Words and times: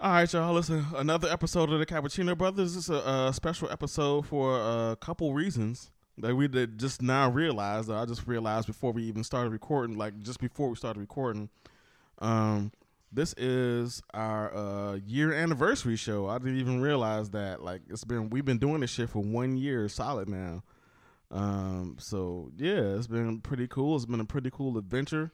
All 0.00 0.12
right, 0.12 0.32
y'all. 0.32 0.54
Listen, 0.54 0.86
another 0.94 1.28
episode 1.28 1.72
of 1.72 1.80
the 1.80 1.84
Cappuccino 1.84 2.38
Brothers. 2.38 2.76
This 2.76 2.84
is 2.84 2.90
a, 2.90 3.28
a 3.30 3.32
special 3.34 3.68
episode 3.68 4.26
for 4.26 4.56
a 4.56 4.96
couple 5.00 5.34
reasons 5.34 5.90
that 6.18 6.36
we 6.36 6.46
did 6.46 6.78
just 6.78 7.02
now 7.02 7.28
realized. 7.28 7.90
I 7.90 8.04
just 8.04 8.24
realized 8.24 8.68
before 8.68 8.92
we 8.92 9.02
even 9.02 9.24
started 9.24 9.50
recording, 9.50 9.98
like 9.98 10.20
just 10.20 10.38
before 10.38 10.68
we 10.68 10.76
started 10.76 11.00
recording. 11.00 11.48
Um, 12.20 12.70
this 13.10 13.34
is 13.36 14.00
our 14.14 14.54
uh, 14.54 14.98
year 15.04 15.32
anniversary 15.32 15.96
show. 15.96 16.28
I 16.28 16.38
didn't 16.38 16.60
even 16.60 16.80
realize 16.80 17.30
that. 17.30 17.64
Like 17.64 17.82
it's 17.90 18.04
been 18.04 18.30
we've 18.30 18.44
been 18.44 18.58
doing 18.58 18.82
this 18.82 18.90
shit 18.90 19.10
for 19.10 19.24
one 19.24 19.56
year 19.56 19.88
solid 19.88 20.28
now. 20.28 20.62
Um, 21.32 21.96
so 21.98 22.52
yeah, 22.56 22.94
it's 22.94 23.08
been 23.08 23.40
pretty 23.40 23.66
cool. 23.66 23.96
It's 23.96 24.06
been 24.06 24.20
a 24.20 24.24
pretty 24.24 24.50
cool 24.52 24.78
adventure 24.78 25.32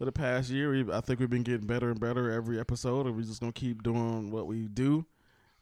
for 0.00 0.06
the 0.06 0.12
past 0.12 0.48
year. 0.48 0.70
We, 0.70 0.90
I 0.90 1.02
think 1.02 1.20
we've 1.20 1.28
been 1.28 1.42
getting 1.42 1.66
better 1.66 1.90
and 1.90 2.00
better 2.00 2.30
every 2.30 2.58
episode, 2.58 3.04
and 3.04 3.14
we're 3.14 3.20
just 3.20 3.40
gonna 3.40 3.52
keep 3.52 3.82
doing 3.82 4.30
what 4.30 4.46
we 4.46 4.66
do 4.66 5.04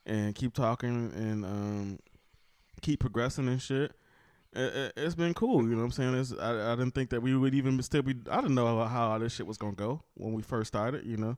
and 0.07 0.33
keep 0.33 0.55
talking 0.55 1.11
and 1.13 1.45
um, 1.45 1.99
keep 2.81 3.01
progressing 3.01 3.49
and 3.49 3.61
shit. 3.61 3.91
It, 4.53 4.93
has 4.97 5.17
been 5.17 5.35
cool, 5.35 5.65
you 5.65 5.71
know 5.71 5.79
what 5.79 5.87
I'm 5.87 5.91
saying? 5.91 6.15
It's, 6.15 6.33
I, 6.39 6.73
I 6.73 6.77
didn't 6.77 6.93
think 6.93 7.11
that 7.11 7.21
we 7.21 7.37
would 7.37 7.53
even 7.53 7.83
still 7.83 8.03
be. 8.03 8.15
I 8.31 8.37
didn't 8.37 8.55
know 8.55 8.85
how 8.85 9.11
all 9.11 9.19
this 9.19 9.35
shit 9.35 9.45
was 9.45 9.59
gonna 9.59 9.73
go 9.73 10.05
when 10.15 10.33
we 10.33 10.43
first 10.43 10.69
started, 10.69 11.05
you 11.05 11.17
know. 11.17 11.37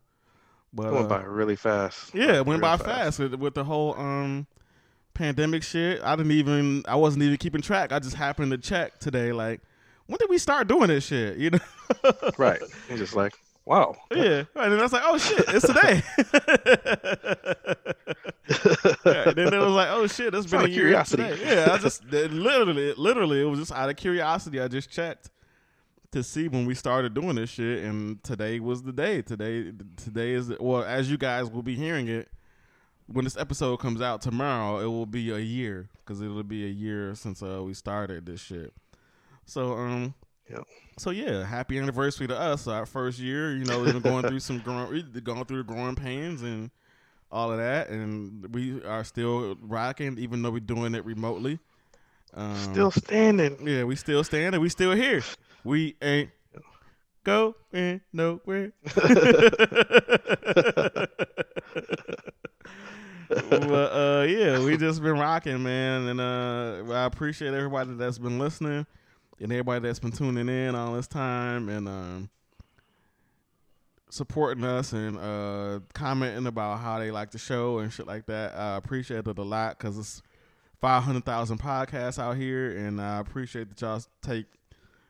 But 0.70 0.88
it 0.88 0.92
went 0.92 1.06
uh, 1.06 1.08
by 1.08 1.22
really 1.22 1.56
fast. 1.56 2.14
Yeah, 2.14 2.36
it 2.36 2.44
went 2.44 2.60
by 2.60 2.76
fast, 2.76 2.84
fast 2.84 3.18
with, 3.18 3.34
with 3.36 3.54
the 3.54 3.64
whole 3.64 3.94
um 3.98 4.46
pandemic 5.14 5.62
shit. 5.62 6.02
I 6.02 6.16
didn't 6.16 6.32
even. 6.32 6.84
I 6.86 6.96
wasn't 6.96 7.22
even 7.22 7.38
keeping 7.38 7.62
track. 7.62 7.92
I 7.92 7.98
just 7.98 8.16
happened 8.16 8.52
to 8.52 8.58
check 8.58 8.98
today, 8.98 9.32
like 9.32 9.62
when 10.10 10.18
did 10.18 10.28
we 10.28 10.38
start 10.38 10.66
doing 10.66 10.88
this 10.88 11.06
shit? 11.06 11.38
You 11.38 11.50
know, 11.50 11.58
right? 12.36 12.60
It's 12.88 12.98
just 12.98 13.14
like, 13.14 13.32
wow. 13.64 13.94
Yeah, 14.12 14.42
right. 14.56 14.72
and 14.72 14.80
I 14.80 14.82
was 14.82 14.92
like, 14.92 15.04
oh 15.04 15.18
shit, 15.18 15.44
it's 15.46 15.66
today. 15.66 16.02
yeah, 19.06 19.28
and 19.28 19.36
then 19.36 19.54
it 19.54 19.58
was 19.58 19.72
like, 19.72 19.88
oh 19.90 20.08
shit, 20.08 20.34
it's 20.34 20.50
been 20.50 20.62
a 20.62 20.66
year 20.68 20.80
curiosity. 20.86 21.22
today. 21.22 21.64
Yeah, 21.64 21.72
I 21.72 21.78
just 21.78 22.04
literally, 22.04 22.92
literally, 22.94 23.40
it 23.40 23.44
was 23.44 23.60
just 23.60 23.70
out 23.72 23.88
of 23.88 23.94
curiosity. 23.94 24.60
I 24.60 24.66
just 24.66 24.90
checked 24.90 25.30
to 26.10 26.24
see 26.24 26.48
when 26.48 26.66
we 26.66 26.74
started 26.74 27.14
doing 27.14 27.36
this 27.36 27.50
shit, 27.50 27.84
and 27.84 28.20
today 28.24 28.58
was 28.58 28.82
the 28.82 28.92
day. 28.92 29.22
Today, 29.22 29.70
today 29.96 30.32
is 30.32 30.52
well, 30.58 30.82
as 30.82 31.08
you 31.08 31.18
guys 31.18 31.48
will 31.48 31.62
be 31.62 31.76
hearing 31.76 32.08
it 32.08 32.28
when 33.06 33.24
this 33.24 33.36
episode 33.36 33.76
comes 33.76 34.02
out 34.02 34.22
tomorrow. 34.22 34.80
It 34.80 34.86
will 34.86 35.06
be 35.06 35.30
a 35.30 35.38
year 35.38 35.88
because 35.98 36.20
it'll 36.20 36.42
be 36.42 36.64
a 36.64 36.68
year 36.68 37.14
since 37.14 37.44
uh, 37.44 37.62
we 37.62 37.74
started 37.74 38.26
this 38.26 38.40
shit. 38.40 38.74
So 39.50 39.72
um 39.72 40.14
yeah. 40.48 40.58
So 40.96 41.10
yeah, 41.10 41.44
happy 41.44 41.76
anniversary 41.78 42.28
to 42.28 42.38
us. 42.38 42.68
Our 42.68 42.86
first 42.86 43.18
year, 43.18 43.56
you 43.56 43.64
know, 43.64 43.80
we've 43.80 43.92
been 43.92 44.02
going 44.02 44.24
through 44.24 44.38
some 44.48 44.60
growing, 44.60 45.10
going 45.24 45.44
through 45.44 45.58
the 45.58 45.64
growing 45.64 45.96
pains 45.96 46.42
and 46.42 46.70
all 47.32 47.50
of 47.50 47.58
that, 47.58 47.88
and 47.88 48.46
we 48.54 48.80
are 48.84 49.02
still 49.02 49.56
rocking, 49.60 50.18
even 50.18 50.42
though 50.42 50.50
we're 50.50 50.60
doing 50.60 50.94
it 50.94 51.04
remotely. 51.04 51.58
Um, 52.32 52.54
still 52.54 52.92
standing. 52.92 53.66
Yeah, 53.66 53.82
we 53.84 53.96
still 53.96 54.22
standing. 54.22 54.60
We 54.60 54.68
still 54.68 54.92
here. 54.92 55.22
We 55.64 55.96
ain't 56.00 56.30
going 57.24 58.00
nowhere. 58.12 58.72
but 58.94 59.02
uh, 63.32 64.26
yeah, 64.28 64.64
we 64.64 64.76
just 64.76 65.02
been 65.02 65.18
rocking, 65.18 65.60
man, 65.60 66.06
and 66.06 66.20
uh, 66.20 66.84
I 66.92 67.04
appreciate 67.04 67.52
everybody 67.52 67.94
that's 67.94 68.18
been 68.18 68.38
listening 68.38 68.86
and 69.40 69.50
everybody 69.52 69.80
that's 69.80 69.98
been 69.98 70.12
tuning 70.12 70.48
in 70.48 70.74
all 70.74 70.92
this 70.94 71.06
time 71.06 71.68
and 71.68 71.88
um, 71.88 72.30
supporting 74.10 74.64
us 74.64 74.92
and 74.92 75.18
uh, 75.18 75.80
commenting 75.94 76.46
about 76.46 76.80
how 76.80 76.98
they 76.98 77.10
like 77.10 77.30
the 77.30 77.38
show 77.38 77.78
and 77.78 77.92
shit 77.92 78.06
like 78.06 78.26
that. 78.26 78.54
I 78.54 78.76
appreciate 78.76 79.26
it 79.26 79.38
a 79.38 79.42
lot 79.42 79.78
because 79.78 79.96
it's 79.96 80.22
500,000 80.80 81.58
podcasts 81.58 82.18
out 82.18 82.36
here, 82.36 82.76
and 82.76 83.00
I 83.00 83.18
appreciate 83.18 83.68
that 83.68 83.80
y'all 83.80 84.02
take 84.22 84.46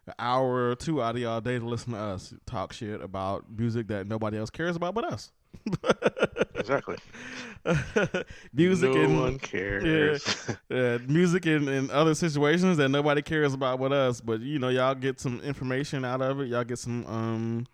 an 0.07 0.15
hour 0.19 0.71
or 0.71 0.75
two 0.75 1.03
out 1.03 1.15
of 1.15 1.21
y'all 1.21 1.41
day 1.41 1.59
to 1.59 1.65
listen 1.65 1.93
to 1.93 1.99
us 1.99 2.35
talk 2.47 2.73
shit 2.73 3.01
about 3.01 3.45
music 3.51 3.89
that 3.89 4.07
nobody 4.07 4.39
else 4.39 4.51
cares 4.51 4.77
about 4.77 4.95
but 4.95 5.05
us. 5.05 5.33
exactly. 6.55 6.97
music 8.53 8.93
no 8.93 9.01
and 9.01 9.21
one 9.21 9.39
cares. 9.39 10.47
Yeah, 10.71 10.77
yeah 10.77 10.99
music 11.07 11.47
in, 11.47 11.69
in 11.69 11.91
other 11.91 12.15
situations 12.15 12.79
that 12.79 12.89
nobody 12.89 13.23
cares 13.23 13.55
about 13.55 13.79
with 13.79 13.93
us. 13.93 14.21
But 14.21 14.41
you 14.41 14.59
know, 14.59 14.69
y'all 14.69 14.95
get 14.95 15.21
some 15.21 15.41
information 15.41 16.05
out 16.05 16.23
of 16.23 16.41
it. 16.41 16.49
Y'all 16.49 16.65
get 16.65 16.79
some 16.79 17.07
um, 17.07 17.67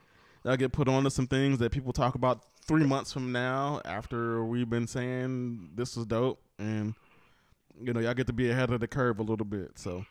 y'all 0.44 0.56
get 0.56 0.72
put 0.72 0.88
onto 0.88 1.10
some 1.10 1.26
things 1.26 1.58
that 1.58 1.70
people 1.70 1.92
talk 1.92 2.14
about 2.14 2.44
three 2.66 2.84
months 2.84 3.12
from 3.12 3.30
now 3.32 3.80
after 3.84 4.44
we've 4.44 4.68
been 4.68 4.86
saying 4.86 5.70
this 5.74 5.96
is 5.96 6.06
dope, 6.06 6.40
and 6.58 6.94
you 7.80 7.92
know, 7.92 8.00
y'all 8.00 8.14
get 8.14 8.26
to 8.26 8.32
be 8.32 8.50
ahead 8.50 8.70
of 8.70 8.80
the 8.80 8.88
curve 8.88 9.18
a 9.20 9.22
little 9.22 9.46
bit. 9.46 9.78
So 9.78 10.04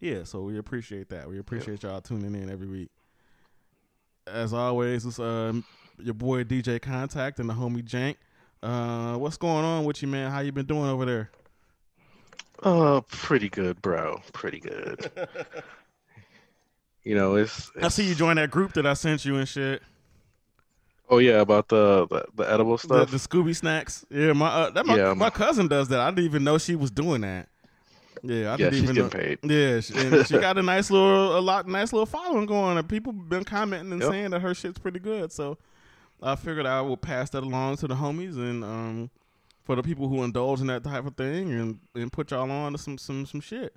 yeah, 0.00 0.24
so 0.24 0.42
we 0.42 0.58
appreciate 0.58 1.08
that. 1.08 1.28
We 1.28 1.38
appreciate 1.38 1.82
y'all 1.82 2.00
tuning 2.00 2.34
in 2.34 2.50
every 2.50 2.68
week. 2.68 2.90
As 4.26 4.52
always, 4.52 5.04
it's 5.06 5.18
um 5.18 5.64
your 6.00 6.14
boy 6.14 6.44
DJ 6.44 6.80
Contact 6.80 7.38
and 7.38 7.48
the 7.48 7.54
homie 7.54 7.82
Jank. 7.82 8.16
Uh, 8.62 9.16
what's 9.16 9.36
going 9.36 9.64
on 9.64 9.84
with 9.84 10.02
you, 10.02 10.08
man? 10.08 10.30
How 10.30 10.40
you 10.40 10.52
been 10.52 10.66
doing 10.66 10.88
over 10.88 11.04
there? 11.04 11.30
Oh, 12.62 13.04
pretty 13.08 13.48
good, 13.48 13.80
bro. 13.80 14.20
Pretty 14.32 14.58
good. 14.58 15.10
you 17.04 17.14
know, 17.14 17.36
it's, 17.36 17.70
it's, 17.76 17.84
I 17.84 17.88
see 17.88 18.08
you 18.08 18.14
join 18.14 18.36
that 18.36 18.50
group 18.50 18.72
that 18.74 18.86
I 18.86 18.94
sent 18.94 19.24
you 19.24 19.36
and 19.36 19.48
shit. 19.48 19.82
Oh 21.10 21.18
yeah, 21.18 21.40
about 21.40 21.68
the 21.68 22.06
the, 22.08 22.26
the 22.34 22.52
edible 22.52 22.76
stuff, 22.76 23.10
the, 23.10 23.16
the, 23.16 23.16
Scooby 23.16 23.56
snacks. 23.56 24.04
Yeah, 24.10 24.34
my 24.34 24.48
uh, 24.48 24.70
that 24.70 24.84
my, 24.84 24.96
yeah, 24.96 25.14
my 25.14 25.30
cousin 25.30 25.66
does 25.66 25.88
that. 25.88 26.00
I 26.00 26.10
didn't 26.10 26.26
even 26.26 26.44
know 26.44 26.58
she 26.58 26.74
was 26.76 26.90
doing 26.90 27.22
that. 27.22 27.48
Yeah, 28.22 28.52
I 28.52 28.56
yeah, 28.56 28.70
didn't 28.70 28.82
even 28.82 28.96
know. 28.96 29.08
paid. 29.08 29.38
Yeah, 29.42 29.80
she, 29.80 29.94
and 29.94 30.26
she 30.26 30.38
got 30.40 30.58
a 30.58 30.62
nice 30.62 30.90
little 30.90 31.38
a 31.38 31.40
lot 31.40 31.66
nice 31.66 31.94
little 31.94 32.04
following 32.04 32.44
going, 32.44 32.76
and 32.76 32.86
people 32.86 33.12
been 33.12 33.44
commenting 33.44 33.92
and 33.92 34.02
yep. 34.02 34.10
saying 34.10 34.30
that 34.30 34.40
her 34.40 34.54
shit's 34.54 34.78
pretty 34.78 34.98
good. 34.98 35.32
So 35.32 35.56
I 36.22 36.34
figured 36.36 36.66
I 36.66 36.80
would 36.80 37.00
pass 37.00 37.30
that 37.30 37.42
along 37.42 37.76
to 37.78 37.88
the 37.88 37.94
homies 37.94 38.36
and 38.36 38.64
um, 38.64 39.10
for 39.64 39.76
the 39.76 39.82
people 39.82 40.08
who 40.08 40.24
indulge 40.24 40.60
in 40.60 40.66
that 40.68 40.84
type 40.84 41.06
of 41.06 41.16
thing 41.16 41.52
and, 41.52 41.78
and 41.94 42.12
put 42.12 42.30
y'all 42.30 42.50
on 42.50 42.72
to 42.72 42.78
some 42.78 42.98
some 42.98 43.26
some 43.26 43.40
shit. 43.40 43.74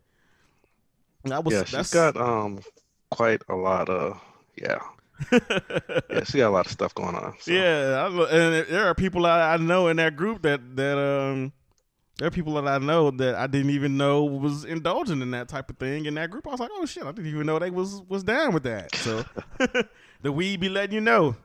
That 1.25 1.43
was 1.43 1.53
yeah, 1.53 1.63
she's 1.63 1.71
that's... 1.71 1.93
got 1.93 2.17
um 2.17 2.61
quite 3.09 3.41
a 3.49 3.55
lot 3.55 3.89
of 3.89 4.19
yeah. 4.55 4.79
yeah, 5.31 6.23
she 6.23 6.39
got 6.39 6.49
a 6.49 6.49
lot 6.49 6.65
of 6.65 6.71
stuff 6.71 6.95
going 6.95 7.15
on. 7.15 7.35
So. 7.39 7.51
Yeah, 7.51 8.09
I, 8.09 8.29
and 8.31 8.67
there 8.67 8.85
are 8.85 8.95
people 8.95 9.25
I, 9.27 9.53
I 9.53 9.57
know 9.57 9.87
in 9.87 9.97
that 9.97 10.15
group 10.15 10.41
that 10.41 10.75
that 10.77 10.97
um 10.97 11.53
there 12.17 12.27
are 12.27 12.31
people 12.31 12.53
that 12.53 12.67
I 12.67 12.77
know 12.77 13.11
that 13.11 13.35
I 13.35 13.47
didn't 13.47 13.71
even 13.71 13.97
know 13.97 14.23
was 14.23 14.63
indulging 14.63 15.21
in 15.21 15.31
that 15.31 15.47
type 15.47 15.69
of 15.69 15.77
thing 15.77 16.05
in 16.05 16.15
that 16.15 16.31
group. 16.31 16.47
I 16.47 16.51
was 16.51 16.59
like, 16.59 16.71
oh 16.73 16.85
shit, 16.85 17.03
I 17.03 17.11
didn't 17.11 17.27
even 17.27 17.45
know 17.45 17.59
they 17.59 17.69
was 17.69 18.01
was 18.07 18.23
down 18.23 18.53
with 18.53 18.63
that. 18.63 18.95
So 18.95 19.25
the 20.21 20.31
weed 20.31 20.59
be 20.59 20.69
letting 20.69 20.95
you 20.95 21.01
know. 21.01 21.35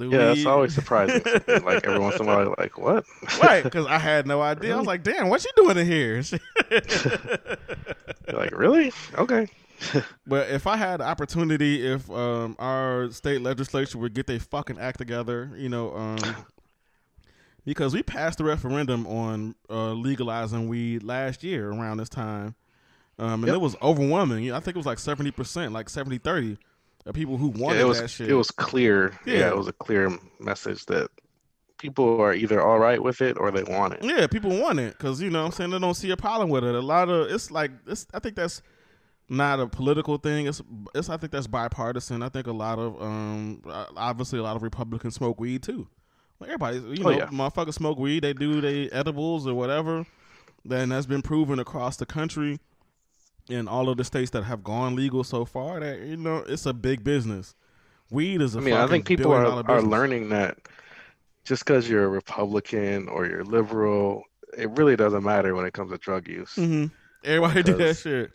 Yeah, 0.00 0.32
it's 0.32 0.46
always 0.46 0.74
surprising. 0.74 1.22
like 1.46 1.86
every 1.86 1.98
once 1.98 2.16
in 2.16 2.22
a 2.22 2.24
while, 2.26 2.54
like 2.58 2.78
what? 2.78 3.04
right, 3.42 3.64
because 3.64 3.86
I 3.86 3.98
had 3.98 4.26
no 4.26 4.40
idea. 4.40 4.70
Really? 4.70 4.72
I 4.74 4.78
was 4.78 4.86
like, 4.86 5.02
"Damn, 5.02 5.28
what 5.28 5.44
you 5.44 5.50
doing 5.56 5.76
in 5.76 5.86
here?" 5.86 6.22
like, 8.32 8.56
really? 8.56 8.92
Okay. 9.16 9.48
but 10.26 10.50
if 10.50 10.66
I 10.66 10.76
had 10.76 10.98
the 10.98 11.04
opportunity, 11.04 11.86
if 11.86 12.10
um, 12.10 12.56
our 12.58 13.10
state 13.10 13.42
legislature 13.42 13.98
would 13.98 14.14
get 14.14 14.26
their 14.26 14.40
fucking 14.40 14.78
act 14.78 14.98
together, 14.98 15.50
you 15.56 15.68
know, 15.68 15.94
um, 15.94 16.18
because 17.64 17.94
we 17.94 18.02
passed 18.02 18.38
the 18.38 18.44
referendum 18.44 19.06
on 19.06 19.54
uh, 19.70 19.92
legalizing 19.92 20.68
weed 20.68 21.02
last 21.02 21.42
year 21.42 21.70
around 21.70 21.98
this 21.98 22.08
time. 22.08 22.54
Um, 23.20 23.42
and 23.42 23.46
yep. 23.46 23.56
it 23.56 23.60
was 23.60 23.74
overwhelming. 23.82 24.52
I 24.52 24.60
think 24.60 24.76
it 24.76 24.78
was 24.78 24.86
like 24.86 24.98
70%, 24.98 25.72
like 25.72 25.88
70 25.88 26.18
30. 26.18 26.56
Uh, 27.08 27.12
people 27.12 27.36
who 27.36 27.48
wanted 27.48 27.76
yeah, 27.76 27.84
it 27.84 27.88
was, 27.88 28.00
that 28.00 28.08
shit. 28.08 28.28
It 28.28 28.34
was 28.34 28.50
clear. 28.50 29.18
Yeah. 29.24 29.38
yeah. 29.38 29.48
it 29.48 29.56
was 29.56 29.68
a 29.68 29.72
clear 29.72 30.16
message 30.38 30.84
that 30.86 31.10
people 31.78 32.20
are 32.20 32.34
either 32.34 32.60
all 32.60 32.78
right 32.78 33.02
with 33.02 33.20
it 33.20 33.38
or 33.38 33.50
they 33.50 33.62
want 33.62 33.94
it. 33.94 34.04
Yeah, 34.04 34.26
people 34.26 34.58
want 34.60 34.78
it 34.78 34.96
because 34.98 35.22
you 35.22 35.30
know 35.30 35.44
I'm 35.44 35.52
saying 35.52 35.70
they 35.70 35.78
don't 35.78 35.94
see 35.94 36.10
a 36.10 36.16
problem 36.16 36.50
with 36.50 36.64
it. 36.64 36.74
A 36.74 36.80
lot 36.80 37.08
of 37.08 37.30
it's 37.30 37.50
like 37.50 37.70
it's. 37.86 38.06
I 38.12 38.18
think 38.18 38.36
that's 38.36 38.62
not 39.28 39.60
a 39.60 39.66
political 39.66 40.18
thing. 40.18 40.46
It's 40.46 40.60
it's. 40.94 41.08
I 41.08 41.16
think 41.16 41.32
that's 41.32 41.46
bipartisan. 41.46 42.22
I 42.22 42.28
think 42.28 42.46
a 42.46 42.52
lot 42.52 42.78
of 42.78 43.00
um 43.00 43.62
uh, 43.66 43.86
obviously 43.96 44.38
a 44.38 44.42
lot 44.42 44.56
of 44.56 44.62
Republicans 44.62 45.14
smoke 45.14 45.40
weed 45.40 45.62
too. 45.62 45.88
Everybody's 46.42 46.82
you 46.82 47.04
oh, 47.04 47.10
know 47.10 47.14
oh, 47.14 47.18
yeah. 47.18 47.26
motherfuckers 47.26 47.74
smoke 47.74 47.98
weed. 47.98 48.22
They 48.22 48.32
do 48.32 48.60
they 48.60 48.90
edibles 48.90 49.46
or 49.46 49.54
whatever. 49.54 50.06
Then 50.64 50.90
that's 50.90 51.06
been 51.06 51.22
proven 51.22 51.58
across 51.58 51.96
the 51.96 52.06
country 52.06 52.58
in 53.48 53.68
all 53.68 53.88
of 53.88 53.96
the 53.96 54.04
states 54.04 54.30
that 54.32 54.44
have 54.44 54.62
gone 54.62 54.94
legal 54.94 55.24
so 55.24 55.44
far 55.44 55.80
that 55.80 56.00
you 56.02 56.16
know 56.16 56.38
it's 56.46 56.66
a 56.66 56.72
big 56.72 57.04
business. 57.04 57.54
Weed 58.10 58.40
is 58.40 58.54
a 58.56 58.58
I 58.58 58.62
mean, 58.62 58.74
I 58.74 58.86
think 58.86 59.06
people 59.06 59.32
are, 59.32 59.70
are 59.70 59.82
learning 59.82 60.30
that 60.30 60.58
just 61.44 61.64
because 61.64 61.88
you're 61.88 62.04
a 62.04 62.08
Republican 62.08 63.08
or 63.08 63.26
you're 63.26 63.44
liberal, 63.44 64.22
it 64.56 64.70
really 64.70 64.96
doesn't 64.96 65.24
matter 65.24 65.54
when 65.54 65.66
it 65.66 65.72
comes 65.72 65.90
to 65.92 65.98
drug 65.98 66.28
use. 66.28 66.54
Mm-hmm. 66.56 66.86
Everybody 67.24 67.62
do 67.62 67.76
that 67.76 67.96
shit. 67.96 68.32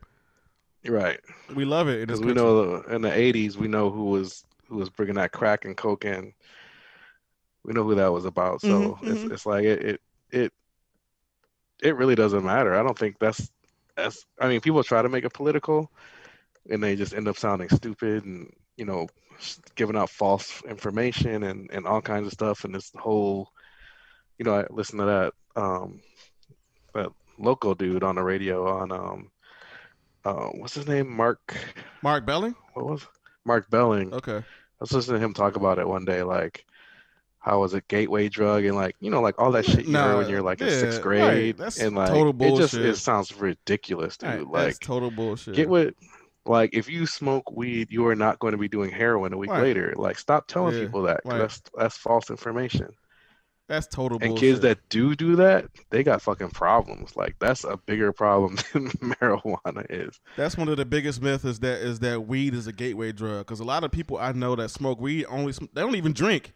Right. 0.86 1.20
We 1.56 1.66
love 1.66 1.88
it 1.88 2.06
because 2.06 2.22
we 2.22 2.34
know 2.34 2.82
in 2.82 3.02
the 3.02 3.10
'80s 3.10 3.56
we 3.56 3.68
know 3.68 3.90
who 3.90 4.06
was 4.06 4.44
who 4.68 4.78
was 4.78 4.90
bringing 4.90 5.16
that 5.16 5.32
crack 5.32 5.66
and 5.66 5.78
coke 5.78 6.06
in, 6.06 6.34
we 7.64 7.74
know 7.74 7.84
who 7.84 7.96
that 7.96 8.12
was 8.12 8.26
about. 8.26 8.62
So 8.62 8.68
mm-hmm, 8.68 9.08
it's 9.08 9.20
mm-hmm. 9.20 9.32
it's 9.34 9.46
like 9.46 9.64
it, 9.64 9.82
it 9.84 10.02
it 10.32 10.54
it 11.82 11.96
really 11.96 12.16
doesn't 12.16 12.44
matter. 12.44 12.76
I 12.76 12.84
don't 12.84 12.98
think 12.98 13.18
that's 13.20 13.50
that's. 13.96 14.26
I 14.40 14.48
mean, 14.48 14.62
people 14.62 14.84
try 14.84 15.02
to 15.02 15.10
make 15.10 15.26
it 15.26 15.34
political, 15.34 15.92
and 16.70 16.84
they 16.84 16.96
just 16.96 17.14
end 17.14 17.28
up 17.28 17.38
sounding 17.38 17.70
stupid 17.70 18.26
and 18.26 18.52
you 18.78 18.86
know 18.86 19.08
giving 19.76 19.96
out 19.96 20.10
false 20.10 20.62
information 20.64 21.44
and 21.44 21.70
and 21.72 21.86
all 21.86 22.02
kinds 22.02 22.28
of 22.28 22.34
stuff. 22.34 22.64
And 22.64 22.74
this 22.76 22.92
whole, 22.96 23.50
you 24.38 24.46
know, 24.46 24.56
I 24.56 24.66
listened 24.70 25.00
to 25.00 25.06
that 25.06 25.62
um 25.62 26.02
that 26.94 27.10
local 27.38 27.76
dude 27.76 28.04
on 28.04 28.16
the 28.16 28.24
radio 28.24 28.68
on 28.68 28.92
um 28.92 29.32
uh 30.26 30.48
what's 30.50 30.76
his 30.76 30.88
name 30.88 31.10
Mark 31.10 31.56
Mark 32.02 32.26
Belling. 32.26 32.56
What 32.74 32.86
was 32.86 33.08
Mark 33.46 33.70
Belling? 33.70 34.14
Okay. 34.14 34.38
I 34.38 34.44
was 34.80 34.92
listening 34.92 35.20
to 35.20 35.26
him 35.26 35.34
talk 35.34 35.56
about 35.56 35.80
it 35.80 35.88
one 35.88 36.06
day, 36.06 36.24
like 36.24 36.66
how 37.44 37.60
was 37.60 37.74
a 37.74 37.82
gateway 37.82 38.30
drug 38.30 38.64
and 38.64 38.76
like 38.76 38.96
you 39.02 39.12
know 39.12 39.22
like 39.22 39.36
all 39.38 39.52
that 39.52 39.66
shit 39.66 39.86
you 39.86 39.92
nah, 39.92 40.08
heard 40.08 40.18
when 40.18 40.30
you're 40.30 40.42
like 40.42 40.62
yeah, 40.62 40.68
in 40.68 40.80
sixth 40.80 41.02
grade 41.02 41.60
right. 41.60 41.78
and 41.78 41.96
like 41.96 42.08
total 42.08 42.34
bullshit. 42.34 42.58
it 42.58 42.62
just 42.62 42.74
it 42.74 42.96
sounds 42.96 43.36
ridiculous 43.36 44.18
dude 44.18 44.30
right, 44.30 44.48
like 44.48 44.80
total 44.80 45.12
bullshit 45.12 45.54
get 45.54 45.70
what 45.70 45.94
like 46.46 46.72
if 46.74 46.90
you 46.90 47.06
smoke 47.06 47.52
weed 47.52 47.92
you 47.92 48.08
are 48.08 48.16
not 48.16 48.40
going 48.40 48.54
to 48.54 48.58
be 48.58 48.70
doing 48.70 48.90
heroin 48.90 49.34
a 49.34 49.38
week 49.38 49.50
right. 49.50 49.62
later 49.62 49.94
like 49.98 50.18
stop 50.18 50.48
telling 50.48 50.74
yeah, 50.74 50.84
people 50.84 51.04
that 51.04 51.20
that's 51.26 51.62
that's 51.78 51.98
false 51.98 52.30
information 52.30 52.88
that's 53.68 53.88
total 53.88 54.18
and 54.22 54.30
bullshit. 54.30 54.40
kids 54.40 54.60
that 54.62 54.78
do 54.90 55.14
do 55.14 55.36
that 55.36 55.66
they 55.90 56.02
got 56.02 56.22
fucking 56.22 56.50
problems 56.50 57.16
like 57.18 57.36
that's 57.40 57.66
a 57.66 57.76
bigger 57.86 58.14
problem 58.14 58.56
than 58.74 58.90
marijuana 58.90 59.86
is 59.90 60.20
that's 60.38 60.58
one 60.58 60.70
of 60.70 60.78
the 60.78 60.86
biggest 60.86 61.22
myths 61.22 61.44
is 61.44 61.60
that 61.60 61.82
is 61.82 62.00
that 62.00 62.26
weed 62.26 62.54
is 62.54 62.68
a 62.68 62.74
gateway 62.74 63.12
drug 63.12 63.40
because 63.40 63.60
a 63.60 63.66
lot 63.66 63.84
of 63.84 63.92
people 63.92 64.18
i 64.18 64.32
know 64.32 64.56
that 64.56 64.70
smoke 64.70 65.02
weed 65.02 65.26
only 65.28 65.52
they 65.74 65.82
don't 65.82 65.96
even 65.96 66.14
drink 66.14 66.54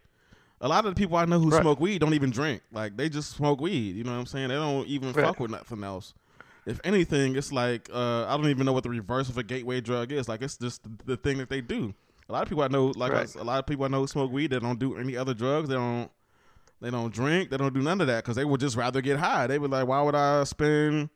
a 0.62 0.68
lot 0.68 0.86
of 0.86 0.95
the 0.95 1.00
people 1.00 1.18
I 1.18 1.25
know 1.25 1.39
who 1.39 1.50
right. 1.50 1.62
smoke 1.62 1.80
weed 1.80 2.00
don't 2.00 2.13
even 2.13 2.31
drink. 2.31 2.62
Like 2.71 2.98
they 2.98 3.09
just 3.09 3.31
smoke 3.31 3.62
weed. 3.62 3.95
You 3.95 4.04
know 4.04 4.12
what 4.12 4.19
I'm 4.19 4.25
saying? 4.25 4.50
They 4.50 4.56
don't 4.56 4.88
even 4.88 5.12
right. 5.13 5.25
fuck 5.25 5.39
with 5.39 5.51
nothing 5.51 5.83
else. 5.83 6.13
If 6.65 6.81
anything, 6.83 7.36
it's 7.36 7.51
like 7.51 7.89
uh, 7.94 8.25
I 8.25 8.36
don't 8.36 8.50
even 8.50 8.65
know 8.65 8.74
what 8.74 8.83
the 8.83 8.89
reverse 8.89 9.30
of 9.30 9.38
a 9.38 9.44
gateway 9.44 9.81
drug 9.81 10.12
is. 10.12 10.27
Like 10.27 10.42
it's 10.42 10.57
just 10.57 10.81
the, 11.06 11.15
thing 11.15 11.38
that 11.38 11.50
they 11.50 11.62
do. 11.62 11.94
A 12.27 12.33
lot 12.33 12.44
of 12.44 12.50
people 12.50 12.63
I 12.63 12.68
know, 12.68 12.88
like 12.95 13.13
right. 13.13 13.33
I, 13.38 13.39
a 13.39 13.44
lot 13.44 13.59
of 13.59 13.65
people 13.65 13.86
I 13.86 13.88
know 13.88 14.01
who 14.01 14.07
smoke 14.07 14.31
weed. 14.31 14.51
They 14.51 14.59
don't 14.59 14.80
do 14.80 14.98
any 14.98 15.15
other 15.15 15.33
drugs. 15.33 15.69
They 15.69 15.75
don't. 15.75 16.09
They 16.80 16.92
don't 16.92 17.12
drink. 17.12 17.50
They 17.50 17.57
don't 17.57 17.74
do 17.74 17.81
none 17.81 18.01
of 18.01 18.07
that 18.07 18.24
because 18.24 18.36
they 18.36 18.45
would 18.45 18.59
just 18.59 18.75
rather 18.75 19.01
get 19.01 19.18
high. 19.18 19.48
They 19.48 19.57
would 19.57 19.71
like, 19.71 19.88
why 19.88 20.00
would 20.04 20.13
I 20.13 20.44
spend 20.44 21.09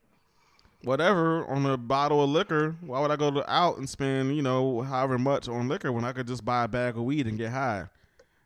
whatever 0.84 1.46
on 1.46 1.64
a 1.68 1.78
bottle 1.78 2.24
of 2.24 2.32
liquor? 2.32 2.76
Why 2.82 3.00
would 3.00 3.12
I 3.12 3.16
go 3.16 3.30
to, 3.30 3.52
out 3.52 3.78
and 3.78 3.88
spend 3.88 4.36
you 4.36 4.42
know 4.42 4.82
however 4.82 5.20
much 5.20 5.48
on 5.48 5.68
liquor 5.68 5.92
when 5.92 6.04
I 6.04 6.14
could 6.14 6.26
just 6.26 6.44
buy 6.44 6.64
a 6.64 6.68
bag 6.68 6.98
of 6.98 7.04
weed 7.04 7.28
and 7.28 7.38
get 7.38 7.52
high? 7.52 7.90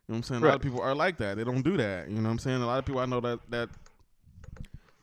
You 0.07 0.13
know 0.13 0.17
what 0.17 0.17
I'm 0.17 0.23
saying? 0.23 0.41
Right. 0.41 0.49
A 0.49 0.51
lot 0.51 0.55
of 0.57 0.61
people 0.61 0.81
are 0.81 0.93
like 0.93 1.17
that. 1.17 1.37
They 1.37 1.43
don't 1.43 1.63
do 1.63 1.77
that. 1.77 2.09
You 2.09 2.17
know 2.17 2.23
what 2.23 2.29
I'm 2.29 2.39
saying? 2.39 2.61
A 2.61 2.65
lot 2.65 2.77
of 2.77 2.85
people 2.85 3.01
I 3.01 3.05
know 3.05 3.21
that 3.21 3.39
that 3.49 3.69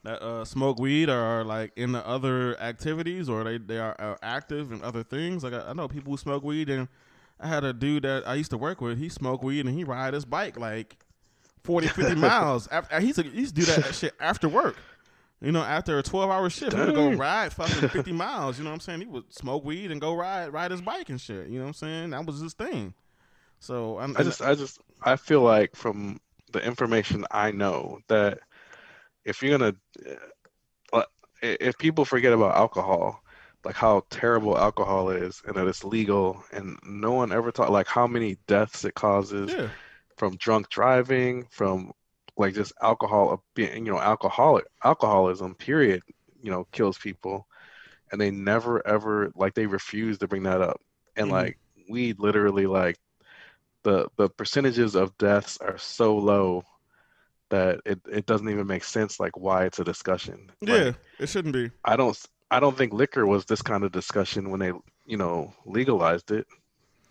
that 0.05 0.23
uh, 0.23 0.45
smoke 0.45 0.79
weed 0.79 1.09
or 1.09 1.19
are 1.19 1.45
like 1.45 1.73
in 1.77 1.93
the 1.93 2.07
other 2.07 2.61
activities 2.61 3.29
or 3.29 3.45
they 3.45 3.59
they 3.59 3.79
are, 3.79 3.97
are 3.99 4.19
active 4.23 4.73
in 4.73 4.83
other 4.83 5.03
things. 5.03 5.43
Like 5.43 5.55
I, 5.55 5.71
I, 5.71 5.73
know 5.73 5.89
people 5.89 6.13
who 6.13 6.17
smoke 6.17 6.45
weed, 6.45 6.69
and 6.71 6.89
I 7.41 7.49
had 7.49 7.65
a 7.65 7.73
dude 7.73 8.05
that 8.05 8.27
I 8.27 8.35
used 8.35 8.51
to 8.51 8.59
work 8.59 8.81
with. 8.81 8.99
He 8.99 9.09
smoked 9.09 9.43
weed 9.43 9.67
and 9.67 9.75
he 9.77 9.85
ride 9.85 10.15
his 10.15 10.25
bike 10.25 10.59
like 10.59 10.97
40, 11.65 11.89
50 11.89 12.15
miles. 12.17 12.69
After 12.69 13.01
he's 13.01 13.19
a, 13.19 13.23
he 13.23 13.41
used 13.41 13.57
to 13.57 13.63
do 13.63 13.73
that 13.73 13.95
shit 13.95 14.15
after 14.21 14.49
work. 14.49 14.77
You 15.41 15.51
know, 15.51 15.63
after 15.63 15.99
a 15.99 16.05
twelve 16.05 16.31
hour 16.31 16.49
shift, 16.49 16.75
he 16.75 16.79
would 16.79 16.95
go 16.95 17.11
ride 17.11 17.53
fucking 17.53 17.89
fifty 17.89 18.13
miles. 18.13 18.59
You 18.59 18.65
know 18.65 18.71
what 18.71 18.75
I'm 18.75 18.81
saying? 18.81 19.01
He 19.01 19.07
would 19.07 19.33
smoke 19.33 19.65
weed 19.65 19.91
and 19.91 20.01
go 20.01 20.15
ride 20.15 20.53
ride 20.53 20.71
his 20.71 20.81
bike 20.81 21.09
and 21.09 21.21
shit. 21.21 21.49
You 21.49 21.59
know 21.59 21.65
what 21.65 21.69
I'm 21.69 21.75
saying? 21.75 22.11
That 22.11 22.25
was 22.25 22.39
his 22.39 22.55
thing. 22.55 22.95
So 23.59 23.99
I'm, 24.01 24.17
I 24.17 24.25
just, 24.25 24.43
I 24.43 24.57
just, 24.57 24.81
I 25.05 25.17
feel 25.17 25.43
like 25.43 25.77
from 25.77 26.21
the 26.53 26.65
information 26.65 27.25
I 27.31 27.51
know 27.51 28.01
that 28.09 28.41
if 29.25 29.43
you're 29.43 29.59
gonna, 29.59 29.75
uh, 30.93 31.03
if 31.43 31.79
people 31.79 32.05
forget 32.05 32.33
about 32.33 32.57
alcohol, 32.57 33.23
like 33.65 33.77
how 33.77 34.05
terrible 34.11 34.59
alcohol 34.59 35.11
is, 35.11 35.43
and 35.47 35.57
that 35.57 35.67
it's 35.67 35.85
legal, 35.85 36.43
and 36.53 36.79
no 36.85 37.13
one 37.13 37.33
ever 37.33 37.53
talk 37.53 37.71
like 37.71 37.87
how 37.87 38.07
many 38.07 38.37
deaths 38.47 38.85
it 38.85 38.95
causes 38.95 39.53
yeah. 39.53 39.69
from 40.17 40.37
drunk 40.37 40.69
driving, 40.69 41.47
from 41.51 41.93
like 42.37 42.55
just 42.55 42.73
alcohol, 42.83 43.43
being 43.55 43.87
you 43.87 43.93
know, 43.93 44.01
alcoholic 44.01 44.65
alcoholism. 44.85 45.55
Period. 45.55 46.03
You 46.43 46.51
know, 46.51 46.67
kills 46.73 46.99
people, 46.99 47.47
and 48.11 48.21
they 48.21 48.33
never 48.33 48.85
ever 48.85 49.31
like 49.37 49.55
they 49.55 49.67
refuse 49.67 50.19
to 50.19 50.27
bring 50.27 50.43
that 50.43 50.61
up, 50.61 50.81
and 51.17 51.27
mm-hmm. 51.27 51.35
like 51.35 51.59
weed 51.89 52.19
literally 52.19 52.67
like 52.67 52.99
the 53.83 54.09
the 54.17 54.29
percentages 54.29 54.95
of 54.95 55.17
deaths 55.19 55.59
are 55.61 55.79
so 55.79 56.17
low 56.17 56.65
that 57.51 57.81
it, 57.85 58.01
it 58.11 58.27
doesn't 58.27 58.49
even 58.49 58.67
make 58.67 58.85
sense 58.85 59.21
like 59.21 59.37
why 59.37 59.65
it's 59.65 59.79
a 59.79 59.85
discussion. 59.85 60.51
Yeah, 60.61 60.75
like, 60.75 60.95
it 61.19 61.29
shouldn't 61.29 61.55
be. 61.55 61.71
I 61.85 61.97
don't 61.97 62.19
I 62.51 62.61
don't 62.61 62.77
think 62.77 62.93
liquor 62.93 63.27
was 63.27 63.45
this 63.45 63.63
kind 63.63 63.85
of 63.85 63.93
discussion 63.93 64.51
when 64.51 64.61
they, 64.61 64.73
you 65.07 65.17
know, 65.17 65.53
legalized 65.67 66.31
it. 66.31 66.47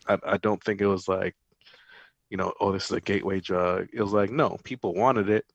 I 0.07 0.17
I 0.23 0.37
don't 0.37 0.63
think 0.63 0.81
it 0.81 0.87
was 0.87 1.07
like, 1.07 1.35
you 2.29 2.37
know, 2.37 2.53
oh 2.59 2.71
this 2.71 2.85
is 2.85 2.91
a 2.91 3.01
gateway 3.01 3.39
drug. 3.39 3.87
It 3.93 4.01
was 4.01 4.13
like, 4.13 4.31
no, 4.31 4.57
people 4.63 4.93
wanted 4.93 5.29
it 5.29 5.45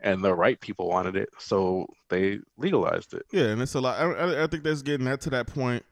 and 0.00 0.22
the 0.22 0.34
right 0.34 0.60
people 0.60 0.88
wanted 0.88 1.16
it, 1.16 1.30
so 1.38 1.86
they 2.10 2.38
legalized 2.58 3.14
it. 3.14 3.24
Yeah, 3.32 3.46
and 3.46 3.62
it's 3.62 3.74
a 3.74 3.80
lot. 3.80 3.98
I, 3.98 4.44
I 4.44 4.46
think 4.46 4.62
that's 4.62 4.82
getting 4.82 5.06
that 5.06 5.22
to 5.22 5.30
that 5.30 5.46
point 5.46 5.84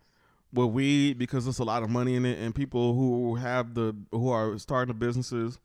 with 0.55 0.71
weed 0.71 1.19
because 1.19 1.45
there's 1.45 1.59
a 1.59 1.65
lot 1.65 1.83
of 1.83 1.91
money 1.91 2.15
in 2.15 2.25
it, 2.25 2.39
and 2.39 2.55
people 2.55 2.95
who 2.95 3.35
have 3.35 3.75
the 3.75 3.95
who 4.13 4.31
are 4.31 4.57
starting 4.59 4.89
the 4.89 4.99
businesses, 4.99 5.59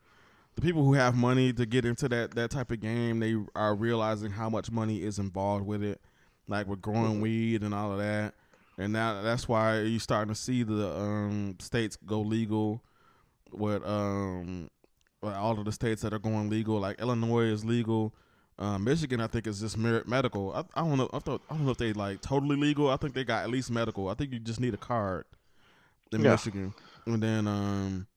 the 0.55 0.61
people 0.61 0.83
who 0.83 0.93
have 0.93 1.15
money 1.15 1.53
to 1.53 1.65
get 1.65 1.85
into 1.85 2.09
that 2.09 2.31
that 2.35 2.51
type 2.51 2.71
of 2.71 2.81
game, 2.81 3.19
they 3.19 3.35
are 3.55 3.75
realizing 3.75 4.31
how 4.31 4.49
much 4.49 4.71
money 4.71 5.03
is 5.03 5.19
involved 5.19 5.65
with 5.65 5.83
it, 5.83 6.01
like 6.47 6.67
with 6.67 6.81
growing 6.81 7.13
mm-hmm. 7.13 7.21
weed 7.21 7.61
and 7.63 7.73
all 7.73 7.91
of 7.91 7.99
that. 7.99 8.33
And 8.77 8.93
now 8.93 9.21
that's 9.21 9.47
why 9.47 9.81
you're 9.81 9.99
starting 9.99 10.33
to 10.33 10.39
see 10.39 10.63
the 10.63 10.89
um, 10.89 11.57
states 11.59 11.97
go 12.05 12.21
legal 12.21 12.81
with 13.51 13.85
um, 13.85 14.69
all 15.21 15.59
of 15.59 15.65
the 15.65 15.71
states 15.71 16.01
that 16.01 16.13
are 16.13 16.19
going 16.19 16.49
legal. 16.49 16.79
Like 16.79 16.99
Illinois 16.99 17.45
is 17.45 17.65
legal. 17.65 18.13
Uh, 18.59 18.77
Michigan, 18.77 19.21
I 19.21 19.27
think, 19.27 19.47
is 19.47 19.61
just 19.61 19.77
medical. 19.77 20.51
I, 20.53 20.65
I, 20.75 20.81
don't 20.81 20.97
know. 20.97 21.09
I, 21.13 21.19
thought, 21.19 21.41
I 21.49 21.55
don't 21.55 21.63
know 21.63 21.71
if 21.71 21.77
they 21.77 21.93
like 21.93 22.19
totally 22.21 22.57
legal. 22.57 22.89
I 22.89 22.97
think 22.97 23.13
they 23.13 23.23
got 23.23 23.43
at 23.43 23.49
least 23.49 23.71
medical. 23.71 24.09
I 24.09 24.15
think 24.15 24.33
you 24.33 24.39
just 24.39 24.59
need 24.59 24.73
a 24.73 24.77
card 24.77 25.23
in 26.11 26.21
yeah. 26.21 26.31
Michigan, 26.31 26.73
and 27.05 27.23
then 27.23 27.47
um, 27.47 28.07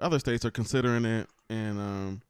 other 0.00 0.18
states 0.18 0.44
are 0.44 0.50
considering 0.50 1.04
it, 1.04 1.28
and 1.48 1.78
um, 1.78 2.22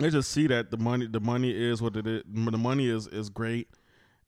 they 0.00 0.10
just 0.10 0.32
see 0.32 0.48
that 0.48 0.72
the 0.72 0.78
money, 0.78 1.06
the 1.06 1.20
money 1.20 1.52
is 1.52 1.80
what 1.80 1.94
it 1.94 2.08
is. 2.08 2.24
The 2.26 2.58
money 2.58 2.88
is 2.88 3.06
is 3.06 3.30
great 3.30 3.68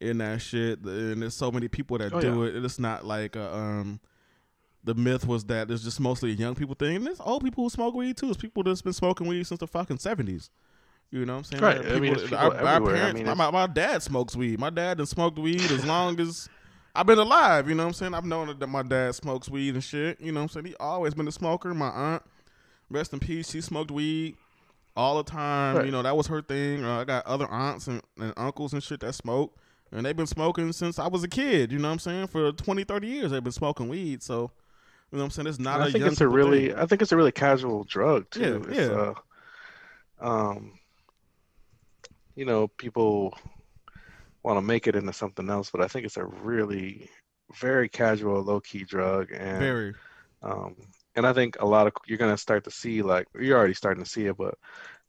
in 0.00 0.18
that 0.18 0.40
shit, 0.40 0.80
and 0.84 1.22
there's 1.22 1.34
so 1.34 1.50
many 1.50 1.66
people 1.66 1.98
that 1.98 2.12
oh, 2.12 2.20
do 2.20 2.44
yeah. 2.44 2.50
it. 2.50 2.64
It's 2.64 2.78
not 2.78 3.04
like 3.04 3.34
a, 3.34 3.52
um, 3.52 3.98
the 4.84 4.94
myth 4.94 5.26
was 5.26 5.44
that 5.46 5.68
it's 5.68 5.82
just 5.82 5.98
mostly 5.98 6.30
a 6.30 6.34
young 6.34 6.54
people 6.54 6.76
thing. 6.76 6.94
And 6.94 7.06
there's 7.06 7.20
old 7.20 7.42
people 7.42 7.64
who 7.64 7.70
smoke 7.70 7.94
weed 7.94 8.16
too. 8.16 8.28
It's 8.28 8.36
people 8.36 8.62
that's 8.62 8.82
been 8.82 8.92
smoking 8.92 9.26
weed 9.26 9.48
since 9.48 9.58
the 9.58 9.66
fucking 9.66 9.98
seventies. 9.98 10.48
You 11.12 11.26
know 11.26 11.34
what 11.34 11.52
I'm 11.52 11.60
saying? 11.60 11.62
Right. 11.62 11.76
People, 11.82 11.96
I 11.96 12.00
mean, 12.00 12.34
our, 12.34 12.54
our, 12.56 12.80
parents, 12.80 13.20
I 13.20 13.24
mean, 13.24 13.36
my, 13.36 13.50
my 13.50 13.66
dad 13.66 14.02
smokes 14.02 14.34
weed. 14.34 14.58
My 14.58 14.70
dad 14.70 14.98
has 14.98 15.10
smoked 15.10 15.38
weed 15.38 15.70
as 15.70 15.84
long 15.84 16.18
as 16.18 16.48
I've 16.94 17.04
been 17.04 17.18
alive. 17.18 17.68
You 17.68 17.74
know 17.74 17.82
what 17.82 17.88
I'm 17.88 17.92
saying? 17.92 18.14
I've 18.14 18.24
known 18.24 18.56
that 18.58 18.66
my 18.66 18.82
dad 18.82 19.14
smokes 19.14 19.50
weed 19.50 19.74
and 19.74 19.84
shit. 19.84 20.18
You 20.22 20.32
know 20.32 20.40
what 20.40 20.44
I'm 20.44 20.48
saying? 20.48 20.66
He 20.66 20.74
always 20.80 21.12
been 21.12 21.28
a 21.28 21.32
smoker. 21.32 21.74
My 21.74 21.88
aunt, 21.88 22.22
rest 22.88 23.12
in 23.12 23.20
peace, 23.20 23.50
she 23.50 23.60
smoked 23.60 23.90
weed 23.90 24.36
all 24.96 25.18
the 25.18 25.30
time. 25.30 25.76
Right. 25.76 25.84
You 25.84 25.92
know, 25.92 26.02
that 26.02 26.16
was 26.16 26.28
her 26.28 26.40
thing. 26.40 26.82
Uh, 26.82 27.00
I 27.00 27.04
got 27.04 27.26
other 27.26 27.46
aunts 27.46 27.88
and, 27.88 28.00
and 28.18 28.32
uncles 28.38 28.72
and 28.72 28.82
shit 28.82 29.00
that 29.00 29.14
smoke. 29.14 29.54
And 29.90 30.06
they've 30.06 30.16
been 30.16 30.26
smoking 30.26 30.72
since 30.72 30.98
I 30.98 31.08
was 31.08 31.22
a 31.22 31.28
kid. 31.28 31.72
You 31.72 31.78
know 31.78 31.88
what 31.88 31.92
I'm 31.92 31.98
saying? 31.98 32.28
For 32.28 32.52
20, 32.52 32.84
30 32.84 33.06
years, 33.06 33.30
they've 33.32 33.44
been 33.44 33.52
smoking 33.52 33.88
weed. 33.88 34.22
So, 34.22 34.50
you 35.10 35.18
know 35.18 35.18
what 35.18 35.24
I'm 35.24 35.30
saying? 35.30 35.48
It's 35.48 35.58
not 35.58 35.82
I 35.82 35.88
a 35.88 35.90
think 35.90 36.06
it's 36.06 36.22
a 36.22 36.28
really, 36.28 36.68
thing. 36.68 36.78
I 36.78 36.86
think 36.86 37.02
it's 37.02 37.12
a 37.12 37.16
really 37.18 37.32
casual 37.32 37.84
drug 37.84 38.30
too. 38.30 38.66
Yeah, 38.70 38.80
yeah. 38.80 39.14
Uh, 40.18 40.26
um, 40.26 40.78
you 42.34 42.44
know, 42.44 42.68
people 42.68 43.34
want 44.42 44.56
to 44.56 44.62
make 44.62 44.86
it 44.86 44.96
into 44.96 45.12
something 45.12 45.48
else, 45.48 45.70
but 45.70 45.80
I 45.80 45.88
think 45.88 46.06
it's 46.06 46.16
a 46.16 46.24
really 46.24 47.08
very 47.60 47.88
casual, 47.88 48.42
low 48.42 48.60
key 48.60 48.84
drug, 48.84 49.30
and 49.32 49.58
very. 49.58 49.94
Um, 50.42 50.76
and 51.14 51.26
I 51.26 51.32
think 51.32 51.56
a 51.60 51.66
lot 51.66 51.86
of 51.86 51.92
you're 52.06 52.18
gonna 52.18 52.38
start 52.38 52.64
to 52.64 52.70
see 52.70 53.02
like 53.02 53.26
you're 53.38 53.58
already 53.58 53.74
starting 53.74 54.02
to 54.02 54.10
see 54.10 54.26
it, 54.26 54.36
but 54.36 54.54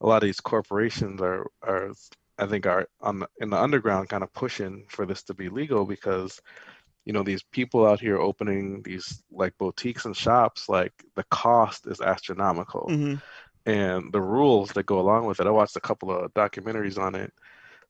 a 0.02 0.08
lot 0.08 0.22
of 0.22 0.28
these 0.28 0.42
corporations 0.42 1.22
are 1.22 1.48
are 1.62 1.92
I 2.38 2.46
think 2.46 2.66
are 2.66 2.88
on 3.02 3.20
the, 3.20 3.30
in 3.40 3.50
the 3.50 3.62
underground 3.62 4.10
kind 4.10 4.24
of 4.24 4.34
pushing 4.34 4.86
for 4.90 5.06
this 5.06 5.24
to 5.24 5.34
be 5.34 5.50
legal 5.50 5.86
because 5.86 6.40
you 7.06 7.14
know 7.14 7.24
these 7.24 7.44
people 7.52 7.86
out 7.86 8.00
here 8.00 8.18
opening 8.18 8.82
these 8.84 9.24
like 9.32 9.58
boutiques 9.58 10.06
and 10.06 10.16
shops 10.16 10.70
like 10.70 10.94
the 11.16 11.24
cost 11.32 11.88
is 11.88 12.02
astronomical 12.02 12.88
mm-hmm 12.90 13.16
and 13.66 14.12
the 14.12 14.22
rules 14.22 14.72
that 14.74 14.86
go 14.86 15.00
along 15.00 15.26
with 15.26 15.40
it. 15.40 15.48
I 15.48 15.52
watched 15.52 15.76
a 15.76 15.82
couple 15.82 16.12
of 16.12 16.34
documentaries 16.34 16.98
on 16.98 17.16
it. 17.16 17.34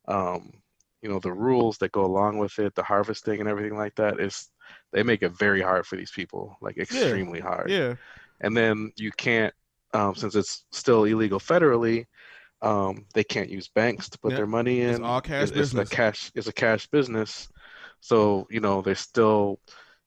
Um, 0.08 0.54
you 1.02 1.10
know, 1.10 1.20
the 1.20 1.34
rules 1.34 1.78
that 1.80 1.92
go 1.92 2.06
along 2.06 2.38
with 2.38 2.58
it, 2.60 2.76
the 2.76 2.84
harvesting 2.84 3.40
and 3.40 3.50
everything 3.50 3.78
like 3.78 3.96
that 3.96 4.20
is 4.20 4.50
they 4.92 5.04
make 5.04 5.24
it 5.24 5.38
very 5.38 5.62
hard 5.62 5.86
for 5.86 5.96
these 5.96 6.12
people, 6.12 6.58
like 6.62 6.78
extremely 6.78 7.40
yeah. 7.40 7.46
hard. 7.46 7.70
Yeah. 7.70 7.96
And 8.42 8.56
then 8.56 8.92
you 8.98 9.12
can't, 9.12 9.54
um, 9.94 10.16
since 10.16 10.36
it's 10.36 10.66
still 10.72 11.04
illegal 11.04 11.40
federally, 11.40 12.06
Um, 12.64 13.06
they 13.14 13.26
can't 13.26 13.50
use 13.50 13.68
banks 13.68 14.08
to 14.10 14.18
put 14.18 14.36
their 14.36 14.48
money 14.48 14.82
in. 14.82 14.92
It's 14.92 15.00
all 15.02 15.20
cash 15.20 15.50
It's, 15.52 15.58
it's 15.58 15.74
a 15.74 15.86
cash. 15.86 16.32
It's 16.34 16.48
a 16.48 16.54
cash 16.54 16.88
business. 16.88 17.50
So 18.00 18.48
you 18.50 18.62
know 18.62 18.82
they're 18.82 18.96
still, 18.96 19.60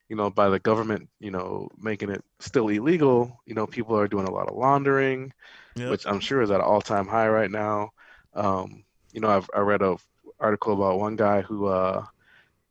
you 0.09 0.15
know, 0.15 0.29
by 0.29 0.49
the 0.49 0.59
government, 0.59 1.09
you 1.19 1.31
know, 1.31 1.69
making 1.77 2.09
it 2.09 2.23
still 2.39 2.69
illegal. 2.69 3.41
You 3.45 3.55
know, 3.55 3.67
people 3.67 3.97
are 3.97 4.07
doing 4.07 4.27
a 4.27 4.31
lot 4.31 4.47
of 4.49 4.55
laundering, 4.55 5.33
Yep. 5.75 5.91
which 5.91 6.05
I'm 6.07 6.19
sure 6.19 6.41
is 6.41 6.51
at 6.51 6.59
an 6.59 6.65
all-time 6.65 7.07
high 7.07 7.29
right 7.29 7.51
now. 7.51 7.91
Um, 8.33 8.83
you 9.11 9.21
know, 9.21 9.29
I've 9.29 9.49
I 9.55 9.59
read 9.59 9.81
a 9.81 9.97
article 10.39 10.73
about 10.73 10.99
one 10.99 11.15
guy 11.15 11.41
who 11.41 11.65
uh, 11.67 12.05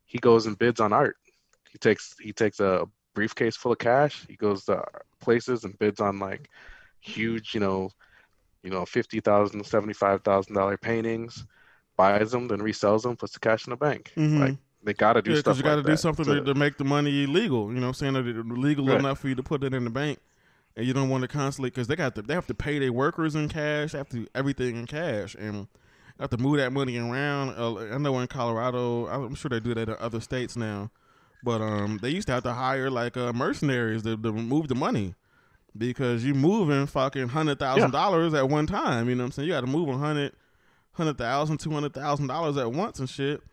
he 0.05 0.17
goes 0.17 0.45
and 0.45 0.57
bids 0.57 0.79
on 0.79 0.93
art. 0.93 1.17
He 1.69 1.77
takes 1.77 2.15
he 2.19 2.33
takes 2.33 2.59
a 2.59 2.87
briefcase 3.13 3.55
full 3.55 3.73
of 3.73 3.79
cash. 3.79 4.25
He 4.27 4.35
goes 4.35 4.65
to 4.65 4.83
places 5.19 5.63
and 5.63 5.77
bids 5.77 5.99
on 5.99 6.19
like 6.19 6.49
huge, 7.01 7.53
you 7.53 7.59
know, 7.59 7.89
you 8.63 8.69
know, 8.71 8.85
fifty 8.85 9.19
thousand, 9.19 9.65
seventy-five 9.65 10.23
thousand 10.23 10.55
dollar 10.55 10.77
paintings, 10.77 11.45
buys 11.95 12.31
them, 12.31 12.47
then 12.47 12.59
resells 12.59 13.03
them, 13.03 13.15
puts 13.15 13.33
the 13.33 13.39
cash 13.39 13.67
in 13.67 13.71
the 13.71 13.77
bank. 13.77 14.11
Mhm. 14.15 14.39
Like 14.39 14.57
they 14.87 14.93
got 14.93 15.13
to 15.13 15.21
do 15.21 15.31
Yeah, 15.31 15.39
stuff 15.41 15.57
because 15.57 15.57
you 15.57 15.63
got 15.63 15.75
to 15.75 15.83
do 15.83 15.97
something 15.97 16.25
to- 16.25 16.55
make 16.55 16.77
the 16.77 16.85
money 16.85 17.25
legal. 17.27 17.67
You 17.67 17.75
know 17.75 17.87
what 17.87 18.01
I'm 18.01 18.13
saying? 18.13 18.13
That 18.13 18.57
legal 18.57 18.87
Right. 18.87 18.99
enough 18.99 19.19
for 19.19 19.27
you 19.27 19.35
to 19.35 19.43
put 19.43 19.63
it 19.63 19.73
in 19.73 19.83
the 19.83 19.89
bank, 19.89 20.19
and 20.77 20.87
you 20.87 20.93
don't 20.93 21.09
want 21.09 21.23
to 21.23 21.27
constantly 21.27 21.69
because 21.69 21.87
they 21.87 21.95
got 21.97 22.15
to 22.15 22.21
they 22.21 22.33
have 22.33 22.47
to 22.47 22.53
pay 22.53 22.79
their 22.79 22.93
workers 22.93 23.35
in 23.35 23.49
cash, 23.49 23.91
they 23.91 23.97
have 23.97 24.07
to 24.09 24.19
do 24.21 24.27
everything 24.33 24.77
in 24.77 24.85
cash, 24.87 25.35
and 25.35 25.67
have 26.19 26.29
to 26.31 26.37
move 26.37 26.57
that 26.57 26.71
money 26.71 26.97
around. 26.97 27.49
Uh, 27.57 27.93
I 27.93 27.97
know 27.97 28.17
in 28.19 28.27
Colorado, 28.27 29.07
I'm 29.07 29.35
sure 29.35 29.49
they 29.49 29.59
do 29.59 29.73
that 29.75 29.89
in 29.89 29.95
other 29.99 30.21
states 30.21 30.55
now, 30.55 30.89
but 31.43 31.61
um, 31.61 31.99
they 32.01 32.09
used 32.09 32.27
to 32.27 32.33
have 32.33 32.43
to 32.43 32.53
hire 32.53 32.89
like 32.89 33.17
uh, 33.17 33.33
mercenaries 33.33 34.03
to, 34.03 34.15
to 34.17 34.31
move 34.31 34.67
the 34.69 34.75
money. 34.75 35.13
Because 35.77 36.25
you're 36.25 36.33
moving 36.33 36.87
fucking 36.87 37.27
hundred 37.27 37.59
thousand 37.59 37.91
dollars 37.91 38.33
at 38.33 38.49
one 38.49 38.65
time, 38.65 39.09
you 39.09 39.15
know 39.15 39.23
what 39.23 39.27
I'm 39.27 39.31
saying? 39.33 39.47
You 39.49 39.53
got 39.53 39.61
to 39.61 39.67
move 39.67 39.89
a 39.89 39.97
hundred, 39.97 40.31
hundred 40.93 41.19
thousand, 41.19 41.59
two 41.59 41.69
hundred 41.69 41.93
thousand 41.93 42.27
dollars 42.27 42.57
at 42.57 42.71
once 42.71 42.97
and 42.99 43.07
shit. 43.07 43.43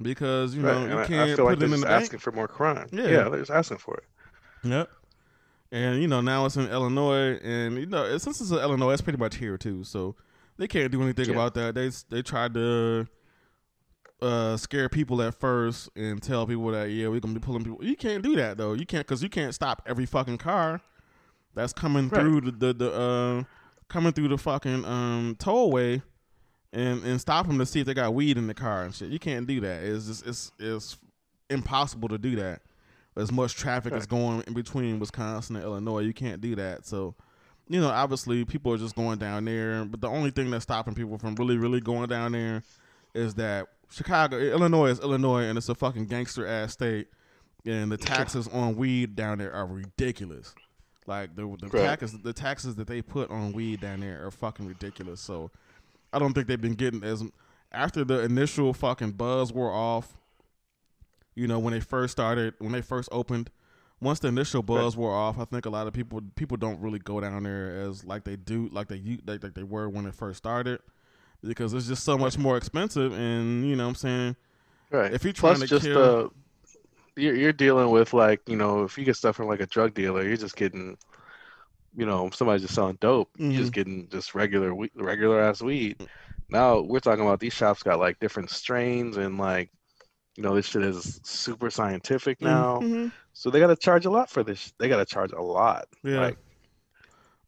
Because 0.00 0.54
you 0.54 0.62
Right, 0.62 0.72
know 0.74 0.82
and 0.82 0.90
you 0.90 0.98
I, 0.98 1.02
I 1.02 1.06
can't 1.06 1.28
feel 1.28 1.36
put 1.38 1.44
like 1.44 1.58
they're 1.58 1.74
in 1.74 1.80
the 1.80 1.86
bank. 1.86 2.02
asking 2.04 2.18
for 2.20 2.32
more 2.32 2.48
crime. 2.48 2.88
Yeah. 2.92 3.06
Yeah, 3.08 3.28
they're 3.28 3.38
just 3.40 3.50
asking 3.50 3.78
for 3.78 3.96
it. 3.98 4.04
Yep. 4.64 4.90
And 5.70 6.02
you 6.02 6.08
know 6.08 6.20
now 6.20 6.44
it's 6.46 6.56
in 6.56 6.66
Illinois, 6.68 7.38
and 7.42 7.76
you 7.78 7.86
know 7.86 8.16
since 8.18 8.40
it's 8.40 8.50
in 8.50 8.58
Illinois, 8.58 8.92
it's 8.92 9.02
pretty 9.02 9.18
much 9.18 9.36
here 9.36 9.56
too. 9.56 9.84
So 9.84 10.16
they 10.58 10.66
can't 10.68 10.90
do 10.92 11.02
anything 11.02 11.26
Yeah. 11.26 11.32
about 11.32 11.54
that. 11.54 11.74
They 11.74 11.90
they 12.10 12.22
tried 12.22 12.54
to 12.54 13.06
uh, 14.20 14.56
scare 14.56 14.88
people 14.88 15.20
at 15.22 15.34
first 15.34 15.88
and 15.96 16.22
tell 16.22 16.46
people 16.46 16.66
that 16.72 16.90
yeah 16.90 17.08
we're 17.08 17.20
gonna 17.20 17.34
be 17.34 17.40
pulling 17.40 17.64
people. 17.64 17.84
You 17.84 17.96
can't 17.96 18.22
do 18.22 18.36
that 18.36 18.56
though. 18.56 18.72
You 18.72 18.86
can't 18.86 19.06
because 19.06 19.22
you 19.22 19.28
can't 19.28 19.54
stop 19.54 19.82
every 19.86 20.06
fucking 20.06 20.38
car 20.38 20.80
that's 21.54 21.72
coming 21.72 22.08
Right. 22.08 22.20
through 22.20 22.40
the 22.42 22.50
the, 22.52 22.72
the 22.74 22.92
uh, 22.92 23.42
coming 23.88 24.12
through 24.12 24.28
the 24.28 24.38
fucking 24.38 24.84
um, 24.84 25.36
tollway 25.38 26.02
and 26.72 27.02
and 27.04 27.20
stop 27.20 27.46
them 27.46 27.58
to 27.58 27.66
see 27.66 27.80
if 27.80 27.86
they 27.86 27.94
got 27.94 28.14
weed 28.14 28.38
in 28.38 28.46
the 28.46 28.54
car 28.54 28.82
and 28.84 28.94
shit. 28.94 29.10
You 29.10 29.18
can't 29.18 29.46
do 29.46 29.60
that. 29.60 29.82
It's 29.82 30.06
just 30.06 30.26
it's 30.26 30.52
it's 30.58 30.96
impossible 31.50 32.08
to 32.08 32.18
do 32.18 32.36
that. 32.36 32.62
As 33.14 33.30
much 33.30 33.54
traffic 33.56 33.92
is 33.92 34.06
going 34.06 34.42
in 34.46 34.54
between 34.54 34.98
Wisconsin 34.98 35.56
and 35.56 35.64
Illinois, 35.64 36.00
you 36.00 36.14
can't 36.14 36.40
do 36.40 36.54
that. 36.56 36.86
So, 36.86 37.14
you 37.68 37.78
know, 37.78 37.90
obviously 37.90 38.46
people 38.46 38.72
are 38.72 38.78
just 38.78 38.96
going 38.96 39.18
down 39.18 39.44
there. 39.44 39.84
But 39.84 40.00
the 40.00 40.08
only 40.08 40.30
thing 40.30 40.50
that's 40.50 40.62
stopping 40.62 40.94
people 40.94 41.18
from 41.18 41.34
really, 41.34 41.58
really 41.58 41.80
going 41.80 42.08
down 42.08 42.32
there 42.32 42.62
is 43.14 43.34
that 43.34 43.66
Chicago, 43.90 44.38
Illinois 44.38 44.86
is 44.86 45.00
Illinois, 45.00 45.42
and 45.42 45.58
it's 45.58 45.68
a 45.68 45.74
fucking 45.74 46.06
gangster 46.06 46.46
ass 46.46 46.72
state, 46.72 47.08
and 47.66 47.92
the 47.92 47.98
taxes 47.98 48.48
on 48.48 48.76
weed 48.76 49.14
down 49.14 49.36
there 49.36 49.52
are 49.52 49.66
ridiculous. 49.66 50.54
Like 51.06 51.36
the 51.36 51.42
the 51.60 51.66
Right. 51.68 51.82
taxes 51.84 52.16
the 52.22 52.32
taxes 52.32 52.76
that 52.76 52.86
they 52.86 53.02
put 53.02 53.30
on 53.30 53.52
weed 53.52 53.80
down 53.80 54.00
there 54.00 54.24
are 54.24 54.30
fucking 54.30 54.66
ridiculous. 54.66 55.20
So 55.20 55.50
I 56.12 56.18
don't 56.18 56.32
think 56.32 56.46
they've 56.46 56.60
been 56.60 56.74
getting 56.74 57.02
as 57.02 57.24
after 57.70 58.04
the 58.04 58.22
initial 58.22 58.72
fucking 58.72 59.12
buzz 59.12 59.52
wore 59.52 59.72
off. 59.72 60.16
You 61.34 61.46
know 61.46 61.58
when 61.58 61.72
they 61.72 61.80
first 61.80 62.12
started, 62.12 62.54
when 62.58 62.72
they 62.72 62.82
first 62.82 63.08
opened, 63.10 63.50
once 64.00 64.18
the 64.18 64.28
initial 64.28 64.62
buzz 64.62 64.96
wore 64.96 65.14
off, 65.14 65.38
I 65.38 65.44
think 65.46 65.64
a 65.64 65.70
lot 65.70 65.86
of 65.86 65.94
people 65.94 66.20
people 66.34 66.56
don't 66.56 66.80
really 66.80 66.98
go 66.98 67.20
down 67.20 67.42
there 67.44 67.80
as 67.80 68.04
like 68.04 68.24
they 68.24 68.36
do 68.36 68.68
like 68.72 68.88
they 68.88 69.00
like, 69.26 69.42
like 69.42 69.54
they 69.54 69.62
were 69.62 69.88
when 69.88 70.06
it 70.06 70.14
first 70.14 70.38
started 70.38 70.80
because 71.42 71.72
it's 71.72 71.88
just 71.88 72.04
so 72.04 72.18
much 72.18 72.38
more 72.38 72.56
expensive 72.56 73.12
and 73.14 73.66
you 73.66 73.74
know 73.74 73.84
what 73.84 73.90
I'm 73.90 73.94
saying 73.96 74.36
Right. 74.92 75.12
If 75.12 75.24
you're 75.24 75.32
Plus, 75.32 75.58
trying 75.58 75.68
to 75.68 75.74
just 75.74 75.86
kill- 75.86 76.26
uh, 76.26 76.28
you're 77.16 77.34
you're 77.34 77.52
dealing 77.52 77.90
with 77.90 78.12
like 78.12 78.40
you 78.46 78.56
know 78.56 78.84
if 78.84 78.96
you 78.98 79.04
get 79.04 79.16
stuff 79.16 79.36
from 79.36 79.48
like 79.48 79.60
a 79.60 79.66
drug 79.66 79.94
dealer, 79.94 80.22
you're 80.22 80.36
just 80.36 80.54
getting, 80.54 80.98
you 81.94 82.06
know, 82.06 82.30
somebody's 82.30 82.62
just 82.62 82.74
selling 82.74 82.98
dope. 83.00 83.28
You're 83.36 83.52
just 83.52 83.72
getting 83.72 84.08
just 84.08 84.34
regular 84.34 84.74
we- 84.74 84.90
regular 84.94 85.40
ass 85.40 85.60
weed. 85.62 86.08
Now 86.48 86.80
we're 86.80 87.00
talking 87.00 87.24
about 87.24 87.40
these 87.40 87.52
shops 87.52 87.82
got 87.82 87.98
like 87.98 88.18
different 88.20 88.50
strains 88.50 89.16
and 89.16 89.38
like, 89.38 89.70
you 90.36 90.42
know, 90.42 90.54
this 90.54 90.66
shit 90.66 90.82
is 90.82 91.20
super 91.24 91.70
scientific 91.70 92.40
now. 92.40 92.80
Mhm. 92.80 93.12
So 93.34 93.50
they 93.50 93.60
got 93.60 93.66
to 93.68 93.76
charge 93.76 94.06
a 94.06 94.10
lot 94.10 94.30
for 94.30 94.42
this. 94.42 94.72
They 94.78 94.88
got 94.88 94.98
to 94.98 95.04
charge 95.06 95.32
a 95.32 95.40
lot. 95.42 95.86
Yeah. 96.02 96.20
Like, 96.20 96.38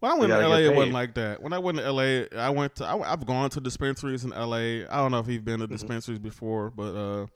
Well, 0.00 0.16
I 0.16 0.18
went 0.18 0.32
to 0.32 0.38
LA. 0.48 0.56
It 0.60 0.74
wasn't 0.74 0.92
like 0.92 1.14
that. 1.14 1.42
When 1.42 1.52
I 1.54 1.58
went 1.58 1.78
to 1.78 1.90
LA, 1.90 2.24
I 2.38 2.50
went 2.50 2.74
to. 2.76 2.84
I, 2.86 3.08
have 3.10 3.24
gone 3.24 3.48
to 3.50 3.60
dispensaries 3.60 4.24
in 4.24 4.30
LA. 4.30 4.84
I 4.90 4.96
don't 4.98 5.10
know 5.12 5.18
if 5.20 5.28
you've 5.28 5.44
been 5.46 5.60
to 5.60 5.66
Mhm. 5.66 5.70
dispensaries 5.70 6.18
before, 6.18 6.70
but 6.70 6.94
uh, 6.94 7.26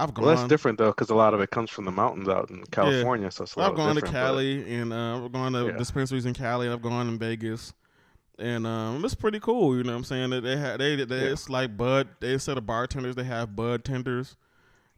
I've 0.00 0.14
gone. 0.14 0.24
well, 0.26 0.36
that's 0.36 0.48
different 0.48 0.78
though, 0.78 0.90
because 0.90 1.10
a 1.10 1.14
lot 1.14 1.34
of 1.34 1.40
it 1.40 1.50
comes 1.50 1.70
from 1.70 1.84
the 1.84 1.90
mountains 1.90 2.28
out 2.28 2.48
in 2.50 2.64
California. 2.70 3.30
So 3.32 3.42
it's 3.42 3.56
a 3.56 3.60
I've 3.60 3.74
gone 3.74 3.94
to 3.96 4.00
different, 4.00 4.14
but- 4.14 4.20
Cali 4.20 4.74
and 4.80 4.92
uh, 4.92 5.24
I've 5.24 5.32
gone 5.32 5.52
to 5.54 5.66
Yeah. 5.66 5.72
dispensaries 5.76 6.24
in 6.24 6.34
Cali. 6.34 6.66
and 6.66 6.72
I've 6.74 6.82
gone 6.82 7.08
in 7.08 7.18
Vegas, 7.18 7.72
and 8.38 8.66
um, 8.66 9.04
it's 9.04 9.14
pretty 9.16 9.40
cool. 9.40 9.76
You 9.76 9.82
know 9.82 9.90
what 9.92 9.98
I'm 9.98 10.04
saying? 10.04 10.30
That 10.30 10.42
they 10.42 10.56
have 10.56 10.78
they, 10.78 10.96
they 11.04 11.16
Yeah. 11.26 11.32
it's 11.32 11.50
like 11.50 11.76
bud. 11.76 12.08
They 12.20 12.32
instead 12.34 12.56
of 12.58 12.64
bartenders, 12.64 13.16
they 13.16 13.24
have 13.24 13.56
bud 13.56 13.84
tenders, 13.84 14.36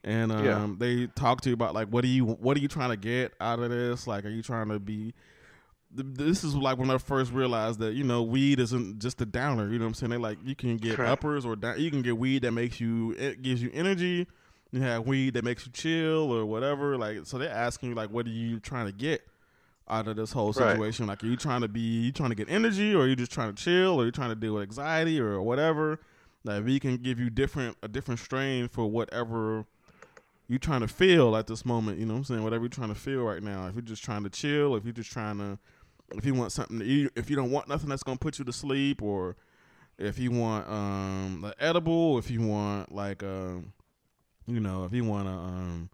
and 0.05 0.31
um, 0.31 0.45
Yeah. 0.45 0.69
they 0.79 1.07
talk 1.07 1.41
to 1.43 1.49
you 1.49 1.55
about 1.55 1.73
like 1.75 1.89
what 1.89 2.05
are 2.05 2.09
you 2.09 2.27
what 2.27 2.57
are 2.57 2.61
you 2.61 2.69
trying 2.69 2.91
to 2.91 2.97
get 2.99 3.33
out 3.41 3.59
of 3.61 3.71
this? 3.71 4.07
Like, 4.07 4.27
are 4.27 4.31
you 4.31 4.43
trying 4.43 4.69
to 4.69 4.79
be 4.79 5.15
this 5.93 6.45
is 6.45 6.55
like 6.55 6.79
when 6.79 6.89
I 6.89 6.99
first 6.99 7.33
realized 7.33 7.81
that 7.81 7.95
you 7.95 8.05
know 8.05 8.23
weed 8.23 8.61
isn't 8.61 9.01
just 9.01 9.21
a 9.23 9.27
downer. 9.27 9.69
You 9.73 9.79
know 9.79 9.87
what 9.87 9.89
I'm 9.89 9.95
saying? 9.95 10.11
They 10.11 10.19
like 10.19 10.39
you 10.45 10.55
can 10.55 10.77
get 10.77 10.95
Correct. 10.97 11.11
uppers 11.11 11.45
or 11.47 11.57
down, 11.57 11.81
you 11.81 11.91
can 11.91 12.03
get 12.03 12.17
weed 12.17 12.43
that 12.43 12.53
makes 12.53 12.79
you 12.81 13.13
it 13.19 13.43
gives 13.43 13.61
you 13.63 13.71
energy. 13.73 14.27
You 14.73 14.83
have 14.83 15.07
weed 15.07 15.35
that 15.35 15.45
makes 15.45 15.67
you 15.67 15.73
chill 15.73 16.33
or 16.33 16.47
whatever. 16.47 16.97
Like 16.97 17.21
so, 17.25 17.39
they're 17.39 17.51
asking 17.51 17.91
you 17.91 17.95
like, 17.95 18.11
what 18.11 18.27
are 18.27 18.31
you 18.31 18.61
trying 18.61 18.87
to 18.87 18.93
get 18.93 19.23
out 19.89 20.07
of 20.07 20.17
this 20.17 20.33
whole 20.33 20.53
Right. 20.53 20.71
situation? 20.71 21.07
Like, 21.09 21.25
are 21.25 21.27
you 21.27 21.37
trying 21.37 21.63
to 21.63 21.69
be 21.69 21.81
you 21.81 22.13
trying 22.13 22.31
to 22.31 22.37
get 22.37 22.49
energy, 22.49 22.95
or 22.95 23.03
are 23.03 23.09
you 23.09 23.17
just 23.17 23.33
trying 23.33 23.53
to 23.55 23.63
chill, 23.63 23.97
or 23.99 24.03
are 24.03 24.07
you 24.07 24.13
trying 24.13 24.29
to 24.31 24.37
deal 24.37 24.55
with 24.55 24.63
anxiety 24.63 25.21
or 25.21 25.41
whatever? 25.43 25.99
Like, 26.45 26.65
we 26.65 26.79
can 26.81 26.97
give 26.99 27.19
you 27.19 27.31
different 27.31 27.77
a 27.83 27.89
different 27.89 28.21
strain 28.21 28.69
for 28.69 28.87
whatever 28.87 29.67
you're 30.49 30.59
trying 30.59 30.81
to 30.81 30.89
feel 30.89 31.37
at 31.37 31.47
this 31.47 31.65
moment. 31.65 31.99
You 31.99 32.07
know 32.07 32.15
what 32.15 32.19
I'm 32.19 32.25
saying? 32.25 32.43
Whatever 32.45 32.65
you're 32.65 32.71
trying 32.71 32.89
to 32.89 32.95
feel 32.95 33.23
right 33.23 33.43
now. 33.43 33.67
If 33.67 33.75
you're 33.75 33.83
just 33.83 34.03
trying 34.05 34.23
to 34.25 34.31
chill, 34.31 34.75
if 34.77 34.85
you're 34.85 34.93
just 34.93 35.11
trying 35.13 35.39
to, 35.39 35.59
if 36.17 36.25
you 36.25 36.35
want 36.35 36.53
something 36.53 36.79
to 36.79 36.85
eat, 36.85 37.11
if 37.17 37.29
you 37.29 37.37
don't 37.37 37.51
want 37.51 37.69
nothing 37.69 37.89
that's 37.89 38.03
gonna 38.03 38.19
put 38.19 38.39
you 38.39 38.45
to 38.45 38.53
sleep, 38.53 39.03
or 39.03 39.37
if 39.99 40.19
you 40.19 40.31
want 40.31 40.69
um 40.69 41.45
an 41.45 41.53
edible, 41.61 42.19
if 42.19 42.31
you 42.31 42.41
want 42.43 42.93
like 42.95 43.23
um 43.25 43.73
you 44.55 44.61
know 44.61 44.85
if 44.85 44.93
you 44.93 45.05
want 45.05 45.29
a 45.29 45.33
um 45.33 45.91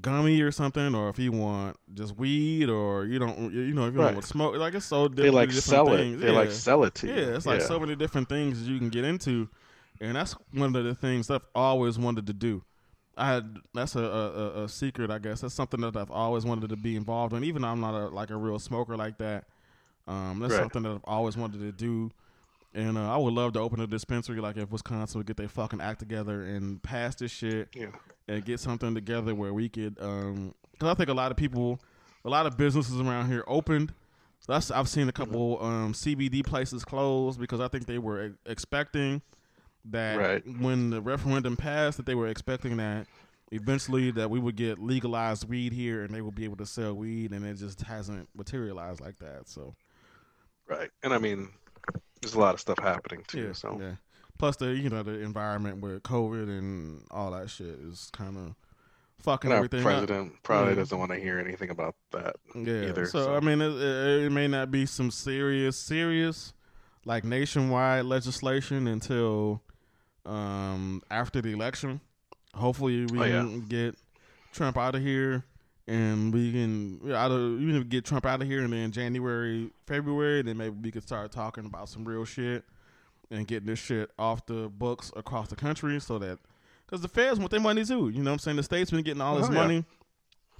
gummy 0.00 0.40
or 0.42 0.50
something, 0.52 0.94
or 0.94 1.08
if 1.08 1.18
you 1.18 1.32
want 1.32 1.76
just 1.94 2.16
weed, 2.16 2.68
or 2.68 3.04
you 3.06 3.18
don't 3.18 3.52
you 3.52 3.72
know 3.74 3.86
if 3.86 3.94
you 3.94 4.00
Right. 4.00 4.06
don't 4.06 4.14
want 4.14 4.22
to 4.22 4.28
smoke, 4.28 4.56
like 4.56 4.74
it's 4.74 4.86
so 4.86 5.08
different. 5.08 5.16
They 5.24 5.30
like 5.30 5.48
different 5.48 5.64
sell 5.64 5.86
things. 5.86 6.22
it. 6.22 6.26
They 6.26 6.30
like 6.32 6.48
Yeah. 6.50 6.54
sell 6.54 6.84
it 6.84 6.94
to 6.96 7.06
you. 7.08 7.14
Yeah, 7.14 7.36
it's 7.36 7.46
like 7.46 7.60
so 7.62 7.80
many 7.80 7.96
different 7.96 8.28
things 8.28 8.68
you 8.68 8.78
can 8.78 8.90
get 8.90 9.04
into, 9.04 9.48
and 10.00 10.16
that's 10.16 10.34
one 10.52 10.74
of 10.76 10.84
the 10.84 10.94
things 10.94 11.30
I've 11.30 11.46
always 11.54 11.98
wanted 11.98 12.26
to 12.26 12.32
do. 12.32 12.62
I 13.16 13.26
had 13.34 13.56
that's 13.74 13.96
a, 13.96 14.00
a, 14.02 14.28
a- 14.30 14.64
a 14.64 14.68
secret, 14.68 15.10
I 15.10 15.18
guess. 15.18 15.40
That's 15.40 15.54
something 15.54 15.80
that 15.80 15.96
I've 15.96 16.10
always 16.10 16.44
wanted 16.44 16.70
to 16.70 16.76
be 16.76 16.94
involved 16.94 17.32
in, 17.34 17.42
even 17.42 17.62
though 17.62 17.68
I'm 17.68 17.80
not 17.80 17.94
a, 17.94 18.08
like 18.08 18.30
a 18.30 18.36
real 18.36 18.60
smoker 18.60 18.96
like 18.96 19.18
that. 19.18 19.44
Um, 20.06 20.38
that's 20.38 20.54
Right. 20.54 20.60
something 20.62 20.82
that 20.84 20.90
I've 20.90 21.04
always 21.04 21.36
wanted 21.36 21.60
to 21.60 21.72
do, 21.72 22.10
and 22.74 22.98
uh, 22.98 23.12
I 23.12 23.16
would 23.16 23.32
love 23.34 23.52
to 23.54 23.60
open 23.60 23.80
a 23.80 23.86
dispensary 23.86 24.40
like 24.40 24.56
if 24.56 24.70
Wisconsin 24.70 25.18
would 25.18 25.26
get 25.26 25.36
their 25.36 25.48
fucking 25.48 25.80
act 25.80 25.98
together 26.00 26.42
and 26.42 26.82
pass 26.82 27.14
this 27.14 27.30
shit 27.30 27.68
Yeah. 27.74 27.88
and 28.28 28.44
get 28.44 28.60
something 28.60 28.94
together 28.94 29.34
where 29.34 29.52
we 29.54 29.68
could 29.68 29.96
um 30.00 30.54
'cause 30.78 30.88
I 30.90 30.94
think 30.94 31.08
a 31.08 31.14
lot 31.14 31.30
of 31.30 31.36
people 31.36 31.80
a 32.24 32.28
lot 32.30 32.46
of 32.46 32.56
businesses 32.56 33.00
around 33.00 33.28
here 33.28 33.44
opened 33.46 33.92
that's 34.46 34.70
I've 34.70 34.88
seen 34.88 35.08
a 35.08 35.12
couple 35.12 35.62
um 35.62 35.92
CBD 35.92 36.42
places 36.44 36.84
close 36.84 37.36
because 37.36 37.60
I 37.60 37.68
think 37.68 37.86
they 37.86 37.98
were 37.98 38.34
expecting 38.46 39.20
that 39.86 40.16
Right. 40.18 40.42
when 40.60 40.90
the 40.90 41.00
referendum 41.00 41.56
passed 41.56 41.96
that 41.98 42.06
they 42.06 42.14
were 42.14 42.28
expecting 42.28 42.76
that 42.78 43.06
eventually 43.50 44.10
that 44.10 44.28
we 44.30 44.38
would 44.38 44.56
get 44.56 44.78
legalized 44.78 45.48
weed 45.48 45.72
here 45.72 46.02
and 46.04 46.14
they 46.14 46.20
would 46.20 46.34
be 46.34 46.44
able 46.44 46.56
to 46.56 46.66
sell 46.66 46.92
weed 46.94 47.32
and 47.32 47.44
it 47.46 47.54
just 47.54 47.80
hasn't 47.82 48.28
materialized 48.34 49.00
like 49.00 49.18
that 49.18 49.48
so 49.48 49.74
Right. 50.66 50.90
And 51.02 51.14
I 51.14 51.18
mean, 51.18 51.48
there's 52.20 52.34
a 52.34 52.40
lot 52.40 52.54
of 52.54 52.60
stuff 52.60 52.78
happening 52.78 53.24
too. 53.28 53.46
yeah 53.46 53.52
so 53.52 53.76
yeah 53.80 53.92
plus 54.38 54.56
the 54.56 54.66
you 54.74 54.88
know 54.88 55.02
the 55.02 55.20
environment 55.20 55.80
with 55.80 56.02
COVID 56.02 56.48
and 56.48 57.04
all 57.10 57.30
that 57.32 57.50
shit 57.50 57.66
is 57.66 58.08
kind 58.12 58.36
of 58.36 58.54
fucking 59.20 59.50
our 59.50 59.56
everything 59.58 59.80
up. 59.80 59.84
president 59.84 60.32
probably 60.44 60.70
Yeah. 60.74 60.76
doesn't 60.76 60.98
want 60.98 61.10
to 61.10 61.18
hear 61.18 61.38
anything 61.40 61.70
about 61.70 61.96
that. 62.12 62.36
Yeah. 62.54 62.88
either, 62.88 63.06
so, 63.06 63.24
so. 63.24 63.34
I 63.36 63.40
mean, 63.40 63.60
it, 63.60 63.72
it, 63.72 64.24
it 64.26 64.30
may 64.30 64.46
not 64.46 64.70
be 64.70 64.86
some 64.86 65.10
serious, 65.10 65.76
serious 65.76 66.52
like 67.04 67.24
nationwide 67.24 68.04
legislation 68.04 68.86
until 68.86 69.60
um, 70.24 71.02
after 71.10 71.40
the 71.40 71.52
election. 71.52 72.00
Hopefully, 72.54 73.06
we 73.06 73.18
Oh, 73.18 73.24
yeah. 73.24 73.40
can 73.40 73.60
get 73.66 73.96
Trump 74.52 74.76
out 74.78 74.94
of 74.94 75.02
here, 75.02 75.44
and 75.88 76.32
we 76.34 76.52
can 76.52 77.00
yeah, 77.04 77.24
out 77.24 77.30
of 77.32 77.60
even 77.60 77.76
if 77.76 77.82
we 77.84 77.88
get 77.88 78.04
Trump 78.04 78.26
out 78.26 78.40
of 78.42 78.46
here, 78.46 78.62
and 78.62 78.72
then 78.72 78.92
January, 78.92 79.70
February, 79.86 80.42
then 80.42 80.56
maybe 80.56 80.76
we 80.82 80.90
could 80.90 81.02
start 81.02 81.32
talking 81.32 81.64
about 81.64 81.88
some 81.88 82.04
real 82.04 82.24
shit 82.24 82.64
and 83.30 83.46
getting 83.46 83.66
this 83.66 83.78
shit 83.78 84.10
off 84.18 84.44
the 84.46 84.68
books 84.68 85.10
across 85.16 85.48
the 85.48 85.56
country, 85.56 85.98
so 86.00 86.18
that 86.18 86.38
because 86.86 87.00
the 87.00 87.08
feds 87.08 87.38
want 87.38 87.50
their 87.50 87.60
money 87.60 87.84
too. 87.84 88.10
You 88.10 88.22
know 88.22 88.30
what 88.30 88.34
I'm 88.34 88.38
saying? 88.38 88.56
The 88.58 88.62
states 88.62 88.90
been 88.90 89.02
getting 89.02 89.20
all 89.22 89.36
this 89.36 89.48
Oh, 89.48 89.52
yeah. 89.52 89.58
money 89.60 89.84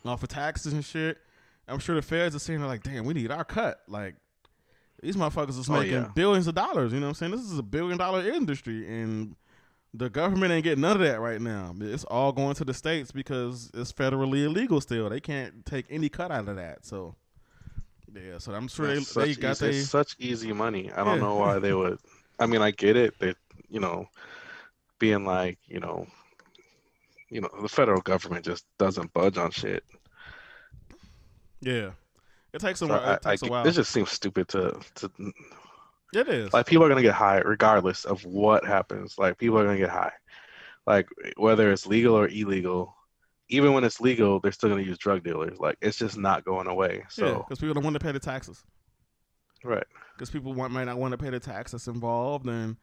off 0.04 0.22
of 0.22 0.28
taxes 0.30 0.72
and 0.72 0.84
shit. 0.84 1.18
I'm 1.68 1.78
sure 1.78 1.94
the 1.94 2.02
feds 2.02 2.34
are 2.34 2.38
saying 2.38 2.62
like, 2.62 2.82
damn, 2.82 3.04
we 3.04 3.12
need 3.14 3.30
our 3.30 3.44
cut. 3.44 3.80
Like 3.86 4.14
these 5.02 5.16
motherfuckers 5.16 5.58
is 5.58 5.68
Oh, 5.68 5.74
making 5.74 5.92
yeah. 5.92 6.08
billions 6.14 6.46
of 6.46 6.54
dollars. 6.54 6.92
You 6.92 7.00
know 7.00 7.06
what 7.06 7.10
I'm 7.10 7.14
saying? 7.14 7.32
This 7.32 7.42
is 7.42 7.58
a 7.58 7.62
billion 7.62 7.98
dollar 7.98 8.26
industry, 8.26 8.86
and 8.88 9.36
the 9.94 10.10
government 10.10 10.52
ain't 10.52 10.64
getting 10.64 10.82
none 10.82 10.96
of 10.96 11.02
that 11.02 11.20
right 11.20 11.40
now. 11.40 11.74
It's 11.80 12.04
all 12.04 12.32
going 12.32 12.54
to 12.56 12.64
the 12.64 12.74
states 12.74 13.10
because 13.10 13.70
it's 13.74 13.92
federally 13.92 14.44
illegal 14.44 14.80
still. 14.80 15.08
They 15.08 15.20
can't 15.20 15.64
take 15.64 15.86
any 15.90 16.08
cut 16.08 16.30
out 16.30 16.48
of 16.48 16.56
that. 16.56 16.84
So 16.84 17.16
yeah, 18.14 18.38
so 18.38 18.52
I'm 18.54 18.68
sure 18.68 18.86
they, 18.88 18.98
It's 18.98 19.14
they 19.14 19.34
such 19.34 19.40
got 19.40 19.58
easy, 19.58 19.66
they 19.70 19.70
it's 19.70 19.84
such 19.84 20.16
easy 20.18 20.52
money. 20.52 20.90
I 20.92 21.04
don't 21.04 21.18
Yeah. 21.18 21.20
know 21.20 21.36
why 21.36 21.58
they 21.58 21.72
would. 21.74 21.98
I 22.38 22.46
mean, 22.46 22.62
I 22.62 22.70
get 22.70 22.96
it. 22.96 23.18
That 23.18 23.36
you 23.68 23.80
know, 23.80 24.06
being 24.98 25.24
like 25.24 25.58
you 25.66 25.80
know, 25.80 26.06
you 27.30 27.40
know, 27.40 27.50
the 27.62 27.68
federal 27.68 28.00
government 28.00 28.44
just 28.44 28.66
doesn't 28.78 29.12
budge 29.12 29.38
on 29.38 29.50
shit. 29.50 29.84
yeah. 31.60 31.90
It 32.52 32.60
takes 32.60 32.82
a 32.82 32.86
So 32.86 32.88
while. 32.88 33.04
It 33.12 33.20
I 33.24 33.30
takes 33.30 33.42
a 33.42 33.46
while. 33.46 33.64
this 33.64 33.76
just 33.76 33.90
seems 33.90 34.10
stupid 34.10 34.48
to 34.48 34.80
to 34.96 35.10
it 36.14 36.28
is. 36.28 36.52
like 36.52 36.66
people 36.66 36.84
are 36.84 36.88
gonna 36.88 37.02
get 37.02 37.14
high 37.14 37.38
regardless 37.38 38.04
of 38.04 38.24
what 38.24 38.64
happens. 38.64 39.16
Like 39.18 39.38
people 39.38 39.58
are 39.58 39.64
gonna 39.64 39.78
get 39.78 39.90
high, 39.90 40.12
like 40.86 41.08
whether 41.36 41.70
it's 41.72 41.86
legal 41.86 42.14
or 42.14 42.28
illegal. 42.28 42.94
Even 43.50 43.72
when 43.72 43.82
it's 43.82 44.00
legal, 44.00 44.40
they're 44.40 44.52
still 44.52 44.68
gonna 44.68 44.82
use 44.82 44.98
drug 44.98 45.24
dealers. 45.24 45.58
Like 45.58 45.76
it's 45.80 45.96
just 45.96 46.18
not 46.18 46.44
going 46.44 46.66
away. 46.66 47.04
So 47.08 47.44
because 47.48 47.60
people 47.60 47.74
don't 47.74 47.84
want 47.84 47.94
to 47.94 48.00
pay 48.00 48.12
the 48.12 48.20
taxes. 48.20 48.62
right, 49.64 49.86
because 50.14 50.30
people 50.30 50.52
want, 50.54 50.72
might 50.72 50.84
not 50.84 50.98
want 50.98 51.12
to 51.12 51.18
pay 51.18 51.30
the 51.30 51.40
tax 51.40 51.72
that's 51.72 51.86
involved, 51.86 52.46
and 52.46 52.76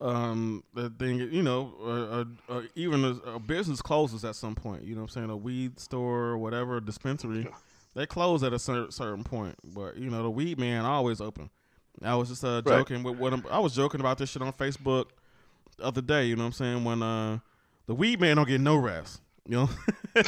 um, 0.00 0.62
the 0.74 0.90
thing, 0.90 1.18
you 1.18 1.42
know, 1.42 1.74
uh, 1.80 2.52
uh, 2.52 2.58
uh, 2.58 2.62
even 2.76 3.04
a, 3.04 3.30
a 3.30 3.38
business 3.38 3.82
closes 3.82 4.24
at 4.24 4.36
some 4.36 4.54
point. 4.54 4.84
You 4.84 4.94
know 4.94 5.02
what 5.02 5.10
I'm 5.10 5.22
saying? 5.22 5.30
A 5.30 5.36
weed 5.36 5.80
store, 5.80 6.26
or 6.26 6.38
whatever, 6.38 6.80
dispensary, 6.80 7.48
they 7.94 8.06
close 8.06 8.42
at 8.42 8.52
a 8.52 8.58
cer- 8.58 8.90
certain 8.90 9.24
point. 9.24 9.56
But 9.64 9.96
you 9.96 10.10
know, 10.10 10.22
the 10.22 10.30
weed 10.30 10.58
man 10.58 10.84
always 10.84 11.20
open. 11.20 11.50
I 12.02 12.14
was 12.14 12.28
just 12.28 12.44
uh, 12.44 12.62
Right. 12.64 12.78
joking 12.78 13.02
with 13.02 13.18
what 13.18 13.32
I'm, 13.32 13.44
I 13.50 13.58
was 13.58 13.74
joking 13.74 14.00
about 14.00 14.18
this 14.18 14.30
shit 14.30 14.42
on 14.42 14.52
Facebook 14.52 15.06
the 15.76 15.84
other 15.84 16.00
day. 16.00 16.26
You 16.26 16.36
know 16.36 16.44
what 16.44 16.48
I'm 16.48 16.52
saying? 16.52 16.84
When 16.84 17.02
uh, 17.02 17.38
the 17.86 17.94
weed 17.94 18.20
man 18.20 18.36
don't 18.36 18.48
get 18.48 18.60
no 18.60 18.76
rest. 18.76 19.20
You 19.46 19.56
know, 19.56 19.70
but 20.14 20.26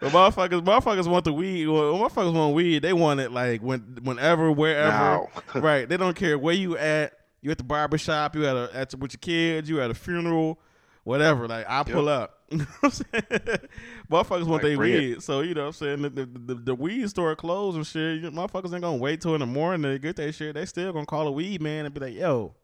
motherfuckers, 0.00 0.62
motherfuckers 0.62 1.06
want 1.08 1.24
the 1.24 1.32
weed. 1.32 1.66
When 1.66 1.76
motherfuckers 1.78 2.34
want 2.34 2.54
weed. 2.54 2.82
They 2.82 2.92
want 2.92 3.20
it 3.20 3.32
like 3.32 3.62
when, 3.62 3.98
whenever, 4.02 4.50
wherever. 4.52 5.26
right. 5.54 5.88
They 5.88 5.96
don't 5.96 6.16
care 6.16 6.38
where 6.38 6.54
you 6.54 6.76
at. 6.76 7.14
You 7.40 7.50
at 7.50 7.58
the 7.58 7.64
barber 7.64 7.98
shop. 7.98 8.36
You 8.36 8.46
at 8.46 8.56
a, 8.56 8.70
at 8.74 8.94
with 8.94 9.14
your 9.14 9.18
kids. 9.20 9.68
You 9.68 9.80
at 9.80 9.90
a 9.90 9.94
funeral. 9.94 10.58
Whatever. 11.04 11.48
Like 11.48 11.66
I 11.68 11.82
pull 11.82 12.08
up. 12.08 12.38
You 12.52 12.58
know 12.58 12.66
what 12.80 12.84
I'm 12.84 12.90
saying? 12.90 13.22
motherfuckers 14.10 14.40
want 14.46 14.50
Like, 14.50 14.62
their 14.62 14.76
bring 14.76 14.92
it. 14.92 14.98
weed. 14.98 15.22
So 15.22 15.40
you 15.40 15.54
know 15.54 15.62
what 15.62 15.66
I'm 15.68 15.72
saying. 15.72 16.02
The, 16.02 16.10
the, 16.10 16.26
the, 16.26 16.54
the 16.54 16.74
weed 16.74 17.08
store 17.08 17.34
closed 17.34 17.78
and 17.78 17.86
shit. 17.86 18.20
You, 18.20 18.30
motherfuckers 18.30 18.74
ain't 18.74 18.82
gonna 18.82 18.98
wait 18.98 19.22
till 19.22 19.32
in 19.32 19.40
the 19.40 19.46
morning 19.46 19.90
to 19.90 19.98
get 19.98 20.16
their 20.16 20.30
shit. 20.32 20.54
They 20.54 20.66
still 20.66 20.92
gonna 20.92 21.06
call 21.06 21.26
a 21.28 21.32
weed 21.32 21.62
man 21.62 21.86
and 21.86 21.94
be 21.94 22.00
like, 22.00 22.14
"Yo, 22.14 22.54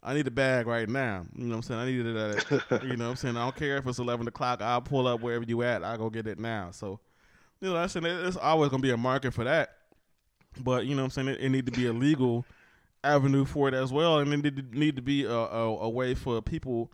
I 0.00 0.14
need 0.14 0.28
a 0.28 0.30
bag 0.30 0.68
right 0.68 0.88
now." 0.88 1.26
You 1.34 1.46
know 1.46 1.56
what 1.56 1.56
I'm 1.56 1.62
saying? 1.62 1.80
I 1.80 1.86
need 1.86 2.06
it 2.06 2.16
at 2.16 2.82
you 2.84 2.96
know 2.96 3.06
what 3.06 3.10
I'm 3.10 3.16
saying? 3.16 3.36
I 3.36 3.42
don't 3.42 3.56
care 3.56 3.78
if 3.78 3.86
it's 3.88 3.98
11 3.98 4.28
o'clock. 4.28 4.62
I'll 4.62 4.80
pull 4.80 5.08
up 5.08 5.20
wherever 5.22 5.44
you 5.44 5.60
at. 5.64 5.82
I'll 5.82 5.98
go 5.98 6.08
get 6.08 6.28
it 6.28 6.38
now. 6.38 6.70
So, 6.70 7.00
you 7.60 7.68
know, 7.70 7.76
I'm 7.76 7.88
saying 7.88 8.04
there's 8.04 8.36
always 8.36 8.70
going 8.70 8.80
to 8.80 8.86
be 8.86 8.92
a 8.92 8.96
market 8.96 9.34
for 9.34 9.42
that. 9.42 9.70
But, 10.62 10.86
you 10.86 10.94
know 10.94 11.02
what 11.02 11.16
I'm 11.18 11.26
saying? 11.26 11.28
It, 11.30 11.40
it 11.40 11.48
need 11.48 11.66
to 11.66 11.72
be 11.72 11.86
a 11.88 11.92
legal 11.92 12.44
avenue 13.02 13.44
for 13.44 13.66
it 13.66 13.74
as 13.74 13.92
well. 13.92 14.20
And 14.20 14.32
it 14.32 14.36
need 14.36 14.56
to, 14.72 14.78
need 14.78 14.94
to 14.94 15.02
be 15.02 15.24
a, 15.24 15.30
a, 15.32 15.78
a 15.78 15.88
way 15.88 16.14
for 16.14 16.40
people 16.40 16.92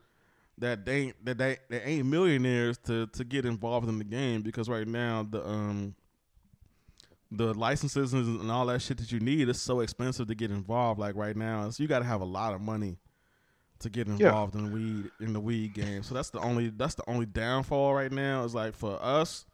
that 0.59 0.85
they 0.85 0.97
ain't, 0.97 1.25
that 1.25 1.39
they, 1.39 1.59
that 1.71 1.87
ain't 1.87 2.07
millionaires 2.07 2.79
to, 2.79 3.07
to 3.09 3.25
get 3.25 3.45
involved 3.45 3.89
in 3.89 3.99
the 3.99 4.05
game. 4.05 4.43
Because 4.43 4.69
right 4.69 4.87
now, 4.87 5.27
the, 5.29 5.47
um, 5.47 5.95
the 7.31 7.55
licenses 7.55 8.13
and 8.13 8.51
all 8.51 8.67
that 8.67 8.83
shit 8.83 8.99
that 8.99 9.11
you 9.11 9.19
need 9.19 9.49
is 9.49 9.61
so 9.61 9.81
expensive 9.81 10.29
to 10.29 10.35
get 10.35 10.51
involved. 10.51 11.01
Like 11.01 11.17
right 11.17 11.37
now, 11.37 11.69
so 11.71 11.83
you 11.83 11.89
got 11.89 12.01
to 12.01 12.05
have 12.05 12.21
a 12.21 12.27
lot 12.27 12.53
of 12.55 12.61
money 12.61 12.99
to 13.79 13.91
get 13.91 14.07
Yeah. 14.07 14.13
involved 14.13 14.55
in 14.55 14.71
weed 14.71 15.11
in 15.19 15.33
the 15.33 15.41
weed 15.41 15.73
game. 15.75 16.03
So 16.03 16.15
that's 16.15 16.31
the 16.31 16.41
only 16.41 16.69
that's 16.69 16.95
the 16.95 17.09
only 17.09 17.27
downfall 17.27 17.95
right 17.95 18.13
now. 18.13 18.45
Is 18.45 18.55
like 18.55 18.75
for 18.77 19.03
us, 19.03 19.47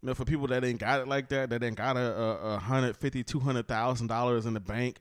you 0.00 0.06
know, 0.08 0.14
for 0.14 0.24
people 0.24 0.46
that 0.48 0.64
ain't 0.64 0.80
got 0.80 1.00
it 1.00 1.06
like 1.06 1.28
that, 1.28 1.50
that 1.50 1.62
ain't 1.62 1.76
got 1.76 1.96
a, 1.96 2.00
a, 2.00 2.54
a 2.54 2.58
hundred 2.58 2.96
fifty, 2.96 3.22
two 3.22 3.40
hundred 3.40 3.68
thousand 3.68 4.06
dollars 4.06 4.46
in 4.46 4.54
the 4.54 4.60
bank, 4.60 4.98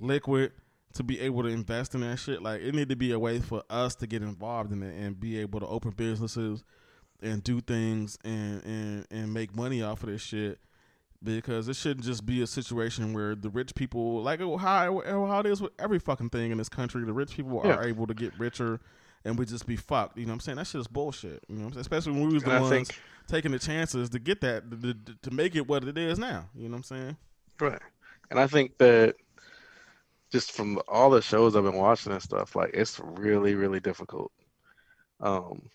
liquid 0.00 0.52
to 0.98 1.04
be 1.04 1.20
able 1.20 1.42
to 1.44 1.48
invest 1.48 1.94
in 1.94 2.02
that 2.02 2.18
shit. 2.18 2.42
Like 2.42 2.60
it 2.60 2.74
need 2.74 2.88
to 2.90 2.96
be 2.96 3.12
a 3.12 3.18
way 3.18 3.38
for 3.38 3.62
us 3.70 3.94
to 3.96 4.06
get 4.06 4.20
involved 4.22 4.72
in 4.72 4.82
it 4.82 4.94
and 5.00 5.18
be 5.18 5.38
able 5.38 5.60
to 5.60 5.66
open 5.66 5.92
businesses 5.92 6.62
and 7.22 7.42
do 7.42 7.60
things 7.60 8.18
and 8.24 8.62
and 8.64 9.06
and 9.10 9.32
make 9.32 9.56
money 9.56 9.82
off 9.82 10.02
of 10.02 10.10
this 10.10 10.22
shit. 10.22 10.58
Because 11.22 11.68
it 11.68 11.74
shouldn't 11.74 12.04
just 12.06 12.24
be 12.24 12.42
a 12.42 12.46
situation 12.46 13.12
where 13.12 13.34
the 13.34 13.48
rich 13.48 13.74
people, 13.74 14.22
like 14.22 14.40
oh, 14.40 14.56
how 14.56 15.02
oh, 15.04 15.26
how 15.26 15.40
it 15.40 15.46
is 15.46 15.60
with 15.60 15.72
every 15.78 15.98
fucking 15.98 16.30
thing 16.30 16.52
in 16.52 16.58
this 16.58 16.68
country, 16.68 17.04
the 17.04 17.12
rich 17.12 17.34
people 17.34 17.60
Yeah. 17.64 17.74
are 17.74 17.84
able 17.84 18.06
to 18.06 18.14
get 18.14 18.38
richer, 18.38 18.78
and 19.24 19.36
we 19.36 19.44
just 19.44 19.66
be 19.66 19.74
fucked. 19.74 20.16
You 20.16 20.26
know 20.26 20.30
what 20.30 20.34
I'm 20.34 20.40
saying? 20.40 20.56
That 20.58 20.66
shit 20.68 20.80
is 20.80 20.86
bullshit. 20.86 21.44
You 21.48 21.56
know, 21.56 21.64
what 21.64 21.74
I'm 21.74 21.80
especially 21.80 22.12
when 22.12 22.28
we 22.28 22.34
was 22.34 22.44
the 22.44 22.52
and 22.52 22.62
ones 22.62 22.88
think 22.88 23.00
taking 23.26 23.50
the 23.50 23.58
chances 23.58 24.10
to 24.10 24.20
get 24.20 24.40
that 24.42 24.70
to, 24.70 24.94
to, 24.94 25.14
to 25.22 25.30
make 25.32 25.56
it 25.56 25.66
what 25.66 25.82
it 25.84 25.98
is 25.98 26.20
now. 26.20 26.50
You 26.54 26.64
know 26.68 26.70
what 26.70 26.76
I'm 26.76 26.82
saying? 26.84 27.16
Right. 27.60 27.82
And 28.30 28.38
I 28.38 28.46
think 28.46 28.78
that 28.78 29.16
just 30.30 30.52
from 30.52 30.80
all 30.88 31.10
the 31.10 31.22
shows 31.22 31.56
I've 31.56 31.64
been 31.64 31.74
watching 31.74 32.12
and 32.12 32.22
stuff, 32.22 32.54
like 32.56 32.70
it's 32.74 33.00
really, 33.02 33.54
really 33.54 33.80
difficult. 33.80 34.32
Um, 35.20 35.70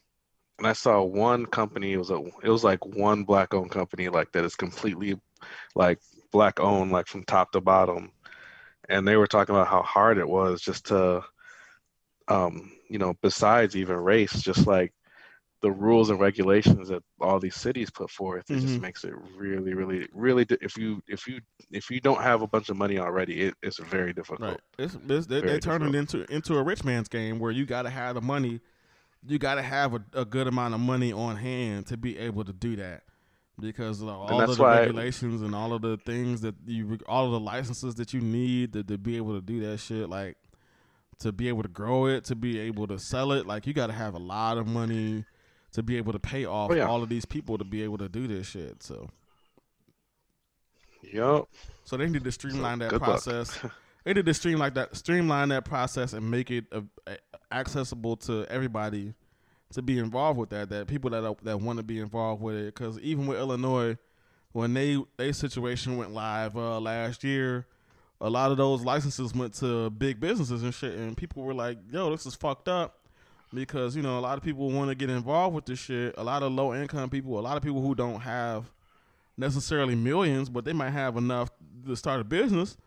and 0.60 0.68
I 0.68 0.74
saw 0.74 1.02
one 1.02 1.46
company, 1.46 1.94
it 1.94 1.98
was 1.98 2.12
a 2.12 2.22
it 2.44 2.50
was 2.50 2.64
like 2.64 2.86
one 2.86 3.24
black 3.24 3.54
owned 3.54 3.72
company 3.72 4.10
like 4.10 4.32
that 4.34 4.46
is 4.46 4.56
completely 4.56 5.20
like 5.76 6.00
black 6.32 6.60
owned, 6.60 6.92
like 6.92 7.08
from 7.08 7.24
top 7.24 7.52
to 7.54 7.62
bottom. 7.62 8.12
And 8.90 9.08
they 9.08 9.16
were 9.16 9.28
talking 9.28 9.56
about 9.56 9.68
how 9.68 9.82
hard 9.82 10.18
it 10.18 10.28
was 10.28 10.62
just 10.62 10.88
to 10.88 11.24
um, 12.28 12.72
you 12.90 13.00
know, 13.00 13.16
besides 13.22 13.76
even 13.76 13.96
race, 13.98 14.42
just 14.42 14.68
like 14.68 14.94
the 15.64 15.72
rules 15.72 16.10
and 16.12 16.20
regulations 16.20 16.90
that 16.90 17.02
all 17.22 17.40
these 17.40 17.56
cities 17.56 17.90
put 17.90 18.12
forth, 18.12 18.52
it 18.52 18.58
Mhm. 18.58 18.62
just 18.62 18.82
makes 18.82 19.04
it 19.06 19.14
really, 19.36 19.74
really, 19.74 20.08
really. 20.14 20.46
If 20.62 20.78
you 20.78 21.02
if 21.08 21.26
you 21.26 21.40
if 21.72 21.90
you 21.90 22.00
don't 22.00 22.22
have 22.22 22.42
a 22.44 22.48
bunch 22.48 22.70
of 22.70 22.78
money 22.78 23.00
already, 23.00 23.42
it, 23.46 23.56
it's 23.64 23.80
very 23.80 24.14
difficult. 24.14 24.42
Right. 24.50 24.60
It's, 24.78 24.98
it's, 25.08 25.28
they, 25.28 25.60
turn 25.60 25.82
it 25.82 25.96
into 25.96 26.32
into 26.32 26.58
a 26.58 26.64
rich 26.64 26.84
man's 26.84 27.08
game 27.08 27.40
where 27.40 27.52
you 27.52 27.66
got 27.66 27.84
to 27.84 27.90
have 27.90 28.14
the 28.16 28.22
money. 28.22 28.60
You 29.26 29.40
got 29.40 29.56
to 29.56 29.62
have 29.62 29.94
a, 29.94 30.04
a 30.14 30.26
good 30.26 30.48
amount 30.48 30.74
of 30.74 30.82
money 30.82 31.14
on 31.14 31.38
hand 31.38 31.88
to 31.88 31.98
be 31.98 32.18
able 32.18 32.44
to 32.44 32.52
do 32.52 32.76
that, 32.76 33.04
because 33.58 34.02
of 34.02 34.10
all 34.10 34.42
of 34.42 34.58
the 34.58 34.66
regulations 34.66 35.42
and 35.42 35.56
all 35.56 35.72
of 35.72 35.82
the 35.82 35.96
things 35.96 36.42
that 36.42 36.56
you, 36.66 37.00
all 37.08 37.26
of 37.28 37.32
the 37.32 37.40
licenses 37.40 37.96
that 37.96 38.14
you 38.14 38.20
need 38.20 38.74
to, 38.74 38.84
to 38.84 38.98
be 38.98 39.16
able 39.16 39.34
to 39.34 39.42
do 39.42 39.62
that 39.62 39.78
shit, 39.80 40.10
like 40.10 40.36
to 41.20 41.32
be 41.32 41.48
able 41.48 41.64
to 41.64 41.70
grow 41.70 42.08
it, 42.08 42.26
to 42.26 42.36
be 42.36 42.60
able 42.60 42.86
to 42.88 43.00
sell 43.00 43.32
it, 43.32 43.48
like 43.48 43.66
you 43.66 43.72
got 43.74 43.88
to 43.88 43.94
have 43.94 44.14
a 44.14 44.20
lot 44.20 44.58
of 44.58 44.68
money 44.68 45.24
to 45.74 45.84
be 45.84 45.98
able 45.98 46.14
to 46.14 46.20
pay 46.20 46.46
off 46.46 46.72
Oh, 46.72 46.76
yeah. 46.76 46.88
all 46.88 47.04
of 47.04 47.10
these 47.10 47.26
people 47.26 47.58
to 47.58 47.64
be 47.64 47.84
able 47.84 47.98
to 47.98 48.08
do 48.10 48.28
this 48.28 48.48
shit. 48.48 48.82
So, 48.82 49.10
yep. 51.12 51.46
so 51.84 51.98
they 51.98 52.08
need 52.10 52.24
to 52.24 52.32
streamline 52.32 52.80
that 52.80 52.90
good 52.92 53.02
process. 53.02 53.60
they 54.04 54.14
need 54.14 54.26
to 54.26 54.34
streamline 54.34 54.74
that 54.76 54.96
streamline 54.96 55.50
that 55.50 55.66
process 55.66 56.14
and 56.14 56.30
make 56.30 56.52
it 56.52 56.66
uh, 56.72 56.82
uh, 57.08 57.16
accessible 57.52 58.16
to 58.18 58.46
everybody 58.50 59.14
to 59.74 59.82
be 59.82 59.98
involved 60.00 60.40
with 60.40 60.50
that. 60.52 60.70
That 60.70 60.88
people 60.88 61.10
that 61.12 61.24
are, 61.26 61.36
that 61.44 61.60
want 61.60 61.78
to 61.78 61.84
be 61.84 62.00
involved 62.00 62.42
with 62.42 62.56
it. 62.56 62.74
Because 62.76 63.00
even 63.00 63.28
with 63.28 63.38
Illinois, 63.38 63.98
when 64.52 64.74
they 64.74 64.98
they 65.18 65.32
situation 65.32 65.98
went 65.98 66.12
live 66.14 66.56
uh, 66.56 66.80
last 66.80 67.24
year, 67.24 67.66
a 68.22 68.30
lot 68.30 68.52
of 68.52 68.58
those 68.58 68.84
licenses 68.84 69.34
went 69.34 69.54
to 69.56 69.90
big 69.90 70.20
businesses 70.20 70.64
and 70.64 70.74
shit, 70.74 70.94
and 70.94 71.18
people 71.18 71.44
were 71.44 71.54
like, 71.54 71.80
"Yo, 71.92 72.12
this 72.12 72.26
is 72.26 72.36
fucked 72.36 72.68
up." 72.68 73.00
Because 73.54 73.96
you 73.96 74.02
know 74.02 74.18
a 74.18 74.22
lot 74.22 74.38
of 74.38 74.44
people 74.44 74.72
want 74.72 74.90
to 74.90 74.96
get 74.96 75.10
involved 75.10 75.56
with 75.56 75.66
this 75.66 75.80
shit. 75.80 76.16
A 76.18 76.24
lot 76.24 76.42
of 76.44 76.52
low 76.52 76.74
income 76.74 77.10
people, 77.10 77.38
a 77.40 77.42
lot 77.42 77.56
of 77.58 77.64
people 77.64 77.82
who 77.82 77.94
don't 77.94 78.22
have 78.22 78.72
necessarily 79.38 79.96
millions, 79.96 80.50
but 80.50 80.66
they 80.66 80.74
might 80.74 80.90
have 80.92 81.18
enough 81.18 81.50
to 81.86 81.96
start 81.96 82.20
a 82.22 82.24
business. 82.24 82.78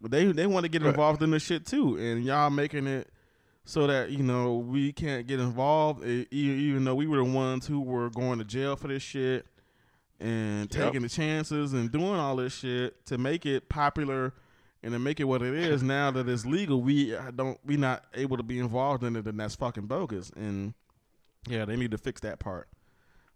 But 0.00 0.10
they 0.10 0.26
they 0.32 0.46
want 0.46 0.64
to 0.64 0.68
get 0.68 0.82
Right. 0.82 0.90
involved 0.90 1.22
in 1.22 1.30
this 1.30 1.42
shit 1.42 1.64
too, 1.64 1.96
and 1.96 2.24
y'all 2.24 2.50
making 2.50 2.86
it 2.86 3.08
so 3.64 3.86
that 3.86 4.10
you 4.10 4.22
know 4.22 4.56
we 4.58 4.92
can't 4.92 5.26
get 5.26 5.40
involved, 5.40 6.04
even 6.04 6.84
though 6.84 6.94
we 6.94 7.06
were 7.06 7.16
the 7.18 7.24
ones 7.24 7.66
who 7.66 7.80
were 7.80 8.10
going 8.10 8.38
to 8.38 8.44
jail 8.44 8.76
for 8.76 8.88
this 8.88 9.02
shit 9.02 9.46
and 10.20 10.72
Yep. 10.74 10.84
taking 10.84 11.02
the 11.02 11.08
chances 11.08 11.72
and 11.72 11.90
doing 11.90 12.14
all 12.16 12.36
this 12.36 12.54
shit 12.54 13.04
to 13.06 13.16
make 13.16 13.46
it 13.46 13.68
popular 13.70 14.34
and 14.84 14.92
to 14.92 14.98
make 15.00 15.18
it 15.18 15.24
what 15.24 15.42
it 15.42 15.54
is 15.54 15.82
now 15.82 16.12
that 16.12 16.28
it's 16.28 16.44
legal, 16.46 16.80
we 16.82 17.16
uh, 17.16 17.30
don't 17.32 17.58
we 17.64 17.76
not 17.76 18.04
able 18.14 18.36
to 18.36 18.42
be 18.44 18.58
involved 18.60 19.02
in 19.02 19.16
it, 19.16 19.26
and 19.26 19.40
that's 19.40 19.56
fucking 19.56 19.86
bogus. 19.86 20.30
And 20.36 20.74
yeah, 21.48 21.64
they 21.64 21.74
need 21.74 21.90
to 21.90 21.98
fix 21.98 22.20
that 22.20 22.38
part. 22.38 22.68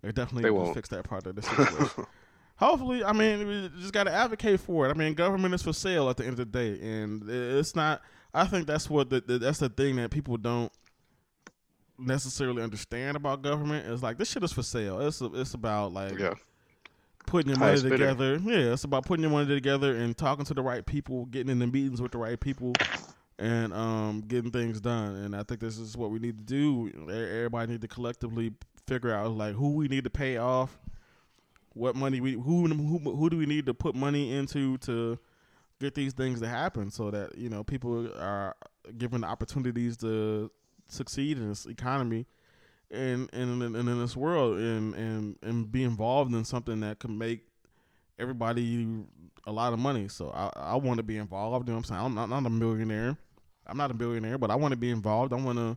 They 0.03 0.13
definitely 0.13 0.43
They 0.45 0.51
need 0.51 0.59
to 0.59 0.63
won't. 0.63 0.75
fix 0.77 0.89
that 0.91 1.05
part 1.05 1.27
of 1.27 1.35
the 1.35 1.43
situation. 1.51 2.07
Hopefully, 2.57 3.03
I 3.05 3.13
mean, 3.13 3.47
we 3.47 3.71
just 3.81 3.93
got 3.93 4.05
to 4.05 4.13
advocate 4.13 4.61
for 4.61 4.87
it. 4.87 4.91
I 4.91 4.95
mean, 4.95 5.15
government 5.15 5.55
is 5.55 5.63
for 5.63 5.73
sale 5.73 6.09
at 6.11 6.17
the 6.17 6.25
end 6.25 6.39
of 6.39 6.39
the 6.39 6.45
day, 6.45 6.79
and 6.81 7.23
it's 7.29 7.75
not. 7.75 8.03
I 8.35 8.45
think 8.47 8.67
that's 8.67 8.91
what 8.91 9.11
the, 9.11 9.21
the 9.21 9.39
that's 9.39 9.59
the 9.59 9.69
thing 9.69 9.97
that 9.97 10.11
people 10.11 10.37
don't 10.37 10.71
necessarily 11.99 12.63
understand 12.63 13.17
about 13.17 13.43
government. 13.43 13.87
Is 13.87 14.03
like 14.03 14.19
this 14.19 14.31
shit 14.31 14.43
is 14.45 14.53
for 14.53 14.63
sale. 14.63 15.01
It's 15.01 15.21
it's 15.21 15.55
about 15.55 15.93
like 15.93 16.19
yeah. 16.19 16.35
Putting 17.29 17.51
your 17.51 17.59
money 17.59 17.81
together. 17.81 18.41
Yeah, 18.43 18.73
it's 18.73 18.85
about 18.85 19.05
putting 19.07 19.23
your 19.23 19.31
money 19.31 19.47
together 19.47 19.95
and 19.95 20.17
talking 20.17 20.45
to 20.47 20.55
the 20.55 20.63
right 20.63 20.85
people, 20.85 21.27
getting 21.27 21.51
in 21.51 21.59
the 21.59 21.67
meetings 21.67 22.01
with 22.01 22.13
the 22.13 22.19
right 22.19 22.39
people, 22.41 22.73
and 23.39 23.73
um, 23.73 24.23
getting 24.27 24.51
things 24.51 24.81
done. 24.81 25.17
And 25.17 25.37
I 25.37 25.43
think 25.43 25.61
this 25.61 25.79
is 25.79 25.97
what 25.97 26.11
we 26.11 26.19
need 26.19 26.39
to 26.39 26.45
do. 26.45 27.09
Everybody 27.09 27.73
need 27.73 27.81
to 27.83 27.89
collectively 27.89 28.53
figure 28.87 29.13
out 29.13 29.33
like 29.33 29.55
who 29.55 29.75
we 29.75 29.89
need 29.89 30.05
to 30.05 30.11
pay 30.11 30.39
off, 30.39 30.79
what 31.75 31.95
money 31.95 32.21
we 32.21 32.33
who 32.33 32.67
who 32.67 32.99
who 32.99 33.31
do 33.31 33.37
we 33.37 33.47
need 33.47 33.67
to 33.67 33.75
put 33.75 33.95
money 33.95 34.33
into 34.35 34.79
to 34.79 35.19
get 35.81 35.95
these 35.95 36.15
things 36.15 36.41
to 36.41 36.49
happen, 36.49 36.91
so 36.91 37.11
that 37.11 37.37
you 37.37 37.49
know 37.49 37.63
people 37.63 38.09
are 38.19 38.57
given 38.97 39.21
the 39.21 39.27
opportunities 39.27 39.97
to 39.99 40.51
succeed 40.89 41.37
in 41.37 41.51
this 41.51 41.67
economy 41.67 42.27
and 42.91 43.29
and, 43.33 43.63
and 43.63 43.77
in 43.77 43.99
this 44.01 44.17
world 44.17 44.59
and, 44.59 44.95
and 44.95 45.37
and 45.43 45.71
be 45.71 45.85
involved 45.85 46.35
in 46.35 46.45
something 46.45 46.81
that 46.81 46.99
can 46.99 47.17
make 47.19 47.47
everybody 48.19 48.87
a 49.47 49.53
lot 49.53 49.73
of 49.73 49.79
money. 49.79 50.09
So 50.09 50.31
I, 50.31 50.51
I 50.57 50.77
want 50.77 50.99
to 50.99 51.03
be 51.03 51.17
involved. 51.17 51.69
You 51.69 51.73
know 51.73 51.79
what 51.79 51.91
I'm 51.91 51.97
saying? 51.97 52.01
I'm 52.05 52.15
not, 52.15 52.29
not 52.29 52.47
a 52.47 52.51
millionaire. 52.51 53.17
I'm 53.67 53.77
not 53.77 53.91
a 53.91 53.95
billionaire, 53.95 54.39
but 54.39 54.51
I 54.51 54.57
want 54.57 54.73
to 54.73 54.77
be 54.77 54.91
involved. 54.91 55.33
I 55.33 55.37
want 55.37 55.59
to 55.59 55.77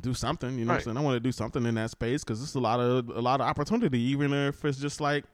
do 0.00 0.14
something. 0.14 0.58
You 0.58 0.64
know 0.64 0.72
what 0.72 0.78
I'm 0.78 0.84
saying? 0.84 0.96
I 0.96 1.00
want 1.00 1.16
to 1.16 1.20
do 1.20 1.32
something 1.32 1.64
in 1.64 1.74
that 1.76 1.90
space 1.90 2.24
because 2.24 2.42
it's 2.42 2.54
a 2.54 2.60
lot 2.60 2.80
of 2.80 3.08
a 3.10 3.20
lot 3.20 3.40
of 3.40 3.46
opportunity. 3.46 4.00
Even 4.00 4.32
if 4.32 4.64
it's 4.64 4.78
just 4.78 5.00
like 5.00 5.24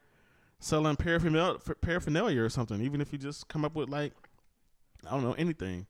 selling 0.59 0.95
paraphernalia, 0.95 1.59
paraphernalia 1.81 2.41
or 2.41 2.49
something. 2.49 2.81
Even 2.81 3.01
if 3.01 3.11
you 3.11 3.19
just 3.19 3.47
come 3.47 3.65
up 3.65 3.75
with 3.75 3.89
like 3.89 4.13
I 5.07 5.11
don't 5.11 5.23
know 5.23 5.33
anything. 5.33 5.87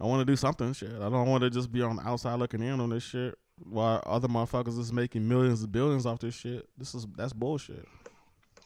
I 0.00 0.06
want 0.06 0.20
to 0.20 0.24
do 0.24 0.36
something. 0.36 0.72
Shit. 0.72 0.94
I 0.94 1.08
don't 1.08 1.28
want 1.28 1.42
to 1.42 1.50
just 1.50 1.70
be 1.70 1.82
on 1.82 1.96
the 1.96 2.02
outside 2.02 2.38
looking 2.38 2.62
in 2.62 2.80
on 2.80 2.90
this 2.90 3.02
shit 3.02 3.36
while 3.68 4.02
other 4.06 4.28
motherfuckers 4.28 4.78
is 4.78 4.92
making 4.92 5.28
millions 5.28 5.62
and 5.62 5.72
billions 5.72 6.06
off 6.06 6.20
this 6.20 6.34
shit. 6.34 6.68
This 6.76 6.94
is 6.94 7.06
that's 7.16 7.32
bullshit. 7.32 7.86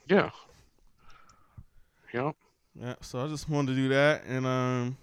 Yeah. 0.09 0.31
Yep. 2.13 2.37
Yeah, 2.81 2.95
so 3.01 3.25
I 3.25 3.29
just 3.29 3.49
wanted 3.49 3.75
to 3.75 3.77
do 3.77 3.89
that, 3.89 4.25
and 4.27 4.47
um, 4.47 4.97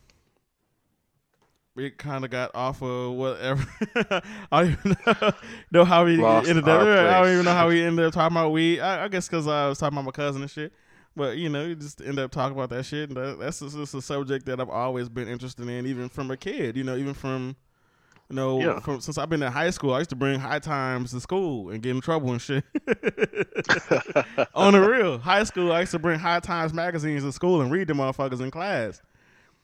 we 1.75 1.89
kind 1.89 2.23
of 2.23 2.29
got 2.29 2.51
off 2.53 2.83
of 2.83 3.13
whatever. 3.13 3.65
I 4.51 4.63
don't 4.63 4.71
even 4.73 4.95
know, 5.05 5.31
know 5.71 5.85
how 5.85 6.05
we 6.05 6.17
Lost 6.17 6.47
ended 6.47 6.67
up. 6.67 6.81
our 6.81 7.07
I 7.07 7.23
don't 7.23 7.33
even 7.33 7.45
know 7.45 7.53
how 7.53 7.69
we 7.69 7.83
ended 7.85 8.05
up 8.05 8.13
talking 8.13 8.37
about 8.37 8.51
weed. 8.51 8.79
I, 8.79 9.05
I 9.05 9.07
guess 9.07 9.27
because 9.27 9.47
I 9.47 9.67
was 9.67 9.79
talking 9.79 9.97
about 9.97 10.05
my 10.05 10.11
cousin 10.11 10.43
and 10.43 10.51
shit. 10.51 10.71
But 11.15 11.37
you 11.37 11.49
know, 11.49 11.65
you 11.65 11.75
just 11.75 12.01
end 12.01 12.19
up 12.19 12.31
talking 12.31 12.55
about 12.55 12.69
that 12.69 12.85
shit, 12.85 13.09
and 13.09 13.17
that, 13.17 13.39
that's 13.39 13.59
just, 13.59 13.75
just 13.75 13.93
a 13.93 14.01
subject 14.01 14.45
that 14.45 14.59
I've 14.59 14.69
always 14.69 15.09
been 15.09 15.27
interested 15.27 15.67
in, 15.67 15.85
even 15.87 16.09
from 16.09 16.29
a 16.31 16.37
kid. 16.37 16.77
You 16.77 16.83
know, 16.83 16.95
even 16.95 17.13
from 17.13 17.55
you 18.29 18.35
know, 18.35 18.59
Yeah. 18.59 18.79
from 18.79 19.01
since 19.01 19.17
I've 19.17 19.29
been 19.29 19.43
in 19.43 19.51
high 19.51 19.69
school, 19.69 19.93
I 19.93 19.99
used 19.99 20.09
to 20.11 20.15
bring 20.15 20.39
high 20.39 20.59
times 20.59 21.11
to 21.11 21.19
school 21.19 21.69
and 21.69 21.81
get 21.81 21.91
in 21.91 22.01
trouble 22.01 22.31
and 22.31 22.41
shit. 22.41 22.63
On 24.55 24.73
the 24.73 24.81
real, 24.81 25.19
high 25.19 25.43
school, 25.43 25.71
I 25.71 25.81
used 25.81 25.91
to 25.91 25.99
bring 25.99 26.19
High 26.19 26.39
Times 26.39 26.73
magazines 26.73 27.23
to 27.23 27.31
school 27.31 27.61
and 27.61 27.71
read 27.71 27.87
them 27.87 27.97
motherfuckers 27.97 28.41
in 28.41 28.51
class. 28.51 29.01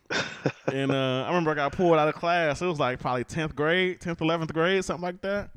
and 0.74 0.92
uh, 0.92 1.24
I 1.24 1.28
remember 1.28 1.52
I 1.52 1.56
got 1.56 1.72
pulled 1.74 1.96
out 1.98 2.08
of 2.08 2.16
class. 2.16 2.62
It 2.62 2.66
was 2.66 2.80
like 2.80 3.00
probably 3.00 3.24
tenth 3.24 3.56
grade, 3.56 4.02
tenth, 4.02 4.22
eleventh 4.22 4.54
grade, 4.54 4.84
something 4.84 5.04
like 5.04 5.22
that. 5.22 5.52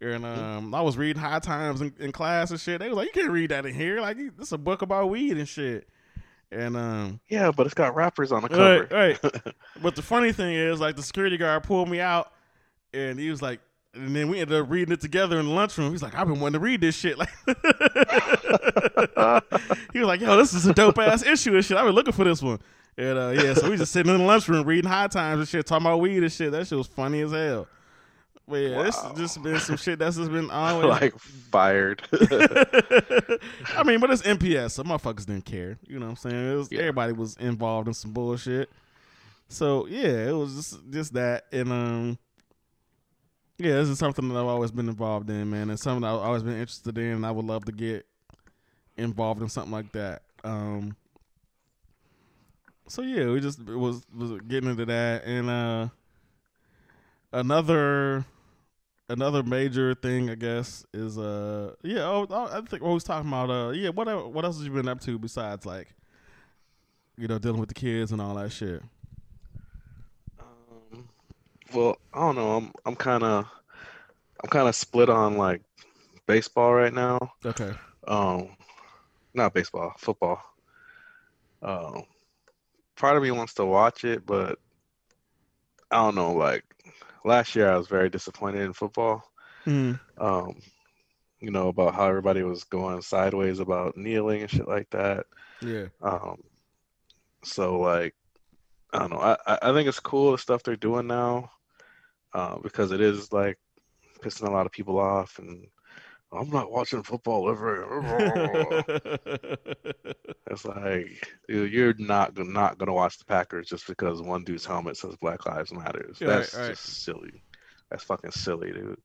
And 0.00 0.26
um, 0.26 0.74
I 0.74 0.82
was 0.82 0.98
reading 0.98 1.20
High 1.22 1.38
Times 1.38 1.80
in, 1.80 1.94
in 1.98 2.12
class 2.12 2.50
and 2.50 2.60
shit. 2.60 2.80
They 2.80 2.88
was 2.88 2.96
like, 2.96 3.06
"You 3.14 3.22
can't 3.22 3.32
read 3.32 3.50
that 3.50 3.64
in 3.64 3.74
here. 3.74 4.00
Like, 4.00 4.18
this 4.36 4.48
is 4.48 4.52
a 4.52 4.58
book 4.58 4.82
about 4.82 5.08
weed 5.08 5.38
and 5.38 5.48
shit." 5.48 5.88
And 6.52 6.76
um, 6.76 7.20
yeah, 7.28 7.50
but 7.50 7.64
it's 7.64 7.74
got 7.74 7.94
rappers 7.96 8.30
on 8.32 8.42
the 8.42 8.48
cover. 8.50 8.86
Right, 8.90 9.20
right. 9.22 9.54
but 9.82 9.96
the 9.96 10.02
funny 10.02 10.32
thing 10.32 10.54
is, 10.54 10.78
like, 10.80 10.96
the 10.96 11.02
security 11.02 11.38
guard 11.38 11.62
pulled 11.62 11.88
me 11.88 11.98
out, 12.00 12.30
and 12.94 13.18
he 13.18 13.30
was 13.30 13.42
like, 13.42 13.60
and 13.94 14.14
then 14.14 14.28
we 14.28 14.40
ended 14.40 14.60
up 14.60 14.68
reading 14.70 14.92
it 14.92 15.00
together 15.00 15.38
in 15.40 15.46
the 15.46 15.52
lunchroom. 15.52 15.90
He's 15.90 16.02
like, 16.02 16.14
I've 16.14 16.26
been 16.28 16.38
wanting 16.40 16.60
to 16.60 16.64
read 16.64 16.80
this 16.82 16.94
shit. 16.96 17.16
Like, 17.16 17.30
he 19.92 19.98
was 19.98 20.08
like, 20.08 20.20
Yo, 20.20 20.36
this 20.36 20.52
is 20.54 20.66
a 20.66 20.74
dope 20.74 20.98
ass 20.98 21.22
issue 21.24 21.54
and 21.54 21.64
shit. 21.64 21.76
I've 21.76 21.86
been 21.86 21.94
looking 21.94 22.12
for 22.12 22.24
this 22.24 22.42
one. 22.42 22.58
And 22.98 23.18
uh, 23.18 23.28
yeah, 23.34 23.54
so 23.54 23.70
we 23.70 23.76
just 23.76 23.92
sitting 23.92 24.12
in 24.12 24.18
the 24.20 24.24
lunchroom 24.26 24.66
reading 24.66 24.90
High 24.90 25.06
Times 25.08 25.38
and 25.40 25.48
shit, 25.48 25.66
talking 25.66 25.86
about 25.86 26.00
weed 26.00 26.22
and 26.22 26.32
shit. 26.32 26.52
That 26.52 26.66
shit 26.66 26.78
was 26.78 26.86
funny 26.86 27.20
as 27.22 27.32
hell. 27.32 27.68
But 28.48 28.56
yeah, 28.56 28.82
this 28.84 28.96
Wow. 28.96 29.08
has 29.10 29.18
just 29.18 29.42
been 29.42 29.58
some 29.58 29.76
shit 29.76 29.98
that's 29.98 30.16
just 30.16 30.30
been 30.30 30.50
always 30.52 30.86
like 30.88 31.18
fired. 31.18 32.02
I 32.12 33.82
mean, 33.84 33.98
but 34.00 34.10
it's 34.10 34.22
MPS, 34.22 34.70
so 34.72 34.82
motherfuckers 34.84 35.26
didn't 35.26 35.44
care. 35.46 35.78
You 35.86 35.98
know 35.98 36.06
what 36.06 36.10
I'm 36.24 36.30
saying? 36.30 36.52
It 36.52 36.54
was, 36.54 36.68
Yeah. 36.70 36.80
Everybody 36.80 37.12
was 37.12 37.36
involved 37.38 37.88
in 37.88 37.94
some 37.94 38.12
bullshit. 38.12 38.70
So 39.48 39.86
yeah, 39.86 40.28
it 40.28 40.32
was 40.32 40.54
just 40.54 40.90
just 40.90 41.12
that, 41.14 41.44
and 41.52 41.70
um, 41.72 42.18
yeah, 43.58 43.74
this 43.74 43.88
is 43.88 43.98
something 43.98 44.28
that 44.28 44.36
I've 44.36 44.46
always 44.46 44.70
been 44.70 44.88
involved 44.88 45.30
in, 45.30 45.50
man, 45.50 45.70
and 45.70 45.78
something 45.78 46.04
I've 46.04 46.20
always 46.20 46.42
been 46.42 46.58
interested 46.58 46.96
in. 46.98 47.12
and 47.12 47.26
I 47.26 47.30
would 47.30 47.44
love 47.44 47.64
to 47.66 47.72
get 47.72 48.06
involved 48.96 49.42
in 49.42 49.48
something 49.48 49.72
like 49.72 49.92
that. 49.92 50.22
Um, 50.44 50.96
so 52.88 53.02
yeah, 53.02 53.26
we 53.26 53.40
just 53.40 53.64
was 53.64 54.02
was 54.16 54.40
getting 54.46 54.70
into 54.70 54.84
that, 54.86 55.24
and 55.24 55.50
uh, 55.50 55.88
another 57.32 58.24
another 59.08 59.42
major 59.42 59.94
thing, 59.94 60.30
I 60.30 60.34
guess, 60.34 60.84
is 60.92 61.18
uh, 61.18 61.74
yeah. 61.82 62.02
Oh, 62.02 62.26
oh, 62.28 62.48
I 62.52 62.60
think 62.62 62.82
what 62.82 62.92
was 62.92 63.04
talking 63.04 63.28
about. 63.28 63.50
Uh, 63.50 63.70
yeah. 63.70 63.90
What 63.90 64.32
what 64.32 64.44
else 64.44 64.58
have 64.58 64.66
you 64.66 64.72
been 64.72 64.88
up 64.88 65.00
to 65.02 65.18
besides 65.18 65.66
like, 65.66 65.88
you 67.16 67.28
know, 67.28 67.38
dealing 67.38 67.60
with 67.60 67.68
the 67.68 67.74
kids 67.74 68.12
and 68.12 68.20
all 68.20 68.34
that 68.34 68.52
shit? 68.52 68.82
Well, 71.76 71.98
I 72.14 72.20
don't 72.20 72.36
know. 72.36 72.56
I'm 72.56 72.72
I'm 72.86 72.96
kind 72.96 73.22
of 73.22 73.44
I'm 74.42 74.48
kind 74.48 74.66
of 74.66 74.74
split 74.74 75.10
on 75.10 75.36
like 75.36 75.60
baseball 76.26 76.72
right 76.72 76.92
now. 76.92 77.18
Okay. 77.44 77.70
Um, 78.08 78.56
not 79.34 79.52
baseball, 79.52 79.92
football. 79.98 80.40
Um, 81.60 82.04
part 82.96 83.18
of 83.18 83.22
me 83.22 83.30
wants 83.30 83.52
to 83.54 83.66
watch 83.66 84.04
it, 84.04 84.24
but 84.24 84.58
I 85.90 85.96
don't 85.96 86.14
know. 86.14 86.32
Like 86.32 86.64
last 87.26 87.54
year, 87.54 87.70
I 87.70 87.76
was 87.76 87.88
very 87.88 88.08
disappointed 88.08 88.62
in 88.62 88.72
football. 88.72 89.22
Mm. 89.66 90.00
Um, 90.16 90.56
you 91.40 91.50
know 91.50 91.68
about 91.68 91.94
how 91.94 92.08
everybody 92.08 92.42
was 92.42 92.64
going 92.64 93.02
sideways 93.02 93.58
about 93.58 93.98
kneeling 93.98 94.40
and 94.40 94.50
shit 94.50 94.66
like 94.66 94.88
that. 94.90 95.26
Yeah. 95.60 95.88
Um, 96.00 96.42
so 97.44 97.78
like, 97.78 98.14
I 98.94 99.00
don't 99.00 99.10
know. 99.10 99.18
I 99.18 99.58
I 99.60 99.72
think 99.74 99.88
it's 99.88 100.00
cool 100.00 100.32
the 100.32 100.38
stuff 100.38 100.62
they're 100.62 100.76
doing 100.76 101.06
now, 101.06 101.50
uh, 102.32 102.58
because 102.58 102.92
it 102.92 103.00
is 103.00 103.32
like 103.32 103.58
pissing 104.20 104.48
a 104.48 104.50
lot 104.50 104.66
of 104.66 104.72
people 104.72 104.98
off, 104.98 105.38
and 105.38 105.66
I'm 106.32 106.50
not 106.50 106.70
watching 106.70 107.02
football 107.02 107.50
ever. 107.50 107.86
It's 110.48 110.64
like, 110.64 111.28
dude, 111.48 111.72
you're 111.72 111.94
not 111.98 112.38
not 112.38 112.78
gonna 112.78 112.92
watch 112.92 113.18
the 113.18 113.24
Packers 113.24 113.68
just 113.68 113.86
because 113.86 114.22
one 114.22 114.44
dude's 114.44 114.64
helmet 114.64 114.96
says 114.96 115.16
Black 115.20 115.44
Lives 115.44 115.72
Matters. 115.72 116.18
Right, 116.20 116.28
That's 116.28 116.54
right. 116.54 116.68
just 116.70 117.02
silly. 117.04 117.42
That's 117.90 118.04
fucking 118.04 118.30
silly, 118.30 118.72
dude. 118.72 119.00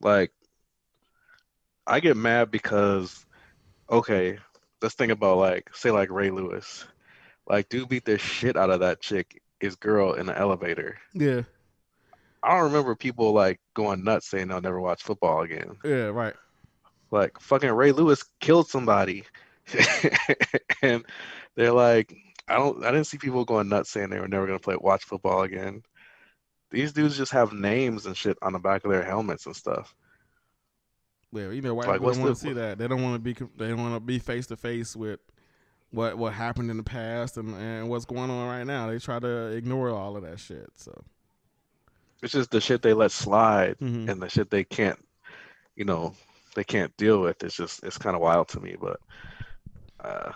Like, 0.00 0.30
I 1.86 2.00
get 2.00 2.16
mad 2.16 2.50
because, 2.50 3.24
okay, 3.90 4.38
let's 4.82 4.94
think 4.94 5.10
about 5.10 5.38
like, 5.38 5.74
say 5.74 5.90
like 5.90 6.10
Ray 6.10 6.30
Lewis, 6.30 6.84
like, 7.48 7.68
dude 7.70 7.88
beat 7.88 8.04
the 8.04 8.18
shit 8.18 8.56
out 8.56 8.70
of 8.70 8.80
that 8.80 9.00
chick, 9.00 9.42
his 9.60 9.74
girl 9.74 10.12
in 10.12 10.26
the 10.26 10.38
elevator. 10.38 10.98
yeah. 11.14 11.42
I 12.42 12.54
don't 12.54 12.64
remember 12.64 12.94
people 12.94 13.32
like 13.32 13.60
going 13.74 14.04
nuts 14.04 14.28
saying 14.28 14.48
they'll 14.48 14.60
never 14.60 14.80
watch 14.80 15.02
football 15.02 15.42
again. 15.42 15.76
Yeah. 15.84 16.06
Right. 16.06 16.34
Like 17.10 17.38
fucking 17.40 17.70
Ray 17.70 17.92
Lewis 17.92 18.24
killed 18.40 18.68
somebody, 18.68 19.24
and 20.82 21.04
they're 21.54 21.72
like, 21.72 22.14
I 22.46 22.56
don't, 22.56 22.84
I 22.84 22.90
didn't 22.90 23.06
see 23.06 23.18
people 23.18 23.44
going 23.44 23.68
nuts 23.68 23.90
saying 23.90 24.10
they 24.10 24.20
were 24.20 24.28
never 24.28 24.46
gonna 24.46 24.58
play 24.58 24.76
watch 24.78 25.04
football 25.04 25.42
again. 25.42 25.82
These 26.70 26.92
dudes 26.92 27.16
just 27.16 27.32
have 27.32 27.52
names 27.52 28.04
and 28.04 28.16
shit 28.16 28.36
on 28.42 28.52
the 28.52 28.58
back 28.58 28.84
of 28.84 28.90
their 28.90 29.02
helmets 29.02 29.46
and 29.46 29.56
stuff. 29.56 29.94
Yeah. 31.32 31.50
You 31.50 31.62
know, 31.62 31.74
white 31.74 31.88
Like, 31.88 32.00
people 32.00 32.12
don't 32.12 32.22
want 32.22 32.36
to 32.36 32.40
see 32.40 32.52
that. 32.52 32.78
They 32.78 32.88
don't 32.88 33.02
want 33.02 33.14
to 33.14 33.20
be. 33.20 33.32
They 33.56 33.68
don't 33.68 33.82
want 33.82 33.94
to 33.94 34.00
be 34.00 34.18
face 34.18 34.46
to 34.48 34.56
face 34.56 34.94
with 34.94 35.20
what 35.90 36.18
what 36.18 36.34
happened 36.34 36.70
in 36.70 36.76
the 36.76 36.82
past 36.82 37.38
and 37.38 37.54
and 37.54 37.88
what's 37.88 38.04
going 38.04 38.30
on 38.30 38.48
right 38.48 38.64
now. 38.64 38.90
They 38.90 38.98
try 38.98 39.18
to 39.18 39.46
ignore 39.48 39.88
all 39.90 40.16
of 40.16 40.22
that 40.24 40.38
shit. 40.40 40.70
So. 40.76 41.04
It's 42.22 42.32
just 42.32 42.50
the 42.50 42.60
shit 42.60 42.82
they 42.82 42.92
let 42.94 43.10
slide 43.12 43.76
Mhm. 43.80 44.08
and 44.08 44.20
the 44.22 44.28
shit 44.28 44.50
they 44.50 44.64
can't, 44.64 44.98
you 45.76 45.84
know, 45.84 46.14
they 46.54 46.64
can't 46.64 46.96
deal 46.96 47.20
with. 47.20 47.42
It's 47.44 47.56
just, 47.56 47.82
it's 47.84 47.98
kind 47.98 48.16
of 48.16 48.22
wild 48.22 48.48
to 48.48 48.60
me. 48.60 48.76
But, 48.80 49.00
uh, 50.00 50.32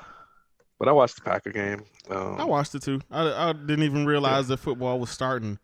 But 0.79 0.89
I 0.89 0.93
watched 0.93 1.17
the 1.17 1.23
Packer 1.23 1.51
game. 1.53 1.85
Um, 2.11 2.41
I 2.41 2.45
watched 2.45 2.75
it 2.75 2.83
too. 2.83 3.01
I, 3.11 3.51
I 3.51 3.53
didn't 3.53 3.85
even 3.85 4.05
realize 4.05 4.49
that 4.49 4.57
football 4.57 4.99
was 4.99 5.11
starting. 5.11 5.59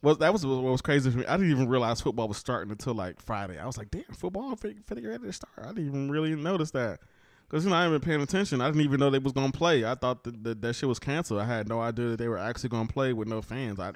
Well, 0.00 0.14
that 0.16 0.32
was 0.32 0.44
what 0.46 0.62
was 0.62 0.80
crazy 0.80 1.10
for 1.10 1.18
me. 1.18 1.26
I 1.26 1.36
didn't 1.36 1.52
even 1.52 1.68
realize 1.68 2.00
football 2.00 2.26
was 2.26 2.38
starting 2.38 2.70
until 2.70 2.94
like 2.94 3.20
Friday. 3.20 3.58
I 3.58 3.66
was 3.66 3.76
like, 3.76 3.90
"Damn, 3.90 4.02
football 4.14 4.56
finna 4.56 4.82
ready 5.06 5.24
to 5.24 5.32
start." 5.32 5.52
I 5.58 5.68
didn't 5.68 5.88
even 5.88 6.10
really 6.10 6.34
notice 6.34 6.70
that 6.70 7.00
because 7.48 7.64
you 7.64 7.70
know 7.70 7.76
I 7.76 7.82
haven't 7.82 8.00
been 8.00 8.08
paying 8.08 8.22
attention. 8.22 8.60
I 8.62 8.66
didn't 8.68 8.80
even 8.80 8.98
know 8.98 9.10
they 9.10 9.18
was 9.18 9.32
gonna 9.34 9.52
play. 9.52 9.84
I 9.84 9.94
thought 9.94 10.24
that 10.24 10.42
that, 10.42 10.62
that 10.62 10.72
shit 10.74 10.88
was 10.88 10.98
canceled. 10.98 11.40
I 11.40 11.44
had 11.44 11.68
no 11.68 11.80
idea 11.82 12.08
that 12.08 12.16
they 12.16 12.28
were 12.28 12.38
actually 12.38 12.70
gonna 12.70 12.88
play 12.88 13.12
with 13.12 13.28
no 13.28 13.42
fans. 13.42 13.78
I 13.78 13.92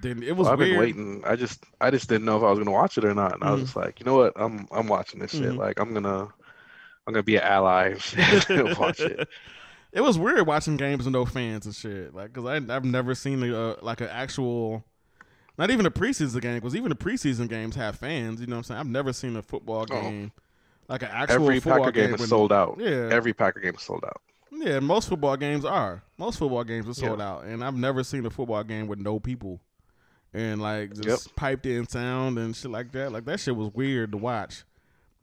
didn't. 0.00 0.22
It 0.24 0.32
was 0.36 0.44
well, 0.44 0.52
I've 0.52 0.58
weird. 0.58 0.70
been 0.72 0.80
waiting. 0.80 1.22
I 1.26 1.36
just 1.36 1.64
I 1.80 1.90
just 1.90 2.08
didn't 2.08 2.24
know 2.24 2.36
if 2.36 2.42
I 2.42 2.50
was 2.50 2.58
gonna 2.58 2.70
watch 2.70 2.98
it 2.98 3.04
or 3.04 3.14
not, 3.14 3.34
and 3.34 3.44
I 3.44 3.50
was 3.52 3.60
Mhm. 3.60 3.64
just 3.64 3.76
like, 3.76 4.00
you 4.00 4.06
know 4.06 4.16
what? 4.16 4.32
I'm 4.36 4.66
I'm 4.72 4.86
watching 4.88 5.20
this 5.20 5.30
shit. 5.32 5.42
Mhm. 5.42 5.56
Like 5.58 5.78
I'm 5.80 5.92
gonna 5.94 6.28
I'm 7.06 7.12
gonna 7.12 7.22
be 7.22 7.36
an 7.36 7.42
ally 7.42 7.94
and 8.16 8.78
watch 8.78 9.00
it. 9.00 9.28
it 9.92 10.00
was 10.00 10.18
weird 10.18 10.46
watching 10.46 10.76
games 10.76 11.04
with 11.04 11.12
no 11.12 11.24
fans 11.24 11.66
and 11.66 11.74
shit. 11.74 12.14
Like, 12.14 12.32
cause 12.32 12.44
I 12.46 12.56
I've 12.56 12.84
never 12.84 13.14
seen 13.14 13.42
a, 13.42 13.76
like 13.82 14.00
an 14.00 14.08
actual, 14.08 14.84
not 15.58 15.70
even 15.70 15.86
a 15.86 15.90
preseason 15.90 16.40
game. 16.40 16.60
Cause 16.60 16.74
even 16.74 16.88
the 16.88 16.96
preseason 16.96 17.48
games 17.48 17.76
have 17.76 17.96
fans. 17.96 18.40
You 18.40 18.46
know 18.46 18.56
what 18.56 18.58
I'm 18.58 18.64
saying? 18.64 18.80
I've 18.80 18.86
never 18.86 19.12
seen 19.12 19.36
a 19.36 19.42
football 19.42 19.86
Oh. 19.90 20.00
game 20.02 20.32
like 20.88 21.02
an 21.02 21.08
actual 21.12 21.42
Every 21.44 21.60
Packer 21.60 21.90
game 21.92 22.12
with- 22.12 22.20
is 22.22 22.28
sold 22.28 22.52
out. 22.52 22.76
Yeah, 22.78 23.08
Every 23.10 23.32
Packer 23.32 23.60
game 23.60 23.74
is 23.74 23.82
sold 23.82 24.04
out. 24.04 24.20
yeah. 24.50 24.80
Most 24.80 25.08
football 25.08 25.36
games 25.36 25.64
are. 25.64 26.02
Most 26.18 26.38
football 26.38 26.64
games 26.64 26.88
are 26.88 26.94
sold 26.94 27.18
Yeah. 27.20 27.28
out, 27.30 27.44
and 27.44 27.62
I've 27.64 27.74
never 27.76 28.02
seen 28.04 28.24
a 28.26 28.30
football 28.30 28.62
game 28.64 28.86
with 28.86 28.98
no 28.98 29.18
people. 29.20 29.60
And 30.34 30.60
like 30.60 30.92
just 31.00 31.34
piped 31.36 31.64
in 31.64 31.86
sound 31.86 32.38
and 32.38 32.54
shit 32.56 32.70
like 32.70 32.90
that. 32.92 33.12
Like 33.12 33.24
that 33.26 33.38
shit 33.38 33.54
was 33.54 33.72
weird 33.72 34.10
to 34.12 34.18
watch. 34.18 34.64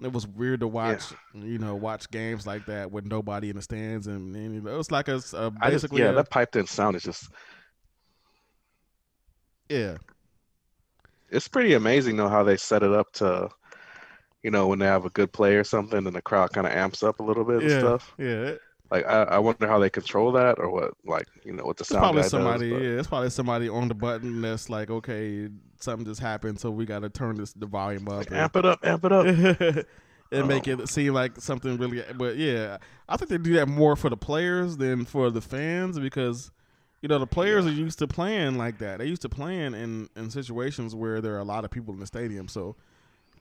It 0.02 0.12
was 0.12 0.26
weird 0.26 0.62
to 0.62 0.68
watch, 0.68 1.04
you 1.36 1.60
know, 1.60 1.76
watch 1.76 2.10
games 2.10 2.48
like 2.48 2.66
that 2.66 2.92
with 2.92 3.06
nobody 3.06 3.52
in 3.52 3.56
the 3.56 3.62
stands, 3.62 4.08
and, 4.08 4.36
and 4.36 4.68
it 4.68 4.72
was 4.72 4.90
like 4.90 5.08
a, 5.08 5.18
just 5.18 5.36
basically 5.60 6.02
yeah, 6.02 6.10
a- 6.10 6.14
that 6.14 6.32
piped 6.32 6.56
in 6.56 6.66
sound 6.66 6.96
is 6.96 7.04
just 7.04 7.30
yeah, 9.70 9.98
it's 11.30 11.48
pretty 11.48 11.74
amazing 11.74 12.18
though 12.18 12.30
how 12.30 12.44
they 12.44 12.58
set 12.58 12.82
it 12.82 12.92
up 12.92 13.12
to 13.14 13.50
you 14.44 14.50
know 14.50 14.68
when 14.68 14.80
they 14.80 14.86
have 14.86 15.06
a 15.06 15.10
good 15.12 15.32
play 15.32 15.56
or 15.56 15.64
something 15.64 16.08
and 16.08 16.16
the 16.16 16.22
crowd 16.22 16.52
kind 16.52 16.66
of 16.66 16.74
amps 16.74 17.04
up 17.04 17.20
a 17.20 17.24
little 17.24 17.44
bit 17.44 17.62
and 17.62 17.70
stuff 17.80 18.14
yeah. 18.18 18.54
Like 18.92 19.06
I, 19.08 19.24
I 19.24 19.40
wonder 19.40 19.68
how 19.68 19.80
they 19.80 19.90
control 19.90 20.34
that 20.34 20.60
or 20.60 20.70
what 20.70 20.94
like 21.06 21.28
you 21.46 21.54
know 21.54 21.64
what 21.66 21.78
the 21.78 21.84
It's 21.84 21.90
sound 21.92 22.02
probably 22.02 22.24
somebody. 22.24 22.70
does 22.70 22.82
Yeah, 22.82 23.00
it's 23.00 23.08
probably 23.08 23.30
somebody 23.32 23.70
on 23.70 23.88
the 23.88 23.96
button 23.96 24.42
that's 24.42 24.70
like, 24.70 24.90
okay, 24.92 25.50
something 25.80 26.06
just 26.06 26.22
happened, 26.22 26.60
so 26.60 26.70
we 26.72 26.86
got 26.86 27.00
to 27.00 27.10
turn 27.10 27.36
this 27.38 27.54
the 27.54 27.66
volume 27.68 28.08
up. 28.10 28.30
like, 28.30 28.32
amp 28.32 28.56
it 28.58 28.66
up 28.66 28.80
amp 28.84 29.06
it 29.06 29.12
up 29.14 29.26
and 30.32 30.48
make 30.48 30.68
it 30.68 30.82
oh. 30.82 30.86
seem 30.86 31.14
like 31.14 31.40
something 31.40 31.78
really. 31.78 32.04
But 32.16 32.38
yeah, 32.38 32.78
I 33.10 33.18
think 33.18 33.30
they 33.30 33.38
do 33.38 33.54
that 33.54 33.68
more 33.68 33.96
for 33.96 34.10
the 34.10 34.18
players 34.18 34.78
than 34.78 35.06
for 35.06 35.30
the 35.32 35.42
fans 35.42 35.98
because 36.00 36.52
you 37.02 37.08
know 37.10 37.18
the 37.20 37.28
players 37.28 37.66
Yeah. 37.66 37.72
are 37.72 37.72
used 37.72 38.00
to 38.00 38.08
playing 38.08 38.58
like 38.58 38.78
that. 38.80 39.00
They 39.00 39.06
used 39.06 39.22
to 39.24 39.30
playing 39.30 39.74
in 39.74 40.10
in 40.16 40.30
situations 40.32 40.96
where 40.96 41.22
there 41.22 41.36
are 41.36 41.40
a 41.40 41.44
lot 41.46 41.66
of 41.66 41.72
people 41.72 41.94
in 41.94 42.00
the 42.02 42.08
stadium. 42.08 42.48
So 42.50 42.76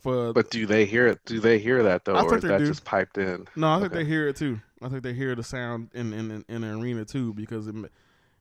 for 0.02 0.32
but 0.32 0.50
do 0.50 0.66
they 0.66 0.84
hear 0.84 1.06
it 1.06 1.18
do 1.24 1.40
they 1.40 1.58
hear 1.58 1.82
that 1.82 2.04
though 2.04 2.14
I 2.14 2.22
or 2.22 2.36
is 2.36 2.42
that 2.42 2.58
do. 2.58 2.66
just 2.66 2.84
piped 2.84 3.18
in 3.18 3.46
no, 3.56 3.68
I 3.70 3.78
think 3.80 3.92
okay. 3.92 4.02
they 4.02 4.08
hear 4.08 4.28
it 4.28 4.36
too. 4.36 4.60
I 4.82 4.88
think 4.88 5.02
they 5.02 5.12
hear 5.14 5.34
the 5.34 5.42
sound 5.44 5.90
in 5.94 6.12
in 6.12 6.44
in, 6.48 6.60
the 6.62 6.70
arena 6.72 7.04
too 7.04 7.34
because 7.34 7.66
it 7.66 7.74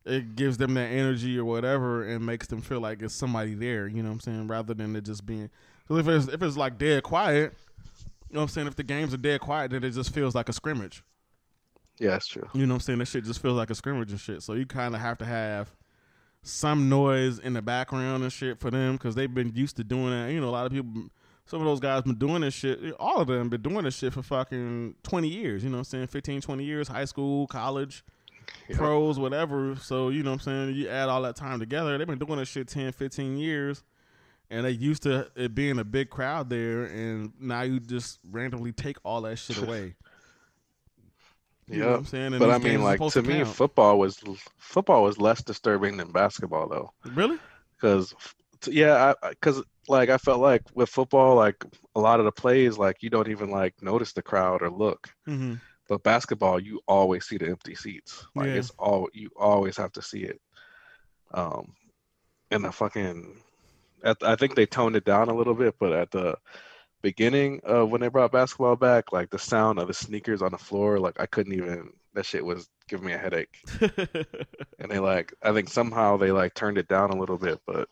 it 0.05 0.35
gives 0.35 0.57
them 0.57 0.73
that 0.75 0.87
energy 0.87 1.37
or 1.37 1.45
whatever 1.45 2.03
and 2.03 2.25
makes 2.25 2.47
them 2.47 2.61
feel 2.61 2.79
like 2.79 3.01
it's 3.01 3.13
somebody 3.13 3.53
there. 3.53 3.87
You 3.87 4.01
know 4.01 4.09
what 4.09 4.13
I'm 4.13 4.19
saying? 4.21 4.47
Rather 4.47 4.73
than 4.73 4.95
it 4.95 5.03
just 5.05 5.25
being. 5.25 5.49
'cause 5.87 5.99
if 5.99 6.07
it's 6.07 6.27
if 6.27 6.41
it's 6.41 6.57
like 6.57 6.77
dead 6.77 7.03
quiet. 7.03 7.53
You 8.29 8.35
know 8.35 8.41
what 8.41 8.43
I'm 8.43 8.49
saying? 8.49 8.67
If 8.67 8.75
the 8.75 8.83
games 8.83 9.11
are 9.13 9.17
dead 9.17 9.41
quiet, 9.41 9.71
then 9.71 9.83
it 9.83 9.89
just 9.89 10.13
feels 10.13 10.35
like 10.35 10.49
a 10.49 10.53
scrimmage. 10.53 11.03
yeah 11.99 12.11
that's 12.11 12.27
true 12.27 12.47
You 12.53 12.65
know 12.67 12.75
what 12.75 12.77
I'm 12.77 12.81
saying? 12.81 12.99
That 12.99 13.07
shit 13.07 13.23
just 13.25 13.41
feels 13.41 13.57
like 13.57 13.71
a 13.71 13.75
scrimmage 13.75 14.11
and 14.11 14.19
shit. 14.19 14.43
So 14.43 14.53
you 14.53 14.65
kind 14.67 14.93
of 14.95 15.01
have 15.01 15.17
to 15.17 15.25
have 15.25 15.75
some 16.43 16.87
noise 16.89 17.39
in 17.39 17.53
the 17.53 17.61
background 17.61 18.23
and 18.23 18.31
shit 18.31 18.59
for 18.59 18.71
them 18.71 18.93
because 18.93 19.15
they've 19.15 19.33
been 19.33 19.51
used 19.55 19.75
to 19.77 19.83
doing 19.83 20.11
that. 20.11 20.31
You 20.31 20.39
know, 20.39 20.49
a 20.49 20.51
lot 20.51 20.65
of 20.67 20.71
people, 20.71 21.09
some 21.49 21.61
of 21.61 21.65
those 21.65 21.79
guys 21.79 22.03
been 22.03 22.15
doing 22.15 22.41
this 22.41 22.53
shit. 22.53 22.79
All 22.99 23.19
of 23.21 23.27
them 23.27 23.49
been 23.49 23.61
doing 23.61 23.83
this 23.83 23.95
shit 23.97 24.13
for 24.13 24.21
fucking 24.21 24.95
20 25.01 25.27
years. 25.27 25.63
You 25.63 25.69
know 25.69 25.77
what 25.77 25.79
I'm 25.79 25.85
saying? 25.85 26.07
15, 26.07 26.41
20 26.41 26.63
years, 26.63 26.87
high 26.87 27.05
school, 27.05 27.47
college, 27.47 28.03
Yep. 28.67 28.77
pros, 28.77 29.17
whatever. 29.19 29.75
So, 29.75 30.09
you 30.09 30.21
know 30.21 30.29
what 30.31 30.47
I'm 30.47 30.67
saying? 30.67 30.75
You 30.75 30.89
add 30.89 31.09
all 31.09 31.21
that 31.23 31.35
time 31.35 31.59
together. 31.59 31.97
They've 31.97 32.05
been 32.05 32.19
doing 32.19 32.37
this 32.37 32.49
shit 32.49 32.67
10, 32.67 32.91
15 32.91 33.37
years. 33.37 33.83
And 34.51 34.65
they 34.65 34.71
used 34.71 35.03
to 35.03 35.29
it 35.35 35.53
being 35.53 35.77
a 35.79 35.83
big 35.83 36.09
crowd 36.09 36.49
there, 36.49 36.85
and 36.85 37.31
now 37.39 37.61
you 37.61 37.79
just 37.79 38.17
randomly 38.31 38.71
take 38.71 38.97
all 39.03 39.21
that 39.21 39.37
shit 39.37 39.57
away. 39.57 39.95
You 41.71 41.77
know 41.81 41.85
what 41.85 41.91
yeah 41.91 41.97
I'm 41.97 42.05
saying? 42.05 42.25
And 42.33 42.39
but 42.39 42.49
I 42.49 42.57
mean 42.57 42.81
like 42.81 42.97
supposed 42.97 43.13
to 43.13 43.21
me 43.21 43.43
football 43.43 43.99
was 43.99 44.23
football 44.57 45.03
was 45.03 45.19
less 45.19 45.43
disturbing 45.43 45.97
than 45.97 46.11
basketball 46.11 46.67
though 46.67 46.91
really? 47.13 47.37
because 47.75 48.15
yeah 48.67 49.13
because 49.29 49.61
like 49.87 50.09
i 50.09 50.17
felt 50.17 50.39
like 50.41 50.63
with 50.73 50.89
football 50.89 51.35
like 51.35 51.63
a 51.95 51.99
lot 51.99 52.19
of 52.19 52.25
the 52.25 52.31
plays 52.31 52.77
like 52.77 52.97
you 53.01 53.09
don't 53.09 53.29
even 53.29 53.49
like 53.49 53.73
notice 53.81 54.13
the 54.13 54.21
crowd 54.21 54.61
or 54.61 54.69
look 54.69 55.07
Mm-hmm. 55.27 55.55
but 55.87 56.03
basketball 56.03 56.59
you 56.59 56.79
always 56.87 57.25
see 57.25 57.37
the 57.37 57.47
empty 57.47 57.75
seats 57.75 58.25
like 58.35 58.47
Yeah. 58.47 58.53
it's 58.55 58.71
all 58.77 59.09
you 59.13 59.29
always 59.37 59.77
have 59.77 59.91
to 59.93 60.01
see 60.01 60.23
it 60.23 60.41
um 61.33 61.73
and 62.51 62.63
the 62.65 62.71
fucking 62.71 63.37
at, 64.03 64.17
i 64.23 64.35
think 64.35 64.55
they 64.55 64.65
toned 64.65 64.95
it 64.95 65.05
down 65.05 65.29
a 65.29 65.35
little 65.35 65.53
bit 65.53 65.75
but 65.79 65.93
at 65.93 66.11
the 66.11 66.35
beginning 67.01 67.61
of 67.63 67.89
when 67.91 68.01
they 68.01 68.09
brought 68.09 68.31
basketball 68.31 68.75
back 68.75 69.13
like 69.13 69.29
the 69.29 69.39
sound 69.39 69.79
of 69.79 69.87
the 69.87 69.93
sneakers 69.93 70.41
on 70.41 70.51
the 70.51 70.57
floor 70.57 70.99
like 70.99 71.19
i 71.19 71.25
couldn't 71.25 71.53
even 71.53 71.89
that 72.13 72.25
shit 72.25 72.43
was 72.43 72.67
giving 72.89 73.05
me 73.05 73.13
a 73.13 73.17
headache 73.17 73.55
and 74.79 74.89
they 74.89 74.99
like 74.99 75.33
i 75.43 75.53
think 75.53 75.69
somehow 75.69 76.17
they 76.17 76.31
like 76.31 76.53
turned 76.53 76.77
it 76.77 76.87
down 76.87 77.11
a 77.11 77.15
little 77.17 77.37
bit 77.37 77.59
but 77.65 77.87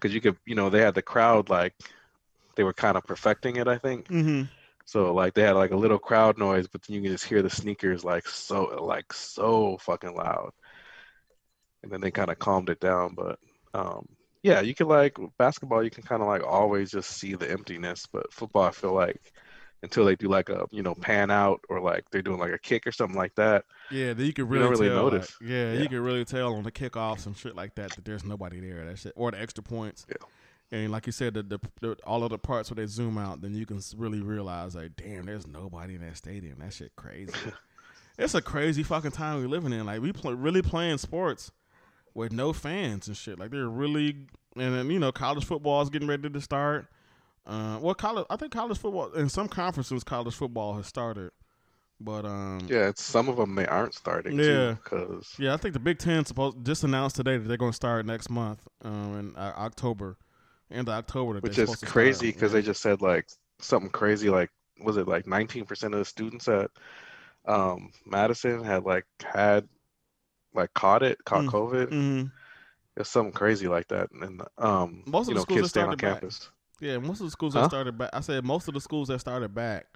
because 0.00 0.14
you 0.14 0.20
could 0.20 0.36
you 0.44 0.54
know 0.54 0.70
they 0.70 0.80
had 0.80 0.94
the 0.94 1.02
crowd 1.02 1.48
like 1.48 1.74
they 2.54 2.64
were 2.64 2.72
kind 2.72 2.96
of 2.96 3.04
perfecting 3.04 3.56
it 3.56 3.68
i 3.68 3.78
think 3.78 4.08
mm-hmm. 4.08 4.42
so 4.84 5.12
like 5.12 5.34
they 5.34 5.42
had 5.42 5.56
like 5.56 5.72
a 5.72 5.76
little 5.76 5.98
crowd 5.98 6.38
noise 6.38 6.66
but 6.66 6.82
then 6.82 6.96
you 6.96 7.02
can 7.02 7.12
just 7.12 7.24
hear 7.24 7.42
the 7.42 7.50
sneakers 7.50 8.04
like 8.04 8.26
so 8.28 8.84
like 8.84 9.12
so 9.12 9.76
fucking 9.78 10.14
loud 10.14 10.52
and 11.82 11.92
then 11.92 12.00
they 12.00 12.10
kind 12.10 12.30
of 12.30 12.38
calmed 12.38 12.70
it 12.70 12.80
down 12.80 13.14
but 13.14 13.38
um 13.74 14.06
yeah 14.42 14.60
you 14.60 14.74
can 14.74 14.88
like 14.88 15.16
basketball 15.38 15.82
you 15.82 15.90
can 15.90 16.02
kind 16.02 16.22
of 16.22 16.28
like 16.28 16.42
always 16.42 16.90
just 16.90 17.10
see 17.10 17.34
the 17.34 17.50
emptiness 17.50 18.06
but 18.06 18.32
football 18.32 18.64
i 18.64 18.70
feel 18.70 18.94
like 18.94 19.32
until 19.82 20.04
they 20.04 20.16
do 20.16 20.28
like 20.28 20.48
a 20.48 20.66
you 20.70 20.82
know 20.82 20.94
pan 20.94 21.30
out 21.30 21.60
or 21.68 21.80
like 21.80 22.08
they're 22.10 22.22
doing 22.22 22.38
like 22.38 22.52
a 22.52 22.58
kick 22.58 22.86
or 22.86 22.92
something 22.92 23.16
like 23.16 23.34
that 23.36 23.64
Yeah, 23.90 24.14
then 24.14 24.26
you 24.26 24.32
can 24.32 24.48
really, 24.48 24.62
don't 24.64 24.70
really 24.72 24.88
tell. 24.88 25.04
like- 25.04 25.12
notice. 25.12 25.36
yeah, 25.40 25.72
Yeah. 25.72 25.80
you 25.82 25.88
can 25.88 26.00
really 26.00 26.24
tell 26.24 26.54
on 26.54 26.62
the 26.64 26.72
kickoffs 26.72 27.26
and 27.26 27.36
shit 27.36 27.54
like 27.54 27.74
that 27.76 27.90
that 27.94 28.04
there's 28.04 28.24
nobody 28.24 28.60
there. 28.60 28.84
That 28.86 28.98
shit 28.98 29.12
or 29.16 29.30
the 29.30 29.40
extra 29.40 29.62
points. 29.62 30.06
Yeah. 30.08 30.16
And 30.72 30.90
like 30.90 31.06
you 31.06 31.12
said, 31.12 31.34
the, 31.34 31.42
the, 31.44 31.60
the 31.80 31.96
all 32.04 32.24
of 32.24 32.30
the 32.30 32.38
parts 32.38 32.70
where 32.70 32.74
they 32.84 32.90
zoom 32.90 33.18
out, 33.18 33.40
then 33.40 33.54
you 33.54 33.66
can 33.66 33.80
really 33.96 34.20
realize 34.20 34.74
like, 34.74 34.96
damn, 34.96 35.26
there's 35.26 35.46
nobody 35.46 35.94
in 35.94 36.00
that 36.00 36.16
stadium. 36.16 36.58
That 36.58 36.72
shit 36.72 36.90
crazy. 36.96 37.32
it's 38.18 38.34
a 38.34 38.42
crazy 38.42 38.82
fucking 38.82 39.12
time 39.12 39.40
we're 39.40 39.46
living 39.48 39.72
in. 39.72 39.86
Like 39.86 40.00
we 40.02 40.12
play, 40.12 40.32
really 40.34 40.62
playing 40.62 40.98
sports 40.98 41.52
with 42.14 42.32
no 42.32 42.52
fans 42.52 43.06
and 43.06 43.16
shit. 43.16 43.38
Like 43.38 43.50
they're 43.52 43.68
really, 43.68 44.16
and 44.56 44.74
then 44.74 44.90
you 44.90 44.98
know, 44.98 45.12
college 45.12 45.44
football 45.44 45.82
is 45.82 45.90
getting 45.90 46.08
ready 46.08 46.28
to 46.28 46.40
start. 46.40 46.86
Uh, 47.46 47.78
well, 47.80 47.94
college. 47.94 48.26
I 48.28 48.36
think 48.36 48.52
college 48.52 48.78
football 48.78 49.12
in 49.12 49.28
some 49.28 49.48
conferences, 49.48 50.02
college 50.02 50.34
football 50.34 50.74
has 50.76 50.86
started, 50.86 51.30
but 52.00 52.24
um, 52.24 52.60
Yeah, 52.68 52.88
it's 52.88 53.02
some 53.02 53.28
of 53.28 53.36
them 53.36 53.54
they 53.54 53.66
aren't 53.66 53.94
starting 53.94 54.38
Yeah. 54.38 54.76
because 54.82 55.34
Yeah, 55.38 55.54
I 55.54 55.56
think 55.56 55.72
the 55.74 55.80
Big 55.80 55.98
Ten 55.98 56.24
supposed 56.24 56.64
just 56.64 56.82
announced 56.82 57.16
today 57.16 57.36
that 57.38 57.46
they're 57.46 57.56
going 57.56 57.70
to 57.72 57.76
start 57.76 58.04
next 58.04 58.30
month, 58.30 58.66
um, 58.82 59.18
in 59.18 59.36
uh, 59.36 59.52
October, 59.56 60.16
end 60.70 60.88
of 60.88 60.94
October. 60.94 61.38
Which 61.40 61.58
is 61.58 61.76
crazy 61.84 62.32
because 62.32 62.50
they 62.52 62.62
just 62.62 62.82
said 62.82 63.00
like 63.00 63.28
something 63.60 63.90
crazy 63.90 64.28
like 64.28 64.50
was 64.82 64.96
it 64.96 65.06
like 65.08 65.24
19% 65.24 65.84
of 65.84 65.92
the 65.92 66.04
students 66.04 66.48
at 66.48 66.70
um, 67.46 67.92
Madison 68.04 68.62
had 68.64 68.82
like 68.84 69.06
had 69.24 69.68
like 70.52 70.74
caught 70.74 71.02
it, 71.04 71.24
caught 71.24 71.44
Mm. 71.44 71.50
COVID. 71.50 71.86
Mhm. 71.90 72.32
It's 72.96 73.10
something 73.10 73.32
crazy 73.32 73.68
like 73.68 73.88
that, 73.88 74.10
and 74.10 74.42
um, 74.58 75.02
Most 75.06 75.26
of 75.26 75.28
you 75.28 75.34
the 75.34 75.38
know, 75.40 75.42
schools 75.42 75.60
kids 75.60 75.68
staying 75.70 75.86
on 75.88 75.96
back. 75.96 76.20
campus. 76.20 76.50
Yeah, 76.80 76.98
most 76.98 77.20
of 77.20 77.26
the 77.26 77.30
schools 77.30 77.54
Huh? 77.54 77.62
that 77.62 77.70
started 77.70 77.96
back. 77.98 78.10
I 78.12 78.20
said 78.20 78.44
most 78.44 78.68
of 78.68 78.74
the 78.74 78.80
schools 78.80 79.08
that 79.08 79.18
started 79.20 79.54
back 79.54 79.86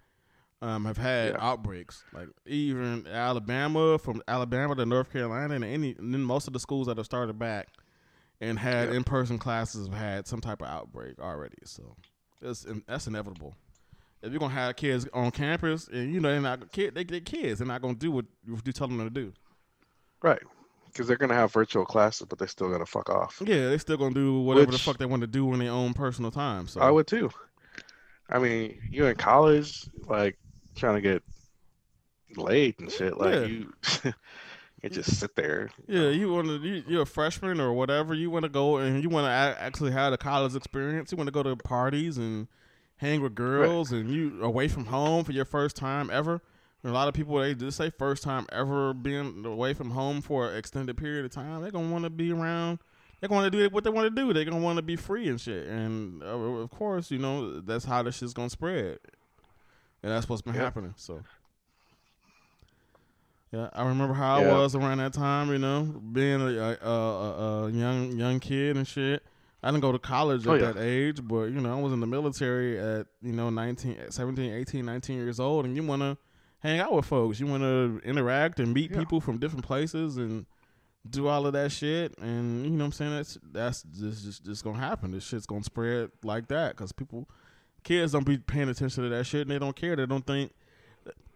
um, 0.62 0.85
have 0.85 0.97
had 0.99 1.33
Yeah. 1.35 1.38
outbreaks. 1.40 2.05
Like 2.12 2.29
even 2.47 3.07
Alabama, 3.07 3.99
from 3.99 4.23
Alabama 4.29 4.75
to 4.77 4.85
North 4.87 5.11
Carolina, 5.12 5.55
and 5.55 5.64
any, 5.64 5.95
and 5.99 6.12
then 6.12 6.23
most 6.23 6.47
of 6.47 6.53
the 6.53 6.61
schools 6.61 6.87
that 6.87 6.97
have 6.99 7.07
started 7.07 7.38
back 7.38 7.69
and 8.40 8.59
had 8.59 8.90
Yeah. 8.90 8.97
in 8.97 9.05
person 9.05 9.38
classes 9.38 9.88
have 9.88 9.97
had 9.97 10.27
some 10.27 10.40
type 10.40 10.61
of 10.62 10.69
outbreak 10.69 11.19
already. 11.19 11.59
So 11.64 11.97
that's 12.40 12.66
that's 12.87 13.07
inevitable. 13.07 13.55
If 14.23 14.33
you're 14.33 14.38
gonna 14.40 14.53
have 14.53 14.77
kids 14.77 15.07
on 15.14 15.31
campus, 15.31 15.88
and 15.88 16.12
you 16.12 16.21
know 16.21 16.31
they're 16.31 16.40
not 16.43 16.73
kid, 16.73 16.95
they 16.95 17.05
they 17.05 17.21
kids, 17.21 17.59
they're 17.59 17.66
not 17.69 17.81
gonna 17.81 17.95
do 17.95 18.11
what 18.11 18.27
what 18.47 18.66
you 18.66 18.73
tell 18.75 18.88
them 18.88 18.99
to 18.99 19.09
do. 19.11 19.33
Right. 20.23 20.43
Because 20.92 21.07
they're 21.07 21.16
gonna 21.16 21.35
have 21.35 21.53
virtual 21.53 21.85
classes, 21.85 22.26
but 22.29 22.38
they're 22.38 22.48
still 22.48 22.70
gonna 22.70 22.87
fuck 22.87 23.09
off. 23.11 23.40
Yeah, 23.44 23.68
they 23.68 23.79
still 23.79 23.96
gonna 23.96 24.14
do 24.14 24.40
whatever 24.40 24.72
the 24.72 24.79
fuck 24.79 24.98
they 24.98 25.07
want 25.07 25.20
to 25.22 25.26
do 25.26 25.53
in 25.53 25.59
their 25.61 25.70
own 25.70 25.94
personal 25.94 26.31
time. 26.31 26.66
So 26.66 26.81
I 26.81 26.90
would 26.90 27.07
too. 27.07 27.31
I 28.29 28.38
mean, 28.38 28.79
you 28.90 29.07
in 29.07 29.16
college, 29.16 29.88
like 30.07 30.38
trying 30.76 30.94
to 30.96 31.00
get 31.00 31.22
laid 32.37 32.79
and 32.81 32.90
shit. 32.90 33.16
Like 33.18 33.35
Yeah. 33.35 33.44
you, 33.44 33.72
you 34.83 34.90
just 34.90 35.18
sit 35.18 35.35
there. 35.37 35.70
Yeah, 35.87 36.09
you 36.09 36.33
want 36.33 36.46
to. 36.48 36.57
You, 36.59 36.83
you're 36.87 37.03
a 37.03 37.07
freshman 37.07 37.61
or 37.61 37.72
whatever. 37.72 38.14
You 38.14 38.31
want 38.31 38.44
to 38.44 38.48
go 38.48 38.79
and 38.79 39.03
you 39.03 39.09
want 39.09 39.26
to 39.26 39.31
actually 39.31 39.92
have 39.92 40.12
a 40.12 40.18
college 40.18 40.55
experience. 40.55 41.11
You 41.12 41.18
want 41.18 41.29
to 41.29 41.33
go 41.33 41.42
to 41.42 41.57
parties 41.57 42.18
and 42.18 42.46
hang 42.96 43.20
with 43.22 43.35
girls, 43.35 43.92
and 43.92 44.11
you 44.11 44.42
away 44.42 44.68
from 44.68 44.87
home 44.87 45.24
for 45.24 45.33
your 45.33 45.44
first 45.44 45.76
time 45.76 46.11
ever. 46.11 46.40
A 46.83 46.88
lot 46.90 47.09
of 47.09 47.14
people 47.14 47.37
they 47.38 47.55
just 47.55 47.77
say 47.77 47.90
first 47.90 48.23
time 48.23 48.47
ever 48.53 48.95
being 48.95 49.45
away 49.45 49.75
from 49.75 49.90
home 49.90 50.23
for 50.23 50.49
an 50.51 50.57
extended 50.57 50.97
period 50.97 51.25
of 51.27 51.31
time. 51.31 51.61
They're 51.61 51.71
gonna 51.71 51.90
want 51.93 52.05
to 52.05 52.11
be 52.11 52.33
around. 52.33 52.79
They're 53.21 53.29
gonna 53.29 53.51
do 53.51 53.69
what 53.69 53.85
they 53.85 53.90
want 53.90 54.14
to 54.14 54.23
do. 54.23 54.33
They're 54.33 54.47
gonna 54.47 54.62
want 54.62 54.77
to 54.79 54.83
be 54.83 54.97
free 54.97 55.29
and 55.29 55.38
shit. 55.38 55.66
And 55.66 56.23
uh, 56.23 56.27
of 56.27 56.71
course, 56.71 57.11
you 57.11 57.19
know 57.19 57.61
that's 57.61 57.85
how 57.85 58.03
this 58.03 58.16
shit's 58.16 58.33
gonna 58.33 58.49
spread. 58.49 58.99
And 60.03 60.11
that's 60.11 60.27
what's 60.29 60.40
been 60.40 60.55
Yeah. 60.55 60.62
happening. 60.62 60.95
So. 60.97 61.23
Yeah, 63.53 63.69
I 63.73 63.85
remember 63.87 64.14
how 64.14 64.37
I 64.37 64.47
was 64.61 64.77
around 64.77 64.99
that 64.99 65.12
time. 65.12 65.51
You 65.51 65.59
know, 65.59 65.83
being 65.83 66.40
a, 66.40 66.47
a, 66.81 66.88
a, 66.88 67.64
a 67.66 67.71
young 67.73 68.12
young 68.16 68.38
kid 68.40 68.77
and 68.77 68.87
shit. 68.87 69.23
I 69.62 69.71
didn't 69.71 69.83
go 69.83 69.93
to 69.93 69.99
college 69.99 70.47
at 70.47 70.51
Oh, 70.51 70.55
yeah. 70.55 70.73
that 70.73 70.81
age, 70.81 71.21
but 71.23 71.47
you 71.51 71.61
know, 71.61 71.77
I 71.77 71.81
was 71.83 71.93
in 71.93 72.01
the 72.01 72.07
military 72.07 72.79
at 72.79 73.07
you 73.21 73.33
know 73.33 73.51
19, 73.51 74.11
17, 74.11 74.53
18, 74.55 74.87
19 74.87 75.16
years 75.16 75.38
old, 75.40 75.66
and 75.66 75.77
you 75.77 75.83
want 75.83 76.01
to 76.01 76.16
hang 76.61 76.81
out 76.81 76.92
with 76.92 77.07
folks. 77.07 77.40
You 77.40 77.46
want 77.46 77.62
to 77.62 78.01
interact 78.05 78.61
and 78.61 78.73
meet 78.73 78.90
Yeah. 78.90 78.99
people 78.99 79.20
from 79.20 79.38
different 79.38 79.64
places 79.64 80.16
and 80.16 80.46
do 81.09 81.27
all 81.29 81.46
of 81.46 81.53
that 81.55 81.73
shit. 81.73 82.16
And 82.18 82.64
you 82.64 82.70
know, 82.70 82.85
what 82.85 82.87
I'm 82.87 82.92
saying 82.92 83.11
that's 83.12 83.38
that's 83.53 83.83
just 83.83 84.25
just, 84.25 84.44
just 84.44 84.64
gonna 84.64 84.79
happen. 84.79 85.11
This 85.12 85.25
shit's 85.25 85.46
gonna 85.46 85.64
spread 85.64 86.11
like 86.23 86.49
that 86.49 86.77
because 86.77 86.92
people, 86.92 87.29
kids 87.85 88.12
don't 88.12 88.27
be 88.27 88.38
paying 88.38 88.68
attention 88.68 89.03
to 89.05 89.09
that 89.11 89.25
shit, 89.25 89.42
and 89.42 89.51
they 89.51 89.59
don't 89.59 89.77
care. 89.77 89.96
They 89.96 90.07
don't 90.07 90.27
think 90.27 90.53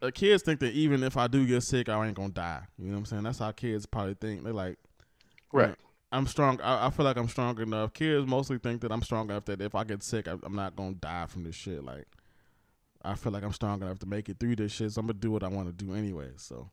uh, 0.03 0.11
kids 0.13 0.43
think 0.43 0.61
that 0.61 0.73
even 0.75 1.03
if 1.03 1.17
I 1.17 1.27
do 1.27 1.47
get 1.47 1.63
sick, 1.63 1.89
I 1.89 2.07
ain't 2.07 2.15
gonna 2.17 2.29
die. 2.29 2.63
You 2.79 2.87
know 2.87 2.93
what 2.93 2.99
I'm 2.99 3.05
saying? 3.07 3.23
That's 3.23 3.39
how 3.39 3.53
kids 3.53 3.87
probably 3.87 4.15
think. 4.15 4.45
They're 4.45 4.53
like, 4.53 4.77
Right. 5.53 5.75
I'm 6.13 6.27
strong. 6.27 6.61
I, 6.61 6.87
I 6.87 6.91
feel 6.91 7.05
like 7.07 7.17
I'm 7.17 7.29
strong 7.29 7.59
enough. 7.61 7.93
Kids 7.95 8.27
mostly 8.27 8.59
think 8.59 8.83
that 8.83 8.93
I'm 8.93 9.03
strong 9.03 9.31
enough 9.31 9.47
that 9.47 9.61
if 9.61 9.75
I 9.75 9.83
get 9.85 10.03
sick, 10.03 10.29
I, 10.29 10.37
I'm 10.43 10.55
not 10.55 10.77
gonna 10.77 10.95
die 10.95 11.27
from 11.27 11.45
this 11.45 11.55
shit. 11.57 11.83
Like, 11.83 12.07
I 13.05 13.15
feel 13.15 13.33
like 13.33 13.45
I'm 13.45 13.53
strong 13.53 13.83
enough 13.83 13.99
to 14.01 14.07
make 14.07 14.29
it 14.29 14.39
through 14.41 14.57
this 14.57 14.73
shit. 14.73 14.93
So 14.93 15.01
I'm 15.01 15.07
gonna 15.07 15.19
do 15.19 15.31
what 15.31 15.43
I 15.45 15.49
want 15.49 15.69
to 15.69 15.73
do 15.85 15.95
anyway. 15.95 16.33
So 16.37 16.71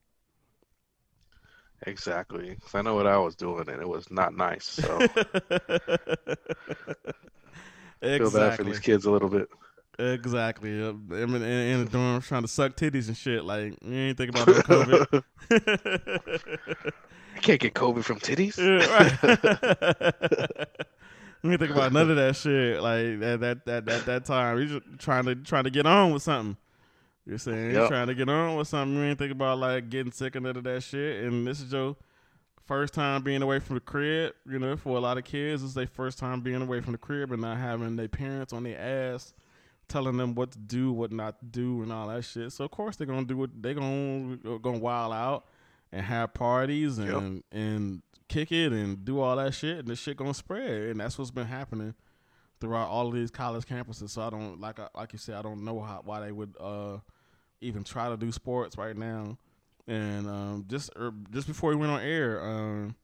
Exactly. 1.88 2.56
'Cause 2.58 2.76
I 2.76 2.82
know 2.82 2.96
what 2.96 3.08
I 3.08 3.17
was 3.17 3.36
doing, 3.36 3.67
and 3.70 3.82
it 3.82 3.88
was 3.88 4.10
not 4.12 4.36
nice. 4.36 4.65
So 4.65 5.13
feel 8.15 8.32
bad 8.32 8.54
for 8.54 8.63
exactly, 8.63 8.63
these 8.63 8.80
kids 8.80 9.06
a 9.06 9.12
little 9.12 9.30
bit. 9.30 9.50
exactly. 10.00 10.72
I'm 10.82 11.12
in, 11.12 11.36
in, 11.36 11.44
in 11.44 11.80
the 11.86 11.89
dorm 11.91 12.22
trying 12.22 12.44
to 12.44 12.48
suck 12.48 12.76
titties 12.76 13.08
and 13.08 13.17
shit. 13.17 13.44
Like, 13.44 13.78
you 13.84 13.94
ain't 13.94 14.17
think 14.17 14.30
about 14.30 14.48
no 14.48 14.60
COVID. 14.62 15.02
I 17.36 17.39
can't 17.41 17.60
get 17.60 17.74
COVID 17.74 18.04
from 18.04 18.20
titties. 18.20 18.58
Yeah, 18.58 18.86
right. 18.86 19.12
You 21.44 21.52
ain't 21.52 21.60
think 21.60 21.72
about 21.72 21.92
none 21.92 22.10
of 22.10 22.16
that 22.18 22.36
shit. 22.36 22.82
Like 22.82 23.20
that 23.20 23.40
that 23.42 23.66
that 23.66 23.86
that, 23.86 24.06
that 24.06 24.26
time. 24.26 24.60
You 24.60 24.80
just 24.80 25.00
trying 25.00 25.26
to 25.26 25.36
trying 25.36 25.64
to 25.64 25.72
get 25.72 25.86
on 25.86 26.14
with 26.14 26.22
something. 26.24 26.58
You're 27.26 27.38
saying 27.38 27.72
you're 27.72 27.82
Yep. 27.82 27.90
trying 27.90 28.08
to 28.08 28.16
get 28.16 28.30
on 28.30 28.58
with 28.58 28.68
something. 28.68 28.96
You 28.98 29.04
ain't 29.06 29.18
think 29.20 29.32
about 29.32 29.58
like 29.60 29.90
getting 29.90 30.12
sick 30.12 30.36
and 30.36 30.44
none 30.46 30.58
of 30.58 30.64
that 30.64 30.84
shit. 30.84 31.24
And 31.24 31.46
this 31.48 31.60
is 31.62 31.72
your 31.74 31.96
first 32.68 32.94
time 32.94 33.24
being 33.24 33.42
away 33.42 33.60
from 33.60 33.76
the 33.76 33.80
crib. 33.82 34.34
You 34.48 34.60
know, 34.60 34.76
for 34.76 34.98
a 34.98 35.00
lot 35.00 35.18
of 35.18 35.24
kids, 35.24 35.64
it's 35.64 35.74
their 35.74 35.88
first 35.88 36.20
time 36.20 36.42
being 36.42 36.62
away 36.62 36.82
from 36.82 36.92
the 36.92 36.98
crib 36.98 37.32
and 37.32 37.42
not 37.42 37.58
having 37.58 37.96
their 37.96 38.08
parents 38.08 38.54
on 38.54 38.64
their 38.64 38.80
ass 38.80 39.34
telling 39.88 40.16
them 40.18 40.36
what 40.36 40.52
to 40.52 40.58
do, 40.58 40.94
what 40.94 41.12
not 41.12 41.38
to 41.40 41.46
do, 41.46 41.82
and 41.84 41.92
all 41.92 42.08
that 42.08 42.24
shit. 42.24 42.52
So 42.54 42.64
of 42.66 42.72
course 42.72 42.96
they're 42.96 43.08
gonna 43.08 43.26
do 43.26 43.36
what 43.38 43.50
they're 43.62 43.74
gonna 43.74 44.38
gonna 44.60 44.78
wild 44.78 45.12
out 45.14 45.46
and 45.92 46.06
have 46.06 46.34
parties 46.34 46.98
and 46.98 47.36
Yep. 47.36 47.44
and 47.52 48.02
kick 48.28 48.52
it 48.52 48.72
and 48.72 49.04
do 49.04 49.20
all 49.20 49.36
that 49.36 49.54
shit, 49.54 49.80
and 49.80 49.88
the 49.88 49.96
shit 49.96 50.18
gonna 50.18 50.34
spread, 50.34 50.90
and 50.90 51.00
that's 51.00 51.18
what's 51.18 51.32
been 51.32 51.48
happening 51.48 51.94
throughout 52.60 52.88
all 52.90 53.08
of 53.08 53.14
these 53.14 53.32
college 53.32 53.66
campuses. 53.66 54.10
So 54.12 54.22
I 54.22 54.30
don't 54.30 54.60
like 54.62 54.80
I- 54.80 54.88
like 54.96 55.14
you 55.14 55.20
said, 55.20 55.36
I 55.36 55.42
don't 55.42 55.64
know 55.66 55.82
how 55.82 56.02
why 56.06 56.22
they 56.22 56.32
would 56.32 56.56
uh 56.60 57.00
even 57.60 57.84
try 57.84 58.10
to 58.10 58.18
do 58.18 58.32
sports 58.32 58.78
right 58.78 58.96
now. 58.96 59.38
And 59.88 60.28
um, 60.28 60.66
just 60.68 60.92
er, 60.96 61.12
just 61.32 61.48
before 61.48 61.72
we 61.72 61.76
went 61.76 61.92
on 61.92 62.02
air, 62.02 62.42
um, 62.42 62.96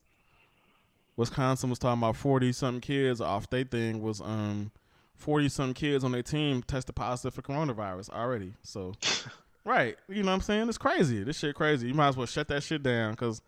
Wisconsin 1.15 1.69
was 1.69 1.79
talking 1.79 1.99
about 2.01 2.15
forty 2.15 2.51
something 2.51 2.81
kids 2.81 3.19
off 3.19 3.49
they 3.49 3.63
thing 3.63 4.01
was 4.01 4.21
um 4.21 4.71
forty 5.15 5.49
something 5.49 5.73
kids 5.73 6.03
on 6.03 6.11
their 6.11 6.21
team 6.23 6.61
tested 6.63 6.95
positive 6.95 7.33
for 7.33 7.41
coronavirus 7.41 8.09
already. 8.11 8.53
So 8.61 8.93
right, 9.67 9.97
you 10.09 10.23
know 10.23 10.29
what 10.29 10.35
I'm 10.35 10.41
saying? 10.41 10.69
It's 10.69 10.77
crazy. 10.77 11.23
This 11.23 11.37
shit 11.39 11.55
crazy. 11.55 11.87
You 11.87 11.93
might 11.93 12.09
as 12.09 12.17
well 12.17 12.25
shut 12.27 12.47
that 12.49 12.63
shit 12.63 12.81
down 12.83 13.11
because 13.11 13.41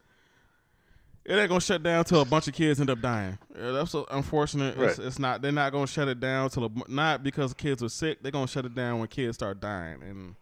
it 1.26 1.34
ain't 1.36 1.50
gonna 1.50 1.62
shut 1.62 1.84
down 1.84 2.04
till 2.06 2.22
a 2.22 2.26
bunch 2.26 2.48
of 2.48 2.54
kids 2.54 2.80
end 2.80 2.90
up 2.90 3.02
dying. 3.02 3.38
Yeah, 3.56 3.72
that's 3.72 3.92
so 3.92 4.06
unfortunate. 4.10 4.78
It's, 4.80 4.98
Right. 4.98 5.08
it's 5.08 5.20
not. 5.20 5.42
They're 5.42 5.52
not 5.52 5.72
gonna 5.72 5.88
shut 5.88 6.08
it 6.08 6.20
down 6.20 6.50
till 6.50 6.66
a, 6.66 6.70
not 6.88 7.24
because 7.24 7.54
kids 7.54 7.84
are 7.84 7.90
sick. 7.90 8.22
They're 8.22 8.32
gonna 8.32 8.48
shut 8.48 8.66
it 8.66 8.74
down 8.76 9.00
when 9.00 9.08
kids 9.08 9.36
start 9.38 9.60
dying, 9.60 10.02
and 10.02 10.36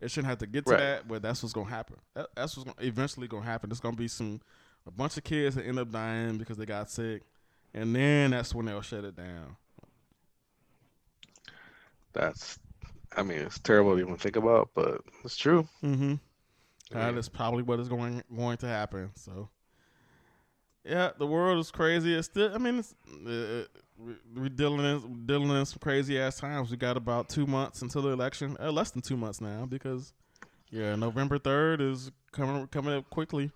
it 0.00 0.10
shouldn't 0.10 0.28
have 0.28 0.38
to 0.38 0.46
get 0.46 0.66
to 0.66 0.72
Right. 0.72 0.78
that. 0.80 1.08
But 1.08 1.22
that's 1.22 1.42
what's 1.42 1.52
gonna 1.52 1.70
happen. 1.70 1.96
That, 2.14 2.28
that's 2.36 2.56
what's 2.56 2.70
gonna, 2.70 2.86
eventually 2.86 3.26
gonna 3.28 3.44
happen. 3.44 3.70
There's 3.70 3.80
gonna 3.80 3.96
be 3.96 4.08
some 4.08 4.40
a 4.86 4.90
bunch 4.90 5.16
of 5.16 5.24
kids 5.24 5.56
that 5.56 5.66
end 5.66 5.78
up 5.78 5.90
dying 5.90 6.36
because 6.38 6.58
they 6.58 6.66
got 6.66 6.90
sick, 6.90 7.22
and 7.72 7.96
then 7.96 8.30
that's 8.32 8.54
when 8.54 8.66
they'll 8.66 8.82
shut 8.82 9.04
it 9.04 9.16
down. 9.16 9.56
That's, 12.12 12.58
I 13.16 13.22
mean, 13.22 13.38
it's 13.38 13.58
terrible 13.58 13.94
to 13.94 14.00
even 14.00 14.16
think 14.16 14.36
about, 14.36 14.70
but 14.74 15.00
it's 15.24 15.36
true. 15.36 15.68
Mm-hmm. 15.82 16.14
I 16.92 16.98
That 16.98 17.10
mean, 17.10 17.18
is 17.18 17.28
probably 17.28 17.62
what 17.62 17.80
is 17.80 17.88
going 17.88 18.22
going 18.34 18.56
to 18.58 18.66
happen. 18.66 19.10
So, 19.16 19.48
yeah, 20.84 21.10
the 21.18 21.26
world 21.26 21.58
is 21.58 21.70
crazy. 21.70 22.14
It's 22.14 22.26
still. 22.26 22.54
I 22.54 22.58
mean, 22.58 22.80
it's, 22.80 22.94
uh, 23.26 23.64
we- 23.96 24.16
we're 24.36 24.48
dealing 24.48 24.84
in 24.84 25.26
dealing 25.26 25.50
in 25.50 25.64
some 25.66 25.78
crazy 25.80 26.18
ass 26.18 26.38
times. 26.38 26.70
We 26.70 26.76
got 26.76 26.96
about 26.96 27.28
two 27.28 27.46
months 27.46 27.82
until 27.82 28.02
the 28.02 28.10
election. 28.10 28.56
Uh, 28.60 28.70
less 28.72 28.90
than 28.90 29.00
two 29.02 29.16
months 29.16 29.40
now 29.40 29.64
because 29.66 30.12
yeah, 30.70 30.96
November 30.96 31.38
third 31.38 31.80
is 31.80 32.10
coming 32.32 32.66
coming 32.68 32.94
up 32.94 33.08
quickly. 33.10 33.50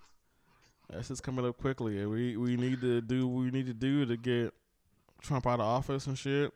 That's 0.89 1.09
just 1.09 1.21
coming 1.21 1.45
up 1.45 1.57
quickly. 1.57 1.99
And 1.99 2.09
we 2.09 2.35
we 2.37 2.55
need 2.55 2.81
to 2.81 3.01
do 3.01 3.27
what 3.27 3.43
we 3.43 3.51
need 3.51 3.67
to 3.67 3.73
do 3.73 4.05
to 4.05 4.17
get 4.17 4.53
Trump 5.21 5.45
out 5.45 5.59
of 5.59 5.65
office 5.65 6.07
and 6.07 6.17
shit. 6.17 6.51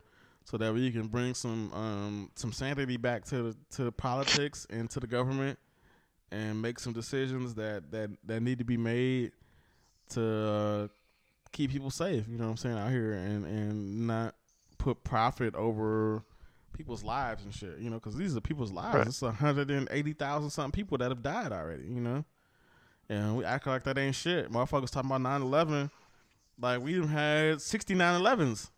So 0.45 0.58
that 0.58 0.73
we 0.73 0.91
can 0.91 1.08
bring 1.08 1.34
some 1.34 1.71
um, 1.73 2.32
some 2.36 2.51
sanity 2.51 2.97
back 2.97 3.23
to 3.25 3.43
the, 3.43 3.58
to 3.77 3.91
politics 3.91 4.67
and 4.69 4.89
to 4.89 4.99
the 4.99 5.08
government, 5.08 5.58
and 6.32 6.62
make 6.62 6.79
some 6.79 6.93
decisions 6.93 7.53
that 7.56 7.91
that 7.91 8.10
that 8.25 8.41
need 8.41 8.60
to 8.60 8.65
be 8.65 8.77
made 8.77 9.32
to 10.10 10.47
uh, 10.47 10.88
keep 11.51 11.71
people 11.71 11.89
safe. 11.89 12.27
You 12.27 12.38
know 12.38 12.45
what 12.45 12.51
I'm 12.51 12.58
saying 12.58 12.77
out 12.77 12.91
here, 12.91 13.13
and 13.13 13.45
and 13.45 14.08
not 14.08 14.36
put 14.77 15.03
profit 15.03 15.56
over 15.56 16.23
people's 16.73 17.03
lives 17.03 17.45
and 17.45 17.53
shit. 17.53 17.77
You 17.79 17.89
know, 17.89 17.97
because 17.97 18.17
these 18.17 18.36
are 18.36 18.41
people's 18.41 18.71
lives. 18.71 18.95
Right. 18.95 19.08
It's 19.08 19.21
hundred 19.21 19.71
and 19.71 19.88
eighty 19.91 20.13
thousand 20.13 20.49
something 20.49 20.71
people 20.71 20.97
that 20.97 21.10
have 21.10 21.23
died 21.23 21.53
already. 21.53 21.86
You 21.86 22.01
know, 22.01 22.25
and 23.10 23.38
we 23.38 23.45
act 23.45 23.67
like 23.67 23.84
that 23.84 23.97
ain't 23.97 24.15
shit. 24.15 24.51
Motherfuckers 24.51 24.89
talking 24.89 25.12
about 25.12 25.21
9-11. 25.41 25.89
Like 26.60 26.82
we 26.82 27.06
had 27.06 27.62
69 27.62 28.21
11s 28.21 28.69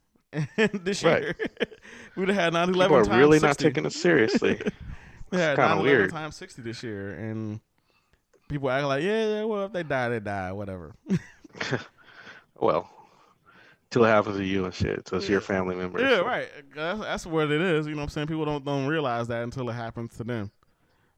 this 0.84 1.04
Right. 1.04 1.22
year. 1.24 1.36
We'd 2.16 2.30
have 2.30 2.38
had 2.38 2.54
9 2.54 2.68
people 2.68 2.82
11 2.82 2.96
are 2.98 3.04
times 3.06 3.18
really 3.18 3.40
not 3.40 3.58
taking 3.58 3.86
it 3.86 3.94
seriously. 3.94 4.62
We 5.32 5.40
had 5.40 5.56
kinda 5.58 5.76
9/11 5.76 5.82
weird. 5.84 6.12
times 6.12 6.36
60 6.36 6.62
this 6.62 6.84
year, 6.84 7.14
and 7.14 7.60
people 8.48 8.70
act 8.70 8.86
like, 8.86 9.04
yeah, 9.04 9.28
yeah, 9.40 9.44
well, 9.44 9.66
if 9.66 9.74
they 9.74 9.82
die, 9.84 10.08
they 10.10 10.20
die, 10.20 10.52
whatever. 10.52 10.94
well, 12.56 12.90
till 13.90 14.06
it 14.06 14.10
happens 14.10 14.38
to 14.38 14.44
you 14.44 14.66
and 14.66 14.74
shit, 14.74 15.06
to 15.06 15.20
your 15.22 15.42
family 15.42 15.76
members. 15.76 16.02
yeah, 16.04 16.18
so- 16.18 16.26
right. 16.26 16.48
That's, 16.76 17.00
that's 17.00 17.26
what 17.26 17.52
it 17.52 17.60
is. 17.62 17.88
You 17.88 17.94
know 17.94 17.98
what 18.00 18.04
I'm 18.04 18.10
saying? 18.10 18.28
People 18.28 18.46
don't 18.46 18.64
don't 18.64 18.88
realize 18.88 19.28
that 19.30 19.44
until 19.44 19.70
it 19.70 19.74
happens 19.74 20.16
to 20.18 20.24
them, 20.24 20.52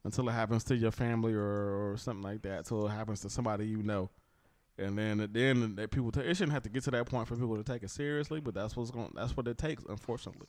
until 0.04 0.28
it 0.30 0.34
happens 0.34 0.64
to 0.66 0.76
your 0.76 0.92
family 0.92 1.34
or, 1.34 1.92
or 1.92 1.98
something 1.98 2.24
like 2.24 2.42
that, 2.44 2.60
until 2.60 2.88
it 2.88 2.92
happens 2.92 3.22
to 3.22 3.30
somebody 3.30 3.68
you 3.68 3.84
know. 3.84 4.10
And 4.80 4.98
then, 4.98 5.28
then 5.32 5.76
that 5.76 5.90
people 5.92 6.12
ta- 6.12 6.22
it 6.22 6.36
shouldn't 6.38 6.54
have 6.54 6.64
to 6.64 6.70
get 6.70 6.84
to 6.84 6.92
that 6.92 7.08
point 7.08 7.28
for 7.28 7.36
people 7.36 7.58
to 7.58 7.64
take 7.64 7.82
it 7.82 7.90
seriously, 7.90 8.40
but 8.40 8.54
that's 8.54 8.76
what's 8.76 8.92
going. 8.92 9.12
That's 9.16 9.36
what 9.36 9.48
it 9.48 9.58
takes, 9.58 9.84
unfortunately, 9.90 10.48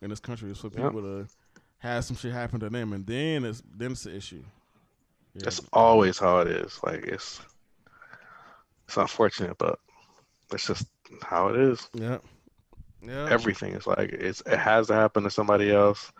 in 0.00 0.10
this 0.10 0.20
country 0.20 0.50
is 0.52 0.58
for 0.58 0.68
Yep. 0.68 0.76
people 0.76 1.02
to 1.02 1.26
have 1.78 2.04
some 2.04 2.16
shit 2.16 2.32
happen 2.32 2.60
to 2.60 2.70
them, 2.70 2.92
and 2.92 3.04
then 3.06 3.44
it's 3.44 3.62
then 3.76 3.92
it's 3.92 4.04
the 4.04 4.14
issue. 4.14 4.44
Yeah. 5.34 5.40
That's 5.44 5.60
always 5.72 6.18
how 6.18 6.38
it 6.38 6.48
is. 6.48 6.78
Like 6.84 7.04
it's 7.06 7.40
it's 8.86 8.96
unfortunate, 8.96 9.58
but 9.58 9.80
it's 10.52 10.66
just 10.68 10.86
how 11.22 11.48
it 11.48 11.56
is. 11.56 11.90
Yep. 11.94 12.24
Yeah. 13.02 13.28
Everything 13.30 13.72
is 13.74 13.86
like 13.86 14.10
it's 14.12 14.42
it 14.46 14.58
has 14.58 14.86
to 14.86 14.94
happen 14.94 15.24
to 15.24 15.30
somebody 15.30 15.72
else, 15.72 16.12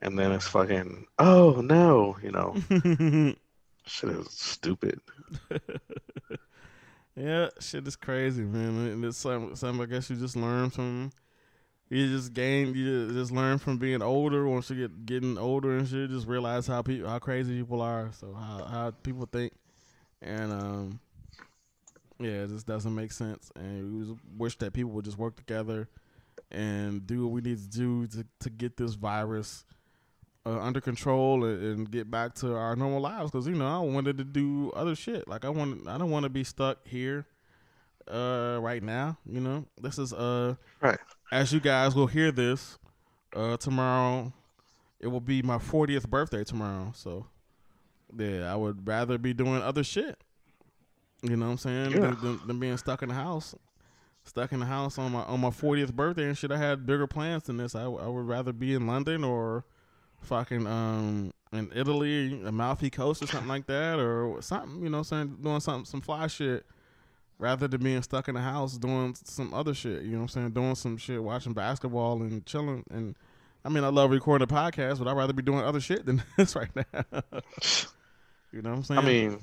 and 0.00 0.18
then 0.18 0.32
it's 0.32 0.46
fucking 0.48 1.04
oh 1.18 1.60
no, 1.60 2.16
you 2.22 2.30
know, 2.32 2.54
shit 3.86 4.08
is 4.10 4.30
stupid. 4.30 5.00
yeah, 7.16 7.48
shit 7.60 7.86
is 7.86 7.96
crazy, 7.96 8.42
man. 8.42 8.88
And 8.88 9.04
it's 9.04 9.18
something, 9.18 9.56
some 9.56 9.80
I 9.80 9.86
guess 9.86 10.10
you 10.10 10.16
just 10.16 10.36
learn 10.36 10.70
from 10.70 11.10
you 11.88 12.08
just 12.08 12.32
gain, 12.32 12.74
you 12.74 13.12
just 13.12 13.30
learn 13.30 13.58
from 13.58 13.78
being 13.78 14.02
older. 14.02 14.46
Once 14.48 14.70
you 14.70 14.76
get 14.76 15.06
getting 15.06 15.38
older 15.38 15.78
and 15.78 15.86
shit, 15.86 16.10
just 16.10 16.26
realize 16.26 16.66
how 16.66 16.82
people, 16.82 17.08
how 17.08 17.18
crazy 17.18 17.56
people 17.58 17.80
are. 17.80 18.10
So 18.18 18.32
how 18.34 18.64
how 18.64 18.90
people 18.90 19.28
think, 19.30 19.52
and 20.20 20.52
um, 20.52 21.00
yeah, 22.18 22.42
it 22.42 22.48
just 22.48 22.66
doesn't 22.66 22.94
make 22.94 23.12
sense. 23.12 23.52
And 23.54 24.08
we 24.08 24.16
wish 24.36 24.58
that 24.58 24.72
people 24.72 24.90
would 24.92 25.04
just 25.04 25.18
work 25.18 25.36
together 25.36 25.88
and 26.50 27.06
do 27.06 27.24
what 27.24 27.32
we 27.32 27.40
need 27.40 27.58
to 27.58 27.68
do 27.68 28.06
to 28.08 28.26
to 28.40 28.50
get 28.50 28.76
this 28.76 28.94
virus. 28.94 29.64
Uh, 30.46 30.60
under 30.60 30.80
control 30.80 31.44
and, 31.44 31.60
and, 31.60 31.90
get 31.90 32.08
back 32.08 32.32
to 32.32 32.54
our 32.54 32.76
normal 32.76 33.00
lives 33.00 33.32
because 33.32 33.48
you 33.48 33.54
know 33.56 33.66
I 33.66 33.80
wanted 33.80 34.16
to 34.18 34.22
do 34.22 34.70
other 34.76 34.94
shit 34.94 35.26
like 35.26 35.44
I 35.44 35.48
want 35.48 35.88
I 35.88 35.98
don't 35.98 36.12
want 36.12 36.22
to 36.22 36.28
be 36.30 36.44
stuck 36.44 36.86
here 36.86 37.26
uh 38.08 38.60
right 38.62 38.80
now 38.80 39.18
you 39.28 39.40
know 39.40 39.64
this 39.82 39.98
is 39.98 40.12
uh 40.12 40.54
right 40.80 41.00
as 41.32 41.52
you 41.52 41.58
guys 41.58 41.96
will 41.96 42.06
hear 42.06 42.30
this 42.30 42.78
uh, 43.36 43.56
tomorrow, 43.58 44.32
it 44.98 45.08
will 45.08 45.20
be 45.20 45.42
my 45.42 45.58
40th 45.58 46.08
birthday 46.08 46.42
tomorrow. 46.42 46.92
So, 46.94 47.26
yeah, 48.16 48.52
I 48.52 48.56
would 48.56 48.86
rather 48.86 49.18
be 49.18 49.34
doing 49.34 49.62
other 49.62 49.84
shit. 49.84 50.18
You 51.22 51.36
know 51.36 51.46
what 51.46 51.52
I'm 51.52 51.58
saying? 51.58 51.90
Yeah. 51.92 51.98
Than, 51.98 52.20
than, 52.20 52.40
than, 52.46 52.60
being 52.60 52.76
stuck 52.76 53.02
in 53.02 53.10
the 53.10 53.14
house. 53.14 53.54
Stuck 54.24 54.52
in 54.52 54.60
the 54.60 54.66
house 54.66 54.98
on 54.98 55.12
my 55.12 55.22
on 55.22 55.40
my 55.40 55.50
40th 55.50 55.92
birthday 55.92 56.24
and 56.24 56.36
shit. 56.36 56.50
I 56.50 56.56
had 56.56 56.84
bigger 56.84 57.06
plans 57.06 57.44
than 57.44 57.58
this. 57.58 57.74
I, 57.74 57.84
I 57.84 58.08
would 58.08 58.26
rather 58.26 58.52
be 58.52 58.74
in 58.74 58.86
London 58.86 59.22
or 59.22 59.64
fucking 60.26 60.66
um 60.66 61.32
in 61.52 61.70
Italy, 61.74 62.42
Amalfi 62.44 62.90
Coast 62.90 63.22
or 63.22 63.26
something 63.26 63.48
like 63.48 63.66
that, 63.66 63.98
or 63.98 64.40
something. 64.42 64.82
You 64.82 64.90
know, 64.90 65.02
saying 65.02 65.38
doing 65.42 65.60
something 65.60 65.84
some 65.84 66.00
fly 66.00 66.26
shit 66.26 66.66
rather 67.38 67.68
than 67.68 67.82
being 67.82 68.02
stuck 68.02 68.28
in 68.28 68.34
the 68.34 68.40
house 68.40 68.76
doing 68.78 69.14
some 69.24 69.52
other 69.52 69.74
shit. 69.74 70.02
You 70.02 70.12
know 70.12 70.18
what 70.18 70.22
I'm 70.22 70.28
saying? 70.28 70.50
Doing 70.50 70.74
some 70.74 70.96
shit, 70.96 71.22
watching 71.22 71.52
basketball 71.52 72.22
and 72.22 72.44
chilling. 72.46 72.84
And 72.90 73.14
I 73.64 73.68
mean, 73.68 73.84
I 73.84 73.88
love 73.88 74.10
recording 74.10 74.48
a 74.48 74.52
podcast, 74.52 74.98
but 74.98 75.08
I'd 75.08 75.16
rather 75.16 75.32
be 75.32 75.42
doing 75.42 75.60
other 75.60 75.80
shit 75.80 76.06
than 76.06 76.22
this 76.36 76.56
right 76.56 76.70
now. 76.74 76.84
you 78.52 78.62
know 78.62 78.70
what 78.70 78.76
I'm 78.76 78.84
saying? 78.84 79.00
I 79.00 79.04
mean, 79.04 79.38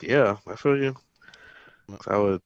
yeah, 0.00 0.36
I 0.46 0.56
feel 0.56 0.76
you. 0.76 0.96
I 2.08 2.16
would, 2.16 2.42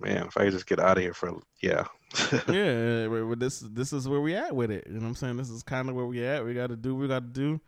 man, 0.00 0.26
if 0.26 0.36
I 0.36 0.44
could 0.44 0.52
just 0.52 0.66
get 0.66 0.80
out 0.80 0.96
of 0.96 1.02
here 1.02 1.12
for, 1.12 1.38
yeah. 1.60 1.84
yeah, 2.48 3.06
this 3.36 3.60
this 3.60 3.92
is 3.92 4.08
where 4.08 4.20
we 4.20 4.34
at 4.34 4.54
with 4.54 4.70
it. 4.70 4.84
You 4.88 4.94
know 4.94 5.00
what 5.00 5.06
I'm 5.08 5.14
saying? 5.14 5.36
This 5.36 5.48
is 5.48 5.62
kind 5.62 5.88
of 5.88 5.94
where 5.94 6.06
we 6.06 6.26
at. 6.26 6.44
We 6.44 6.54
got 6.54 6.68
to 6.68 6.76
do 6.76 6.94
what 6.94 7.02
we 7.02 7.08
got 7.08 7.20
to 7.20 7.40
do. 7.40 7.60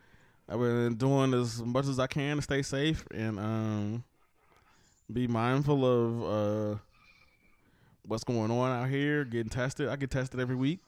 I've 0.48 0.58
been 0.58 0.96
doing 0.96 1.32
as 1.34 1.62
much 1.62 1.86
as 1.86 2.00
I 2.00 2.08
can 2.08 2.36
to 2.36 2.42
stay 2.42 2.62
safe 2.62 3.06
and 3.14 3.38
um 3.38 4.04
be 5.12 5.28
mindful 5.28 5.84
of 5.84 6.22
uh, 6.74 6.78
what's 8.06 8.24
going 8.24 8.50
on 8.50 8.70
out 8.70 8.88
here, 8.88 9.24
getting 9.24 9.50
tested. 9.50 9.88
I 9.88 9.96
get 9.96 10.10
tested 10.10 10.40
every 10.40 10.56
week 10.56 10.80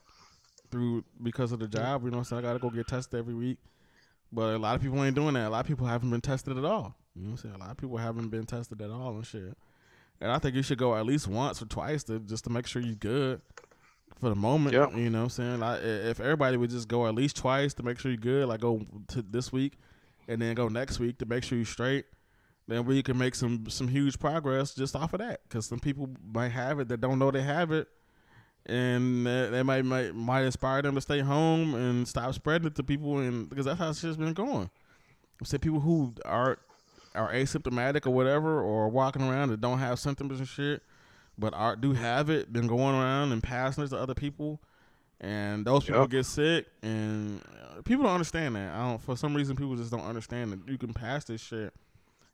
through 0.71 1.03
because 1.21 1.51
of 1.51 1.59
the 1.59 1.67
job. 1.67 2.03
You 2.03 2.11
know, 2.11 2.17
what 2.17 2.21
I'm 2.21 2.25
saying? 2.25 2.45
I 2.45 2.47
gotta 2.49 2.59
go 2.59 2.69
get 2.69 2.87
tested 2.87 3.19
every 3.19 3.33
week. 3.33 3.57
But 4.31 4.55
a 4.55 4.57
lot 4.57 4.75
of 4.75 4.81
people 4.81 5.01
ain't 5.03 5.15
doing 5.15 5.35
that. 5.35 5.47
A 5.47 5.49
lot 5.49 5.61
of 5.61 5.67
people 5.67 5.87
haven't 5.87 6.09
been 6.09 6.21
tested 6.21 6.57
at 6.57 6.65
all. 6.65 6.95
You 7.15 7.23
know 7.23 7.31
what 7.31 7.31
I'm 7.31 7.37
saying? 7.37 7.55
A 7.55 7.59
lot 7.59 7.71
of 7.71 7.77
people 7.77 7.97
haven't 7.97 8.29
been 8.29 8.45
tested 8.45 8.81
at 8.81 8.89
all 8.89 9.15
and 9.15 9.25
shit. 9.25 9.55
And 10.21 10.31
I 10.31 10.39
think 10.39 10.55
you 10.55 10.63
should 10.63 10.77
go 10.77 10.95
at 10.95 11.05
least 11.05 11.27
once 11.27 11.61
or 11.61 11.65
twice 11.65 12.03
to 12.05 12.19
just 12.19 12.45
to 12.45 12.49
make 12.49 12.67
sure 12.67 12.81
you're 12.81 12.95
good 12.95 13.41
for 14.19 14.29
the 14.29 14.35
moment. 14.35 14.73
Yeah. 14.73 14.89
You 14.95 15.09
know 15.09 15.19
what 15.19 15.23
I'm 15.25 15.29
saying? 15.29 15.59
Like 15.59 15.81
if 15.83 16.19
everybody 16.19 16.57
would 16.57 16.69
just 16.69 16.87
go 16.87 17.05
at 17.07 17.15
least 17.15 17.35
twice 17.35 17.73
to 17.75 17.83
make 17.83 17.99
sure 17.99 18.11
you're 18.11 18.17
good, 18.17 18.47
like 18.47 18.61
go 18.61 18.85
to 19.09 19.21
this 19.21 19.51
week 19.51 19.73
and 20.27 20.41
then 20.41 20.55
go 20.55 20.67
next 20.67 20.99
week 20.99 21.17
to 21.19 21.25
make 21.25 21.43
sure 21.43 21.57
you're 21.57 21.65
straight 21.65 22.05
then 22.67 22.85
we 22.85 23.03
can 23.03 23.17
make 23.17 23.35
some 23.35 23.69
some 23.69 23.87
huge 23.87 24.19
progress 24.19 24.73
just 24.73 24.95
off 24.95 25.13
of 25.13 25.19
that. 25.19 25.41
Because 25.43 25.65
some 25.65 25.79
people 25.79 26.09
might 26.33 26.49
have 26.49 26.79
it 26.79 26.87
that 26.89 27.01
don't 27.01 27.19
know 27.19 27.31
they 27.31 27.43
have 27.43 27.71
it, 27.71 27.87
and 28.65 29.25
they 29.25 29.63
might 29.63 29.85
might 29.85 30.15
might 30.15 30.43
inspire 30.43 30.81
them 30.81 30.95
to 30.95 31.01
stay 31.01 31.19
home 31.19 31.75
and 31.75 32.07
stop 32.07 32.33
spreading 32.33 32.67
it 32.67 32.75
to 32.75 32.83
people. 32.83 33.19
And 33.19 33.49
because 33.49 33.65
that's 33.65 33.79
how 33.79 33.93
shit's 33.93 34.17
been 34.17 34.33
going. 34.33 34.69
Say 35.43 35.57
people 35.57 35.81
who 35.81 36.13
are 36.23 36.57
are 37.15 37.31
asymptomatic 37.31 38.05
or 38.05 38.11
whatever, 38.11 38.61
or 38.61 38.89
walking 38.89 39.21
around 39.21 39.49
that 39.49 39.61
don't 39.61 39.79
have 39.79 39.99
symptoms 39.99 40.39
and 40.39 40.47
shit, 40.47 40.83
but 41.37 41.53
are 41.53 41.75
do 41.75 41.93
have 41.93 42.29
it, 42.29 42.51
been 42.51 42.67
going 42.67 42.95
around 42.95 43.31
and 43.31 43.41
passing 43.41 43.83
it 43.83 43.89
to 43.89 43.97
other 43.97 44.13
people. 44.13 44.61
And 45.21 45.65
those 45.65 45.85
people 45.85 46.01
yep. 46.01 46.09
get 46.09 46.25
sick, 46.25 46.67
and 46.83 47.41
uh, 47.41 47.81
people 47.83 48.03
don't 48.03 48.13
understand 48.13 48.55
that. 48.57 48.75
I 48.75 48.89
don't. 48.89 49.01
For 49.01 49.15
some 49.15 49.33
reason, 49.33 49.55
people 49.55 49.75
just 49.75 49.89
don't 49.89 50.05
understand 50.05 50.51
that 50.51 50.69
you 50.69 50.77
can 50.77 50.93
pass 50.93 51.23
this 51.23 51.41
shit 51.41 51.73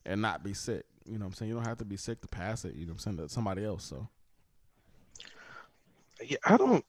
and 0.06 0.22
not 0.22 0.44
be 0.44 0.54
sick. 0.54 0.86
You 1.06 1.14
know 1.14 1.26
what 1.26 1.28
I'm 1.28 1.34
saying? 1.36 1.50
You 1.50 1.56
don't 1.56 1.68
have 1.68 1.78
to 1.78 1.86
be 1.86 1.98
sick 1.98 2.22
to 2.22 2.28
pass 2.28 2.66
it. 2.66 2.74
You 2.74 2.86
know 2.86 2.94
what 2.94 3.06
I'm 3.06 3.18
saying? 3.18 3.28
To 3.28 3.30
somebody 3.30 3.64
else. 3.64 3.86
So. 3.86 4.08
Yeah, 6.26 6.38
I 6.46 6.58
don't. 6.58 6.86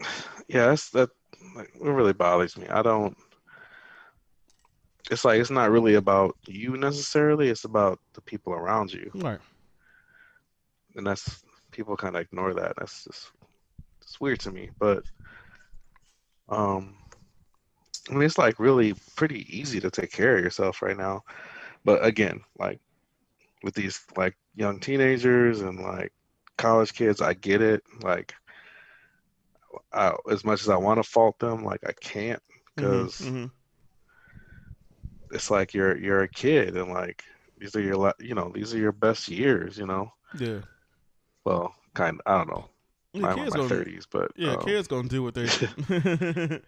Yeah, 0.48 0.66
that's 0.66 0.90
that. 0.90 1.08
Like, 1.56 1.70
it 1.74 1.80
really 1.88 2.12
bothers 2.12 2.58
me. 2.58 2.66
I 2.68 2.82
don't. 2.82 3.16
It's 5.12 5.26
like 5.26 5.40
it's 5.40 5.50
not 5.50 5.70
really 5.70 5.94
about 5.94 6.36
you 6.46 6.78
necessarily. 6.78 7.50
It's 7.50 7.64
about 7.64 8.00
the 8.14 8.22
people 8.22 8.54
around 8.54 8.92
you. 8.92 9.10
Right. 9.14 9.38
And 10.96 11.06
that's 11.06 11.42
people 11.70 11.96
kind 11.96 12.16
of 12.16 12.22
ignore 12.22 12.54
that. 12.54 12.74
That's 12.78 13.04
just 13.04 13.30
it's 14.00 14.18
weird 14.18 14.40
to 14.40 14.50
me. 14.50 14.70
But 14.78 15.04
um, 16.48 16.96
I 18.10 18.14
mean, 18.14 18.22
it's 18.22 18.38
like 18.38 18.58
really 18.58 18.94
pretty 19.14 19.46
easy 19.54 19.80
to 19.80 19.90
take 19.90 20.10
care 20.10 20.38
of 20.38 20.42
yourself 20.42 20.80
right 20.80 20.96
now. 20.96 21.24
But 21.84 22.04
again, 22.04 22.40
like 22.58 22.80
with 23.62 23.74
these 23.74 24.00
like 24.16 24.36
young 24.54 24.80
teenagers 24.80 25.60
and 25.60 25.78
like 25.78 26.12
college 26.56 26.94
kids, 26.94 27.20
I 27.20 27.34
get 27.34 27.60
it. 27.60 27.82
Like, 28.00 28.34
I, 29.92 30.14
as 30.30 30.42
much 30.42 30.62
as 30.62 30.70
I 30.70 30.76
want 30.76 31.02
to 31.02 31.08
fault 31.08 31.38
them, 31.38 31.64
like 31.64 31.80
I 31.86 31.92
can't 31.92 32.42
because 32.74 33.20
mm-hmm, 33.20 33.36
mm-hmm. 33.36 33.46
It's 35.32 35.50
like 35.50 35.74
you're 35.74 35.96
you're 35.96 36.22
a 36.22 36.28
kid 36.28 36.76
and 36.76 36.92
like 36.92 37.24
these 37.58 37.74
are 37.76 37.80
your 37.80 38.12
you 38.20 38.34
know 38.34 38.50
these 38.54 38.74
are 38.74 38.78
your 38.78 38.92
best 38.92 39.28
years, 39.28 39.78
you 39.78 39.86
know. 39.86 40.12
Yeah. 40.38 40.60
Well, 41.44 41.74
kind 41.94 42.20
of. 42.24 42.32
I 42.32 42.38
don't 42.38 42.48
know. 42.48 42.68
Yeah, 43.14 43.26
I'm 43.26 43.38
in 43.40 43.50
my 43.54 43.68
thirties, 43.68 44.06
but 44.10 44.32
yeah, 44.36 44.54
um, 44.54 44.64
kids 44.64 44.88
gonna 44.88 45.08
do 45.08 45.22
what 45.22 45.34
they 45.34 45.46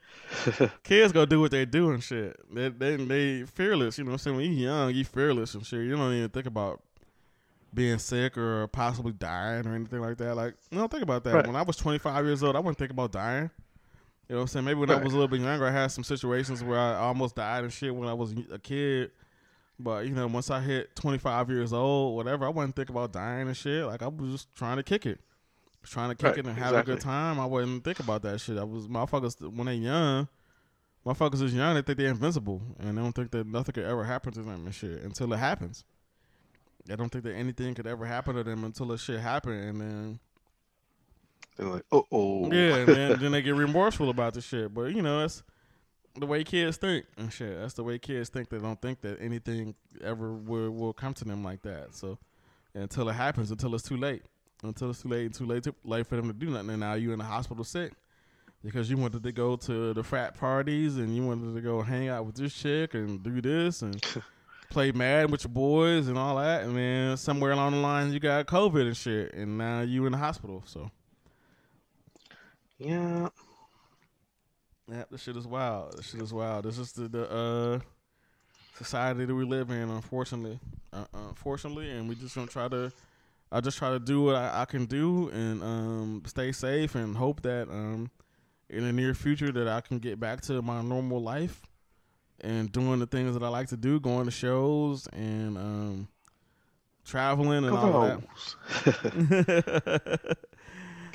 kids 0.82 1.12
gonna 1.12 1.26
do 1.26 1.40
what 1.40 1.50
they 1.50 1.64
do 1.64 1.90
and 1.90 2.02
shit. 2.02 2.38
They 2.52 2.68
they 2.68 2.96
they 2.96 3.44
fearless. 3.44 3.96
You 3.96 4.04
know 4.04 4.10
what 4.10 4.14
I'm 4.14 4.18
saying? 4.18 4.36
When 4.36 4.52
you 4.52 4.66
young, 4.66 4.94
you 4.94 5.04
fearless 5.04 5.54
and 5.54 5.64
shit. 5.64 5.80
You 5.80 5.96
don't 5.96 6.12
even 6.12 6.28
think 6.28 6.46
about 6.46 6.82
being 7.72 7.98
sick 7.98 8.36
or 8.36 8.68
possibly 8.68 9.12
dying 9.12 9.66
or 9.66 9.74
anything 9.74 10.00
like 10.00 10.18
that. 10.18 10.36
Like, 10.36 10.54
you 10.70 10.78
don't 10.78 10.90
think 10.90 11.02
about 11.02 11.24
that. 11.24 11.34
Right. 11.34 11.46
When 11.46 11.56
I 11.56 11.62
was 11.62 11.76
25 11.76 12.24
years 12.24 12.42
old, 12.42 12.56
I 12.56 12.60
wouldn't 12.60 12.78
think 12.78 12.90
about 12.90 13.10
dying. 13.10 13.50
You 14.28 14.34
know 14.34 14.36
what 14.36 14.42
I'm 14.42 14.48
saying? 14.48 14.64
Maybe 14.64 14.80
when 14.80 14.88
right. 14.88 15.00
I 15.00 15.04
was 15.04 15.12
a 15.12 15.16
little 15.16 15.28
bit 15.28 15.40
younger, 15.40 15.66
I 15.66 15.70
had 15.70 15.88
some 15.88 16.04
situations 16.04 16.64
where 16.64 16.78
I 16.78 16.96
almost 16.96 17.36
died 17.36 17.64
and 17.64 17.72
shit 17.72 17.94
when 17.94 18.08
I 18.08 18.14
was 18.14 18.34
a 18.50 18.58
kid. 18.58 19.10
But 19.78 20.06
you 20.06 20.14
know, 20.14 20.26
once 20.26 20.50
I 20.50 20.60
hit 20.60 20.94
25 20.96 21.50
years 21.50 21.72
old, 21.72 22.16
whatever, 22.16 22.46
I 22.46 22.48
wasn't 22.48 22.76
thinking 22.76 22.94
about 22.94 23.12
dying 23.12 23.48
and 23.48 23.56
shit. 23.56 23.84
Like 23.84 24.02
I 24.02 24.08
was 24.08 24.30
just 24.30 24.54
trying 24.54 24.76
to 24.76 24.82
kick 24.82 25.04
it 25.04 25.20
trying 25.84 26.08
to 26.10 26.14
kick 26.14 26.24
right, 26.24 26.38
it 26.38 26.46
and 26.46 26.58
have 26.58 26.74
a 26.74 26.82
good 26.82 27.00
time, 27.00 27.38
I 27.38 27.46
wouldn't 27.46 27.84
think 27.84 28.00
about 28.00 28.22
that 28.22 28.40
shit. 28.40 28.58
I 28.58 28.64
was 28.64 28.88
motherfuckers 28.88 29.40
when 29.54 29.66
they 29.66 29.74
young, 29.74 30.28
motherfuckers 31.06 31.42
is 31.42 31.54
young, 31.54 31.74
they 31.74 31.82
think 31.82 31.98
they're 31.98 32.08
invincible 32.08 32.62
and 32.78 32.96
they 32.96 33.02
don't 33.02 33.12
think 33.12 33.30
that 33.32 33.46
nothing 33.46 33.74
could 33.74 33.84
ever 33.84 34.04
happen 34.04 34.32
to 34.32 34.42
them 34.42 34.66
and 34.66 34.74
shit 34.74 35.02
until 35.02 35.32
it 35.32 35.38
happens. 35.38 35.84
They 36.86 36.96
don't 36.96 37.10
think 37.10 37.24
that 37.24 37.34
anything 37.34 37.74
could 37.74 37.86
ever 37.86 38.04
happen 38.04 38.34
to 38.36 38.44
them 38.44 38.64
until 38.64 38.86
the 38.86 38.98
shit 38.98 39.20
happened 39.20 39.60
and 39.60 39.80
then 39.80 40.20
they're 41.56 41.66
like, 41.66 41.84
oh 41.92 42.06
oh 42.10 42.52
Yeah, 42.52 42.76
and 42.76 42.88
then, 42.88 43.18
then 43.20 43.32
they 43.32 43.42
get 43.42 43.54
remorseful 43.56 44.10
about 44.10 44.34
the 44.34 44.40
shit. 44.40 44.72
But 44.72 44.94
you 44.94 45.02
know, 45.02 45.20
that's 45.20 45.42
the 46.16 46.26
way 46.26 46.44
kids 46.44 46.76
think 46.76 47.06
and 47.16 47.32
shit. 47.32 47.58
That's 47.58 47.74
the 47.74 47.84
way 47.84 47.98
kids 47.98 48.28
think. 48.28 48.48
They 48.48 48.58
don't 48.58 48.80
think 48.80 49.00
that 49.02 49.20
anything 49.20 49.74
ever 50.02 50.32
will 50.32 50.70
will 50.70 50.92
come 50.92 51.14
to 51.14 51.24
them 51.24 51.44
like 51.44 51.62
that. 51.62 51.94
So 51.94 52.18
until 52.74 53.08
it 53.08 53.14
happens, 53.14 53.50
until 53.50 53.74
it's 53.74 53.88
too 53.88 53.96
late 53.96 54.22
until 54.64 54.90
it's 54.90 55.02
too 55.02 55.08
late, 55.08 55.34
too 55.34 55.46
late, 55.46 55.62
too 55.62 55.74
late 55.84 56.06
for 56.06 56.16
them 56.16 56.26
to 56.26 56.32
do 56.32 56.46
nothing. 56.46 56.70
And 56.70 56.80
now 56.80 56.94
you're 56.94 57.12
in 57.12 57.18
the 57.18 57.24
hospital 57.24 57.64
sick 57.64 57.92
because 58.62 58.90
you 58.90 58.96
wanted 58.96 59.22
to 59.22 59.32
go 59.32 59.56
to 59.56 59.92
the 59.92 60.02
frat 60.02 60.38
parties 60.38 60.96
and 60.96 61.14
you 61.14 61.24
wanted 61.24 61.54
to 61.54 61.60
go 61.60 61.82
hang 61.82 62.08
out 62.08 62.26
with 62.26 62.36
this 62.36 62.54
chick 62.54 62.94
and 62.94 63.22
do 63.22 63.40
this 63.40 63.82
and 63.82 64.02
play 64.70 64.92
mad 64.92 65.30
with 65.30 65.44
your 65.44 65.52
boys 65.52 66.08
and 66.08 66.18
all 66.18 66.36
that. 66.36 66.64
And 66.64 66.76
then 66.76 67.16
somewhere 67.16 67.52
along 67.52 67.72
the 67.72 67.78
line 67.78 68.12
you 68.12 68.20
got 68.20 68.46
COVID 68.46 68.86
and 68.86 68.96
shit, 68.96 69.34
and 69.34 69.58
now 69.58 69.82
you're 69.82 70.06
in 70.06 70.12
the 70.12 70.18
hospital. 70.18 70.62
So 70.66 70.90
yeah, 72.78 73.28
yeah, 74.90 75.04
this 75.10 75.22
shit 75.22 75.36
is 75.36 75.46
wild. 75.46 75.96
This 75.96 76.10
shit 76.10 76.20
is 76.20 76.32
wild. 76.32 76.64
This 76.64 76.78
is 76.78 76.92
the, 76.92 77.08
the 77.08 77.30
uh 77.30 77.78
society 78.76 79.24
that 79.24 79.34
we 79.34 79.44
live 79.44 79.70
in, 79.70 79.88
unfortunately. 79.90 80.58
Uh, 80.92 81.04
unfortunately, 81.28 81.90
and 81.90 82.08
we 82.08 82.14
just 82.14 82.34
gonna 82.34 82.46
try 82.46 82.68
to 82.68 82.92
I 83.54 83.60
just 83.60 83.78
try 83.78 83.90
to 83.90 84.00
do 84.00 84.22
what 84.22 84.34
I, 84.34 84.62
I 84.62 84.64
can 84.64 84.86
do 84.86 85.28
and 85.28 85.62
um, 85.62 86.22
stay 86.26 86.50
safe 86.50 86.96
and 86.96 87.16
hope 87.16 87.42
that 87.42 87.68
um, 87.70 88.10
in 88.68 88.84
the 88.84 88.92
near 88.92 89.14
future 89.14 89.52
that 89.52 89.68
I 89.68 89.80
can 89.80 89.98
get 90.00 90.18
back 90.18 90.40
to 90.42 90.60
my 90.60 90.82
normal 90.82 91.22
life 91.22 91.62
and 92.40 92.72
doing 92.72 92.98
the 92.98 93.06
things 93.06 93.34
that 93.34 93.44
I 93.44 93.48
like 93.48 93.68
to 93.68 93.76
do, 93.76 94.00
going 94.00 94.24
to 94.24 94.32
shows 94.32 95.06
and 95.12 95.56
um, 95.56 96.08
traveling 97.04 97.64
and 97.64 97.76
all 97.76 98.20
that. 98.84 100.36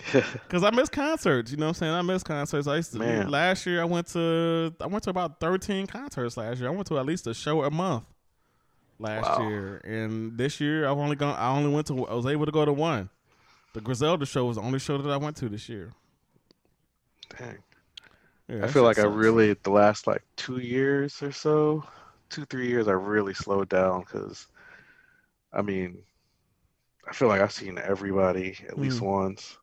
Cause 0.50 0.64
I 0.64 0.72
miss 0.72 0.90
concerts, 0.90 1.52
you 1.52 1.58
know 1.58 1.66
what 1.68 1.70
I'm 1.70 1.74
saying? 1.76 1.94
I 1.94 2.02
miss 2.02 2.24
concerts. 2.24 2.68
I 2.68 2.78
used 2.78 2.92
to 2.94 3.00
Man. 3.00 3.30
last 3.30 3.66
year 3.66 3.82
I 3.82 3.86
went 3.86 4.08
to 4.08 4.74
I 4.82 4.88
went 4.88 5.04
to 5.06 5.10
about 5.10 5.40
13 5.40 5.88
concerts 5.88 6.38
last 6.38 6.60
year. 6.60 6.70
I 6.70 6.72
went 6.72 6.88
to 6.88 6.98
at 6.98 7.06
least 7.06 7.28
a 7.28 7.34
show 7.34 7.64
a 7.64 7.72
month 7.72 8.06
last 9.00 9.40
Wow. 9.40 9.48
year. 9.48 9.78
And 9.84 10.38
this 10.38 10.60
year 10.60 10.88
I've 10.88 10.98
only 10.98 11.16
gone 11.16 11.36
I 11.38 11.56
only 11.56 11.74
went 11.74 11.88
to 11.88 12.08
I 12.08 12.14
was 12.14 12.26
able 12.26 12.46
to 12.46 12.52
go 12.52 12.66
to 12.66 12.74
one. 12.74 13.10
The 13.74 13.82
Griselda 13.82 14.26
show 14.26 14.46
was 14.46 14.56
the 14.58 14.64
only 14.64 14.80
show 14.80 14.98
that 14.98 15.10
I 15.12 15.18
went 15.18 15.36
to 15.38 15.50
this 15.50 15.70
year. 15.70 15.94
Dang. 17.38 17.58
Yeah, 18.48 18.64
I 18.66 18.68
feel 18.68 18.82
like 18.84 18.98
I 18.98 19.04
really 19.04 19.54
the 19.54 19.70
last 19.70 20.08
like 20.08 20.24
two 20.36 20.58
years 20.58 21.22
or 21.22 21.32
so, 21.32 21.84
two 22.30 22.46
three 22.46 22.68
years, 22.68 22.88
I 22.88 22.94
really 22.94 23.36
slowed 23.36 23.70
down 23.70 24.00
because, 24.00 24.48
I 25.54 25.62
mean, 25.62 26.00
I 27.08 27.14
feel 27.14 27.28
like 27.28 27.42
I've 27.42 27.52
seen 27.52 27.78
everybody 27.78 28.58
at 28.68 28.80
least 28.80 29.02
Mm. 29.02 29.06
once. 29.06 29.59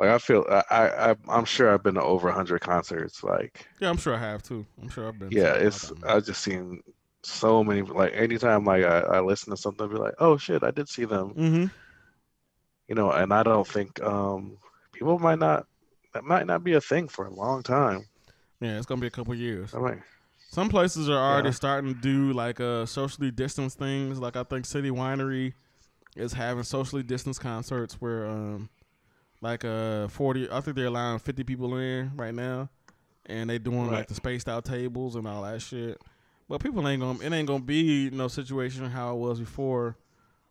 Like 0.00 0.08
I 0.08 0.16
feel 0.18 0.46
I, 0.50 0.62
I 0.70 1.16
I'm 1.28 1.44
sure 1.44 1.70
I've 1.74 1.82
been 1.82 1.96
to 1.96 2.02
over 2.02 2.30
hundred 2.30 2.62
concerts. 2.62 3.22
Like 3.22 3.66
Yeah, 3.80 3.90
I'm 3.90 3.98
sure 3.98 4.14
I 4.14 4.18
have 4.18 4.42
too. 4.42 4.64
I'm 4.80 4.88
sure 4.88 5.06
I've 5.06 5.18
been 5.18 5.30
yeah, 5.30 5.52
it's. 5.52 5.92
I've 6.04 6.24
just 6.24 6.42
seen 6.42 6.80
so 7.22 7.62
many. 7.62 7.82
Like 7.82 8.14
anytime 8.14 8.64
like 8.64 8.82
I, 8.82 9.00
I 9.00 9.20
listen 9.20 9.50
to 9.50 9.58
something, 9.58 9.86
I'll 9.86 9.92
be 9.92 9.98
like, 9.98 10.14
oh 10.18 10.38
shit, 10.38 10.62
I 10.62 10.70
did 10.70 10.88
see 10.88 11.04
them. 11.04 11.34
mm-hmm. 11.34 11.66
You 12.88 12.94
know, 12.94 13.10
and 13.10 13.30
I 13.30 13.42
don't 13.42 13.66
think 13.66 14.02
um 14.02 14.56
people 14.94 15.18
might 15.18 15.38
not 15.38 15.66
that 16.14 16.24
might 16.24 16.46
not 16.46 16.64
be 16.64 16.72
a 16.72 16.80
thing 16.80 17.06
for 17.06 17.26
a 17.26 17.34
long 17.34 17.62
time. 17.62 18.06
Yeah, 18.58 18.78
it's 18.78 18.86
gonna 18.86 19.02
be 19.02 19.06
a 19.06 19.10
couple 19.10 19.34
years. 19.34 19.74
I 19.74 19.80
mean, 19.80 20.02
Some 20.50 20.70
places 20.70 21.10
are 21.10 21.18
already 21.18 21.48
Yeah. 21.48 21.54
starting 21.54 21.94
to 21.94 22.00
do 22.00 22.32
like 22.32 22.58
uh 22.58 22.86
socially 22.86 23.30
distanced 23.30 23.78
things. 23.78 24.18
Like 24.18 24.36
I 24.36 24.44
think 24.44 24.64
City 24.64 24.90
Winery 24.90 25.52
is 26.16 26.32
having 26.32 26.64
socially 26.64 27.02
distanced 27.02 27.42
concerts 27.42 28.00
where 28.00 28.26
um 28.26 28.70
like 29.40 29.64
uh 29.64 30.08
forty 30.08 30.50
I 30.50 30.60
think 30.60 30.76
they're 30.76 30.86
allowing 30.86 31.18
fifty 31.18 31.44
people 31.44 31.76
in 31.76 32.12
right 32.16 32.34
now. 32.34 32.68
And 33.26 33.48
they 33.48 33.58
doing 33.58 33.90
like 33.90 34.08
the 34.08 34.14
spaced 34.14 34.48
out 34.48 34.64
tables 34.64 35.14
and 35.14 35.26
all 35.26 35.42
that 35.42 35.62
shit. 35.62 36.00
But 36.48 36.60
people 36.60 36.86
ain't 36.88 37.00
gonna 37.00 37.24
it 37.24 37.32
ain't 37.32 37.46
gonna 37.46 37.62
be 37.62 38.10
no 38.10 38.28
situation 38.28 38.84
how 38.90 39.14
it 39.14 39.18
was 39.18 39.38
before 39.38 39.96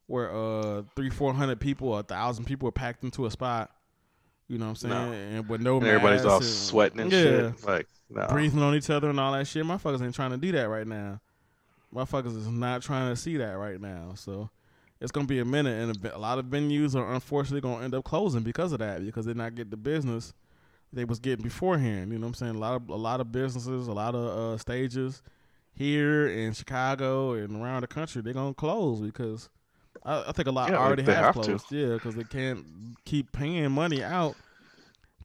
where 0.08 0.32
uh 0.34 0.84
three, 0.96 1.10
four 1.10 1.34
hundred 1.34 1.60
people 1.60 1.98
a 1.98 2.04
thousand 2.04 2.46
people 2.46 2.68
are 2.70 2.72
packed 2.74 3.04
into 3.04 3.26
a 3.26 3.32
spot. 3.32 3.72
You 4.48 4.58
know 4.58 4.66
what 4.66 4.70
I'm 4.70 4.76
saying? 4.78 4.94
No. 4.94 5.12
And 5.12 5.50
with 5.50 5.62
no 5.62 5.78
and 5.78 5.88
everybody's 5.88 6.26
all 6.26 6.38
and- 6.38 6.46
sweating 6.46 7.00
and 7.02 7.12
yeah 7.12 7.22
shit. 7.22 7.68
Like 7.68 7.88
no. 8.10 8.28
breathing 8.28 8.62
on 8.62 8.76
each 8.76 8.90
other 8.90 9.10
and 9.10 9.20
all 9.20 9.34
that 9.34 9.46
shit. 9.46 9.64
Motherfuckers 9.66 10.02
ain't 10.02 10.16
trying 10.16 10.32
to 10.32 10.38
do 10.38 10.52
that 10.54 10.70
right 10.70 10.88
now. 10.88 11.20
Motherfuckers 11.94 12.38
is 12.38 12.48
not 12.48 12.82
trying 12.82 13.10
to 13.10 13.16
see 13.16 13.38
that 13.38 13.58
right 13.58 13.80
now. 13.80 14.14
So 14.16 14.50
it's 15.02 15.12
gonna 15.12 15.28
be 15.28 15.40
a 15.40 15.46
minute, 15.46 15.82
and 15.82 16.06
a, 16.06 16.18
a 16.18 16.20
lot 16.20 16.40
of 16.40 16.46
venues 16.46 16.96
are 16.96 17.14
unfortunately 17.14 17.62
gonna 17.62 17.84
end 17.84 17.96
up 17.96 18.04
closing 18.04 18.44
because 18.44 18.72
of 18.72 18.80
that, 18.80 19.04
because 19.06 19.26
they're 19.26 19.36
not 19.36 19.56
getting 19.56 19.72
the 19.72 19.78
business 19.78 20.34
they 20.92 21.06
was 21.06 21.20
getting 21.20 21.44
beforehand. 21.44 22.12
You 22.12 22.18
know 22.18 22.24
what 22.26 22.30
I'm 22.30 22.34
saying? 22.36 22.56
A 22.56 22.60
lot 22.60 22.76
of 22.76 22.90
a 22.90 22.96
lot 22.96 23.22
of 23.22 23.32
businesses, 23.32 23.88
a 23.88 23.92
lot 23.94 24.16
of 24.16 24.26
uh, 24.56 24.58
stages 24.58 25.22
here 25.74 26.28
in 26.28 26.54
Chicago 26.54 27.34
and 27.34 27.62
around 27.62 27.82
the 27.82 27.88
country, 27.88 28.22
they're 28.22 28.34
gonna 28.34 28.54
close 28.54 29.00
because 29.00 29.50
I, 30.04 30.26
I 30.28 30.32
think 30.32 30.48
a 30.48 30.52
lot 30.52 30.72
Yeah, 30.72 30.78
already 30.78 31.04
they 31.04 31.14
have, 31.14 31.26
have 31.26 31.36
to. 31.36 31.52
closed. 31.52 31.72
Yeah, 31.72 31.94
because 31.94 32.16
they 32.16 32.24
can't 32.24 32.66
keep 33.06 33.32
paying 33.32 33.72
money 33.72 34.04
out. 34.04 34.36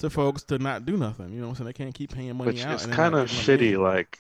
To 0.00 0.10
folks 0.10 0.42
to 0.44 0.58
not 0.58 0.84
do 0.84 0.96
nothing, 0.96 1.32
you 1.32 1.36
know 1.40 1.46
what 1.46 1.50
I'm 1.50 1.54
saying? 1.54 1.66
They 1.66 1.72
can't 1.72 1.94
keep 1.94 2.12
paying 2.12 2.34
money 2.36 2.48
Which 2.50 2.64
out. 2.64 2.82
and 2.82 2.90
kind 2.90 3.14
of 3.14 3.28
money 3.28 3.28
shitty. 3.28 3.78
Like, 3.80 4.18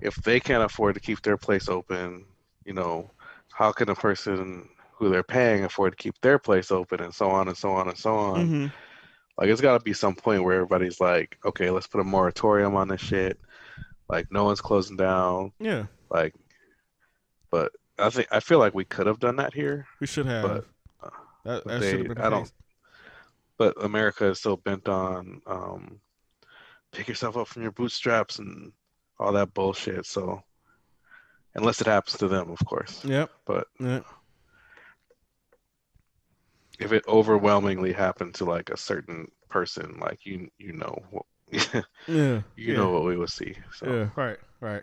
if 0.00 0.14
they 0.16 0.38
can't 0.38 0.62
afford 0.62 0.94
to 0.94 1.00
keep 1.00 1.20
their 1.22 1.36
place 1.36 1.68
open, 1.68 2.24
you 2.64 2.74
know, 2.74 3.10
how 3.58 3.72
can 3.72 3.88
a 3.88 3.94
person 3.94 4.68
who 4.92 5.10
they're 5.10 5.24
paying 5.24 5.64
afford 5.64 5.90
to 5.92 5.96
keep 5.96 6.14
their 6.20 6.38
place 6.38 6.70
open, 6.70 7.00
and 7.02 7.12
so 7.12 7.28
on 7.28 7.48
and 7.48 7.56
so 7.56 7.72
on 7.72 7.88
and 7.88 7.98
so 7.98 8.14
on? 8.16 8.46
hmm 8.46 8.66
Like, 9.36 9.48
it's 9.48 9.60
got 9.60 9.76
to 9.76 9.82
be 9.84 9.92
some 9.92 10.14
point 10.14 10.44
where 10.44 10.54
everybody's 10.54 11.00
like, 11.00 11.36
okay, 11.44 11.68
let's 11.70 11.88
put 11.88 12.00
a 12.00 12.04
moratorium 12.04 12.76
on 12.76 12.86
this 12.86 13.00
shit. 13.00 13.36
Like, 14.08 14.26
no 14.30 14.44
one's 14.44 14.60
closing 14.60 14.96
down. 14.96 15.52
Yeah, 15.58 15.86
Like, 16.08 16.34
but 17.50 17.72
I 17.98 18.10
think 18.10 18.28
I 18.30 18.38
feel 18.38 18.60
like 18.60 18.74
we 18.74 18.84
could 18.84 19.06
have 19.08 19.18
done 19.18 19.36
that 19.36 19.54
here, 19.54 19.86
we 20.00 20.06
should 20.06 20.26
have. 20.26 20.42
But, 20.42 20.64
uh, 21.02 21.10
that 21.44 21.64
that 21.64 21.80
they- 21.80 21.90
should 21.90 21.98
have 22.00 22.08
been 22.14 22.18
I 22.18 22.28
the 22.30 22.36
don't- 22.36 22.52
but 23.58 23.84
America 23.84 24.26
is 24.26 24.38
still 24.38 24.56
bent 24.56 24.88
on 24.88 25.42
um, 25.46 26.00
pick 26.92 27.08
yourself 27.08 27.36
up 27.36 27.48
from 27.48 27.62
your 27.62 27.72
bootstraps 27.72 28.38
and 28.38 28.72
all 29.18 29.32
that 29.32 29.52
bullshit. 29.52 30.06
So, 30.06 30.44
unless 31.58 31.80
it 31.80 31.86
happens 31.86 32.16
to 32.18 32.28
them, 32.28 32.50
of 32.50 32.58
course. 32.64 33.04
Yep. 33.04 33.30
But 33.46 33.66
Yep. 33.80 34.04
if 36.78 36.92
it 36.92 37.04
overwhelmingly 37.08 37.92
happened 37.92 38.34
to 38.36 38.44
like 38.44 38.70
a 38.70 38.76
certain 38.76 39.30
person, 39.48 39.98
like 40.00 40.24
you, 40.24 40.48
you 40.58 40.72
know, 40.72 40.96
what, 41.10 41.26
you 41.52 41.60
Yeah. 42.06 42.42
yeah. 42.56 42.74
know 42.74 42.90
what 42.90 43.04
we 43.04 43.16
will 43.16 43.26
see. 43.26 43.54
So, 43.74 43.86
Yeah. 43.92 44.08
Right. 44.16 44.38
Right. 44.60 44.82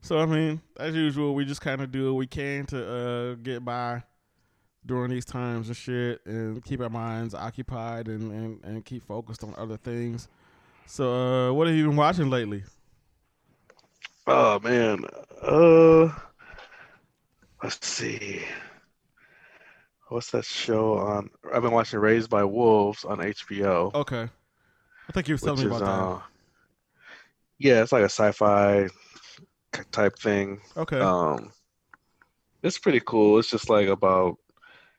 So 0.00 0.18
I 0.18 0.26
mean, 0.26 0.60
as 0.78 0.94
usual, 0.94 1.34
we 1.34 1.44
just 1.44 1.60
kind 1.60 1.80
of 1.80 1.92
do 1.92 2.06
what 2.12 2.18
we 2.18 2.26
can 2.26 2.66
to 2.66 2.92
uh, 2.92 3.34
get 3.34 3.64
by 3.64 4.02
during 4.84 5.12
these 5.12 5.24
times 5.24 5.68
and 5.68 5.76
shit, 5.76 6.20
and 6.26 6.64
keep 6.64 6.80
our 6.80 6.90
minds 6.90 7.34
occupied 7.34 8.08
and, 8.08 8.32
and, 8.32 8.64
and 8.64 8.84
keep 8.84 9.04
focused 9.06 9.44
on 9.44 9.54
other 9.56 9.76
things. 9.76 10.26
So, 10.86 11.50
uh, 11.50 11.52
what 11.52 11.68
have 11.68 11.76
you 11.76 11.86
been 11.86 11.94
watching 11.94 12.30
lately? 12.30 12.64
Oh 14.26 14.60
man, 14.60 15.04
uh, 15.42 16.08
let's 17.62 17.86
see. 17.86 18.42
What's 20.08 20.30
that 20.32 20.44
show 20.44 20.98
on? 20.98 21.30
I've 21.52 21.62
been 21.62 21.72
watching 21.72 21.98
Raised 21.98 22.28
by 22.28 22.44
Wolves 22.44 23.04
on 23.04 23.18
HBO. 23.18 23.94
Okay. 23.94 24.28
I 25.08 25.12
think 25.12 25.28
you 25.28 25.34
were 25.34 25.38
telling 25.38 25.60
me 25.60 25.74
is 25.74 25.80
about 25.80 26.16
uh, 26.16 26.20
yeah, 27.58 27.82
it's 27.82 27.92
like 27.92 28.02
a 28.02 28.10
sci-fi 28.10 28.88
type 29.90 30.18
thing. 30.18 30.60
Okay. 30.76 31.00
Um, 31.00 31.52
it's 32.62 32.78
pretty 32.78 33.00
cool. 33.00 33.38
It's 33.38 33.50
just 33.50 33.70
like 33.70 33.88
about 33.88 34.36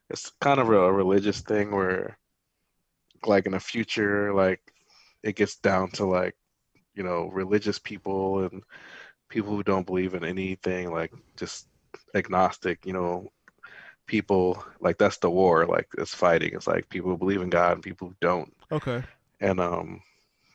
it's 0.09 0.32
kind 0.41 0.59
of 0.59 0.69
a 0.69 0.91
religious 0.91 1.41
thing 1.41 1.71
where, 1.71 2.17
like 3.26 3.45
in 3.45 3.51
the 3.53 3.59
future, 3.59 4.34
like 4.34 4.61
it 5.24 5.36
gets 5.36 5.57
down 5.57 5.91
to 5.91 6.05
like 6.05 6.36
you 6.95 7.03
know 7.03 7.30
religious 7.34 7.80
people 7.80 8.43
and 8.45 8.63
people 9.34 9.55
who 9.55 9.63
don't 9.63 9.88
believe 9.88 10.13
in 10.13 10.23
anything, 10.23 10.91
like 10.91 11.11
just 11.36 11.67
agnostic, 12.13 12.86
you 12.86 12.93
know, 12.93 13.31
people. 14.05 14.63
Like 14.79 14.97
that's 14.99 15.17
the 15.17 15.29
war. 15.29 15.65
Like 15.65 15.88
it's 15.97 16.13
fighting. 16.13 16.51
It's 16.53 16.67
like 16.67 16.88
people 16.89 17.09
who 17.09 17.17
believe 17.17 17.41
in 17.41 17.49
God 17.49 17.73
and 17.73 17.84
people 17.84 18.09
who 18.09 18.15
don't 18.21 18.53
okay. 18.71 19.03
and 19.41 19.59
um 19.59 20.01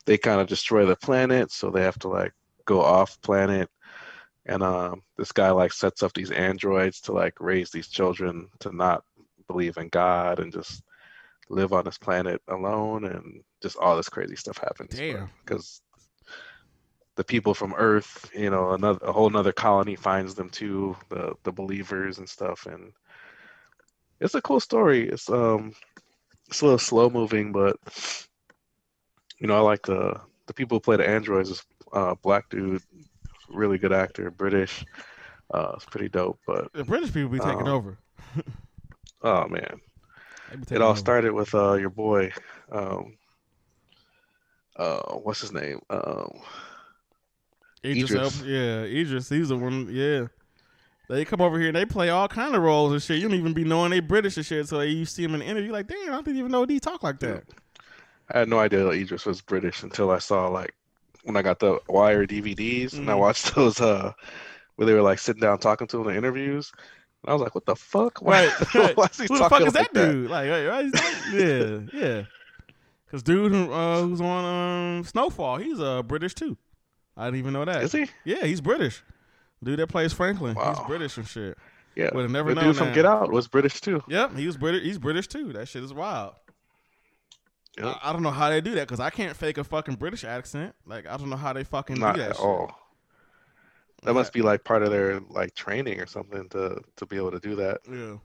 they 0.05 0.17
kind 0.17 0.41
of 0.41 0.47
destroy 0.47 0.85
the 0.85 0.95
planet 0.95 1.51
so 1.51 1.69
they 1.69 1.83
have 1.83 1.99
to 1.99 2.07
like 2.07 2.33
go 2.65 2.81
off 2.81 3.21
planet 3.21 3.69
and 4.45 4.63
um 4.63 5.01
this 5.17 5.31
guy 5.31 5.51
like 5.51 5.71
sets 5.71 6.03
up 6.03 6.13
these 6.13 6.31
androids 6.31 7.01
to 7.01 7.11
like 7.11 7.39
raise 7.39 7.69
these 7.69 7.87
children 7.87 8.47
to 8.59 8.75
not 8.75 9.03
believe 9.47 9.77
in 9.77 9.87
god 9.89 10.39
and 10.39 10.51
just 10.51 10.83
live 11.49 11.73
on 11.73 11.85
this 11.85 11.97
planet 11.97 12.41
alone 12.47 13.05
and 13.05 13.41
just 13.61 13.77
all 13.77 13.95
this 13.95 14.09
crazy 14.09 14.35
stuff 14.35 14.57
happens 14.57 14.95
Damn. 14.95 15.29
because 15.45 15.81
the 17.19 17.23
people 17.25 17.53
from 17.53 17.73
earth 17.77 18.31
you 18.33 18.49
know 18.49 18.71
another 18.71 18.99
a 19.03 19.11
whole 19.11 19.27
another 19.27 19.51
colony 19.51 19.95
finds 19.95 20.35
them 20.35 20.49
too 20.49 20.95
the 21.09 21.33
the 21.43 21.51
believers 21.51 22.17
and 22.17 22.29
stuff 22.29 22.65
and 22.65 22.93
it's 24.21 24.35
a 24.35 24.41
cool 24.41 24.61
story 24.61 25.07
it's 25.09 25.29
um 25.29 25.73
it's 26.47 26.61
a 26.61 26.65
little 26.65 26.79
slow 26.79 27.09
moving 27.09 27.51
but 27.51 27.75
you 29.39 29.47
know, 29.47 29.55
I 29.55 29.61
like 29.61 29.83
the 29.83 30.19
the 30.47 30.53
people 30.53 30.75
who 30.75 30.81
play 30.81 30.97
the 30.97 31.07
androids. 31.07 31.49
Is 31.49 31.63
uh, 31.93 32.15
black 32.21 32.49
dude, 32.49 32.81
really 33.49 33.77
good 33.77 33.93
actor, 33.93 34.29
British. 34.31 34.85
Uh, 35.53 35.71
it's 35.75 35.85
pretty 35.85 36.09
dope. 36.09 36.39
But 36.45 36.73
The 36.73 36.83
British 36.83 37.13
people 37.13 37.29
be 37.29 37.39
taking 37.39 37.67
Um, 37.67 37.67
over. 37.67 37.97
oh 39.23 39.47
man, 39.47 39.79
it 40.69 40.81
all 40.81 40.89
over. 40.89 40.99
started 40.99 41.31
with 41.31 41.55
uh 41.55 41.75
your 41.75 41.89
boy, 41.89 42.33
um, 42.71 43.17
uh, 44.75 45.13
what's 45.23 45.39
his 45.41 45.53
name? 45.53 45.79
Um, 45.89 46.41
Idris, 47.83 48.11
Idris. 48.11 48.41
Yeah, 48.43 48.81
Idris. 48.83 49.29
He's 49.29 49.49
the 49.49 49.57
one. 49.57 49.87
Yeah, 49.89 50.27
they 51.09 51.25
come 51.25 51.41
over 51.41 51.57
here 51.57 51.67
and 51.69 51.75
they 51.75 51.85
play 51.85 52.09
all 52.09 52.27
kind 52.27 52.55
of 52.55 52.61
roles 52.61 52.91
and 52.91 53.01
shit. 53.01 53.17
You 53.17 53.27
don't 53.29 53.37
even 53.37 53.53
be 53.53 53.63
knowing 53.63 53.91
they 53.91 53.99
British 53.99 54.37
and 54.37 54.45
shit. 54.45 54.67
So 54.67 54.81
you 54.81 55.05
see 55.05 55.23
them 55.23 55.33
in 55.35 55.39
the 55.39 55.45
interview, 55.45 55.71
like, 55.71 55.87
damn, 55.87 56.13
I 56.13 56.17
didn't 56.21 56.37
even 56.37 56.51
know 56.51 56.65
he 56.65 56.79
talk 56.79 57.03
like 57.03 57.19
that. 57.21 57.43
I 58.31 58.39
had 58.39 58.49
no 58.49 58.59
idea 58.59 58.83
that 58.83 58.91
Idris 58.91 59.25
was 59.25 59.41
British 59.41 59.81
until 59.83 60.11
I 60.11 60.19
saw 60.19 60.47
like 60.49 60.75
when 61.23 61.35
I 61.35 61.41
got 61.41 61.59
the 61.59 61.79
Wire 61.89 62.25
DVDs 62.27 62.93
and 62.93 63.09
I 63.09 63.13
Mhm. 63.13 63.19
watched 63.19 63.55
those 63.55 63.81
uh 63.81 64.13
where 64.75 64.85
they 64.85 64.93
were 64.93 65.01
like 65.01 65.19
sitting 65.19 65.41
down 65.41 65.57
talking 65.59 65.87
to 65.87 65.97
him 66.01 66.07
in 66.07 66.13
the 66.13 66.17
interviews. 66.17 66.71
And 67.23 67.31
I 67.31 67.33
was 67.33 67.41
like, 67.41 67.55
what 67.55 67.65
the 67.65 67.75
fuck? 67.75 68.21
Why, 68.21 68.45
Right, 68.75 68.95
why 68.95 69.05
is 69.05 69.17
he 69.17 69.25
Who 69.29 69.37
the 69.39 69.49
fuck 69.49 69.61
is 69.61 69.73
like 69.73 69.91
that 69.93 70.11
dude? 70.11 70.29
Like, 70.29 70.49
right, 70.49 70.67
right, 70.67 70.93
like- 70.93 71.33
yeah, 71.33 71.79
yeah. 71.93 72.23
Cause 73.11 73.23
dude 73.23 73.51
uh, 73.53 74.03
who's 74.03 74.21
on 74.21 74.97
um, 74.99 75.03
Snowfall, 75.03 75.57
he's 75.57 75.79
uh 75.79 76.03
British 76.03 76.35
too. 76.35 76.55
I 77.19 77.25
didn't 77.25 77.39
even 77.39 77.53
know 77.53 77.65
that. 77.65 77.83
Is 77.83 77.91
he? 77.91 78.05
Yeah, 78.23 78.45
he's 78.45 78.61
British. 78.61 79.03
Dude 79.63 79.77
that 79.79 79.87
plays 79.87 80.13
Franklin, 80.13 80.55
he's 80.55 80.79
British 80.87 81.17
and 81.17 81.27
shit. 81.27 81.57
Yeah. 81.95 82.11
Would 82.13 82.21
have 82.21 82.31
never 82.31 82.49
The 82.49 82.55
known 82.55 82.63
dude 82.65 82.77
from 82.77 82.87
that. 82.87 82.95
Get 82.95 83.05
Out 83.05 83.31
was 83.31 83.47
British 83.49 83.81
too. 83.81 84.01
Yep, 84.07 84.37
he 84.37 84.45
was 84.47 84.55
British. 84.55 84.83
He's 84.83 84.97
British 84.97 85.27
too. 85.27 85.51
That 85.53 85.67
shit 85.67 85.83
is 85.83 85.93
wild. 85.93 86.33
Yep. 87.77 87.85
I, 88.01 88.09
I 88.09 88.13
don't 88.13 88.23
know 88.23 88.31
how 88.31 88.49
they 88.49 88.61
do 88.61 88.75
that 88.75 88.87
because 88.87 88.99
I 89.01 89.09
can't 89.09 89.35
fake 89.35 89.57
a 89.57 89.63
fucking 89.65 89.95
British 89.95 90.23
accent. 90.23 90.75
Like 90.85 91.07
I 91.07 91.17
don't 91.17 91.29
know 91.29 91.35
how 91.35 91.51
they 91.51 91.63
fucking 91.65 91.99
Not 91.99 92.15
do 92.15 92.21
that. 92.21 92.29
at 92.31 92.35
shit. 92.37 92.45
all. 92.45 92.71
That 94.03 94.13
must 94.13 94.31
be 94.31 94.41
like 94.41 94.63
part 94.63 94.81
of 94.83 94.91
their 94.91 95.19
like 95.29 95.55
training 95.55 95.99
or 95.99 96.05
something 96.05 96.47
to 96.49 96.81
to 96.95 97.05
be 97.05 97.17
able 97.17 97.31
to 97.31 97.39
do 97.41 97.55
that. 97.57 97.79
Yeah. 97.91 98.15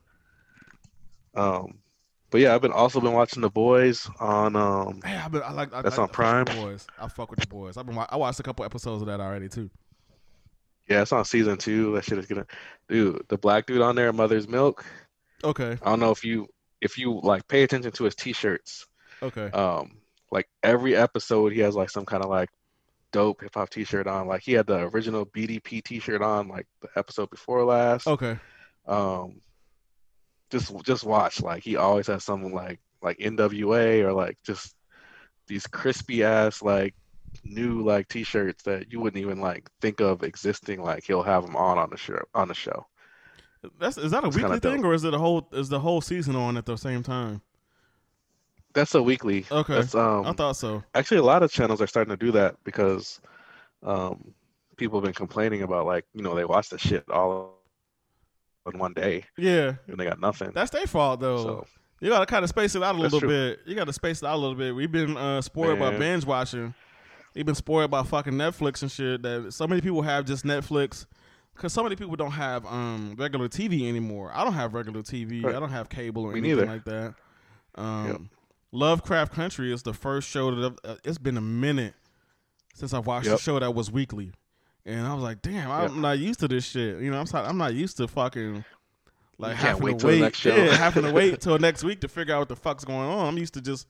Um, 1.35 1.79
but 2.31 2.41
yeah, 2.41 2.53
I've 2.55 2.61
been 2.61 2.71
also 2.71 2.99
been 2.99 3.13
watching 3.13 3.41
The 3.41 3.49
Boys 3.49 4.09
on 4.19 4.55
um 4.55 5.01
Hey, 5.03 5.15
I, 5.15 5.27
been, 5.27 5.43
I 5.43 5.51
like 5.51 5.73
I, 5.73 5.81
That's 5.81 5.97
on 5.97 6.09
Prime? 6.09 6.45
Boys. 6.45 6.87
I 6.99 7.07
fuck 7.07 7.31
with 7.31 7.39
the 7.39 7.47
boys. 7.47 7.77
I've 7.77 7.85
been 7.85 7.97
I 7.97 8.15
watched 8.17 8.39
a 8.39 8.43
couple 8.43 8.65
episodes 8.65 9.01
of 9.01 9.07
that 9.07 9.19
already 9.19 9.49
too. 9.49 9.69
yeah, 10.89 11.01
it's 11.01 11.11
on 11.11 11.25
season 11.25 11.57
two. 11.57 11.93
That 11.95 12.05
shit 12.05 12.17
is 12.17 12.25
gonna 12.25 12.45
dude, 12.89 13.25
the 13.29 13.37
black 13.37 13.65
dude 13.65 13.81
on 13.81 13.95
there, 13.95 14.11
Mother's 14.13 14.47
Milk. 14.47 14.85
Okay. 15.43 15.77
I 15.81 15.89
don't 15.89 15.99
know 15.99 16.11
if 16.11 16.23
you 16.23 16.47
if 16.81 16.97
you 16.97 17.19
like 17.21 17.47
pay 17.47 17.63
attention 17.63 17.91
to 17.91 18.03
his 18.03 18.15
t-shirts. 18.15 18.85
Okay. 19.21 19.49
Um, 19.51 19.97
like 20.31 20.47
every 20.63 20.95
episode 20.95 21.53
he 21.53 21.59
has 21.61 21.75
like 21.75 21.89
some 21.89 22.05
kind 22.05 22.23
of 22.23 22.29
like 22.29 22.49
dope 23.11 23.41
hip 23.41 23.53
hop 23.53 23.69
t-shirt 23.69 24.07
on. 24.07 24.27
Like 24.27 24.41
he 24.41 24.53
had 24.53 24.67
the 24.67 24.79
original 24.89 25.25
BDP 25.25 25.83
t-shirt 25.83 26.21
on 26.21 26.47
like 26.47 26.67
the 26.81 26.89
episode 26.95 27.29
before 27.29 27.63
last. 27.63 28.07
Okay. 28.07 28.37
Um, 28.87 29.41
just 30.51 30.73
just 30.85 31.03
watch. 31.03 31.41
Like 31.41 31.63
he 31.63 31.75
always 31.77 32.07
has 32.07 32.23
something 32.23 32.53
like 32.53 32.79
like 33.01 33.19
NWA 33.19 34.01
or 34.01 34.13
like 34.13 34.37
just 34.45 34.75
these 35.47 35.67
crispy 35.67 36.23
ass 36.23 36.61
like 36.61 36.95
new 37.43 37.83
like 37.83 38.07
t-shirts 38.07 38.63
that 38.63 38.91
you 38.91 38.99
wouldn't 38.99 39.21
even 39.21 39.39
like 39.39 39.69
think 39.81 40.01
of 40.01 40.23
existing. 40.23 40.81
Like 40.81 41.03
he'll 41.05 41.23
have 41.23 41.43
them 41.45 41.55
on 41.55 41.77
on 41.77 41.89
the 41.89 41.97
show 41.97 42.19
on 42.33 42.47
the 42.49 42.53
show. 42.55 42.85
That's 43.79 43.97
is 43.97 44.11
that 44.11 44.23
a 44.23 44.27
It's 44.27 44.37
weekly 44.37 44.59
thing 44.59 44.83
dope. 44.83 44.85
or 44.85 44.93
is 44.93 45.03
it 45.03 45.13
a 45.13 45.17
whole 45.17 45.47
is 45.51 45.69
the 45.69 45.79
whole 45.81 46.01
season 46.01 46.35
on 46.35 46.55
at 46.57 46.65
the 46.65 46.77
same 46.77 47.03
time? 47.03 47.41
That's 48.73 48.93
a 48.95 49.01
weekly. 49.01 49.45
Okay. 49.51 49.73
That's 49.73 49.95
um 49.95 50.25
I 50.25 50.33
thought 50.33 50.55
so. 50.57 50.83
actually 50.93 51.17
a 51.17 51.23
lot 51.23 51.43
of 51.43 51.51
channels 51.51 51.81
are 51.81 51.87
starting 51.87 52.11
to 52.17 52.25
do 52.25 52.31
that 52.33 52.57
because 52.63 53.21
um 53.83 54.33
people 54.77 54.99
have 54.99 55.05
been 55.05 55.13
complaining 55.13 55.63
about 55.63 55.85
like 55.85 56.05
you 56.13 56.23
know 56.23 56.35
they 56.35 56.45
watch 56.45 56.69
the 56.69 56.77
shit 56.79 57.09
all 57.09 57.54
in 58.71 58.79
one 58.79 58.93
day 58.93 59.23
Yeah. 59.37 59.73
and 59.87 59.97
they 59.97 60.05
got 60.05 60.19
nothing. 60.19 60.51
That's 60.53 60.71
their 60.71 60.87
fault 60.87 61.19
though. 61.19 61.37
So 61.43 61.67
You 62.01 62.09
gotta 62.09 62.25
kind 62.25 62.43
of 62.43 62.49
space 62.49 62.75
it 62.75 62.83
out 62.83 62.95
a 62.95 62.97
little 62.99 63.19
true. 63.19 63.29
bit. 63.29 63.59
You 63.65 63.75
gotta 63.75 63.93
space 63.93 64.21
it 64.21 64.25
out 64.25 64.35
a 64.35 64.37
little 64.37 64.55
bit. 64.55 64.75
We've 64.75 64.91
been 64.91 65.15
uh, 65.17 65.41
spoiled 65.41 65.79
by 65.79 65.97
binge 65.97 66.25
watching. 66.25 66.73
We've 67.35 67.45
been 67.45 67.55
spoiled 67.55 67.91
by 67.91 68.03
fucking 68.03 68.33
Netflix 68.33 68.81
and 68.81 68.91
shit. 68.91 69.21
That 69.23 69.53
so 69.53 69.67
many 69.67 69.81
people 69.81 70.01
have 70.01 70.25
just 70.25 70.45
Netflix, 70.45 71.05
because 71.53 71.73
so 71.73 71.83
many 71.83 71.95
people 71.95 72.15
don't 72.15 72.31
have 72.31 72.65
um 72.65 73.15
regular 73.17 73.47
TV 73.49 73.87
anymore. 73.89 74.31
I 74.33 74.43
don't 74.43 74.53
have 74.53 74.73
regular 74.73 75.01
TV. 75.03 75.43
Right. 75.43 75.53
I 75.55 75.59
don't 75.59 75.69
have 75.71 75.89
cable 75.89 76.23
or 76.23 76.31
Me 76.31 76.39
anything 76.39 76.57
neither. 76.59 76.71
like 76.71 76.85
that. 76.85 77.15
Um, 77.75 78.07
Yep. 78.07 78.21
Lovecraft 78.71 79.33
Country 79.33 79.71
is 79.71 79.83
the 79.83 79.93
first 79.93 80.27
show 80.29 80.53
that 80.53 80.65
I've, 80.83 80.91
uh, 80.91 80.95
it's 81.05 81.17
been 81.17 81.37
a 81.37 81.41
minute 81.41 81.93
since 82.73 82.93
I've 82.93 83.05
watched 83.07 83.27
a 83.27 83.37
show 83.37 83.57
that 83.59 83.73
was 83.73 83.89
weekly, 83.89 84.31
and 84.85 85.05
I 85.05 85.13
was 85.13 85.23
like, 85.23 85.41
damn, 85.41 85.71
I'm 85.71 86.01
not 86.01 86.19
used 86.19 86.39
to 86.41 86.47
this 86.47 86.65
shit. 86.65 87.01
You 87.01 87.09
know, 87.09 87.19
I'm 87.19 87.25
sorry, 87.25 87.47
I'm 87.47 87.57
not 87.57 87.73
used 87.73 87.97
to 87.97 88.07
fucking. 88.07 88.63
Like 89.37 89.57
having 89.57 89.83
wait 89.83 89.99
to 89.99 90.07
wait, 90.07 90.21
next 90.21 90.39
show. 90.39 90.55
yeah, 90.55 90.75
having 90.75 91.03
to 91.03 91.11
wait 91.11 91.41
till 91.41 91.59
next 91.59 91.83
week 91.83 91.99
to 92.01 92.07
figure 92.07 92.33
out 92.33 92.39
what 92.39 92.49
the 92.49 92.55
fuck's 92.55 92.85
going 92.85 93.09
on. 93.09 93.27
I'm 93.27 93.37
used 93.37 93.55
to 93.55 93.61
just 93.61 93.87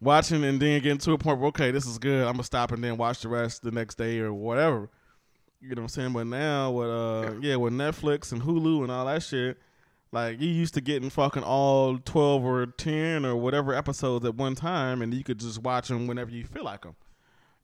watching 0.00 0.44
and 0.44 0.60
then 0.60 0.80
getting 0.80 0.98
to 0.98 1.12
a 1.12 1.18
point 1.18 1.40
where 1.40 1.48
okay, 1.48 1.72
this 1.72 1.86
is 1.86 1.98
good. 1.98 2.24
I'm 2.24 2.34
gonna 2.34 2.44
stop 2.44 2.70
and 2.70 2.84
then 2.84 2.96
watch 2.96 3.20
the 3.20 3.28
rest 3.28 3.62
the 3.62 3.72
next 3.72 3.96
day 3.98 4.20
or 4.20 4.32
whatever. 4.32 4.88
You 5.60 5.70
know 5.70 5.82
what 5.82 5.84
I'm 5.84 5.88
saying? 5.88 6.12
But 6.12 6.28
now 6.28 6.70
with 6.70 6.88
uh 6.88 7.34
yeah, 7.40 7.56
with 7.56 7.72
Netflix 7.72 8.30
and 8.30 8.42
Hulu 8.42 8.82
and 8.82 8.92
all 8.92 9.06
that 9.06 9.24
shit, 9.24 9.58
like 10.12 10.40
you 10.40 10.48
used 10.48 10.74
to 10.74 10.80
getting 10.80 11.10
fucking 11.10 11.42
all 11.42 11.98
twelve 11.98 12.44
or 12.44 12.66
ten 12.66 13.24
or 13.24 13.34
whatever 13.34 13.74
episodes 13.74 14.24
at 14.24 14.36
one 14.36 14.54
time, 14.54 15.02
and 15.02 15.12
you 15.12 15.24
could 15.24 15.40
just 15.40 15.60
watch 15.62 15.88
them 15.88 16.06
whenever 16.06 16.30
you 16.30 16.44
feel 16.44 16.62
like 16.62 16.82
them. 16.82 16.94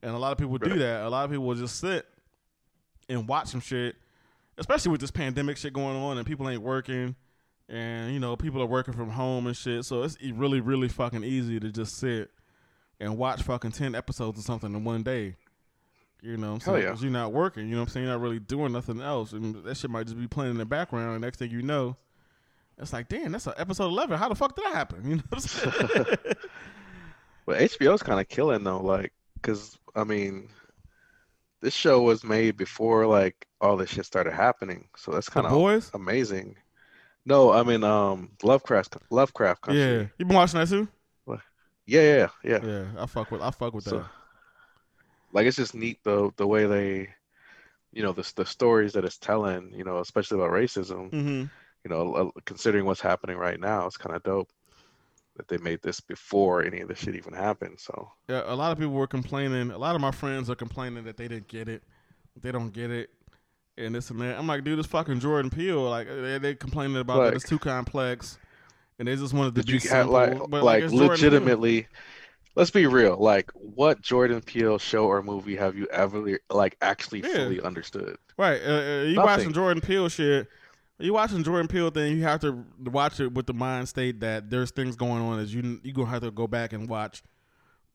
And 0.03 0.13
a 0.13 0.19
lot 0.19 0.33
of 0.33 0.39
people 0.39 0.59
do 0.59 0.77
that. 0.81 1.03
A 1.03 1.09
lot 1.09 1.25
of 1.25 1.31
people 1.31 1.47
will 1.47 1.55
just 1.55 1.79
sit 1.79 2.05
and 3.09 3.29
watch 3.29 3.49
some 3.49 3.61
shit, 3.61 3.97
especially 4.59 4.93
with 4.93 5.01
this 5.01 5.11
pandemic 5.11 5.57
shit 5.57 5.73
going 5.73 5.97
on 5.97 6.19
and 6.19 6.27
people 6.27 6.49
ain't 6.49 6.63
working, 6.63 7.17
and 7.69 8.13
you 8.13 8.21
know 8.21 8.37
people 8.37 8.63
are 8.63 8.67
working 8.67 8.95
from 8.95 9.11
home 9.11 9.47
and 9.47 9.57
shit. 9.57 9.85
So 9.85 10.03
it's 10.03 10.17
really, 10.23 10.61
really 10.61 10.89
fucking 10.89 11.25
easy 11.25 11.61
to 11.61 11.71
just 11.71 11.99
sit 11.99 12.31
and 13.01 13.17
watch 13.17 13.43
fucking 13.43 13.73
ten 13.73 13.95
episodes 13.95 14.39
of 14.39 14.45
something 14.45 14.73
in 14.75 14.85
one 14.85 15.03
day. 15.03 15.37
You 16.23 16.37
know 16.37 16.53
what 16.53 16.67
I'm 16.69 16.75
saying? 16.75 16.83
yeah. 16.85 16.95
you're 17.01 17.11
not 17.11 17.33
working. 17.33 17.65
You 17.65 17.75
know 17.75 17.81
what 17.81 17.89
I'm 17.89 17.93
saying? 17.95 18.07
You're 18.07 18.15
not 18.15 18.23
really 18.23 18.39
doing 18.39 18.73
nothing 18.73 19.01
else, 19.01 19.33
and 19.33 19.65
that 19.65 19.77
shit 19.77 19.91
might 19.91 20.05
just 20.05 20.19
be 20.19 20.29
playing 20.29 20.53
in 20.53 20.59
the 20.59 20.65
background. 20.65 21.11
And 21.11 21.21
next 21.21 21.39
thing 21.39 21.51
you 21.51 21.63
know, 21.63 21.97
it's 22.79 22.93
like, 22.93 23.09
damn, 23.09 23.33
that's 23.33 23.47
episode 23.47 23.87
11. 23.87 24.19
How 24.19 24.29
the 24.29 24.35
fuck 24.37 24.55
did 24.55 24.65
that 24.67 24.75
happen? 24.75 25.03
You 25.09 25.17
know 25.17 25.23
what 25.29 25.39
I'm 25.39 25.41
saying? 25.41 26.17
But 27.45 27.59
HBO's 27.59 28.03
kind 28.03 28.21
of 28.21 28.29
killing 28.29 28.63
though, 28.63 28.81
like, 28.81 29.13
cause 29.43 29.77
I 29.97 30.05
mean, 30.05 30.49
this 31.63 31.75
show 31.75 32.03
was 32.03 32.25
made 32.25 32.57
before 32.57 33.07
like 33.07 33.47
all 33.61 33.77
this 33.77 33.91
shit 33.91 34.05
started 34.05 34.35
happening, 34.35 34.89
so 34.97 35.13
that's 35.13 35.29
kind 35.29 35.47
of 35.47 35.91
amazing. 35.95 36.57
No, 37.25 37.53
I 37.53 37.63
mean, 37.63 37.85
um, 37.85 38.31
Lovecraft, 38.43 38.97
Lovecraft 39.11 39.63
Country. 39.63 39.83
Yeah, 39.83 40.07
you 40.19 40.25
been 40.27 40.37
watching 40.37 40.59
that 40.61 40.69
too? 40.69 40.89
Yeah, 41.87 42.01
yeah, 42.03 42.29
yeah. 42.45 42.61
Yeah, 42.67 42.85
I 42.97 43.07
fuck 43.07 43.31
with 43.31 43.43
I 43.43 43.51
fuck 43.51 43.75
with 43.75 43.85
So, 43.85 43.99
that. 43.99 44.07
like, 45.33 45.47
it's 45.47 45.57
just 45.57 45.75
neat 45.75 45.99
the 46.05 46.31
the 46.37 46.47
way 46.47 46.67
they, 46.67 47.09
you 47.93 48.03
know, 48.03 48.13
the 48.13 48.31
the 48.37 48.47
stories 48.47 48.93
that 48.95 49.05
it's 49.05 49.19
telling, 49.19 49.73
you 49.75 49.85
know, 49.85 49.99
especially 49.99 50.39
about 50.39 50.53
racism. 50.53 51.11
hmm 51.11 51.45
You 51.85 51.91
know, 51.91 52.15
uh, 52.15 52.41
considering 52.45 52.87
what's 52.87 53.01
happening 53.01 53.37
right 53.37 53.59
now, 53.59 53.87
it's 53.87 53.97
kind 53.97 54.15
of 54.17 54.23
dope 54.23 54.51
that 55.37 55.49
they 55.49 55.57
made 55.59 55.81
this 55.83 56.01
before 56.01 56.63
any 56.65 56.81
of 56.81 56.89
this 56.89 56.99
shit 56.99 57.15
even 57.17 57.33
happened. 57.33 57.79
So, 57.81 58.11
Yeah, 58.29 58.43
a 58.47 58.55
lot 58.55 58.73
of 58.73 58.79
people 58.79 58.93
were 58.93 59.07
complaining. 59.07 59.71
A 59.71 59.79
lot 59.79 59.95
of 59.95 60.01
my 60.01 60.11
friends 60.11 60.51
are 60.51 60.55
complaining 60.55 61.05
that 61.05 61.17
they 61.17 61.29
didn't 61.29 61.49
get 61.49 61.69
it. 61.69 61.83
They 62.41 62.53
don't 62.53 62.71
get 62.73 62.91
it, 62.91 63.11
and 63.77 63.95
this 63.95 64.11
and 64.11 64.21
that. 64.21 64.39
I'm 64.39 64.47
like, 64.47 64.65
dude, 64.65 64.79
this 64.79 64.87
fucking 64.87 65.21
Jordan 65.21 65.51
Peele. 65.51 65.83
Like, 65.89 66.07
they 66.09 66.39
they 66.39 66.55
complaining 66.55 66.97
about 66.97 67.25
that 67.25 67.35
it's 67.35 67.45
too 67.45 67.59
complex, 67.59 68.39
and 68.99 69.09
they 69.09 69.17
just 69.17 69.35
wanted 69.35 69.55
to 69.57 69.63
be 69.63 69.75
you 69.75 69.79
simple. 69.81 70.13
like 70.13 70.39
but 70.49 70.63
like 70.63 70.83
it's 70.83 70.93
Peele. 70.93 71.09
legitimately? 71.09 71.89
Let's 72.55 72.71
be 72.71 72.87
real. 72.87 73.17
Like, 73.17 73.51
what 73.55 74.01
Jordan 74.03 74.43
Peele 74.43 74.79
show 74.79 75.07
or 75.07 75.23
movie 75.23 75.57
have 75.57 75.77
you 75.77 75.87
ever 75.91 76.39
like 76.51 76.77
actually 76.83 77.21
Yeah. 77.21 77.35
fully 77.35 77.61
understood? 77.61 78.17
Right. 78.39 78.61
Uh, 78.63 78.71
uh, 78.71 79.03
you 79.05 79.21
Nothing. 79.21 79.25
watching 79.25 79.53
Jordan 79.55 79.81
Peele 79.81 80.09
shit. 80.09 80.49
You 81.03 81.13
watching 81.15 81.43
Jordan 81.43 81.67
Peele 81.69 81.91
thing. 81.91 82.17
You 82.17 82.23
have 82.23 82.41
to 82.41 82.65
watch 82.85 83.19
it 83.19 83.35
with 83.35 83.47
the 83.47 83.55
mind 83.55 83.89
state 83.89 84.21
that 84.21 84.51
there's 84.51 84.71
things 84.71 84.95
going 84.97 85.21
on. 85.23 85.41
As 85.41 85.53
you 85.55 85.81
you 85.83 85.93
gonna 85.93 86.09
have 86.09 86.23
to 86.23 86.31
go 86.31 86.47
back 86.47 86.73
and 86.73 86.89
watch 86.89 87.23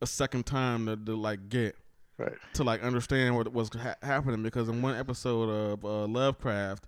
a 0.01 0.07
second 0.07 0.45
time 0.45 0.85
to, 0.87 0.95
to 0.97 1.15
like 1.15 1.49
get 1.49 1.75
Right. 2.17 2.33
to 2.55 2.63
like 2.63 2.81
understand 2.81 3.35
what 3.35 3.53
was 3.53 3.69
ha- 3.73 3.95
happening 4.01 4.41
because 4.43 4.67
in 4.69 4.81
one 4.81 4.95
episode 4.95 5.49
of 5.49 5.85
uh, 5.85 6.05
Lovecraft, 6.07 6.87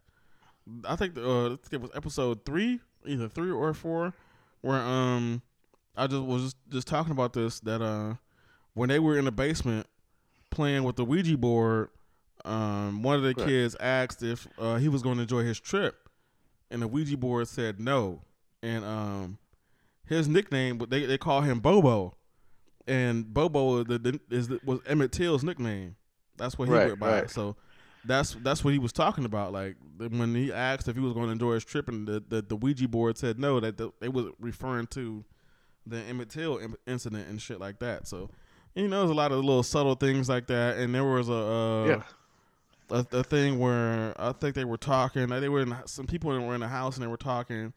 I 0.85 0.95
think 0.95 1.13
the, 1.13 1.23
uh, 1.29 1.45
I 1.45 1.49
think 1.49 1.73
it 1.73 1.81
was 1.81 1.91
episode 1.93 2.45
three, 2.45 2.79
either 3.05 3.29
three 3.29 3.51
or 3.51 3.73
four, 3.73 4.13
where 4.61 4.79
um 4.81 5.41
I 5.95 6.07
just 6.07 6.23
was 6.23 6.43
just, 6.43 6.57
just 6.69 6.87
talking 6.87 7.11
about 7.11 7.33
this 7.33 7.59
that 7.61 7.81
uh 7.81 8.15
when 8.73 8.89
they 8.89 8.99
were 8.99 9.17
in 9.17 9.25
the 9.25 9.31
basement 9.31 9.85
playing 10.49 10.83
with 10.83 10.95
the 10.95 11.05
Ouija 11.05 11.37
board, 11.37 11.89
um 12.43 13.03
one 13.03 13.15
of 13.15 13.21
the 13.21 13.35
Right. 13.37 13.47
kids 13.47 13.75
asked 13.79 14.23
if 14.23 14.47
uh, 14.57 14.77
he 14.77 14.89
was 14.89 15.01
going 15.03 15.17
to 15.17 15.21
enjoy 15.21 15.43
his 15.43 15.59
trip, 15.59 16.08
and 16.71 16.81
the 16.81 16.87
Ouija 16.87 17.17
board 17.17 17.47
said 17.47 17.79
no, 17.79 18.21
and 18.61 18.83
um 18.85 19.37
his 20.05 20.27
nickname 20.27 20.77
but 20.77 20.89
they 20.89 21.05
they 21.05 21.17
call 21.17 21.41
him 21.41 21.59
Bobo, 21.59 22.15
and 22.87 23.31
Bobo 23.33 23.83
the, 23.83 23.97
the, 23.99 24.19
is 24.29 24.47
the, 24.47 24.59
was 24.65 24.79
Emmett 24.85 25.11
Till's 25.11 25.43
nickname. 25.43 25.95
That's 26.37 26.57
what 26.57 26.67
he 26.67 26.73
Right, 26.73 26.87
went 26.87 26.99
by. 26.99 27.21
right. 27.21 27.29
So 27.29 27.55
that's 28.05 28.33
that's 28.41 28.63
what 28.63 28.71
he 28.73 28.79
was 28.79 28.93
talking 28.93 29.25
about. 29.25 29.51
Like 29.51 29.75
when 29.97 30.33
he 30.33 30.51
asked 30.53 30.87
if 30.87 30.95
he 30.95 31.01
was 31.01 31.13
going 31.13 31.25
to 31.27 31.31
enjoy 31.33 31.53
his 31.55 31.65
trip, 31.65 31.89
and 31.89 32.07
the 32.07 32.23
the, 32.27 32.41
the 32.41 32.55
Ouija 32.55 32.87
board 32.87 33.17
said 33.17 33.39
no, 33.39 33.59
that 33.59 33.77
the, 33.77 33.91
they 33.99 34.07
was 34.09 34.27
referring 34.39 34.87
to 34.87 35.23
the 35.85 35.97
Emmett 36.03 36.29
Till 36.29 36.57
in- 36.57 36.75
incident 36.87 37.27
and 37.27 37.41
shit 37.41 37.59
like 37.59 37.79
that. 37.79 38.07
So 38.07 38.29
you 38.75 38.87
know, 38.87 38.99
there's 38.99 39.11
a 39.11 39.15
lot 39.15 39.31
of 39.31 39.39
little 39.43 39.63
subtle 39.63 39.95
things 39.95 40.29
like 40.29 40.47
that. 40.47 40.77
And 40.77 40.93
there 40.95 41.03
was 41.03 41.27
a 41.29 41.33
uh, 41.33 41.85
Yeah. 41.87 42.03
A, 42.91 43.05
a 43.11 43.23
thing 43.23 43.59
where 43.59 44.13
I 44.19 44.31
think 44.33 44.55
they 44.55 44.65
were 44.65 44.77
talking. 44.77 45.27
They 45.27 45.49
were 45.49 45.61
in 45.61 45.75
some 45.85 46.07
people 46.07 46.29
were 46.31 46.55
in 46.55 46.61
the 46.61 46.67
house 46.67 46.95
and 46.95 47.03
they 47.03 47.07
were 47.09 47.17
talking, 47.17 47.73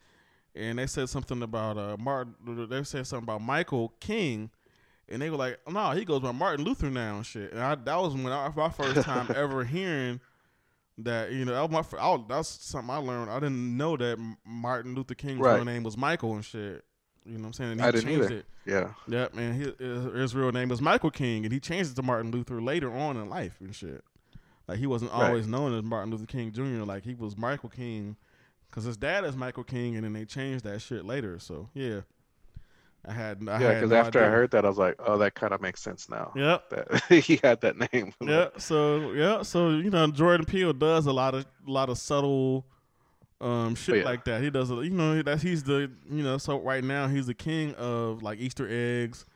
and 0.54 0.78
they 0.78 0.86
said 0.86 1.08
something 1.08 1.42
about 1.42 1.78
uh 1.78 1.96
Martin. 1.98 2.34
They 2.68 2.82
said 2.84 3.06
something 3.06 3.24
about 3.24 3.42
Michael 3.42 3.92
King, 4.00 4.50
and 5.08 5.20
they 5.22 5.30
were 5.30 5.36
like, 5.36 5.58
"No, 5.70 5.90
he 5.90 6.04
goes 6.04 6.20
by 6.20 6.32
Martin 6.32 6.64
Luther 6.64 6.90
now 6.90 7.16
and 7.16 7.26
shit." 7.26 7.52
And 7.52 7.60
I, 7.60 7.74
that 7.74 7.96
was 7.96 8.14
when 8.14 8.26
I, 8.28 8.50
my 8.54 8.68
first 8.70 9.02
time 9.02 9.28
ever 9.36 9.64
hearing 9.64 10.20
that. 10.98 11.32
You 11.32 11.44
know, 11.44 11.52
that 11.52 11.70
was 11.70 11.92
my. 11.92 11.98
I, 11.98 12.18
that's 12.28 12.48
something 12.48 12.90
I 12.90 12.98
learned. 12.98 13.30
I 13.30 13.40
didn't 13.40 13.76
know 13.76 13.96
that 13.96 14.18
Martin 14.46 14.94
Luther 14.94 15.14
King's 15.14 15.40
Right. 15.40 15.56
real 15.56 15.64
name 15.64 15.82
was 15.82 15.96
Michael 15.96 16.34
and 16.34 16.44
shit. 16.44 16.84
You 17.24 17.34
know 17.34 17.42
what 17.42 17.46
I'm 17.46 17.52
saying? 17.52 17.70
And 17.72 17.80
he 17.80 17.86
I 17.86 17.90
didn't 17.92 18.04
changed 18.06 18.24
either. 18.24 18.34
it. 18.38 18.46
Yeah. 18.66 18.88
Yeah, 19.06 19.28
man. 19.32 19.54
His, 19.54 20.12
his 20.12 20.34
real 20.34 20.50
name 20.50 20.68
was 20.68 20.80
Michael 20.80 21.10
King, 21.12 21.44
and 21.44 21.52
he 21.52 21.60
changed 21.60 21.92
it 21.92 21.94
to 21.96 22.02
Martin 22.02 22.32
Luther 22.32 22.60
later 22.60 22.92
on 22.92 23.16
in 23.16 23.28
life 23.28 23.54
and 23.60 23.72
shit. 23.74 24.02
Like 24.68 24.78
he 24.78 24.86
wasn't 24.86 25.12
Right. 25.12 25.28
always 25.28 25.46
known 25.46 25.74
as 25.76 25.82
Martin 25.82 26.10
Luther 26.10 26.26
King 26.26 26.52
Jr. 26.52 26.84
Like 26.84 27.02
he 27.04 27.14
was 27.14 27.36
Michael 27.36 27.68
King, 27.68 28.16
because 28.70 28.84
his 28.84 28.96
dad 28.96 29.24
is 29.24 29.36
Michael 29.36 29.64
King, 29.64 29.96
and 29.96 30.04
then 30.04 30.12
they 30.12 30.24
changed 30.24 30.64
that 30.64 30.80
shit 30.80 31.04
later. 31.04 31.38
So 31.38 31.68
yeah, 31.74 32.00
I 33.06 33.12
had 33.12 33.46
I 33.48 33.60
Yeah, 33.60 33.74
because 33.74 33.90
no 33.90 33.96
after 33.96 34.24
I 34.24 34.28
heard 34.28 34.50
that, 34.52 34.64
I 34.64 34.68
was 34.68 34.78
like, 34.78 34.94
oh, 35.00 35.18
that 35.18 35.34
kind 35.34 35.52
of 35.52 35.60
makes 35.60 35.82
sense 35.82 36.08
now. 36.08 36.32
Yep. 36.36 36.70
That 36.70 37.02
he 37.24 37.40
had 37.42 37.60
that 37.62 37.92
name. 37.92 38.14
Yeah. 38.20 38.48
So 38.58 39.12
yeah. 39.12 39.42
So 39.42 39.70
you 39.70 39.90
know, 39.90 40.06
Jordan 40.08 40.46
Peele 40.46 40.72
does 40.72 41.06
a 41.06 41.12
lot 41.12 41.34
of 41.34 41.44
a 41.66 41.70
lot 41.70 41.88
of 41.88 41.98
subtle 41.98 42.64
um 43.40 43.74
shit 43.74 43.94
Oh, 43.94 43.98
yeah. 43.98 44.04
like 44.04 44.24
that. 44.26 44.40
He 44.40 44.50
does. 44.50 44.70
a- 44.70 44.76
You 44.76 44.90
know 44.90 45.20
that 45.22 45.42
he's 45.42 45.64
the 45.64 45.90
you 46.08 46.22
know 46.22 46.38
so 46.38 46.60
right 46.60 46.84
now 46.84 47.08
he's 47.08 47.26
the 47.26 47.34
king 47.34 47.74
of 47.74 48.22
like 48.22 48.38
Easter 48.38 48.68
eggs 48.70 49.26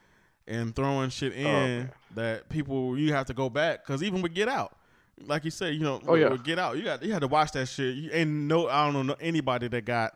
and 0.46 0.76
throwing 0.76 1.10
shit 1.10 1.32
in 1.32 1.42
man. 1.42 1.92
that 2.14 2.48
people 2.48 2.96
you 2.96 3.12
have 3.12 3.26
to 3.26 3.34
go 3.34 3.50
back 3.50 3.84
because 3.84 4.04
even 4.04 4.22
with 4.22 4.32
Get 4.32 4.48
Out. 4.48 4.76
Like 5.24 5.44
you 5.44 5.50
said, 5.50 5.74
you 5.74 5.80
know, 5.80 6.00
Oh, 6.06 6.14
yeah. 6.14 6.36
Get 6.42 6.58
Out, 6.58 6.76
you 6.76 6.84
got 6.84 7.02
you 7.02 7.12
had 7.12 7.20
to 7.22 7.28
watch 7.28 7.52
that 7.52 7.66
shit. 7.66 7.96
You, 7.96 8.10
ain't 8.12 8.30
no, 8.30 8.68
I 8.68 8.90
don't 8.90 9.06
know 9.06 9.16
anybody 9.20 9.68
that 9.68 9.84
got 9.84 10.12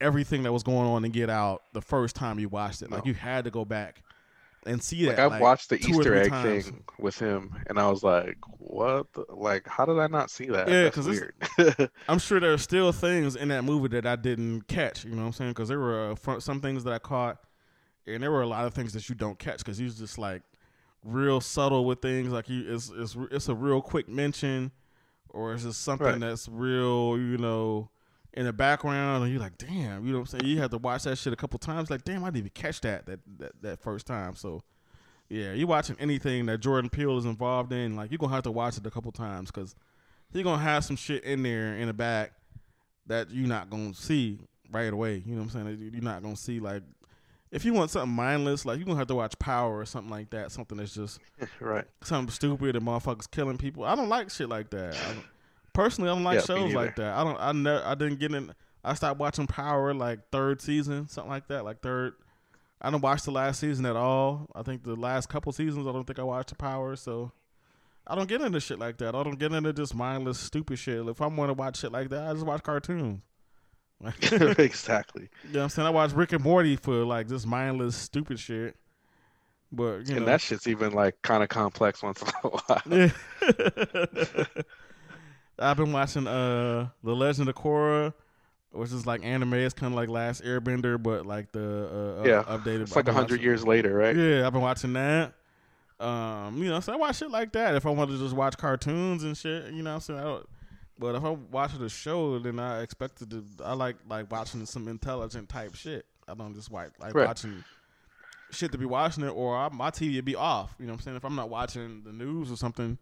everything 0.00 0.42
that 0.44 0.52
was 0.52 0.62
going 0.62 0.86
on 0.86 1.04
in 1.04 1.10
Get 1.10 1.28
Out 1.30 1.62
the 1.72 1.80
first 1.82 2.14
time 2.16 2.38
you 2.38 2.48
watched 2.48 2.82
it. 2.82 2.90
Like 2.90 3.06
you 3.06 3.14
had 3.14 3.44
to 3.44 3.50
go 3.50 3.64
back 3.64 4.02
and 4.66 4.82
see 4.82 5.06
Like 5.06 5.16
that. 5.16 5.32
I've 5.32 5.40
watched 5.40 5.70
the 5.70 5.76
Easter 5.76 6.14
egg 6.14 6.30
times. 6.30 6.66
thing 6.66 6.84
with 6.98 7.18
him, 7.18 7.56
and 7.66 7.78
I 7.78 7.88
was 7.88 8.02
like, 8.02 8.36
"What? 8.58 9.10
The, 9.14 9.24
like, 9.30 9.66
how 9.66 9.84
did 9.86 9.98
I 9.98 10.06
not 10.06 10.30
see 10.30 10.46
that? 10.46 10.68
Yeah, 10.68 10.82
That's 10.84 10.94
'cause 10.96 11.06
it's- 11.08 11.32
weird." 11.78 11.90
I'm 12.08 12.18
sure 12.18 12.38
there 12.40 12.52
are 12.52 12.58
still 12.58 12.92
things 12.92 13.36
in 13.36 13.48
that 13.48 13.64
movie 13.64 13.88
that 13.88 14.06
I 14.06 14.16
didn't 14.16 14.68
catch. 14.68 15.04
You 15.04 15.10
know 15.12 15.22
what 15.22 15.26
I'm 15.28 15.32
saying? 15.32 15.50
Because 15.52 15.68
there 15.70 15.78
were 15.80 16.12
uh, 16.12 16.38
some 16.40 16.60
things 16.60 16.84
that 16.84 16.92
I 16.92 16.98
caught, 16.98 17.38
and 18.06 18.22
there 18.22 18.30
were 18.30 18.42
a 18.42 18.46
lot 18.46 18.66
of 18.66 18.74
things 18.74 18.92
that 18.92 19.08
you 19.08 19.14
don't 19.14 19.38
catch 19.38 19.58
because 19.58 19.78
he's 19.78 19.98
just 19.98 20.18
like 20.18 20.42
real 21.04 21.40
subtle 21.40 21.84
with 21.84 22.00
things. 22.02 22.30
Like 22.32 22.48
you, 22.48 22.64
it's 22.74 22.90
it's 22.94 23.16
it's 23.30 23.48
a 23.48 23.54
real 23.54 23.80
quick 23.80 24.08
mention, 24.08 24.70
or 25.28 25.54
it's 25.54 25.64
just 25.64 25.82
something 25.82 26.06
Right. 26.06 26.20
that's 26.20 26.48
real. 26.48 27.16
You 27.18 27.38
know. 27.38 27.90
In 28.32 28.46
the 28.46 28.52
background, 28.52 29.24
and 29.24 29.32
you're 29.32 29.40
like, 29.42 29.58
damn, 29.58 30.06
you 30.06 30.12
know 30.12 30.20
what 30.20 30.32
I'm 30.32 30.38
saying? 30.38 30.44
You 30.44 30.60
have 30.60 30.70
to 30.70 30.78
watch 30.78 31.02
that 31.02 31.18
shit 31.18 31.32
a 31.32 31.36
couple 31.36 31.58
times. 31.58 31.90
Like, 31.90 32.04
damn, 32.04 32.22
I 32.22 32.28
didn't 32.28 32.36
even 32.36 32.50
catch 32.50 32.80
that 32.82 33.04
that 33.06 33.18
that, 33.38 33.52
that 33.62 33.80
first 33.82 34.06
time. 34.06 34.36
So, 34.36 34.62
yeah, 35.28 35.52
you 35.52 35.66
watching 35.66 35.96
anything 35.98 36.46
that 36.46 36.58
Jordan 36.58 36.90
Peele 36.90 37.18
is 37.18 37.24
involved 37.24 37.72
in, 37.72 37.96
like 37.96 38.12
you're 38.12 38.18
gonna 38.18 38.32
have 38.32 38.44
to 38.44 38.52
watch 38.52 38.76
it 38.78 38.86
a 38.86 38.90
couple 38.90 39.10
times 39.10 39.50
because 39.50 39.74
he's 40.32 40.44
gonna 40.44 40.62
have 40.62 40.84
some 40.84 40.94
shit 40.94 41.24
in 41.24 41.42
there 41.42 41.74
in 41.74 41.88
the 41.88 41.92
back 41.92 42.30
that 43.08 43.32
you're 43.32 43.48
not 43.48 43.68
gonna 43.68 43.92
see 43.94 44.38
right 44.70 44.92
away. 44.92 45.24
You 45.26 45.34
know 45.34 45.42
what 45.42 45.52
I'm 45.56 45.66
saying? 45.66 45.90
You're 45.92 46.00
not 46.00 46.22
gonna 46.22 46.36
see 46.36 46.60
like 46.60 46.84
if 47.52 47.64
you 47.64 47.72
want 47.72 47.90
something 47.90 48.12
mindless, 48.14 48.64
like 48.64 48.78
you're 48.78 48.86
gonna 48.86 48.98
have 48.98 49.08
to 49.08 49.14
watch 49.14 49.38
Power 49.38 49.78
or 49.78 49.84
something 49.84 50.10
like 50.10 50.30
that. 50.30 50.52
Something 50.52 50.78
that's 50.78 50.94
just 50.94 51.18
right. 51.60 51.84
something 52.02 52.32
stupid 52.32 52.76
and 52.76 52.86
motherfuckers 52.86 53.30
killing 53.30 53.58
people. 53.58 53.84
I 53.84 53.94
don't 53.94 54.08
like 54.08 54.30
shit 54.30 54.48
like 54.48 54.70
that. 54.70 54.94
I 54.94 55.14
personally, 55.72 56.10
I 56.10 56.14
don't 56.14 56.24
like 56.24 56.40
Yeah, 56.40 56.44
shows 56.44 56.74
like 56.74 56.96
that. 56.96 57.16
I 57.16 57.24
don't. 57.24 57.38
I 57.40 57.52
never. 57.52 57.84
I 57.84 57.94
didn't 57.94 58.20
get 58.20 58.32
in. 58.32 58.54
I 58.84 58.94
stopped 58.94 59.20
watching 59.20 59.46
Power 59.46 59.92
like 59.92 60.20
third 60.30 60.60
season, 60.60 61.08
something 61.08 61.30
like 61.30 61.48
that. 61.48 61.64
Like 61.64 61.80
third. 61.80 62.14
I 62.80 62.90
don't 62.90 63.02
watch 63.02 63.24
the 63.24 63.30
last 63.30 63.60
season 63.60 63.84
at 63.84 63.96
all. 63.96 64.46
I 64.54 64.62
think 64.62 64.84
the 64.84 64.96
last 64.96 65.28
couple 65.28 65.52
seasons, 65.52 65.86
I 65.86 65.92
don't 65.92 66.06
think 66.06 66.18
I 66.18 66.22
watched 66.22 66.48
the 66.48 66.54
Power. 66.54 66.96
So 66.96 67.30
I 68.06 68.14
don't 68.14 68.28
get 68.28 68.40
into 68.40 68.58
shit 68.58 68.78
like 68.78 68.96
that. 68.98 69.14
I 69.14 69.22
don't 69.22 69.38
get 69.38 69.52
into 69.52 69.72
just 69.72 69.94
mindless, 69.94 70.38
stupid 70.38 70.78
shit. 70.78 71.06
If 71.06 71.20
I 71.20 71.26
want 71.26 71.50
to 71.50 71.54
watch 71.54 71.78
shit 71.78 71.92
like 71.92 72.08
that, 72.08 72.28
I 72.28 72.32
just 72.32 72.46
watch 72.46 72.62
cartoons. 72.62 73.20
you 74.30 74.38
know 74.38 74.54
exactly. 74.58 75.28
what 75.52 75.62
I'm 75.62 75.68
saying? 75.68 75.86
I 75.86 75.90
watch 75.90 76.12
Rick 76.12 76.32
and 76.32 76.42
Morty 76.42 76.76
for 76.76 77.04
like 77.04 77.28
just 77.28 77.46
mindless, 77.46 77.96
stupid 77.96 78.38
shit. 78.38 78.76
But 79.72 80.08
you 80.08 80.16
and 80.16 80.20
know, 80.20 80.24
that 80.26 80.40
shit's 80.40 80.66
even 80.66 80.92
like 80.92 81.20
kind 81.22 81.42
of 81.42 81.48
complex 81.48 82.02
once 82.02 82.22
in 82.22 82.28
a 82.28 82.48
while. 82.48 82.82
Yeah. 82.86 84.44
I've 85.58 85.76
been 85.76 85.92
watching 85.92 86.26
uh 86.26 86.88
The 87.04 87.14
Legend 87.14 87.48
of 87.48 87.54
Korra, 87.54 88.12
which 88.72 88.90
is 88.90 89.06
like 89.06 89.24
anime. 89.24 89.54
It's 89.54 89.74
kind 89.74 89.92
of 89.92 89.96
like 89.96 90.08
Last 90.08 90.42
Airbender, 90.42 91.00
but 91.00 91.26
like 91.26 91.52
the 91.52 92.20
uh, 92.20 92.26
Yeah, 92.26 92.42
updated. 92.44 92.82
It's 92.82 92.96
like 92.96 93.08
a 93.08 93.12
hundred 93.12 93.42
years 93.42 93.64
later, 93.64 93.94
right? 93.94 94.16
Yeah, 94.16 94.46
I've 94.46 94.52
been 94.52 94.62
watching 94.62 94.94
that. 94.94 95.34
Um, 96.00 96.56
you 96.62 96.70
know, 96.70 96.80
so 96.80 96.94
I 96.94 96.96
watch 96.96 97.18
shit 97.18 97.30
like 97.30 97.52
that. 97.52 97.74
If 97.74 97.84
I 97.84 97.90
want 97.90 98.10
to 98.10 98.18
just 98.18 98.34
watch 98.34 98.56
cartoons 98.56 99.22
and 99.22 99.36
shit, 99.36 99.72
you 99.72 99.82
know, 99.82 99.90
what 99.90 99.94
I'm 99.96 100.00
saying. 100.00 100.18
I 100.20 100.22
don't, 100.22 100.48
but 101.00 101.14
if 101.14 101.24
I'm 101.24 101.50
watching 101.50 101.80
a 101.82 101.88
show, 101.88 102.38
then 102.38 102.58
I 102.58 102.82
expected 102.82 103.30
to. 103.30 103.44
I 103.64 103.72
like 103.72 103.96
like 104.08 104.30
watching 104.30 104.64
some 104.66 104.86
intelligent 104.86 105.48
type 105.48 105.74
shit. 105.74 106.04
I 106.28 106.34
don't 106.34 106.54
just 106.54 106.70
like 106.70 106.90
like 107.00 107.14
Right. 107.14 107.26
watching 107.26 107.64
shit 108.50 108.70
to 108.72 108.78
be 108.78 108.84
watching 108.84 109.24
it, 109.24 109.30
or 109.30 109.56
I, 109.56 109.70
my 109.70 109.90
TV 109.90 110.16
would 110.16 110.26
be 110.26 110.36
off. 110.36 110.74
You 110.78 110.86
know 110.86 110.92
what 110.92 111.00
I'm 111.00 111.04
saying? 111.04 111.16
If 111.16 111.24
I'm 111.24 111.34
not 111.34 111.48
watching 111.48 112.02
the 112.04 112.12
news 112.12 112.52
or 112.52 112.56
something, 112.56 112.98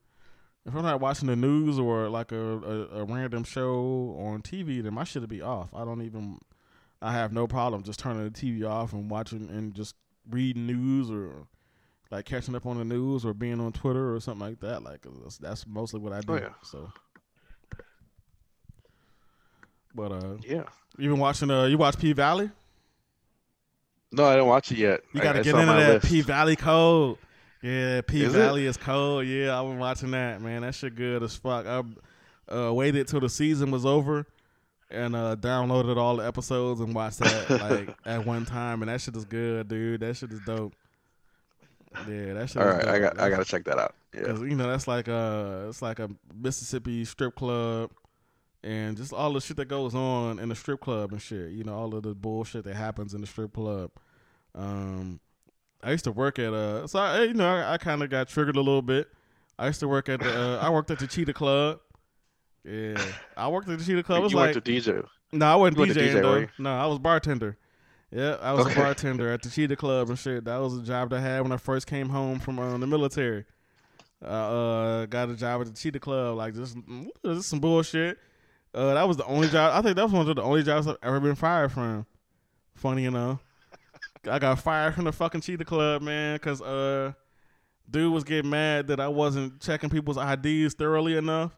if 0.65 0.75
I'm 0.75 0.83
not 0.83 1.01
watching 1.01 1.27
the 1.27 1.35
news 1.35 1.79
or 1.79 2.09
like 2.09 2.31
a, 2.31 2.37
a, 2.37 3.01
a 3.01 3.05
random 3.05 3.43
show 3.43 4.17
on 4.21 4.43
TV, 4.43 4.81
then 4.81 4.95
my 4.95 5.03
shit 5.03 5.23
would 5.23 5.29
be 5.29 5.43
off. 5.43 5.75
I 5.75 5.85
don't 5.85 6.03
even. 6.03 6.39
I 7.03 7.13
have 7.13 7.33
no 7.33 7.47
problem 7.49 7.83
just 7.83 7.99
turning 7.99 8.25
the 8.25 8.31
TV 8.31 8.69
off 8.69 8.93
and 8.93 9.11
watching 9.11 9.49
and 9.51 9.75
just 9.75 9.97
reading 10.31 10.67
news 10.67 11.11
or 11.11 11.47
like 12.11 12.25
catching 12.25 12.55
up 12.55 12.67
on 12.67 12.79
the 12.79 12.85
news 12.85 13.25
or 13.25 13.35
being 13.35 13.61
on 13.61 13.73
Twitter 13.73 14.15
or 14.15 14.21
something 14.21 14.47
like 14.47 14.61
that. 14.61 14.83
Like 14.83 15.05
that's, 15.23 15.39
that's 15.39 15.67
mostly 15.67 16.01
what 16.01 16.13
I 16.13 16.19
oh, 16.19 16.23
do. 16.23 16.33
Oh, 16.33 16.37
yeah. 16.37 16.49
So, 16.63 16.93
but 19.95 20.13
uh, 20.13 20.37
Yeah. 20.43 20.65
you 20.97 21.11
been 21.11 21.19
watching? 21.19 21.51
Uh, 21.51 21.65
you 21.65 21.79
watch 21.79 21.99
P 21.99 22.13
Valley? 22.13 22.51
No, 24.11 24.25
I 24.25 24.35
didn't 24.35 24.47
watch 24.49 24.73
it 24.73 24.79
yet. 24.79 25.01
You 25.13 25.21
got 25.21 25.35
to 25.35 25.43
get 25.43 25.55
into 25.55 25.67
that. 25.67 26.03
P 26.03 26.21
Valley 26.23 26.57
code. 26.57 27.19
Yeah, 27.63 28.01
P 28.03 28.25
Valley 28.27 28.67
is 28.67 28.77
cold. 28.77 29.27
Yeah, 29.27 29.61
I've 29.61 29.67
been 29.69 29.79
watching 29.79 30.13
that, 30.13 30.41
man. 30.41 30.63
That 30.63 30.75
shit 30.75 30.95
good 30.95 31.23
as 31.23 31.35
fuck. 31.37 31.67
I 31.67 31.83
uh, 32.55 32.73
waited 32.73 33.09
till 33.09 33.21
the 33.21 33.29
season 33.29 33.71
was 33.71 33.85
over 33.85 34.25
and 34.91 35.15
uh, 35.15 35.37
downloaded 35.37 35.97
all 35.99 36.17
the 36.17 36.27
episodes 36.27 36.81
and 36.81 36.95
watched 36.95 37.19
that 37.19 37.51
like 37.87 37.97
at 38.07 38.25
one 38.25 38.47
time, 38.47 38.81
and 38.83 38.89
that 38.89 39.01
shit 39.01 39.17
is 39.17 39.25
good, 39.25 39.69
dude. 39.69 40.01
That 40.01 40.17
shit 40.17 40.33
is 40.33 40.41
dope. 40.47 40.73
Yeah, 42.09 42.35
that 42.35 42.49
shit. 42.49 42.63
All 42.63 42.69
right, 42.69 42.81
dope. 42.83 42.91
I 42.91 42.99
got. 42.99 43.21
I 43.21 43.29
gotta 43.29 43.45
check 43.45 43.65
that 43.65 43.79
out. 43.79 43.95
Yeah. 44.15 44.39
You 44.39 44.55
know 44.55 44.69
that's 44.71 44.89
like 44.89 45.09
uh 45.09 45.67
it's 45.69 45.83
like 45.83 45.99
a 45.99 46.09
Mississippi 46.35 47.05
strip 47.05 47.35
club, 47.35 47.91
and 48.65 48.97
just 48.97 49.13
all 49.13 49.33
the 49.33 49.41
shit 49.41 49.57
that 49.59 49.67
goes 49.69 49.95
on 49.95 50.39
in 50.39 50.49
the 50.49 50.55
strip 50.55 50.81
club 50.81 51.13
and 51.13 51.21
shit. 51.23 51.51
You 51.53 51.65
know 51.65 51.75
all 51.75 51.95
of 51.95 52.03
the 52.03 52.15
bullshit 52.15 52.65
that 52.65 52.75
happens 52.77 53.15
in 53.15 53.21
the 53.21 53.27
strip 53.27 53.53
club. 53.55 53.91
Um, 54.55 55.21
I 55.83 55.93
used 55.93 56.05
to 56.05 56.13
work 56.13 56.39
at 56.39 56.53
uh, 56.53 56.87
so 56.87 56.99
I, 56.99 57.23
you 57.25 57.35
know 57.35 57.49
I, 57.49 57.75
I 57.75 57.79
kind 57.79 58.03
of 58.03 58.11
got 58.11 58.29
triggered 58.29 58.57
a 58.57 58.61
little 58.61 58.83
bit. 58.83 59.09
I 59.59 59.67
used 59.67 59.81
to 59.81 59.89
work 59.89 60.09
at 60.09 60.21
the 60.21 60.37
uh, 60.37 60.59
I 60.65 60.71
worked 60.71 60.91
at 60.91 60.99
the 60.99 61.07
Cheetah 61.07 61.35
Club. 61.35 61.81
Yeah, 62.65 62.97
I 63.37 63.49
worked 63.49 63.69
at 63.69 63.79
the 63.79 63.85
Cheetah 63.85 64.03
Club. 64.03 64.19
It 64.21 64.23
was 64.25 64.33
you 64.33 64.39
like 64.39 64.53
to 64.55 64.61
DJ. 64.61 65.05
no, 65.33 65.47
I 65.47 65.55
wasn't 65.57 65.77
You 65.77 65.81
went 65.83 65.95
to 65.95 66.01
DJing 66.01 66.15
DJ, 66.15 66.23
though. 66.23 66.47
No, 66.63 66.71
I 66.77 66.87
was 66.87 66.99
bartender. 66.99 67.57
Yeah, 68.11 68.37
I 68.41 68.53
was 68.53 68.67
Okay. 68.67 68.73
a 68.73 68.77
bartender 68.77 69.31
at 69.31 69.43
the 69.43 69.51
Cheetah 69.51 69.77
Club 69.77 70.09
and 70.09 70.19
shit. 70.19 70.45
That 70.47 70.57
was 70.59 70.77
a 70.79 70.83
job 70.83 71.11
that 71.11 71.17
I 71.17 71.21
had 71.21 71.43
when 71.43 71.53
I 71.53 71.57
first 71.59 71.87
came 71.87 72.09
home 72.09 72.39
from 72.41 72.59
uh, 72.59 72.77
the 72.79 72.87
military. 72.87 73.45
I 74.23 74.27
uh, 74.27 75.07
got 75.07 75.29
a 75.31 75.37
job 75.37 75.61
at 75.61 75.67
the 75.69 75.73
Cheetah 75.75 76.01
Club, 76.01 76.37
like 76.37 76.55
just, 76.55 76.77
just 77.25 77.49
some 77.49 77.61
bullshit. 77.61 78.19
Uh, 78.75 78.95
that 78.95 79.09
was 79.09 79.17
the 79.17 79.25
only 79.27 79.49
job. 79.49 79.73
I 79.75 79.83
think 79.83 79.97
that 79.97 80.05
was 80.05 80.13
one 80.13 80.29
of 80.29 80.37
the 80.37 80.43
only 80.43 80.63
jobs 80.63 80.87
I've 80.87 80.97
ever 81.03 81.21
been 81.21 81.35
fired 81.35 81.73
from. 81.73 82.07
Funny 82.75 83.07
enough, 83.07 83.41
I 84.31 84.39
got 84.39 84.61
fired 84.61 84.95
from 84.95 85.05
the 85.05 85.13
fucking 85.13 85.41
Cheetah 85.41 85.65
Club, 85.65 86.01
man, 86.03 86.37
because 86.37 86.63
uh, 86.63 87.13
dude 87.91 88.13
was 88.13 88.23
getting 88.25 88.51
mad 88.51 88.87
that 88.89 89.01
I 89.01 89.09
wasn't 89.09 89.61
checking 89.61 89.91
people's 89.91 90.17
IDs 90.17 90.75
thoroughly 90.75 91.17
enough, 91.17 91.57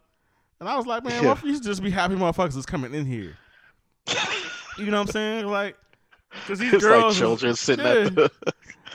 and 0.59 0.67
I 0.67 0.75
was 0.77 0.87
like, 0.87 1.03
man, 1.03 1.23
Yeah. 1.23 1.33
why 1.33 1.39
you 1.43 1.53
should 1.53 1.63
just 1.63 1.83
be 1.83 1.91
happy 1.91 2.15
motherfuckers 2.15 2.57
is 2.57 2.65
coming 2.65 2.93
in 2.95 3.05
here. 3.05 3.37
You 4.77 4.85
know 4.85 4.99
what 4.99 5.07
I'm 5.09 5.11
saying? 5.11 5.45
Like, 5.47 5.77
because 6.31 6.57
these 6.59 6.73
It's 6.73 6.83
girls, 6.83 7.21
like 7.21 7.43
is- 7.43 7.59
sitting 7.59 7.85
yeah. 7.85 7.91
at 7.91 8.15
the. 8.15 8.31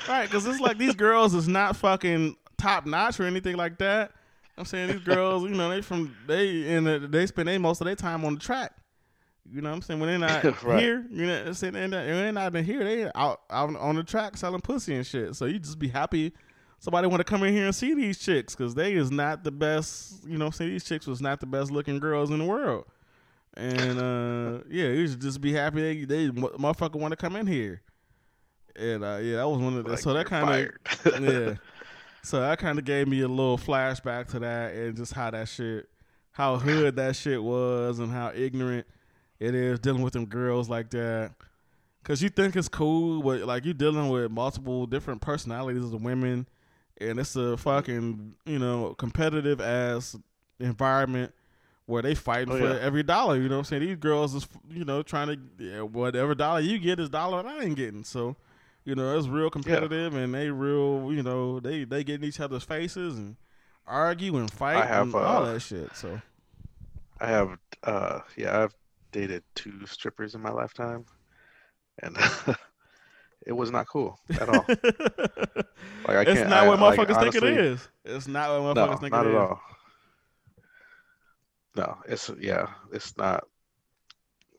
right? 0.08 0.24
Because 0.24 0.46
it's 0.46 0.58
like 0.58 0.78
these 0.78 0.94
girls 0.94 1.32
is 1.34 1.46
not 1.46 1.76
fucking 1.76 2.34
top 2.58 2.86
notch 2.86 3.20
or 3.20 3.24
anything 3.24 3.56
like 3.56 3.78
that. 3.78 4.10
I'm 4.58 4.64
saying 4.64 4.88
these 4.88 5.00
girls, 5.00 5.42
you 5.42 5.50
know, 5.50 5.68
they 5.68 5.82
from 5.82 6.16
they 6.26 6.74
and 6.74 6.86
the, 6.86 6.98
they 6.98 7.26
spend 7.26 7.48
they 7.48 7.58
most 7.58 7.80
of 7.80 7.84
their 7.86 7.94
time 7.96 8.24
on 8.24 8.34
the 8.34 8.40
track. 8.40 8.72
You 9.48 9.60
know 9.60 9.68
what 9.70 9.76
I'm 9.76 9.82
saying? 9.82 10.00
When 10.00 10.08
they're 10.08 10.18
not 10.18 10.44
Right. 10.64 10.82
here, 10.82 11.06
you 11.10 11.26
know, 11.26 11.52
saying 11.52 11.74
they're 11.74 11.86
not, 11.86 12.04
they're 12.04 12.32
not 12.32 12.56
in 12.56 12.64
here, 12.64 12.82
they 12.82 13.10
out 13.14 13.42
out 13.50 13.76
on 13.76 13.96
the 13.96 14.02
track 14.02 14.36
selling 14.36 14.60
pussy 14.60 14.94
and 14.94 15.06
shit. 15.06 15.36
So 15.36 15.44
you 15.44 15.58
just 15.58 15.78
be 15.78 15.88
happy 15.88 16.32
somebody 16.78 17.06
want 17.06 17.20
to 17.20 17.24
come 17.24 17.42
in 17.42 17.52
here 17.54 17.64
and 17.64 17.74
see 17.74 17.94
these 17.94 18.18
chicks 18.18 18.54
because 18.54 18.74
they 18.74 18.94
is 18.94 19.10
not 19.10 19.44
the 19.44 19.50
best. 19.52 20.24
You 20.24 20.38
know, 20.38 20.46
what 20.46 20.54
I'm 20.54 20.58
saying 20.58 20.70
these 20.70 20.84
chicks 20.84 21.06
was 21.06 21.20
not 21.20 21.40
the 21.40 21.46
best 21.46 21.70
looking 21.70 21.98
girls 21.98 22.30
in 22.30 22.38
the 22.38 22.44
world. 22.44 22.86
And 23.56 23.98
uh 23.98 24.64
yeah, 24.68 24.88
you 24.88 25.08
should 25.08 25.20
just 25.20 25.40
be 25.40 25.52
happy 25.52 25.80
they 25.80 26.04
they 26.04 26.28
motherfucker 26.28 26.96
want 26.96 27.12
to 27.12 27.16
come 27.16 27.36
in 27.36 27.46
here. 27.46 27.82
And 28.78 29.02
uh, 29.02 29.18
yeah, 29.22 29.36
that 29.36 29.48
was 29.48 29.58
one 29.58 29.76
of 29.78 29.84
the 29.84 29.90
Like, 29.90 29.98
so 30.00 30.12
that 30.12 30.26
kind 30.26 30.70
of 31.04 31.22
yeah. 31.22 31.54
So 32.26 32.40
that 32.40 32.58
kind 32.58 32.76
of 32.76 32.84
gave 32.84 33.06
me 33.06 33.20
a 33.20 33.28
little 33.28 33.56
flashback 33.56 34.26
to 34.32 34.40
that 34.40 34.74
and 34.74 34.96
just 34.96 35.12
how 35.12 35.30
that 35.30 35.46
shit, 35.48 35.88
how 36.32 36.56
hood 36.56 36.96
that 36.96 37.14
shit 37.14 37.40
was 37.40 38.00
and 38.00 38.10
how 38.10 38.32
ignorant 38.34 38.84
it 39.38 39.54
is 39.54 39.78
dealing 39.78 40.02
with 40.02 40.14
them 40.14 40.26
girls 40.26 40.68
like 40.68 40.90
that. 40.90 41.30
Cause 42.02 42.20
you 42.22 42.28
think 42.28 42.56
it's 42.56 42.66
cool, 42.66 43.22
but 43.22 43.42
like 43.42 43.64
you 43.64 43.74
dealing 43.74 44.08
with 44.08 44.32
multiple 44.32 44.86
different 44.86 45.20
personalities 45.20 45.84
of 45.84 46.02
women, 46.02 46.48
and 47.00 47.20
it's 47.20 47.36
a 47.36 47.56
fucking 47.56 48.34
you 48.44 48.58
know 48.58 48.94
competitive 48.98 49.60
ass 49.60 50.16
environment 50.58 51.32
where 51.86 52.02
they 52.02 52.16
fighting 52.16 52.52
Oh, 52.52 52.58
for 52.58 52.64
yeah. 52.74 52.80
every 52.80 53.04
dollar. 53.04 53.36
You 53.36 53.48
know 53.48 53.54
what 53.56 53.58
I'm 53.60 53.64
saying? 53.66 53.82
These 53.82 53.96
girls 53.98 54.34
is 54.34 54.48
you 54.68 54.84
know 54.84 55.04
trying 55.04 55.28
to 55.28 55.64
yeah, 55.64 55.80
whatever 55.82 56.34
dollar 56.34 56.58
you 56.58 56.78
get 56.80 56.98
is 56.98 57.08
dollar 57.08 57.44
that 57.44 57.48
I 57.60 57.62
ain't 57.64 57.76
getting. 57.76 58.02
So 58.02 58.34
You 58.86 58.94
know, 58.94 59.18
it's 59.18 59.28
real 59.28 59.50
competitive, 59.50 60.14
and 60.14 60.34
they 60.34 60.50
real. 60.50 61.12
You 61.12 61.22
know, 61.22 61.60
they 61.60 61.84
they 61.84 62.04
get 62.04 62.20
in 62.22 62.24
each 62.24 62.40
other's 62.40 62.64
faces 62.64 63.18
and 63.18 63.36
argue 63.86 64.36
and 64.36 64.50
fight 64.50 64.86
have, 64.86 65.14
and 65.14 65.14
all 65.14 65.44
uh, 65.44 65.52
that 65.54 65.60
shit. 65.60 65.96
So 65.96 66.22
I 67.20 67.26
have, 67.28 67.58
uh, 67.84 68.20
yeah, 68.36 68.62
I've 68.62 68.74
dated 69.12 69.44
two 69.56 69.86
strippers 69.86 70.34
in 70.34 70.42
my 70.42 70.50
lifetime, 70.50 71.06
and 72.02 72.16
it 73.46 73.52
was 73.52 73.70
not 73.72 73.88
cool 73.88 74.20
at 74.40 74.48
all. 74.48 74.70
Like 76.06 76.16
I 76.18 76.24
it's 76.24 76.32
can't. 76.32 76.48
not 76.48 76.64
I, 76.64 76.68
what 76.68 76.78
motherfuckers 76.78 77.18
think 77.18 77.34
it 77.34 77.44
honestly, 77.44 77.54
is. 77.56 77.88
It's 78.04 78.28
not 78.28 78.50
what 78.62 78.74
No, 78.74 78.86
motherfuckers 78.86 79.00
think 79.00 79.12
not 79.12 79.26
it 79.26 79.26
at 79.26 79.34
is. 79.34 79.36
all. 79.36 79.60
No, 81.76 81.98
it's 82.08 82.30
yeah, 82.40 82.68
it's 82.92 83.16
not. 83.16 83.44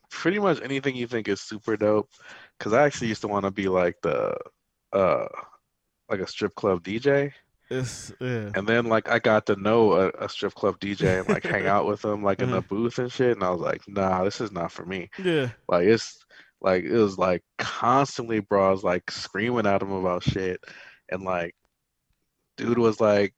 Pretty 0.09 0.39
much 0.39 0.61
anything 0.61 0.95
you 0.95 1.07
think 1.07 1.27
is 1.27 1.41
super 1.41 1.75
dope. 1.77 2.09
Because 2.57 2.73
I 2.73 2.85
actually 2.85 3.07
used 3.07 3.21
to 3.21 3.27
want 3.27 3.45
to 3.45 3.51
be 3.51 3.67
like 3.67 3.97
the, 4.01 4.35
uh, 4.93 5.27
like 6.09 6.19
a 6.19 6.27
strip 6.27 6.55
club 6.55 6.83
DJ. 6.83 7.33
It's 7.69 8.13
yeah. 8.19 8.51
And 8.55 8.67
then 8.67 8.85
like 8.85 9.09
I 9.09 9.19
got 9.19 9.47
to 9.47 9.55
know 9.55 9.93
a, 9.93 10.09
a 10.25 10.29
strip 10.29 10.53
club 10.53 10.79
DJ 10.79 11.19
and 11.19 11.29
like 11.29 11.43
hang 11.45 11.67
out 11.67 11.85
with 11.85 12.01
them 12.01 12.23
like 12.23 12.41
in 12.41 12.51
the 12.51 12.61
booth 12.61 12.97
and 12.99 13.11
shit. 13.11 13.35
And 13.35 13.43
I 13.43 13.49
was 13.49 13.61
like, 13.61 13.81
nah, 13.87 14.23
this 14.23 14.41
is 14.41 14.51
not 14.51 14.71
for 14.71 14.85
me. 14.85 15.09
Yeah. 15.21 15.49
Like 15.67 15.85
it's 15.85 16.23
like 16.61 16.83
it 16.83 16.93
was 16.93 17.17
like 17.17 17.43
constantly 17.57 18.39
bras 18.39 18.83
like 18.83 19.11
screaming 19.11 19.67
at 19.67 19.81
him 19.81 19.91
about 19.91 20.23
shit. 20.23 20.61
And 21.09 21.23
like 21.23 21.55
dude 22.55 22.77
was 22.77 22.99
like 22.99 23.33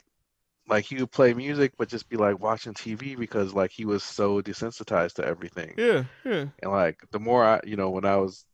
like 0.67 0.85
he 0.85 0.97
would 0.97 1.11
play 1.11 1.33
music 1.33 1.73
but 1.77 1.89
just 1.89 2.07
be 2.07 2.15
like 2.15 2.39
watching 2.39 2.75
TV 2.75 3.17
because 3.17 3.53
like 3.53 3.71
he 3.71 3.85
was 3.85 4.03
so 4.03 4.41
desensitized 4.41 5.13
to 5.13 5.25
everything. 5.25 5.73
Yeah. 5.75 6.03
Yeah. 6.23 6.45
And 6.61 6.71
like 6.71 6.99
the 7.11 7.19
more 7.19 7.43
I 7.43 7.61
you 7.65 7.77
know, 7.77 7.89
when 7.89 8.05
I 8.05 8.17
was 8.17 8.45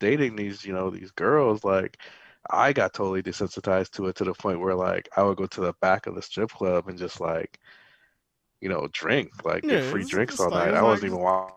dating 0.00 0.36
these, 0.36 0.64
you 0.64 0.72
know, 0.72 0.90
these 0.90 1.10
girls, 1.10 1.64
like 1.64 1.98
I 2.50 2.72
got 2.72 2.94
totally 2.94 3.22
desensitized 3.22 3.90
to 3.92 4.06
it 4.06 4.16
to 4.16 4.24
the 4.24 4.34
point 4.34 4.60
where 4.60 4.74
like 4.74 5.08
I 5.16 5.22
would 5.22 5.36
go 5.36 5.46
to 5.46 5.60
the 5.60 5.72
back 5.80 6.06
of 6.06 6.14
the 6.14 6.22
strip 6.22 6.50
club 6.50 6.88
and 6.88 6.98
just 6.98 7.20
like, 7.20 7.58
you 8.60 8.68
know, 8.68 8.88
drink, 8.92 9.44
like 9.44 9.64
Yeah, 9.64 9.80
get 9.80 9.84
free 9.90 10.00
it's- 10.02 10.10
drinks 10.10 10.34
it's 10.34 10.40
all 10.42 10.50
like- 10.50 10.66
night. 10.72 10.74
I 10.74 10.82
wasn't 10.82 11.12
like- 11.12 11.18
even 11.18 11.24
wa- 11.24 11.50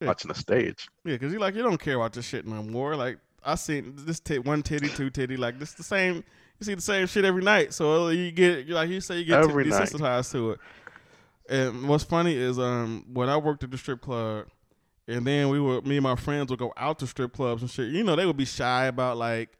Yeah. 0.00 0.08
watching 0.08 0.28
the 0.28 0.34
stage. 0.34 0.88
Yeah, 1.04 1.14
because 1.14 1.32
you 1.32 1.38
like 1.38 1.54
you 1.54 1.62
don't 1.62 1.80
care 1.80 1.96
about 1.96 2.12
this 2.12 2.26
shit 2.26 2.46
no 2.46 2.62
more. 2.62 2.96
Like 2.96 3.18
I 3.44 3.54
seen 3.54 3.94
this 3.96 4.20
tit, 4.20 4.44
one 4.44 4.62
titty, 4.62 4.88
two 4.88 5.08
titty, 5.10 5.36
like 5.36 5.58
this 5.58 5.72
the 5.72 5.82
same. 5.82 6.16
You 6.58 6.64
see 6.64 6.74
the 6.74 6.80
same 6.82 7.06
shit 7.06 7.24
every 7.24 7.42
night, 7.42 7.72
so 7.74 8.08
you 8.08 8.30
get 8.30 8.68
like 8.68 8.88
you 8.90 9.00
say 9.00 9.18
you 9.18 9.24
get 9.26 9.42
t- 9.42 9.48
desensitized 9.48 10.32
to 10.32 10.52
it. 10.52 10.60
And 11.48 11.88
what's 11.88 12.02
funny 12.04 12.34
is 12.34 12.58
um 12.58 13.04
when 13.12 13.28
I 13.28 13.36
worked 13.36 13.62
at 13.62 13.70
the 13.70 13.78
strip 13.78 14.00
club, 14.00 14.46
and 15.08 15.26
then 15.26 15.48
we 15.48 15.60
were 15.60 15.80
me 15.82 15.96
and 15.96 16.02
my 16.02 16.16
friends 16.16 16.50
would 16.50 16.58
go 16.58 16.72
out 16.76 16.98
to 17.00 17.06
strip 17.06 17.32
clubs 17.32 17.62
and 17.62 17.70
shit. 17.70 17.92
You 17.92 18.04
know 18.04 18.16
they 18.16 18.26
would 18.26 18.36
be 18.36 18.44
shy 18.44 18.86
about 18.86 19.16
like 19.16 19.50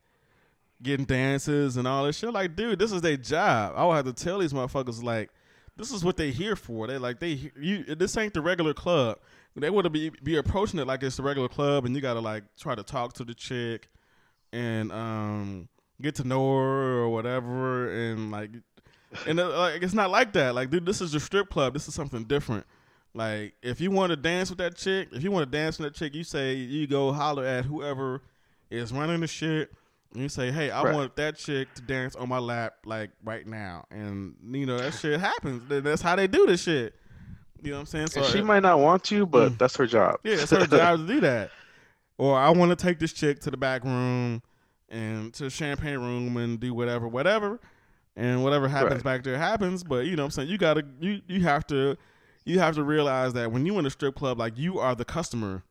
getting 0.83 1.07
dances 1.07 1.77
and 1.77 1.87
all 1.87 2.05
this 2.05 2.19
shit. 2.19 2.33
Like, 2.33 2.57
dude, 2.57 2.79
this 2.79 2.93
is 2.93 3.01
their 3.01 3.17
job. 3.17 3.75
I 3.77 3.85
would 3.85 3.95
have 3.95 4.05
to 4.07 4.13
tell 4.13 4.39
these 4.39 4.53
motherfuckers 4.53 5.03
like, 5.03 5.31
this 5.77 5.91
is 5.91 6.05
what 6.05 6.17
they 6.17 6.31
here 6.31 6.57
for. 6.57 6.87
They 6.87 6.99
like 6.99 7.21
they 7.21 7.51
you. 7.59 7.85
This 7.85 8.17
ain't 8.17 8.35
the 8.35 8.41
regular 8.41 8.75
club. 8.75 9.19
They 9.55 9.71
would 9.71 9.91
be 9.93 10.11
be 10.23 10.37
approaching 10.37 10.79
it 10.79 10.87
like 10.87 11.03
it's 11.03 11.17
the 11.17 11.23
regular 11.23 11.49
club, 11.49 11.85
and 11.85 11.95
you 11.95 12.01
gotta 12.01 12.21
like 12.21 12.45
try 12.59 12.75
to 12.75 12.83
talk 12.83 13.15
to 13.15 13.25
the 13.25 13.35
chick 13.35 13.89
and 14.53 14.93
um 14.93 15.69
get 16.01 16.15
to 16.17 16.25
know 16.25 16.57
her 16.57 16.99
or 16.99 17.09
whatever, 17.09 17.91
and 17.91 18.31
like 18.31 18.51
and 19.27 19.39
uh, 19.41 19.59
like 19.59 19.83
it's 19.83 19.95
not 19.95 20.11
like 20.11 20.33
that. 20.33 20.55
Like, 20.55 20.71
dude, 20.71 20.87
this 20.87 21.01
is 21.01 21.15
a 21.15 21.21
strip 21.21 21.49
club. 21.51 21.73
This 21.73 21.89
is 21.89 21.95
something 21.95 22.25
different. 22.25 22.67
Like, 23.17 23.55
if 23.63 23.81
you 23.81 23.91
want 23.91 24.11
to 24.11 24.17
dance 24.17 24.51
with 24.51 24.59
that 24.59 24.77
chick, 24.77 25.09
if 25.13 25.23
you 25.23 25.31
want 25.31 25.51
to 25.51 25.59
dance 25.59 25.79
with 25.79 25.91
that 25.93 25.99
chick, 25.99 26.15
you 26.15 26.23
say 26.23 26.55
you 26.55 26.87
go 26.87 27.13
holler 27.13 27.47
at 27.47 27.65
whoever 27.65 28.23
is 28.71 28.93
running 28.93 29.21
the 29.21 29.27
shit. 29.27 29.73
And 30.13 30.23
you 30.23 30.29
say, 30.29 30.51
"Hey, 30.53 30.71
I 30.71 30.83
Right. 30.83 30.93
want 30.95 31.17
that 31.17 31.37
chick 31.37 31.75
to 31.75 31.83
dance 31.83 32.15
on 32.15 32.29
my 32.29 32.39
lap 32.39 32.75
like 32.85 33.11
right 33.25 33.47
now," 33.47 33.87
and 33.91 34.37
you 34.53 34.67
know 34.67 34.79
that 34.79 34.93
shit 34.95 35.19
happens. 35.19 35.63
That's 35.67 36.03
how 36.03 36.15
they 36.15 36.27
do 36.27 36.47
this 36.47 36.63
shit. 36.63 36.95
You 37.63 37.71
know 37.71 37.77
what 37.79 37.81
I'm 37.81 37.87
saying? 37.87 38.09
So 38.09 38.21
And 38.21 38.31
she 38.31 38.43
might 38.43 38.63
not 38.63 38.79
want 38.79 39.03
to, 39.05 39.25
but 39.27 39.53
Mm. 39.53 39.59
that's 39.59 39.77
her 39.77 39.87
job. 39.87 40.21
yeah, 40.23 40.35
it's 40.43 40.51
her 40.51 40.67
job 40.67 41.01
to 41.01 41.07
do 41.07 41.21
that. 41.21 41.53
Or 42.19 42.39
I 42.39 42.51
want 42.51 42.71
to 42.71 42.77
take 42.77 42.99
this 42.99 43.13
chick 43.15 43.41
to 43.41 43.51
the 43.51 43.57
back 43.57 43.83
room 43.83 44.43
and 44.91 45.33
to 45.35 45.45
the 45.45 45.51
champagne 45.51 45.99
room 45.99 46.37
and 46.37 46.61
do 46.61 46.73
whatever, 46.75 47.09
whatever, 47.09 47.61
and 48.15 48.43
whatever 48.45 48.69
happens 48.69 48.95
Right. 48.97 49.05
back 49.05 49.23
there 49.25 49.39
happens. 49.39 49.83
But 49.85 50.05
you 50.07 50.17
know, 50.17 50.23
what 50.23 50.27
I'm 50.27 50.31
saying 50.33 50.49
you 50.51 50.59
gotta, 50.59 50.85
you 51.01 51.21
you 51.27 51.41
have 51.43 51.67
to, 51.69 51.97
you 52.47 52.59
have 52.61 52.75
to 52.77 52.83
realize 52.83 53.35
that 53.35 53.53
when 53.53 53.67
you 53.67 53.79
in 53.79 53.85
a 53.85 53.91
strip 53.91 54.15
club, 54.15 54.39
like 54.39 54.57
you 54.57 54.79
are 54.79 54.95
the 54.95 55.05
customer. 55.05 55.63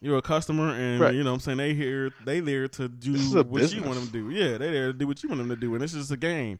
You're 0.00 0.18
a 0.18 0.22
customer, 0.22 0.70
and 0.70 1.00
Right. 1.00 1.14
you 1.14 1.22
know 1.24 1.30
what 1.30 1.36
I'm 1.36 1.40
saying 1.40 1.58
they 1.58 1.74
here, 1.74 2.10
they 2.24 2.40
there 2.40 2.68
to 2.68 2.88
do 2.88 3.12
This 3.12 3.22
is 3.22 3.34
a 3.34 3.42
what 3.44 3.72
you 3.72 3.82
want 3.82 3.94
them 3.94 4.06
to 4.06 4.12
do. 4.12 4.30
Yeah, 4.30 4.58
they 4.58 4.70
there 4.70 4.86
to 4.88 4.92
do 4.92 5.06
what 5.06 5.22
you 5.22 5.28
want 5.28 5.38
them 5.38 5.48
to 5.48 5.56
do, 5.56 5.74
and 5.74 5.82
it's 5.82 5.92
just 5.94 6.10
a 6.10 6.16
game. 6.16 6.58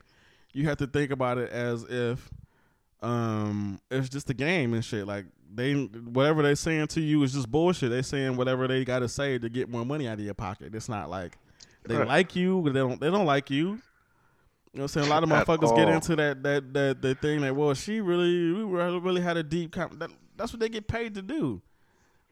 You 0.53 0.65
have 0.69 0.79
to 0.79 0.87
think 0.87 1.11
about 1.11 1.37
it 1.39 1.51
as 1.51 1.83
if 1.85 2.31
um 3.03 3.79
it's 3.91 4.09
just 4.09 4.31
a 4.31 4.35
game 4.35 4.73
and 4.73 4.83
shit 4.83 5.07
like 5.07 5.27
they 5.55 5.75
whatever 5.75 6.43
they 6.43 6.55
saying 6.55 6.87
to 6.87 7.01
you 7.03 7.23
is 7.23 7.35
just 7.35 7.51
bullshit 7.51 7.91
they 7.91 8.01
saying 8.01 8.37
whatever 8.39 8.67
they 8.67 8.87
got 8.87 9.01
to 9.01 9.09
say 9.09 9.37
to 9.39 9.51
get 9.51 9.69
more 9.69 9.85
money 9.85 10.09
out 10.09 10.15
of 10.15 10.25
your 10.25 10.33
pocket 10.33 10.75
it's 10.75 10.89
not 10.89 11.11
like 11.11 11.37
they 11.87 11.95
Right. 11.95 12.09
like 12.09 12.35
you 12.35 12.63
but 12.63 12.73
they 12.73 12.81
don't 12.81 12.99
they 12.99 13.11
don't 13.11 13.27
like 13.27 13.51
you 13.51 13.81
you 14.73 14.79
know 14.79 14.83
what 14.85 14.97
I'm 14.97 15.03
saying 15.03 15.07
a 15.07 15.11
lot 15.11 15.23
of 15.23 15.29
motherfuckers 15.31 15.75
get 15.77 15.89
into 15.89 16.17
that 16.17 16.43
that 16.43 16.75
that 16.75 17.03
that 17.03 17.23
thing 17.23 17.41
that 17.43 17.55
well 17.57 17.73
she 17.75 18.01
really 18.01 18.53
we 18.53 18.63
really 18.65 19.21
had 19.23 19.37
a 19.37 19.43
deep 19.43 19.73
com- 19.73 19.99
that, 19.99 20.11
that's 20.37 20.53
what 20.53 20.61
they 20.61 20.69
get 20.69 20.87
paid 20.87 21.15
to 21.15 21.23
do 21.23 21.63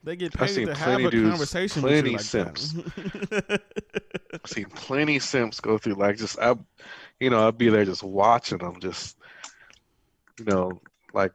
they 0.03 0.17
get 0.17 0.35
paid 0.35 0.67
to 0.67 0.75
have 0.75 1.01
a 1.01 1.11
dudes- 1.11 1.31
conversation 1.31 1.81
plenty 1.81 2.13
with 2.13 2.35
you 2.35 2.43
like 2.43 2.57
that. 3.47 3.61
I've 4.35 4.41
seen 4.51 4.67
plenty 4.67 5.19
simps 5.19 5.61
go 5.61 5.79
through 5.79 5.95
like 5.95 6.19
just 6.19 6.39
I, 6.39 6.55
you 7.21 7.31
know, 7.31 7.49
I'd 7.49 7.57
be 7.57 7.71
there 7.71 7.87
just 7.87 8.03
watching 8.03 8.59
them, 8.59 8.79
just 8.81 9.17
you 10.39 10.45
know, 10.45 10.81
like 11.15 11.33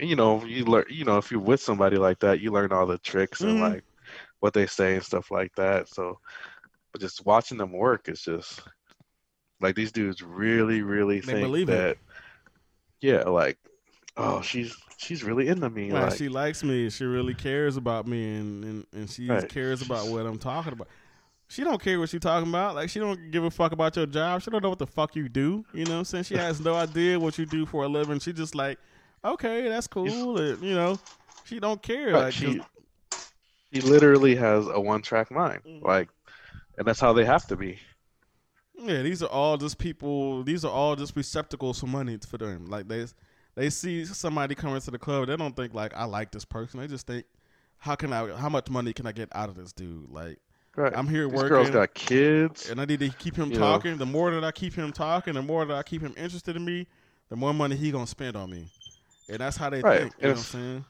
and, 0.00 0.08
you 0.10 0.16
know, 0.16 0.44
you 0.44 0.64
learn, 0.64 0.84
you 0.90 1.04
know, 1.04 1.18
if 1.18 1.30
you're 1.30 1.38
with 1.40 1.60
somebody 1.60 1.96
like 1.96 2.18
that, 2.20 2.40
you 2.40 2.50
learn 2.50 2.72
all 2.72 2.86
the 2.86 2.98
tricks 2.98 3.40
and 3.40 3.58
Mhm. 3.58 3.72
like 3.72 3.84
what 4.40 4.52
they 4.52 4.66
say 4.66 4.94
and 4.96 5.04
stuff 5.04 5.30
like 5.30 5.54
that. 5.56 5.88
So, 5.88 6.18
but 6.92 7.00
just 7.00 7.24
watching 7.24 7.58
them 7.58 7.72
work 7.72 8.08
is 8.08 8.22
just 8.22 8.62
like 9.60 9.74
these 9.76 9.92
dudes 9.92 10.22
really, 10.22 10.82
really 10.82 11.20
They 11.22 11.34
think 11.34 11.36
believe 11.36 11.70
it. 11.70 11.84
that, 11.84 11.98
yeah, 13.00 13.22
like, 13.24 13.58
oh, 14.16 14.40
she's 14.42 14.76
she's 14.96 15.24
really 15.24 15.48
into 15.48 15.70
me, 15.70 15.92
Like, 15.92 16.10
like, 16.10 16.12
she 16.12 16.28
likes 16.28 16.62
me. 16.62 16.90
She 16.90 17.04
really 17.04 17.34
cares 17.34 17.76
about 17.76 18.06
me, 18.06 18.36
and 18.36 18.64
and, 18.64 18.86
and 18.92 19.10
she 19.10 19.38
Right. 19.38 19.48
cares 19.48 19.80
about 19.80 20.08
what 20.08 20.26
I'm 20.26 20.38
talking 20.38 20.72
about. 20.72 20.88
She 21.48 21.64
don't 21.64 21.82
care 21.82 21.98
what 22.00 22.10
she 22.10 22.18
talking 22.18 22.48
about. 22.50 22.74
Like 22.76 22.90
she 22.90 23.00
don't 23.00 23.30
give 23.30 23.44
a 23.44 23.50
fuck 23.50 23.72
about 23.72 23.96
your 23.96 24.06
job. 24.06 24.42
She 24.42 24.50
don't 24.50 24.62
know 24.62 24.70
what 24.70 24.78
the 24.80 24.86
fuck 24.86 25.16
you 25.16 25.28
do. 25.28 25.64
You 25.72 25.86
know 25.86 26.02
saying? 26.04 26.24
She 26.24 26.36
has 26.36 26.60
no 26.60 26.76
idea 26.76 27.20
what 27.20 27.38
you 27.38 27.46
do 27.46 27.66
for 27.66 27.84
a 27.84 27.88
living. 27.88 28.20
She 28.20 28.32
just 28.34 28.54
like, 28.54 28.78
okay, 29.24 29.68
that's 29.68 29.86
cool. 29.88 30.38
And, 30.38 30.62
you 30.64 30.74
know, 30.74 31.00
she 31.42 31.60
don't 31.60 31.82
care. 31.82 32.16
Right, 32.16 32.18
Like, 32.18 32.34
she 32.34 32.60
she 33.72 33.80
literally 33.80 34.34
has 34.36 34.66
a 34.66 34.80
one 34.80 35.02
track 35.02 35.30
mind, 35.30 35.62
Mhm. 35.64 35.82
like, 35.82 36.08
and 36.78 36.86
that's 36.86 37.00
how 37.00 37.12
they 37.14 37.24
have 37.24 37.46
to 37.48 37.56
be. 37.56 37.80
Yeah, 38.80 39.02
these 39.02 39.22
are 39.22 39.28
all 39.28 39.56
just 39.56 39.78
people. 39.78 40.42
These 40.44 40.64
are 40.64 40.70
all 40.72 40.94
just 40.96 41.16
receptacles 41.16 41.80
for 41.80 41.86
money 41.86 42.18
for 42.28 42.38
them. 42.38 42.66
Like 42.66 42.86
they, 42.88 43.06
they 43.54 43.70
see 43.70 44.04
somebody 44.04 44.54
coming 44.54 44.80
to 44.80 44.90
the 44.90 44.98
club. 44.98 45.26
They 45.28 45.36
don't 45.36 45.56
think 45.56 45.74
like 45.74 45.94
I 45.96 46.04
like 46.04 46.30
this 46.30 46.44
person. 46.44 46.80
They 46.80 46.86
just 46.86 47.06
think, 47.06 47.24
how 47.78 47.94
can 47.96 48.12
I? 48.12 48.34
How 48.36 48.48
much 48.48 48.70
money 48.70 48.92
can 48.92 49.06
I 49.06 49.12
get 49.12 49.28
out 49.32 49.48
of 49.48 49.56
this 49.56 49.72
dude? 49.72 50.10
Like 50.10 50.38
Right. 50.76 50.92
I'm 50.96 51.08
here 51.08 51.24
These 51.24 51.32
working, 51.34 51.48
girls 51.48 51.70
got 51.70 51.92
kids. 51.94 52.70
and 52.70 52.80
I 52.80 52.84
need 52.84 53.00
to 53.00 53.08
keep 53.08 53.34
him 53.34 53.50
You 53.50 53.58
know. 53.58 53.64
talking. 53.66 53.96
The 53.96 54.06
more 54.06 54.30
that 54.30 54.44
I 54.44 54.52
keep 54.52 54.74
him 54.74 54.92
talking, 54.92 55.34
the 55.34 55.42
more 55.42 55.64
that 55.64 55.76
I 55.76 55.82
keep 55.82 56.00
him 56.02 56.14
interested 56.16 56.54
in 56.54 56.64
me, 56.64 56.86
the 57.30 57.36
more 57.36 57.52
money 57.52 57.74
he 57.74 57.90
gonna 57.90 58.06
spend 58.06 58.36
on 58.36 58.48
me. 58.48 58.68
And 59.28 59.38
that's 59.38 59.56
how 59.56 59.70
they 59.70 59.80
Right, 59.80 60.02
think. 60.02 60.14
You 60.20 60.28
know 60.28 60.28
what 60.28 60.30
I'm 60.30 60.30
it's- 60.30 60.46
saying? 60.46 60.84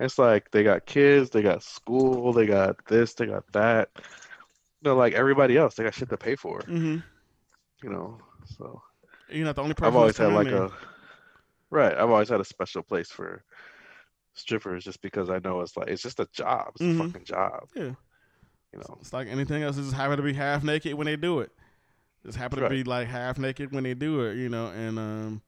It's 0.00 0.16
like 0.18 0.50
they 0.52 0.62
got 0.62 0.86
kids, 0.86 1.28
they 1.30 1.42
got 1.42 1.62
school, 1.62 2.32
they 2.32 2.46
got 2.46 2.76
this, 2.86 3.12
they 3.14 3.26
got 3.26 3.44
that. 3.52 3.90
Know, 4.80 4.94
like 4.96 5.12
everybody 5.12 5.56
else, 5.58 5.74
they 5.74 5.82
got 5.84 5.92
shit 5.94 6.08
to 6.10 6.16
pay 6.16 6.36
for. 6.36 6.60
Mm-hmm. 6.60 6.98
You 7.82 7.90
know, 7.90 8.18
so 8.56 8.82
You're 9.28 9.44
not 9.44 9.56
the 9.56 9.62
only 9.62 9.74
person. 9.74 9.88
I've 9.88 9.96
always 9.96 10.16
had 10.16 10.32
like 10.32 10.48
a 10.48 10.72
right. 11.70 11.92
I've 11.92 12.10
always 12.10 12.28
had 12.28 12.40
a 12.40 12.44
special 12.44 12.82
place 12.82 13.10
for 13.10 13.44
strippers, 14.34 14.84
just 14.84 15.00
because 15.00 15.30
I 15.30 15.38
know 15.38 15.60
it's 15.60 15.76
like 15.76 15.88
it's 15.88 16.02
just 16.02 16.18
a 16.20 16.26
job. 16.32 16.72
It's 16.74 16.82
Mhm. 16.84 17.00
a 17.00 17.04
fucking 17.04 17.24
job. 17.24 17.68
Yeah. 17.74 17.94
You 18.72 18.80
know. 18.80 18.98
It's 19.00 19.12
like 19.12 19.28
anything 19.28 19.62
else. 19.62 19.76
It 19.78 19.82
just 19.82 19.94
happen 19.94 20.16
to 20.16 20.22
be 20.22 20.32
half 20.34 20.62
naked 20.64 20.94
when 20.94 21.06
they 21.06 21.16
do 21.16 21.40
it. 21.40 21.52
Just 22.26 22.36
happen 22.36 22.60
to 22.60 22.68
be 22.68 22.82
like 22.84 23.06
half 23.08 23.38
naked 23.38 23.72
when 23.72 23.84
they 23.84 23.94
do 23.94 24.22
it, 24.22 24.36
you 24.36 24.48
know. 24.48 24.68
And 24.68 24.98
um, 24.98 25.42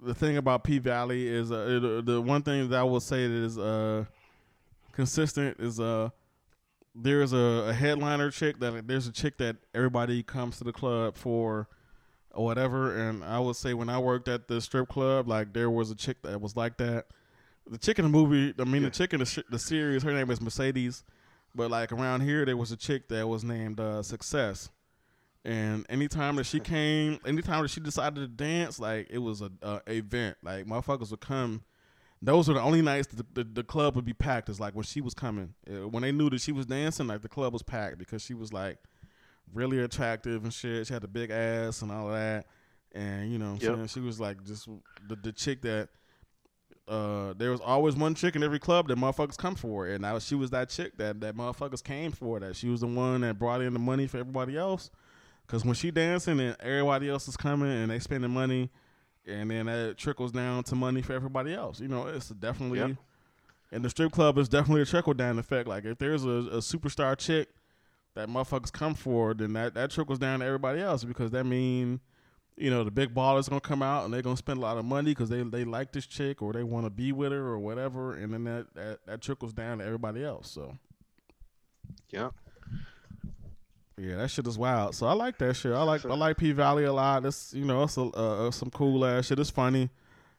the 0.00 0.14
thing 0.14 0.36
about 0.36 0.62
P 0.64 0.78
Valley 0.78 1.26
is 1.26 1.50
uh, 1.50 1.80
it, 1.82 2.06
the 2.06 2.20
one 2.20 2.42
thing 2.42 2.68
that 2.68 2.78
I 2.78 2.84
will 2.84 3.00
say 3.00 3.26
that 3.26 3.34
is 3.34 3.58
uh 3.58 4.04
consistent 4.92 5.58
is 5.58 5.80
uh 5.80 6.10
there's 6.94 7.32
a, 7.32 7.66
a 7.68 7.72
headliner 7.72 8.30
chick 8.30 8.60
that 8.60 8.86
there's 8.86 9.06
a 9.06 9.12
chick 9.12 9.38
that 9.38 9.56
everybody 9.74 10.22
comes 10.22 10.58
to 10.58 10.64
the 10.64 10.72
club 10.72 11.16
for 11.16 11.68
or 12.32 12.44
whatever. 12.44 12.96
And 13.08 13.24
I 13.24 13.38
would 13.38 13.56
say 13.56 13.74
when 13.74 13.88
I 13.88 13.98
worked 13.98 14.28
at 14.28 14.48
the 14.48 14.60
strip 14.60 14.88
club, 14.88 15.28
like 15.28 15.52
there 15.52 15.70
was 15.70 15.90
a 15.90 15.94
chick 15.94 16.22
that 16.22 16.40
was 16.40 16.56
like 16.56 16.76
that. 16.78 17.06
The 17.68 17.78
chick 17.78 17.98
in 17.98 18.04
the 18.04 18.08
movie, 18.10 18.52
I 18.58 18.64
mean, 18.64 18.82
Yeah. 18.82 18.88
the 18.88 18.94
chick 18.94 19.12
in 19.14 19.20
the, 19.20 19.26
sh- 19.26 19.38
the 19.48 19.58
series, 19.58 20.02
her 20.02 20.12
name 20.12 20.30
is 20.30 20.40
Mercedes. 20.40 21.04
But 21.54 21.70
like 21.70 21.92
around 21.92 22.22
here, 22.22 22.44
there 22.44 22.56
was 22.56 22.72
a 22.72 22.76
chick 22.76 23.08
that 23.08 23.28
was 23.28 23.44
named 23.44 23.78
uh, 23.78 24.02
Success, 24.02 24.70
and 25.44 25.84
anytime 25.90 26.36
that 26.36 26.44
she 26.44 26.60
came, 26.74 27.18
anytime 27.26 27.60
that 27.62 27.68
she 27.68 27.78
decided 27.80 28.16
to 28.16 28.26
dance, 28.26 28.78
like 28.80 29.08
it 29.10 29.18
was 29.18 29.42
a, 29.42 29.50
a 29.62 29.80
event. 29.92 30.38
Like 30.42 30.64
motherfuckers 30.64 31.10
would 31.10 31.20
come. 31.20 31.62
Those 32.24 32.46
were 32.46 32.54
the 32.54 32.60
only 32.60 32.82
nights 32.82 33.08
the, 33.08 33.26
the, 33.34 33.42
the 33.44 33.64
club 33.64 33.96
would 33.96 34.04
be 34.04 34.12
packed. 34.12 34.48
Is 34.48 34.60
like 34.60 34.74
when 34.74 34.84
she 34.84 35.00
was 35.00 35.12
coming. 35.12 35.54
Uh, 35.68 35.88
When 35.88 36.02
they 36.02 36.12
knew 36.12 36.30
that 36.30 36.40
she 36.40 36.52
was 36.52 36.66
dancing, 36.66 37.08
like 37.08 37.20
the 37.22 37.28
club 37.28 37.52
was 37.52 37.62
packed 37.62 37.98
because 37.98 38.22
she 38.22 38.32
was 38.34 38.52
like 38.52 38.78
really 39.52 39.80
attractive 39.80 40.44
and 40.44 40.52
shit. 40.54 40.86
She 40.86 40.92
had 40.94 41.02
a 41.04 41.08
big 41.08 41.30
ass 41.30 41.82
and 41.82 41.90
all 41.90 42.08
that. 42.10 42.46
And 42.92 43.32
you 43.32 43.38
know, 43.38 43.54
Yep. 43.60 43.62
saying 43.74 43.86
she 43.88 44.00
was 44.00 44.20
like 44.20 44.44
just 44.44 44.68
the, 45.08 45.16
the 45.16 45.32
chick 45.32 45.62
that 45.62 45.88
uh, 46.88 47.32
there 47.36 47.50
was 47.50 47.60
always 47.60 47.96
one 47.96 48.14
chick 48.14 48.36
in 48.36 48.42
every 48.42 48.58
club 48.58 48.88
that 48.88 48.98
motherfuckers 48.98 49.36
come 49.36 49.54
for, 49.54 49.86
and 49.86 50.02
now 50.02 50.18
she 50.18 50.34
was 50.34 50.50
that 50.50 50.68
chick 50.68 50.96
that 50.98 51.20
that 51.20 51.36
motherfuckers 51.36 51.82
came 51.82 52.12
for. 52.12 52.38
That 52.40 52.54
she 52.56 52.68
was 52.68 52.80
the 52.80 52.86
one 52.86 53.22
that 53.22 53.38
brought 53.38 53.62
in 53.62 53.72
the 53.72 53.78
money 53.78 54.06
for 54.06 54.18
everybody 54.18 54.56
else. 54.56 54.90
Cause 55.48 55.64
when 55.64 55.74
she 55.74 55.90
dancing 55.90 56.38
and 56.40 56.56
everybody 56.60 57.08
else 57.10 57.28
is 57.28 57.36
coming 57.36 57.68
and 57.70 57.90
they 57.90 57.98
spending 57.98 58.30
money, 58.30 58.70
and 59.26 59.50
then 59.50 59.66
that 59.66 59.96
trickles 59.96 60.32
down 60.32 60.64
to 60.64 60.74
money 60.74 61.02
for 61.02 61.12
everybody 61.12 61.54
else. 61.54 61.80
You 61.80 61.88
know, 61.88 62.06
it's 62.06 62.28
definitely. 62.28 62.78
Yep. 62.78 62.96
And 63.70 63.82
the 63.82 63.88
strip 63.88 64.12
club 64.12 64.36
is 64.36 64.50
definitely 64.50 64.82
a 64.82 64.86
trickle 64.86 65.14
down 65.14 65.38
effect. 65.38 65.66
Like 65.66 65.84
if 65.86 65.96
there's 65.98 66.24
a, 66.24 66.28
a 66.28 66.58
superstar 66.58 67.16
chick 67.16 67.48
that 68.14 68.28
motherfuckers 68.28 68.70
come 68.70 68.94
for, 68.94 69.32
then 69.32 69.54
that, 69.54 69.72
that 69.74 69.90
trickles 69.90 70.18
down 70.18 70.40
to 70.40 70.46
everybody 70.46 70.80
else 70.82 71.04
because 71.04 71.30
that 71.30 71.44
mean, 71.44 72.00
you 72.56 72.68
know, 72.68 72.84
the 72.84 72.90
big 72.90 73.14
ballers 73.14 73.48
gonna 73.48 73.62
come 73.62 73.82
out 73.82 74.04
and 74.04 74.12
they're 74.12 74.20
gonna 74.20 74.36
spend 74.36 74.58
a 74.58 74.60
lot 74.62 74.76
of 74.76 74.84
money 74.84 75.12
because 75.12 75.30
they 75.30 75.42
they 75.42 75.64
like 75.64 75.92
this 75.92 76.06
chick 76.06 76.42
or 76.42 76.52
they 76.52 76.62
want 76.62 76.84
to 76.84 76.90
be 76.90 77.12
with 77.12 77.32
her 77.32 77.46
or 77.48 77.58
whatever, 77.58 78.14
and 78.14 78.34
then 78.34 78.44
that, 78.44 78.66
that 78.74 78.98
that 79.06 79.20
trickles 79.22 79.54
down 79.54 79.78
to 79.78 79.84
everybody 79.84 80.22
else. 80.22 80.50
So 80.50 80.76
Yeah. 82.10 82.30
Yeah, 84.02 84.16
that 84.16 84.30
shit 84.32 84.48
is 84.48 84.58
wild. 84.58 84.96
So 84.96 85.06
I 85.06 85.12
like 85.12 85.38
that 85.38 85.54
shit. 85.54 85.72
I 85.72 85.82
like 85.84 86.04
I 86.04 86.14
like 86.14 86.36
P 86.36 86.50
Valley 86.50 86.84
a 86.84 86.92
lot. 86.92 87.24
It's 87.24 87.54
you 87.54 87.64
know 87.64 87.84
it's 87.84 87.96
a, 87.96 88.02
uh, 88.02 88.50
some 88.50 88.68
cool 88.70 89.04
ass 89.04 89.26
shit. 89.26 89.38
It's 89.38 89.48
funny. 89.48 89.90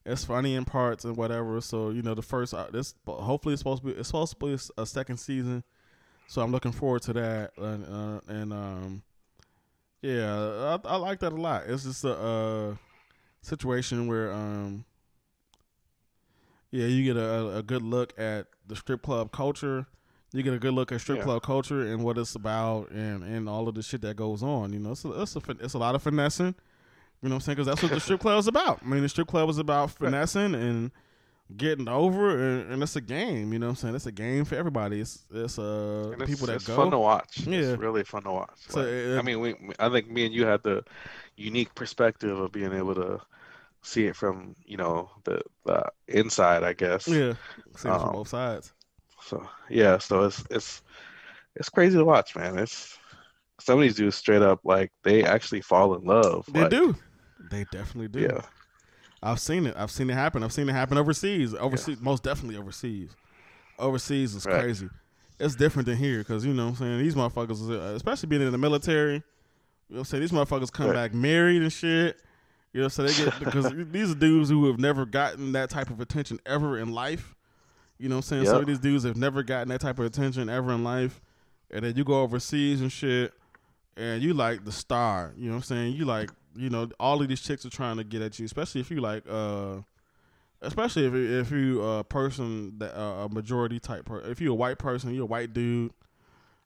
It's 0.05 0.25
funny 0.25 0.55
in 0.55 0.65
parts 0.65 1.05
and 1.05 1.15
whatever. 1.15 1.61
So 1.61 1.89
you 1.89 2.01
know 2.01 2.13
the 2.13 2.21
first 2.21 2.53
uh, 2.53 2.67
this 2.73 2.93
hopefully 3.07 3.53
it's 3.53 3.61
supposed 3.61 3.83
to 3.83 3.87
be 3.87 3.93
it's 3.93 4.09
supposed 4.09 4.37
to 4.37 4.45
be 4.45 4.57
a 4.77 4.85
second 4.85 5.15
season. 5.15 5.63
So 6.27 6.41
I'm 6.41 6.51
looking 6.51 6.73
forward 6.73 7.03
to 7.03 7.13
that 7.13 7.51
and 7.57 7.85
uh, 7.85 8.19
and 8.27 8.51
um 8.51 9.03
yeah 10.01 10.77
I, 10.85 10.87
I 10.89 10.95
like 10.97 11.19
that 11.21 11.31
a 11.31 11.37
lot. 11.37 11.63
It's 11.65 11.83
just 11.83 12.03
a 12.03 12.17
uh, 12.17 12.75
situation 13.41 14.07
where 14.07 14.33
um 14.33 14.83
yeah 16.69 16.87
you 16.87 17.05
get 17.05 17.15
a, 17.15 17.59
a 17.59 17.63
good 17.63 17.81
look 17.81 18.13
at 18.19 18.47
the 18.67 18.75
strip 18.75 19.03
club 19.03 19.31
culture 19.31 19.87
you 20.33 20.43
get 20.43 20.53
a 20.53 20.59
good 20.59 20.73
look 20.73 20.91
at 20.91 20.99
strip 20.99 21.19
Yeah. 21.19 21.23
club 21.25 21.43
culture 21.43 21.81
and 21.81 22.03
what 22.03 22.17
it's 22.17 22.35
about 22.35 22.89
and, 22.91 23.23
and 23.23 23.47
all 23.47 23.67
of 23.67 23.75
the 23.75 23.81
shit 23.83 24.01
that 24.01 24.15
goes 24.15 24.41
on. 24.43 24.73
You 24.73 24.79
know, 24.79 24.91
it's 24.91 25.05
a, 25.05 25.21
it's 25.21 25.35
a, 25.35 25.41
it's 25.61 25.73
a 25.75 25.77
lot 25.77 25.95
of 25.95 26.01
finessing. 26.03 26.55
You 27.21 27.29
know 27.29 27.35
what 27.35 27.35
I'm 27.35 27.41
saying? 27.41 27.55
Because 27.55 27.67
that's 27.67 27.81
what 27.83 27.91
the 27.91 27.99
strip 28.01 28.19
club 28.25 28.39
is 28.39 28.47
about. 28.47 28.79
I 28.83 28.85
mean, 28.85 29.01
the 29.03 29.09
strip 29.09 29.27
club 29.27 29.49
is 29.49 29.57
about 29.59 29.91
finessing 29.91 30.55
and 30.55 30.91
getting 31.55 31.87
over, 31.87 32.31
and, 32.37 32.71
and 32.73 32.83
it's 32.83 32.95
a 32.95 33.01
game. 33.01 33.53
You 33.53 33.59
know 33.59 33.67
what 33.67 33.71
I'm 33.71 33.75
saying? 33.77 33.95
It's 33.95 34.05
a 34.07 34.11
game 34.11 34.43
for 34.43 34.55
everybody. 34.55 34.99
It's 34.99 35.23
it's 35.31 35.59
uh 35.59 36.09
And 36.13 36.21
it's, 36.23 36.31
people 36.31 36.47
that 36.47 36.55
it's 36.55 36.67
go. 36.67 36.75
fun 36.75 36.91
to 36.91 36.99
watch. 36.99 37.45
Yeah. 37.45 37.59
It's 37.59 37.79
really 37.79 38.03
fun 38.03 38.23
to 38.23 38.31
watch. 38.31 38.49
So, 38.69 38.79
Like, 38.81 38.89
uh, 38.89 39.19
I 39.19 39.21
mean, 39.21 39.39
we, 39.39 39.55
I 39.79 39.89
think 39.89 40.09
me 40.09 40.25
and 40.25 40.33
you 40.33 40.45
had 40.45 40.63
the 40.63 40.83
unique 41.37 41.73
perspective 41.75 42.37
of 42.39 42.51
being 42.51 42.73
able 42.73 42.95
to 42.95 43.21
see 43.83 44.05
it 44.07 44.15
from, 44.15 44.55
you 44.65 44.77
know, 44.77 45.09
the, 45.25 45.41
the 45.65 45.83
inside, 46.07 46.63
I 46.63 46.73
guess. 46.73 47.07
yeah, 47.07 47.33
see 47.77 47.89
it 47.89 47.91
from 47.91 47.91
Um, 47.91 48.11
both 48.13 48.29
sides. 48.29 48.73
So 49.25 49.47
yeah, 49.69 49.97
so 49.97 50.23
it's 50.23 50.43
it's 50.49 50.81
it's 51.55 51.69
crazy 51.69 51.97
to 51.97 52.05
watch, 52.05 52.35
man. 52.35 52.57
It's 52.57 52.97
some 53.59 53.77
of 53.77 53.81
these 53.81 53.95
dudes 53.95 54.15
straight 54.15 54.41
up 54.41 54.59
like 54.63 54.91
they 55.03 55.23
actually 55.23 55.61
fall 55.61 55.95
in 55.95 56.03
love. 56.03 56.45
They 56.51 56.61
like, 56.61 56.69
do. 56.69 56.95
They 57.49 57.65
definitely 57.65 58.07
do. 58.07 58.21
Yeah. 58.21 58.41
I've 59.21 59.39
seen 59.39 59.65
it. 59.65 59.75
I've 59.77 59.91
seen 59.91 60.09
it 60.09 60.13
happen. 60.13 60.43
I've 60.43 60.51
seen 60.51 60.67
it 60.67 60.73
happen 60.73 60.97
overseas. 60.97 61.53
Overseas, 61.53 62.01
most 62.01 62.23
definitely 62.23 62.57
overseas. 62.57 63.15
Overseas 63.79 64.35
is 64.35 64.45
Right. 64.45 64.59
crazy. 64.59 64.89
It's 65.39 65.55
different 65.55 65.87
than 65.87 65.97
here 65.97 66.19
because 66.19 66.45
you 66.45 66.53
know 66.53 66.65
what 66.65 66.71
I'm 66.71 66.75
saying 66.77 66.99
these 66.99 67.15
motherfuckers, 67.15 67.69
uh, 67.69 67.95
especially 67.95 68.27
being 68.27 68.41
in 68.41 68.51
the 68.51 68.57
military. 68.57 69.15
You 69.15 69.19
know 69.89 69.95
what 69.95 69.99
I'm 69.99 70.05
saying 70.05 70.21
these 70.21 70.31
motherfuckers 70.31 70.71
come 70.71 70.87
Right. 70.87 70.95
back 70.95 71.13
married 71.13 71.61
and 71.61 71.71
shit. 71.71 72.21
You 72.73 72.81
know, 72.81 72.87
so 72.87 73.03
they 73.03 73.13
get 73.13 73.39
because 73.39 73.71
these 73.91 74.11
are 74.11 74.15
dudes 74.15 74.49
who 74.49 74.67
have 74.67 74.79
never 74.79 75.05
gotten 75.05 75.53
that 75.53 75.69
type 75.69 75.89
of 75.89 76.01
attention 76.01 76.39
ever 76.45 76.77
in 76.77 76.91
life. 76.91 77.35
You 77.99 78.09
know 78.09 78.15
what 78.15 78.25
I'm 78.25 78.29
saying? 78.29 78.45
Some 78.45 78.61
of 78.61 78.67
these 78.67 78.79
dudes 78.79 79.03
have 79.05 79.15
never 79.17 79.43
gotten 79.43 79.69
that 79.69 79.81
type 79.81 79.99
of 79.99 80.05
attention 80.05 80.49
ever 80.49 80.71
in 80.73 80.83
life. 80.83 81.21
And 81.71 81.85
then 81.85 81.95
you 81.95 82.03
go 82.03 82.21
overseas 82.21 82.81
and 82.81 82.91
shit, 82.91 83.33
and 83.97 84.21
you 84.21 84.33
like 84.33 84.65
the 84.65 84.71
star. 84.71 85.33
You 85.37 85.45
know 85.47 85.51
what 85.53 85.57
I'm 85.57 85.63
saying? 85.63 85.93
You 85.93 86.05
like, 86.05 86.29
you 86.55 86.69
know, 86.69 86.89
all 86.99 87.21
of 87.21 87.27
these 87.27 87.41
chicks 87.41 87.65
are 87.65 87.69
trying 87.69 87.97
to 87.97 88.03
get 88.03 88.21
at 88.21 88.37
you, 88.39 88.45
especially 88.45 88.81
if 88.81 88.91
you 88.91 88.99
like, 89.01 89.23
uh, 89.29 89.77
especially 90.61 91.05
if 91.07 91.13
if 91.13 91.51
you 91.51 91.81
a 91.83 92.03
person 92.03 92.77
that 92.79 92.95
uh, 92.99 93.25
a 93.25 93.29
majority 93.29 93.79
type. 93.79 94.05
Per- 94.05 94.21
if 94.21 94.39
you're 94.41 94.51
a 94.51 94.55
white 94.55 94.77
person, 94.77 95.13
you're 95.13 95.23
a 95.23 95.27
white 95.27 95.53
dude. 95.53 95.91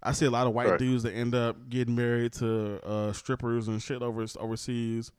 I 0.03 0.11
see 0.11 0.25
a 0.25 0.29
lot 0.29 0.45
of 0.47 0.53
white 0.53 0.69
Right. 0.69 0.79
dudes 0.79 1.03
that 1.03 1.13
end 1.13 1.33
up 1.33 1.69
getting 1.69 1.95
married 1.95 2.33
to 2.33 2.79
uh, 2.85 3.13
strippers 3.13 3.67
and 3.67 3.81
shit 3.81 4.01
over 4.01 4.25
overseas 4.39 5.11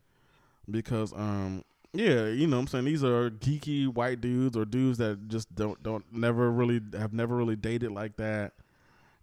because 0.69 1.13
um 1.13 1.63
yeah, 1.93 2.27
you 2.27 2.45
know 2.45 2.57
what 2.57 2.61
I'm 2.61 2.67
saying 2.67 2.85
these 2.85 3.03
are 3.03 3.31
geeky 3.31 3.87
white 3.87 4.21
dudes 4.21 4.55
or 4.55 4.65
dudes 4.65 4.99
that 4.99 5.27
just 5.27 5.53
don't 5.55 5.81
don't 5.81 6.05
never 6.13 6.51
really 6.51 6.81
have 6.97 7.13
never 7.13 7.35
really 7.35 7.55
dated 7.55 7.91
like 7.91 8.17
that. 8.17 8.53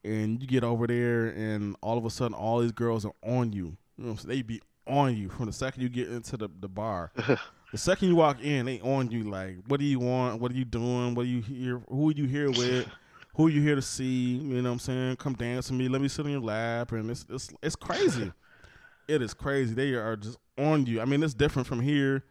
And 0.04 0.40
you 0.40 0.46
get 0.46 0.64
over 0.64 0.86
there 0.86 1.26
and 1.28 1.76
all 1.80 1.98
of 1.98 2.04
a 2.04 2.10
sudden 2.10 2.34
all 2.34 2.60
these 2.60 2.72
girls 2.72 3.04
are 3.04 3.14
on 3.24 3.52
you. 3.52 3.76
You 3.96 4.04
know 4.04 4.04
what 4.04 4.10
I'm 4.10 4.16
saying? 4.18 4.28
They 4.28 4.42
be 4.42 4.62
on 4.86 5.16
you 5.16 5.28
from 5.28 5.46
the 5.46 5.52
second 5.52 5.82
you 5.82 5.88
get 5.88 6.08
into 6.08 6.36
the, 6.36 6.48
the 6.60 6.68
bar. 6.68 7.12
the 7.16 7.78
second 7.78 8.08
you 8.08 8.16
walk 8.16 8.40
in, 8.42 8.66
they 8.66 8.80
on 8.80 9.10
you 9.10 9.24
like, 9.24 9.56
what 9.66 9.80
do 9.80 9.86
you 9.86 9.98
want? 9.98 10.40
What 10.40 10.52
are 10.52 10.54
you 10.54 10.64
doing? 10.64 11.14
What 11.14 11.22
are 11.22 11.28
you 11.28 11.42
here? 11.42 11.82
Who 11.88 12.10
are 12.10 12.12
you 12.12 12.26
here 12.26 12.50
with? 12.50 12.88
Who 13.36 13.46
are 13.46 13.50
you 13.50 13.62
here 13.62 13.74
to 13.74 13.82
see? 13.82 14.36
You 14.36 14.62
know 14.62 14.70
what 14.70 14.74
I'm 14.74 14.78
saying? 14.78 15.16
Come 15.16 15.34
dance 15.34 15.70
with 15.70 15.78
me. 15.78 15.88
Let 15.88 16.00
me 16.00 16.08
sit 16.08 16.24
on 16.24 16.32
your 16.32 16.40
lap. 16.40 16.92
And 16.92 17.10
it's 17.10 17.26
it's 17.28 17.50
it's 17.62 17.76
crazy. 17.76 18.32
it 19.08 19.22
is 19.22 19.34
crazy. 19.34 19.74
They 19.74 19.92
are 19.92 20.16
just 20.16 20.38
on 20.58 20.86
you. 20.86 21.00
I 21.00 21.04
mean, 21.04 21.22
it's 21.22 21.34
different 21.34 21.68
from 21.68 21.80
here 21.80 22.24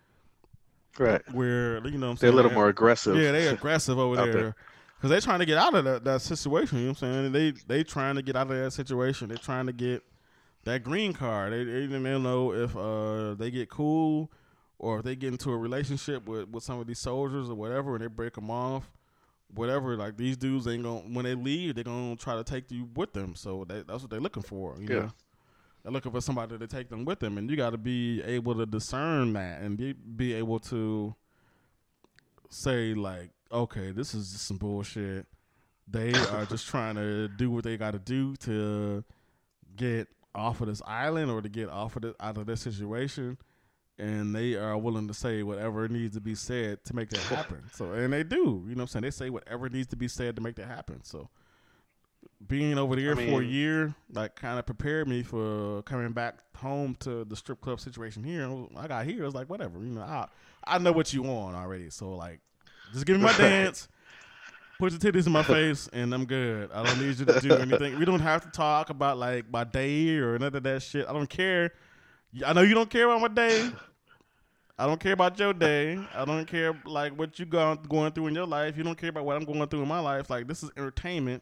Right. 0.98 1.22
where 1.34 1.86
you 1.88 1.98
know 1.98 2.08
what 2.08 2.12
I'm 2.12 2.16
They're 2.18 2.30
a 2.30 2.34
little 2.34 2.52
more 2.52 2.70
aggressive. 2.70 3.16
yeah, 3.16 3.32
they 3.32 3.48
aggressive 3.48 3.98
over 4.00 4.16
there 4.24 4.34
there. 4.34 4.56
because 4.98 5.10
they're 5.10 5.22
trying 5.22 5.40
to 5.40 5.46
get 5.46 5.58
out 5.58 5.74
of 5.76 5.84
that, 5.86 6.04
that 6.06 6.22
situation. 6.22 6.78
You 6.80 6.84
know 6.86 6.92
what 6.92 7.04
I'm 7.04 7.14
saying? 7.14 7.32
They 7.32 7.52
they 7.68 7.84
trying 7.84 8.16
to 8.16 8.22
get 8.22 8.36
out 8.36 8.50
of 8.50 8.58
that 8.58 8.72
situation. 8.72 9.30
They're 9.30 9.38
trying 9.38 9.66
to 9.68 9.74
get 9.74 10.04
that 10.64 10.84
green 10.84 11.14
card. 11.14 11.54
They 11.54 11.64
they, 11.64 11.88
don't 11.88 12.24
know 12.24 12.54
if 12.54 12.76
uh 12.76 13.36
they 13.36 13.52
get 13.52 13.70
cool 13.70 14.32
or 14.80 15.00
if 15.00 15.04
they 15.06 15.16
get 15.16 15.32
into 15.32 15.52
a 15.52 15.58
relationship 15.58 16.28
with 16.28 16.50
with 16.50 16.64
some 16.64 16.80
of 16.80 16.88
these 16.88 17.00
soldiers 17.00 17.50
or 17.50 17.56
whatever, 17.56 17.96
and 17.96 18.04
they 18.04 18.08
break 18.08 18.34
them 18.34 18.50
off. 18.50 18.92
Whatever, 19.54 19.96
like 19.96 20.18
these 20.18 20.38
dudes 20.38 20.68
ain't 20.68 20.84
gonna 20.84 21.02
when 21.02 21.24
they 21.24 21.36
leave, 21.36 21.76
they're 21.76 21.84
gonna 21.84 22.16
try 22.16 22.36
to 22.36 22.44
take 22.44 22.72
you 22.72 22.90
with 22.96 23.14
them. 23.14 23.36
So 23.36 23.64
they, 23.68 23.84
that's 23.84 24.02
what 24.02 24.10
they're 24.10 24.20
looking 24.20 24.44
for. 24.44 24.76
You 24.80 24.88
Yeah. 24.90 24.96
know, 25.02 25.12
they're 25.86 25.92
looking 25.92 26.12
for 26.12 26.20
somebody 26.20 26.58
to 26.58 26.66
take 26.68 26.90
them 26.90 27.06
with 27.06 27.20
them, 27.20 27.38
and 27.38 27.48
you 27.48 27.56
got 27.56 27.70
to 27.70 27.78
be 27.78 28.20
able 28.24 28.56
to 28.56 28.66
discern 28.66 29.34
that 29.34 29.62
and 29.62 29.78
be 29.78 29.94
be 29.94 30.34
able 30.34 30.58
to 30.62 31.14
say 32.50 32.96
like, 32.96 33.30
okay, 33.52 33.92
this 33.92 34.16
is 34.16 34.32
just 34.32 34.48
some 34.48 34.58
bullshit. 34.58 35.28
They 35.88 36.12
are 36.32 36.46
just 36.46 36.66
trying 36.66 36.96
to 36.96 37.28
do 37.28 37.52
what 37.52 37.66
they 37.66 37.78
got 37.78 37.92
to 37.92 38.00
do 38.00 38.36
to 38.38 39.04
get 39.76 40.08
off 40.34 40.60
of 40.60 40.68
this 40.68 40.82
island 40.88 41.30
or 41.30 41.44
to 41.44 41.50
get 41.50 41.70
off 41.70 41.96
of 41.98 42.02
the, 42.02 42.16
out 42.20 42.40
of 42.40 42.48
this 42.48 42.62
situation, 42.62 43.38
and 44.00 44.36
they 44.36 44.56
are 44.56 44.80
willing 44.80 45.08
to 45.08 45.14
say 45.14 45.44
whatever 45.44 45.88
needs 45.88 46.16
to 46.16 46.22
be 46.22 46.34
said 46.34 46.84
to 46.86 46.96
make 46.96 47.12
that 47.12 47.22
happen. 47.22 47.62
So, 47.74 47.92
and 47.92 48.12
they 48.12 48.24
do. 48.24 48.66
You 48.68 48.74
know 48.74 48.78
what 48.78 48.82
I'm 48.82 48.88
saying? 48.88 49.04
They 49.04 49.12
say 49.12 49.30
whatever 49.30 49.70
needs 49.70 49.90
to 49.90 49.96
be 49.96 50.08
said 50.08 50.36
to 50.36 50.42
make 50.42 50.56
that 50.56 50.68
happen. 50.68 51.04
So, 51.04 51.30
being 52.48 52.78
over 52.78 52.96
there 52.96 53.18
I 53.18 53.30
for 53.30 53.42
a 53.42 53.46
year, 53.46 53.96
like, 54.14 54.36
kind 54.36 54.60
of 54.60 54.66
prepared 54.66 55.08
me 55.08 55.24
for 55.24 55.82
coming 55.84 56.12
back 56.12 56.40
home 56.56 56.96
to 57.02 57.26
the 57.26 57.36
strip 57.36 57.62
club 57.62 57.80
situation 57.80 58.24
here. 58.24 58.50
I 58.76 58.88
got 58.88 59.06
here, 59.06 59.24
I 59.24 59.26
was 59.26 59.36
like, 59.36 59.50
whatever. 59.50 59.80
You 59.80 59.96
know, 59.96 60.02
I 60.02 60.28
I 60.66 60.78
know 60.78 60.92
what 60.92 61.14
you 61.14 61.24
want 61.24 61.56
already. 61.56 61.90
So, 61.90 62.14
like, 62.16 62.40
just 62.94 63.06
give 63.06 63.18
me 63.18 63.24
my 63.24 63.34
dance. 63.38 63.88
Put 64.78 64.92
your 64.92 65.00
titties 65.00 65.26
in 65.26 65.32
my 65.32 65.44
face, 65.44 65.88
and 65.94 66.14
I'm 66.14 66.26
good. 66.26 66.70
I 66.74 66.84
don't 66.84 67.00
need 67.00 67.18
you 67.18 67.26
to 67.26 67.40
do 67.40 67.54
anything. 67.56 67.98
We 67.98 68.04
don't 68.04 68.20
have 68.20 68.44
to 68.44 68.50
talk 68.50 68.90
about 68.90 69.18
like 69.18 69.50
my 69.50 69.64
day 69.64 70.18
or 70.18 70.38
none 70.38 70.54
of 70.54 70.64
that 70.64 70.82
shit. 70.84 71.08
I 71.08 71.14
don't 71.14 71.30
care. 71.30 71.72
I 72.46 72.52
know 72.52 72.62
you 72.62 72.76
don't 72.76 72.90
care 72.90 73.06
about 73.06 73.22
my 73.22 73.28
day. 73.30 73.72
I 74.78 74.86
don't 74.86 75.00
care 75.00 75.14
about 75.14 75.40
your 75.40 75.54
day. 75.54 75.98
I 76.14 76.26
don't 76.26 76.46
care 76.46 76.78
like 76.86 77.18
what 77.18 77.40
you 77.40 77.46
going 77.46 77.80
going 77.88 78.12
through 78.12 78.28
in 78.28 78.36
your 78.36 78.46
life. 78.46 78.76
You 78.78 78.84
don't 78.84 78.98
care 78.98 79.10
about 79.10 79.24
what 79.24 79.38
I'm 79.38 79.46
going 79.46 79.66
through 79.70 79.84
in 79.84 79.88
my 79.88 80.02
life. 80.02 80.30
Like 80.30 80.48
this 80.48 80.62
is 80.62 80.70
entertainment. 80.76 81.42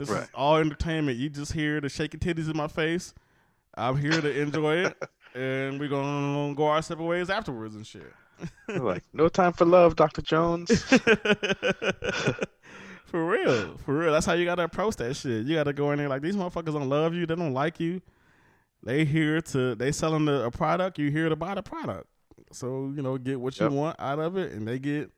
This 0.00 0.08
is 0.10 0.28
all 0.34 0.56
entertainment. 0.56 1.18
You 1.18 1.28
just 1.28 1.52
here 1.52 1.78
to 1.80 1.88
shake 1.90 2.14
your 2.14 2.20
titties 2.20 2.50
in 2.50 2.56
my 2.56 2.68
face. 2.68 3.12
I'm 3.76 3.98
here 3.98 4.20
to 4.20 4.40
enjoy 4.40 4.86
it, 4.86 4.96
and 5.34 5.78
we're 5.78 5.88
gonna 5.88 6.54
go 6.54 6.68
our 6.68 6.80
separate 6.80 7.04
ways 7.04 7.28
afterwards 7.28 7.76
and 7.76 7.86
shit. 7.86 8.12
Like, 8.68 9.02
no 9.12 9.28
time 9.28 9.52
for 9.52 9.66
love, 9.66 9.96
Dr. 9.96 10.22
Jones. 10.22 10.70
For 13.04 13.26
real, 13.28 13.76
for 13.78 13.98
real. 13.98 14.12
That's 14.12 14.24
how 14.24 14.34
you 14.34 14.44
gotta 14.44 14.62
approach 14.62 14.94
that 14.96 15.14
shit. 15.16 15.44
You 15.44 15.56
gotta 15.56 15.72
go 15.72 15.90
in 15.90 15.98
there 15.98 16.08
like 16.08 16.22
these 16.22 16.36
motherfuckers 16.36 16.72
don't 16.72 16.88
love 16.88 17.12
you. 17.12 17.26
They 17.26 17.34
don't 17.34 17.52
like 17.52 17.80
you. 17.80 18.00
They 18.84 19.04
here 19.04 19.40
to 19.40 19.74
they 19.74 19.90
selling 19.90 20.26
the, 20.26 20.44
a 20.44 20.50
product. 20.52 20.96
You 20.96 21.10
here 21.10 21.28
to 21.28 21.34
buy 21.34 21.56
the 21.56 21.62
product. 21.62 22.06
So 22.52 22.92
you 22.94 23.02
know, 23.02 23.18
get 23.18 23.40
what 23.40 23.58
you 23.58 23.64
Yep. 23.64 23.72
want 23.72 23.96
out 23.98 24.20
of 24.20 24.36
it, 24.36 24.52
and 24.52 24.66
they 24.66 24.78
get 24.78 25.10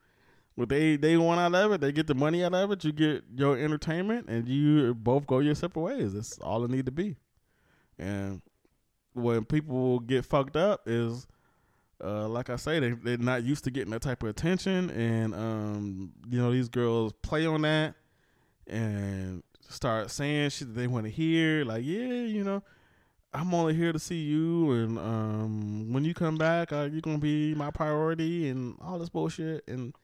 what 0.54 0.68
they 0.68 0.96
they 0.96 1.16
want 1.16 1.40
out 1.40 1.54
of 1.54 1.72
it. 1.72 1.80
They 1.80 1.92
get 1.92 2.06
the 2.06 2.14
money 2.14 2.44
out 2.44 2.54
of 2.54 2.70
it. 2.70 2.84
You 2.84 2.92
get 2.92 3.24
your 3.34 3.56
entertainment, 3.56 4.28
and 4.28 4.48
you 4.48 4.94
both 4.94 5.26
go 5.26 5.38
your 5.38 5.54
separate 5.54 5.82
ways. 5.82 6.14
That's 6.14 6.38
all 6.38 6.64
it 6.64 6.70
need 6.70 6.86
to 6.86 6.92
be. 6.92 7.16
And 7.98 8.42
when 9.14 9.44
people 9.44 10.00
get 10.00 10.24
fucked 10.24 10.56
up 10.56 10.82
is 10.86 11.26
uh, 12.02 12.28
like 12.28 12.50
I 12.50 12.56
say, 12.56 12.80
they 12.80 12.90
they're 12.90 13.16
not 13.18 13.44
used 13.44 13.64
to 13.64 13.70
getting 13.70 13.92
that 13.92 14.02
type 14.02 14.22
of 14.22 14.28
attention, 14.28 14.90
and 14.90 15.34
um, 15.34 16.12
you 16.28 16.38
know 16.38 16.52
these 16.52 16.68
girls 16.68 17.12
play 17.22 17.46
on 17.46 17.62
that 17.62 17.94
and 18.66 19.42
start 19.68 20.10
saying 20.10 20.50
shit 20.50 20.68
that 20.68 20.80
they 20.80 20.86
want 20.86 21.04
to 21.06 21.10
hear. 21.10 21.64
Like, 21.64 21.84
yeah, 21.84 22.06
you 22.06 22.42
know, 22.42 22.62
I'm 23.32 23.54
only 23.54 23.74
here 23.74 23.92
to 23.92 23.98
see 23.98 24.22
you, 24.22 24.72
and 24.72 24.98
um, 24.98 25.92
when 25.92 26.04
you 26.04 26.12
come 26.12 26.36
back, 26.36 26.72
uh, 26.72 26.88
you're 26.90 27.00
gonna 27.00 27.18
be 27.18 27.54
my 27.54 27.70
priority, 27.70 28.48
and 28.48 28.76
all 28.82 28.98
this 28.98 29.08
bullshit. 29.08 29.62
And 29.68 29.94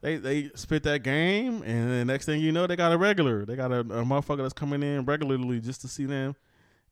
they 0.00 0.16
they 0.16 0.50
spit 0.54 0.82
that 0.84 1.02
game, 1.02 1.62
and 1.62 1.90
the 1.90 2.04
next 2.04 2.26
thing 2.26 2.40
you 2.40 2.52
know, 2.52 2.66
they 2.66 2.76
got 2.76 2.92
a 2.92 2.98
regular. 2.98 3.44
They 3.44 3.56
got 3.56 3.72
a, 3.72 3.80
a 3.80 4.04
motherfucker 4.04 4.38
that's 4.38 4.52
coming 4.52 4.82
in 4.82 5.04
regularly 5.04 5.60
just 5.60 5.80
to 5.82 5.88
see 5.88 6.04
them 6.04 6.36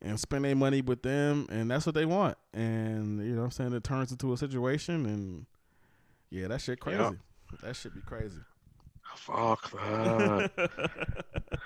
and 0.03 0.19
spend 0.19 0.45
their 0.45 0.57
money 0.57 0.83
with 0.83 1.03
them, 1.03 1.47
and 1.51 1.71
that's 1.71 1.87
what 1.87 1.95
they 1.95 2.05
want. 2.05 2.37
And 2.53 3.25
you 3.25 3.33
know, 3.33 3.41
what 3.41 3.45
I'm 3.45 3.51
saying 3.53 3.73
it 3.73 3.85
turns 3.85 4.11
into 4.11 4.33
a 4.33 4.37
situation, 4.37 5.07
and 5.07 5.47
yeah, 6.31 6.49
that 6.49 6.61
shit 6.61 6.81
crazy. 6.81 6.99
Yeah. 6.99 7.13
That 7.63 7.77
should 7.77 7.95
be 7.95 8.01
crazy. 8.01 8.41
Fuck 9.15 9.71
that. 9.71 10.71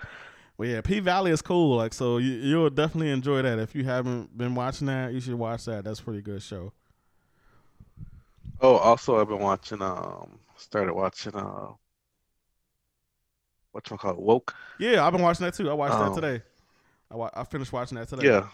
Well, 0.61 0.69
yeah, 0.69 0.83
P 0.83 1.01
Valley 1.01 1.31
is 1.31 1.41
cool. 1.41 1.79
Like, 1.79 1.95
so 1.95 2.19
you, 2.19 2.33
you'll 2.33 2.69
definitely 2.69 3.11
enjoy 3.13 3.41
that. 3.41 3.59
If 3.59 3.75
you 3.75 3.85
haven't 3.85 4.37
been 4.37 4.55
watching 4.55 4.89
that, 4.89 5.15
you 5.15 5.19
should 5.19 5.37
watch 5.37 5.65
that. 5.65 5.85
That's 5.85 6.01
a 6.01 6.03
pretty 6.03 6.21
good 6.21 6.43
show. 6.43 6.75
oh, 8.61 8.77
also 8.77 9.19
I've 9.19 9.29
been 9.29 9.39
watching. 9.39 9.81
Um, 9.81 10.39
started 10.61 10.93
watching. 10.95 11.35
Uh, 11.35 11.69
what's 13.73 13.89
call 13.89 14.13
it? 14.13 14.19
Woke. 14.19 14.55
Yeah, 14.79 15.05
I've 15.07 15.13
been 15.13 15.23
watching 15.23 15.45
that 15.47 15.55
too. 15.55 15.71
I 15.71 15.75
watched 15.75 15.95
Oh. 15.95 16.15
that 16.15 16.21
today. 16.21 16.43
I, 17.11 17.17
wa- 17.17 17.31
I 17.35 17.45
finished 17.45 17.73
watching 17.73 17.99
that 17.99 18.09
today. 18.09 18.27
Yeah, 18.29 18.47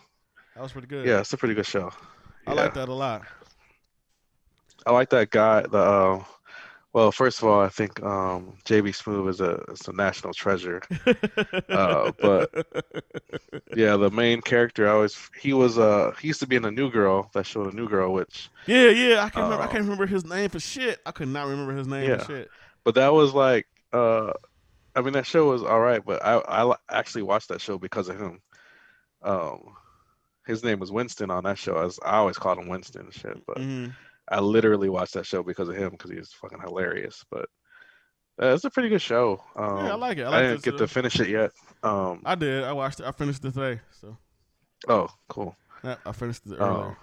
that 0.55 0.63
was 0.63 0.73
pretty 0.73 0.87
good. 0.89 1.07
yeah, 1.07 1.21
it's 1.21 1.33
a 1.33 1.37
pretty 1.37 1.55
good 1.55 1.67
show. 1.67 1.91
I 2.47 2.55
Yeah. 2.55 2.63
like 2.63 2.75
that 2.75 2.89
a 2.89 2.95
lot. 2.95 3.23
I 4.87 4.93
like 4.93 5.11
that 5.11 5.31
guy. 5.31 5.63
The 5.63 5.79
uh, 5.79 6.25
well, 6.97 7.12
first 7.12 7.42
of 7.42 7.49
all, 7.49 7.61
I 7.61 7.68
think 7.68 8.03
um, 8.03 8.55
JB 8.64 8.88
Smoove 8.97 9.28
is 9.28 9.42
a 9.42 9.62
is 9.70 9.86
a 9.86 9.92
national 9.92 10.32
treasure. 10.32 10.80
Uh, 11.68 12.11
but 12.18 12.51
Yeah, 13.76 13.97
the 13.99 14.11
main 14.11 14.40
character. 14.40 14.88
I 14.88 14.92
always 14.92 15.28
he 15.38 15.53
was 15.53 15.76
uh 15.78 16.12
he 16.18 16.28
used 16.28 16.40
to 16.40 16.47
be 16.47 16.57
in 16.57 16.64
a 16.64 16.70
New 16.70 16.90
Girl. 16.90 17.30
That 17.34 17.44
showed 17.44 17.70
a 17.70 17.76
New 17.76 17.86
Girl, 17.86 18.14
which 18.14 18.49
yeah, 18.66 18.88
yeah, 18.88 19.22
I 19.24 19.28
can 19.28 19.42
remember. 19.42 19.62
I 19.64 19.66
can't 19.66 19.82
remember 19.84 20.07
his 20.07 20.24
name 20.24 20.49
for 20.49 20.59
shit. 20.59 20.99
I 21.05 21.11
could 21.11 21.28
not 21.28 21.47
remember 21.49 21.76
his 21.76 21.86
name 21.86 22.09
Yeah. 22.09 22.16
for 22.18 22.32
shit. 22.32 22.51
but 22.84 22.94
that 22.94 23.12
was 23.12 23.34
like 23.34 23.66
uh 23.92 24.32
I 24.94 25.03
mean 25.03 25.12
that 25.12 25.26
show 25.26 25.51
was 25.51 25.62
all 25.62 25.80
right, 25.80 26.03
but 26.03 26.24
I 26.24 26.38
I 26.38 26.74
actually 26.90 27.24
watched 27.24 27.49
that 27.51 27.61
show 27.61 27.76
because 27.76 28.09
of 28.09 28.18
him. 28.18 28.40
Um, 29.22 29.74
his 30.47 30.64
name 30.64 30.78
was 30.78 30.90
Winston 30.90 31.30
on 31.30 31.44
that 31.44 31.59
show. 31.59 31.76
As 31.76 31.99
I 32.03 32.16
always 32.16 32.38
called 32.38 32.59
him 32.59 32.68
Winston 32.68 33.03
and 33.03 33.12
shit, 33.14 33.44
but 33.47 33.59
Mhm. 33.59 33.92
I 34.29 34.41
literally 34.41 34.89
watched 34.89 35.14
that 35.14 35.27
show 35.27 35.43
because 35.43 35.68
of 35.68 35.77
him 35.77 35.91
because 35.91 36.11
he 36.11 36.16
was 36.16 36.33
fucking 36.33 36.61
hilarious. 36.61 37.24
But 37.31 37.49
uh, 38.41 38.49
it's 38.49 38.64
a 38.64 38.70
pretty 38.70 38.89
good 38.89 39.03
show. 39.03 39.43
Um, 39.55 39.87
yeah, 39.87 39.93
I 39.93 39.97
like 39.97 40.18
it. 40.18 40.24
I, 40.24 40.39
I, 40.39 40.43
didn't 40.43 40.62
get 40.62 40.79
to 40.79 40.89
finish 40.89 41.20
it 41.20 41.29
yet. 41.29 41.53
Um, 41.83 42.22
I 42.24 42.35
did. 42.35 42.64
I 42.64 42.72
watched 42.72 43.01
it. 43.01 43.07
I 43.07 43.12
finished 43.12 43.45
it 43.45 43.55
today. 43.55 43.81
So 44.01 44.16
oh, 44.89 45.09
cool. 45.29 45.57
yeah, 45.85 45.97
I 46.05 46.12
finished 46.12 46.43
it 46.47 46.57
earlier. 46.59 46.97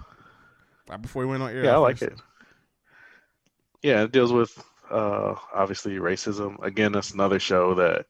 Right 0.90 1.02
before 1.02 1.24
we 1.24 1.30
went 1.30 1.44
on 1.44 1.50
air. 1.50 1.64
yeah, 1.64 1.76
I 1.76 1.78
like 1.78 1.98
finished 1.98 2.20
it. 2.20 3.88
Yeah, 3.88 4.04
it 4.04 4.12
deals 4.12 4.32
with 4.32 4.62
uh 4.92 5.36
obviously 5.54 5.96
racism. 5.96 6.62
Again, 6.64 6.92
that's 6.92 7.12
another 7.12 7.40
show 7.40 7.76
that 7.76 8.06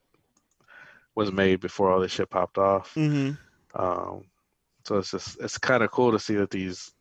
was 1.14 1.30
made 1.32 1.60
before 1.60 1.92
all 1.92 2.00
this 2.00 2.12
shit 2.12 2.30
popped 2.30 2.58
off. 2.58 2.94
Mhm. 2.94 3.38
Um, 3.74 4.24
so 4.84 4.98
it's 4.98 5.10
just 5.10 5.38
it's 5.40 5.58
kind 5.58 5.82
of 5.82 5.90
cool 5.90 6.12
to 6.12 6.18
see 6.18 6.34
that 6.34 6.50
these, 6.50 6.92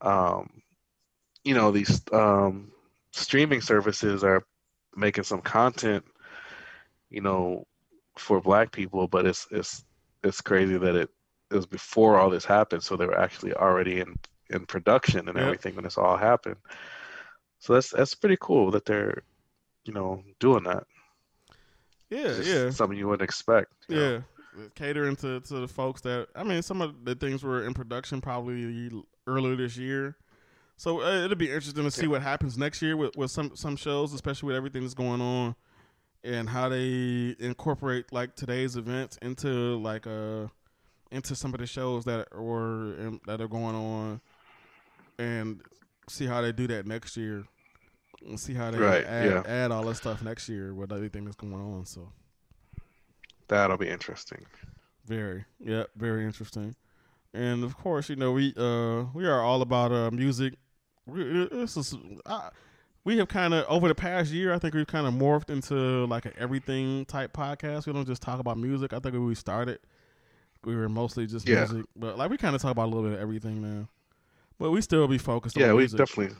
um, 0.00 0.62
you 1.44 1.54
know, 1.54 1.70
these 1.70 2.02
um, 2.12 2.70
streaming 3.12 3.60
services 3.60 4.22
are 4.24 4.42
making 4.96 5.24
some 5.24 5.40
content, 5.40 6.04
you 7.10 7.20
know, 7.20 7.66
for 8.16 8.40
Black 8.40 8.72
people. 8.72 9.08
But 9.08 9.26
it's 9.26 9.46
it's 9.50 9.84
it's 10.22 10.40
crazy 10.40 10.76
that 10.78 10.96
it, 10.96 11.10
it 11.50 11.54
was 11.54 11.66
before 11.66 12.18
all 12.18 12.30
this 12.30 12.44
happened, 12.44 12.82
so 12.82 12.96
they 12.96 13.06
were 13.06 13.18
actually 13.18 13.54
already 13.54 14.00
in 14.00 14.16
in 14.50 14.66
production 14.66 15.28
and 15.28 15.36
Yep. 15.38 15.44
everything 15.46 15.74
when 15.76 15.84
this 15.84 15.98
all 15.98 16.16
happened. 16.16 16.56
So 17.58 17.74
that's 17.74 17.90
that's 17.90 18.14
pretty 18.14 18.36
cool 18.40 18.70
that 18.72 18.84
they're, 18.84 19.22
you 19.84 19.92
know, 19.92 20.22
doing 20.40 20.64
that. 20.64 20.84
Yeah, 22.10 22.40
yeah. 22.42 22.70
something 22.70 22.98
you 22.98 23.06
wouldn't 23.06 23.22
expect. 23.22 23.72
you 23.88 23.96
know? 23.96 24.22
Yeah, 24.56 24.64
catering 24.74 25.14
to, 25.16 25.40
to 25.40 25.54
the 25.60 25.68
folks 25.68 26.00
that 26.02 26.28
I 26.34 26.42
mean, 26.42 26.62
some 26.62 26.82
of 26.82 27.04
the 27.04 27.14
things 27.14 27.44
were 27.44 27.64
in 27.64 27.72
production 27.74 28.20
probably 28.20 28.90
earlier 29.26 29.56
this 29.56 29.76
year, 29.76 30.16
so 30.80 31.02
uh, 31.02 31.24
it'll 31.26 31.36
be 31.36 31.50
interesting 31.50 31.84
to 31.84 31.90
see 31.90 32.06
what 32.06 32.22
happens 32.22 32.56
next 32.56 32.80
year 32.80 32.96
with, 32.96 33.14
with 33.14 33.30
some 33.30 33.54
some 33.54 33.76
shows, 33.76 34.14
especially 34.14 34.46
with 34.46 34.56
everything 34.56 34.80
that's 34.80 34.94
going 34.94 35.20
on, 35.20 35.54
and 36.24 36.48
how 36.48 36.70
they 36.70 37.36
incorporate 37.38 38.10
like 38.12 38.34
today's 38.34 38.76
events 38.76 39.18
into 39.20 39.76
like 39.76 40.06
uh 40.06 40.46
into 41.10 41.34
some 41.36 41.52
of 41.52 41.60
the 41.60 41.66
shows 41.66 42.06
that 42.06 42.28
were 42.34 42.94
in, 42.94 43.20
that 43.26 43.42
are 43.42 43.48
going 43.48 43.74
on, 43.74 44.22
and 45.18 45.60
see 46.08 46.24
how 46.24 46.40
they 46.40 46.50
do 46.50 46.66
that 46.68 46.86
next 46.86 47.14
year. 47.14 47.44
And 48.26 48.40
see 48.40 48.54
how 48.54 48.70
they 48.70 48.78
Right, 48.78 49.04
add, 49.04 49.30
yeah. 49.30 49.42
add 49.46 49.70
all 49.72 49.84
this 49.84 49.98
stuff 49.98 50.22
next 50.22 50.48
year 50.48 50.72
with 50.72 50.92
everything 50.92 51.24
that's 51.24 51.36
going 51.36 51.54
on. 51.54 51.84
So 51.84 52.10
That'll 53.48 53.76
be 53.76 53.88
interesting. 53.88 54.46
Very, 55.06 55.44
yeah, 55.58 55.84
very 55.96 56.24
interesting. 56.24 56.74
And 57.34 57.64
of 57.64 57.76
course, 57.76 58.08
you 58.08 58.16
know 58.16 58.32
we 58.32 58.54
uh 58.56 59.04
we 59.14 59.26
are 59.26 59.42
all 59.42 59.60
about 59.60 59.92
uh 59.92 60.10
music. 60.10 60.54
We, 61.10 61.48
this 61.50 61.76
is 61.76 61.94
I, 62.26 62.50
we 63.04 63.18
have 63.18 63.28
kind 63.28 63.54
of 63.54 63.64
over 63.68 63.88
the 63.88 63.94
past 63.94 64.30
year. 64.30 64.52
I 64.52 64.58
think 64.58 64.74
we've 64.74 64.86
kind 64.86 65.06
of 65.06 65.14
morphed 65.14 65.50
into 65.50 66.06
like 66.06 66.26
an 66.26 66.32
everything 66.38 67.04
type 67.06 67.32
podcast. 67.32 67.86
We 67.86 67.92
don't 67.92 68.06
just 68.06 68.22
talk 68.22 68.40
about 68.40 68.58
music. 68.58 68.92
I 68.92 68.98
think 69.00 69.14
when 69.14 69.26
we 69.26 69.34
started, 69.34 69.78
we 70.64 70.76
were 70.76 70.88
mostly 70.88 71.26
just 71.26 71.48
Yeah. 71.48 71.60
music, 71.60 71.86
but 71.96 72.18
like 72.18 72.30
we 72.30 72.36
kind 72.36 72.54
of 72.54 72.62
talk 72.62 72.72
about 72.72 72.86
a 72.86 72.90
little 72.92 73.02
bit 73.04 73.12
of 73.14 73.20
everything 73.20 73.62
now. 73.62 73.88
But 74.58 74.70
we 74.70 74.80
still 74.82 75.08
be 75.08 75.18
focused 75.18 75.56
Yeah, 75.56 75.70
on 75.70 75.76
we 75.76 75.82
music. 75.82 75.98
definitely. 75.98 76.36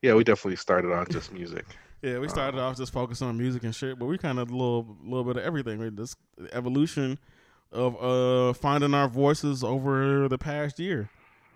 Yeah, 0.00 0.14
we 0.14 0.24
definitely 0.24 0.56
started 0.56 0.92
on 0.92 1.06
just 1.10 1.32
music. 1.32 1.66
Yeah, 2.04 2.18
we 2.18 2.28
started 2.28 2.58
off 2.58 2.76
just 2.76 2.92
focusing 2.92 3.28
on 3.28 3.38
music 3.38 3.62
and 3.62 3.72
shit, 3.72 3.96
but 3.96 4.06
we 4.06 4.18
kind 4.18 4.40
of 4.40 4.50
a 4.50 4.52
little 4.52 4.96
little 5.04 5.22
bit 5.22 5.36
of 5.36 5.44
everything. 5.44 5.78
Like 5.80 5.94
this 5.94 6.16
evolution 6.52 7.16
of 7.70 7.94
uh 8.02 8.52
finding 8.54 8.92
our 8.92 9.06
voices 9.06 9.62
over 9.62 10.26
the 10.28 10.36
past 10.36 10.80
year. 10.80 11.10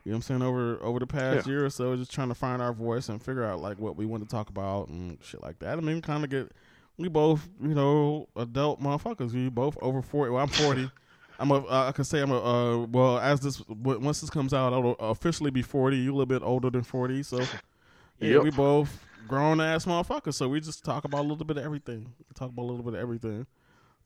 You 0.06 0.12
know 0.12 0.18
what 0.18 0.30
I'm 0.30 0.40
saying? 0.40 0.42
Over 0.42 0.78
over 0.82 0.98
the 1.00 1.06
past 1.08 1.46
Yeah. 1.48 1.52
year 1.52 1.64
or 1.66 1.70
so, 1.70 1.96
just 1.96 2.12
trying 2.12 2.28
to 2.28 2.34
find 2.36 2.62
our 2.62 2.72
voice 2.72 3.08
and 3.08 3.20
figure 3.20 3.42
out 3.42 3.58
like 3.60 3.80
what 3.80 3.96
we 3.96 4.06
want 4.06 4.22
to 4.22 4.28
talk 4.28 4.48
about 4.50 4.86
and 4.86 5.18
shit 5.20 5.42
like 5.42 5.58
that. 5.58 5.76
I 5.78 5.80
mean, 5.80 6.00
kind 6.00 6.22
of 6.22 6.30
get 6.30 6.52
we 6.96 7.08
both 7.08 7.48
you 7.60 7.74
know 7.74 8.28
adult 8.36 8.80
motherfuckers. 8.80 9.32
We 9.32 9.48
both 9.48 9.76
over 9.82 10.02
forty. 10.02 10.30
Well, 10.30 10.42
I'm 10.44 10.48
forty. 10.48 10.88
I'm 11.40 11.50
a. 11.50 11.56
Uh, 11.56 11.86
I 11.88 11.92
can 11.92 12.04
say 12.04 12.20
I'm 12.22 12.30
a. 12.30 12.38
Uh, 12.38 12.86
well, 12.86 13.18
as 13.18 13.40
this 13.40 13.60
once 13.68 14.20
this 14.20 14.30
comes 14.30 14.54
out, 14.54 14.72
I'll 14.72 14.92
officially 15.00 15.50
be 15.50 15.62
forty. 15.62 15.96
You 15.96 16.10
a 16.12 16.14
little 16.14 16.26
bit 16.26 16.42
older 16.42 16.70
than 16.70 16.84
forty, 16.84 17.24
so 17.24 17.40
yeah, 18.20 18.34
Yep. 18.34 18.42
we 18.44 18.50
both 18.50 19.04
grown 19.26 19.60
ass 19.60 19.86
motherfuckers. 19.86 20.34
So 20.34 20.48
we 20.48 20.60
just 20.60 20.84
talk 20.84 21.02
about 21.04 21.22
a 21.22 21.26
little 21.28 21.44
bit 21.44 21.56
of 21.56 21.64
everything. 21.64 22.12
We 22.20 22.24
talk 22.34 22.50
about 22.50 22.62
a 22.62 22.70
little 22.70 22.84
bit 22.84 22.94
of 22.94 23.00
everything. 23.00 23.44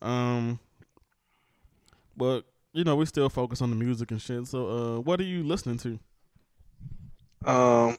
Um, 0.01 0.59
but 2.17 2.45
you 2.73 2.83
know, 2.83 2.95
we 2.95 3.05
still 3.05 3.29
focus 3.29 3.61
on 3.61 3.69
the 3.69 3.75
music 3.75 4.11
and 4.11 4.21
shit. 4.21 4.47
So, 4.47 4.67
uh, 4.67 4.99
what 5.01 5.19
are 5.19 5.23
you 5.25 5.43
listening 5.43 5.77
to? 5.79 5.99
Um, 7.45 7.97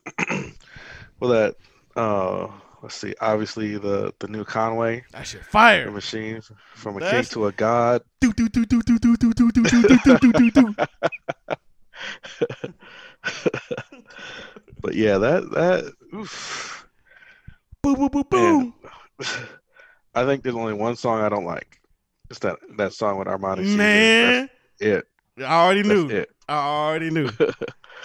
well, 1.20 1.31
that 1.31 1.57
uh, 1.97 2.49
let's 2.82 2.94
see. 2.94 3.15
Obviously, 3.20 3.77
the 3.78 4.15
the 4.20 4.28
new 4.28 4.44
Conway, 4.44 5.05
That 5.12 5.27
shit 5.27 5.40
the 5.43 5.47
fire. 5.49 5.90
machine 5.90 6.40
from 6.74 6.97
a 6.97 7.01
That's- 7.01 7.28
king 7.28 7.35
to 7.35 7.47
a 7.47 7.53
god. 7.53 8.03
Do 8.20 8.32
do 8.32 8.49
do 8.49 8.65
do 8.65 8.81
do 8.82 8.99
do 8.99 9.16
do 9.16 9.32
do 9.32 9.53
do 9.53 9.62
do 9.62 9.99
do 9.99 10.19
do 10.19 10.32
do 10.32 10.51
do. 10.51 10.74
But 14.81 14.94
yeah, 14.94 15.19
that 15.19 15.51
that 15.53 15.93
oof, 16.15 16.86
Boo 17.82 17.94
boo 17.97 18.09
boo 18.09 18.24
man. 18.32 18.73
boo. 19.19 19.24
I 20.15 20.24
think 20.24 20.43
there's 20.43 20.57
only 20.57 20.73
one 20.74 20.97
song 20.97 21.20
I 21.20 21.28
don't 21.28 21.44
like. 21.44 21.81
It's 22.31 22.40
that 22.40 22.57
that 22.77 22.93
song 22.93 23.19
with 23.19 23.28
Armani. 23.28 23.59
Caesar. 23.65 23.77
Man, 23.78 24.40
That's 24.43 24.52
it. 24.83 25.07
I 25.39 25.43
already 25.45 25.83
That's 25.83 25.95
knew. 25.95 26.11
it. 26.11 26.31
I 26.49 26.57
already 26.59 27.11
knew. 27.11 27.31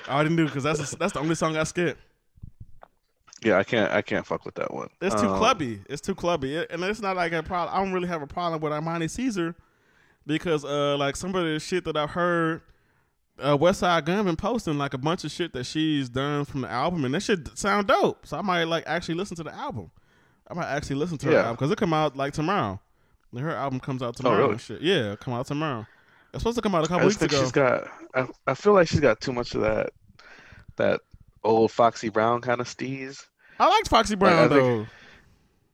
I 0.07 0.13
already 0.13 0.29
knew 0.35 0.45
because 0.45 0.63
that's 0.63 0.91
that's 0.95 1.13
the 1.13 1.19
only 1.19 1.35
song 1.35 1.57
I 1.57 1.63
skipped. 1.63 1.99
Yeah, 3.43 3.57
I 3.57 3.63
can't. 3.63 3.91
I 3.91 4.01
can't 4.01 4.25
fuck 4.25 4.45
with 4.45 4.55
that 4.55 4.73
one. 4.73 4.89
It's 5.01 5.19
too 5.19 5.27
Um, 5.27 5.37
clubby. 5.37 5.81
It's 5.89 6.01
too 6.01 6.15
clubby, 6.15 6.55
It- 6.55 6.71
and 6.71 6.83
it's 6.83 7.01
not 7.01 7.15
like 7.15 7.33
a 7.33 7.43
problem. 7.43 7.75
I 7.75 7.83
don't 7.83 7.93
really 7.93 8.07
have 8.07 8.21
a 8.21 8.27
problem 8.27 8.61
with 8.61 8.71
Armani 8.71 9.09
Caesar 9.09 9.55
because, 10.25 10.65
uh, 10.65 10.97
like 10.97 11.15
some 11.15 11.35
of 11.35 11.43
the 11.45 11.59
shit 11.59 11.83
that 11.85 11.95
I've 11.95 12.09
heard, 12.11 12.61
uh, 13.39 13.55
Westside 13.55 14.05
Gunn 14.05 14.25
been 14.25 14.35
posting 14.35 14.77
like 14.79 14.93
a 14.95 14.97
bunch 14.97 15.23
of 15.23 15.29
shit 15.31 15.53
that 15.53 15.65
she's 15.65 16.09
done 16.09 16.45
from 16.45 16.61
the 16.61 16.69
album, 16.69 17.05
and 17.05 17.13
that 17.13 17.21
shit 17.21 17.55
sound 17.57 17.87
dope. 17.87 18.25
So 18.25 18.37
I 18.37 18.41
might 18.41 18.63
like 18.63 18.83
actually 18.87 19.15
listen 19.15 19.35
to 19.37 19.43
the 19.43 19.53
album. 19.53 19.91
I 20.49 20.53
might 20.55 20.67
actually 20.67 20.95
listen 20.95 21.17
to 21.19 21.27
her 21.27 21.37
album 21.37 21.55
because 21.55 21.71
it 21.71 21.77
come 21.77 21.93
out 21.93 22.15
like 22.17 22.33
tomorrow. 22.33 22.79
Her 23.37 23.51
album 23.51 23.79
comes 23.81 24.01
out 24.01 24.15
tomorrow. 24.15 24.35
Oh, 24.35 24.39
really? 24.39 24.51
and 24.53 24.61
shit. 24.61 24.81
Yeah, 24.81 25.15
come 25.19 25.33
out 25.35 25.45
tomorrow. 25.45 25.85
It's 26.33 26.43
supposed 26.43 26.57
to 26.57 26.61
come 26.61 26.75
out 26.75 26.81
a 26.81 26.85
I 26.85 26.87
couple 26.87 27.09
just 27.09 27.21
weeks 27.21 27.31
think 27.31 27.31
ago. 27.31 27.41
she's 27.41 27.51
got. 27.51 27.87
I, 28.13 28.51
I 28.51 28.53
feel 28.53 28.73
like 28.73 28.87
she's 28.87 28.99
got 28.99 29.19
too 29.21 29.33
much 29.33 29.55
of 29.55 29.61
that, 29.61 29.91
that 30.75 31.01
old 31.43 31.71
Foxy 31.71 32.09
Brown 32.09 32.41
kind 32.41 32.61
of 32.61 32.67
steez. 32.67 33.25
I 33.59 33.67
liked 33.67 33.87
Foxy 33.87 34.13
I 34.13 34.17
Brown 34.17 34.49
think- 34.49 34.61
though. 34.61 34.85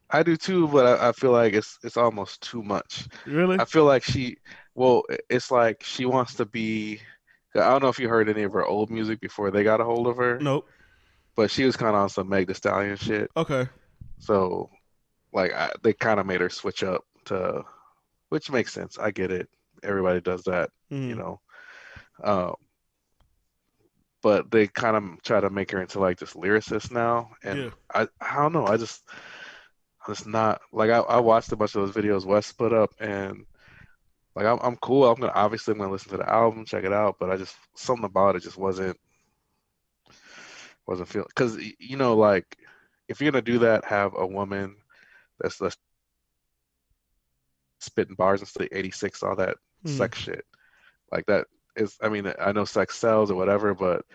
I 0.09 0.21
do 0.21 0.37
too, 0.37 0.67
but 0.67 0.85
I, 1.01 1.09
I 1.09 1.11
feel 1.11 1.31
like 1.31 1.53
it's 1.53 1.79
it's 1.83 1.97
almost 1.97 2.41
too 2.43 2.61
much. 2.61 3.07
Really? 3.25 3.59
I 3.59 3.65
feel 3.65 3.85
like 3.85 4.03
she, 4.03 4.37
well, 4.75 5.01
it's 5.27 5.49
like 5.49 5.81
she 5.83 6.05
wants 6.05 6.35
to 6.35 6.45
be. 6.45 6.99
I 7.55 7.61
don't 7.69 7.81
know 7.81 7.89
if 7.89 7.97
you 7.97 8.07
heard 8.09 8.29
any 8.29 8.43
of 8.43 8.53
her 8.53 8.63
old 8.65 8.91
music 8.91 9.19
before 9.21 9.49
they 9.49 9.63
got 9.63 9.81
a 9.81 9.83
hold 9.83 10.05
of 10.07 10.17
her, 10.17 10.37
nope. 10.39 10.67
but 11.35 11.49
she 11.49 11.63
was 11.65 11.75
kind 11.75 11.95
of 11.95 12.01
on 12.01 12.09
some 12.09 12.29
Meg 12.29 12.45
Thee 12.47 12.53
Stallion 12.53 12.95
shit. 12.95 13.31
Okay. 13.35 13.67
So, 14.19 14.69
like, 15.33 15.51
I, 15.53 15.71
they 15.81 15.93
kind 15.93 16.19
of 16.19 16.27
made 16.27 16.41
her 16.41 16.49
switch 16.49 16.83
up 16.83 17.03
to, 17.25 17.63
which 18.29 18.51
makes 18.51 18.71
sense. 18.71 18.99
I 18.99 19.09
get 19.11 19.31
it. 19.31 19.49
Everybody 19.83 20.21
does 20.21 20.43
that, 20.43 20.69
Mhm. 20.91 21.09
you 21.09 21.15
know. 21.15 21.39
Um, 22.23 22.55
but 24.21 24.49
they 24.51 24.67
kind 24.67 24.95
of 24.95 25.21
try 25.23 25.39
to 25.41 25.49
make 25.49 25.71
her 25.71 25.81
into 25.81 25.99
like 25.99 26.17
this 26.17 26.33
lyricist 26.33 26.91
now, 26.91 27.31
and 27.43 27.59
Yeah. 27.59 27.69
I, 27.93 28.07
I 28.21 28.41
don't 28.41 28.53
know. 28.53 28.65
I 28.65 28.77
just, 28.77 29.03
just 30.07 30.25
not 30.25 30.61
like 30.71 30.89
I, 30.89 30.99
I 30.99 31.19
watched 31.19 31.51
a 31.51 31.55
bunch 31.55 31.75
of 31.75 31.85
those 31.85 31.95
videos 32.03 32.25
Wes 32.25 32.51
put 32.51 32.73
up, 32.73 32.91
and 32.99 33.45
like 34.35 34.45
I'm, 34.45 34.59
I'm 34.61 34.77
cool. 34.77 35.05
I'm 35.05 35.19
gonna 35.19 35.33
obviously 35.35 35.73
I'm 35.73 35.79
gonna 35.79 35.91
listen 35.91 36.11
to 36.11 36.17
the 36.17 36.29
album, 36.29 36.65
check 36.65 36.85
it 36.85 36.93
out, 36.93 37.17
but 37.19 37.29
I 37.29 37.37
just 37.37 37.55
something 37.75 38.05
about 38.05 38.35
it 38.35 38.43
just 38.43 38.57
wasn't 38.57 38.97
wasn't 40.87 41.07
feeling 41.07 41.27
because 41.29 41.57
you 41.79 41.97
know 41.97 42.15
like 42.15 42.57
if 43.07 43.21
you're 43.21 43.31
gonna 43.31 43.41
do 43.41 43.59
that, 43.59 43.85
have 43.85 44.13
a 44.17 44.25
woman 44.25 44.75
that's 45.39 45.57
that's 45.57 45.77
spitting 47.79 48.15
bars 48.15 48.39
and 48.41 48.47
say 48.47 48.67
86, 48.71 49.23
all 49.23 49.35
that 49.35 49.57
Mhm. 49.85 49.97
sex 49.97 50.17
shit. 50.19 50.45
Like 51.11 51.25
that 51.27 51.47
is, 51.75 51.97
I 52.01 52.09
mean, 52.09 52.31
I 52.39 52.51
know 52.51 52.65
sex 52.65 52.97
sells 52.97 53.31
or 53.31 53.35
whatever, 53.35 53.73
but 53.73 54.05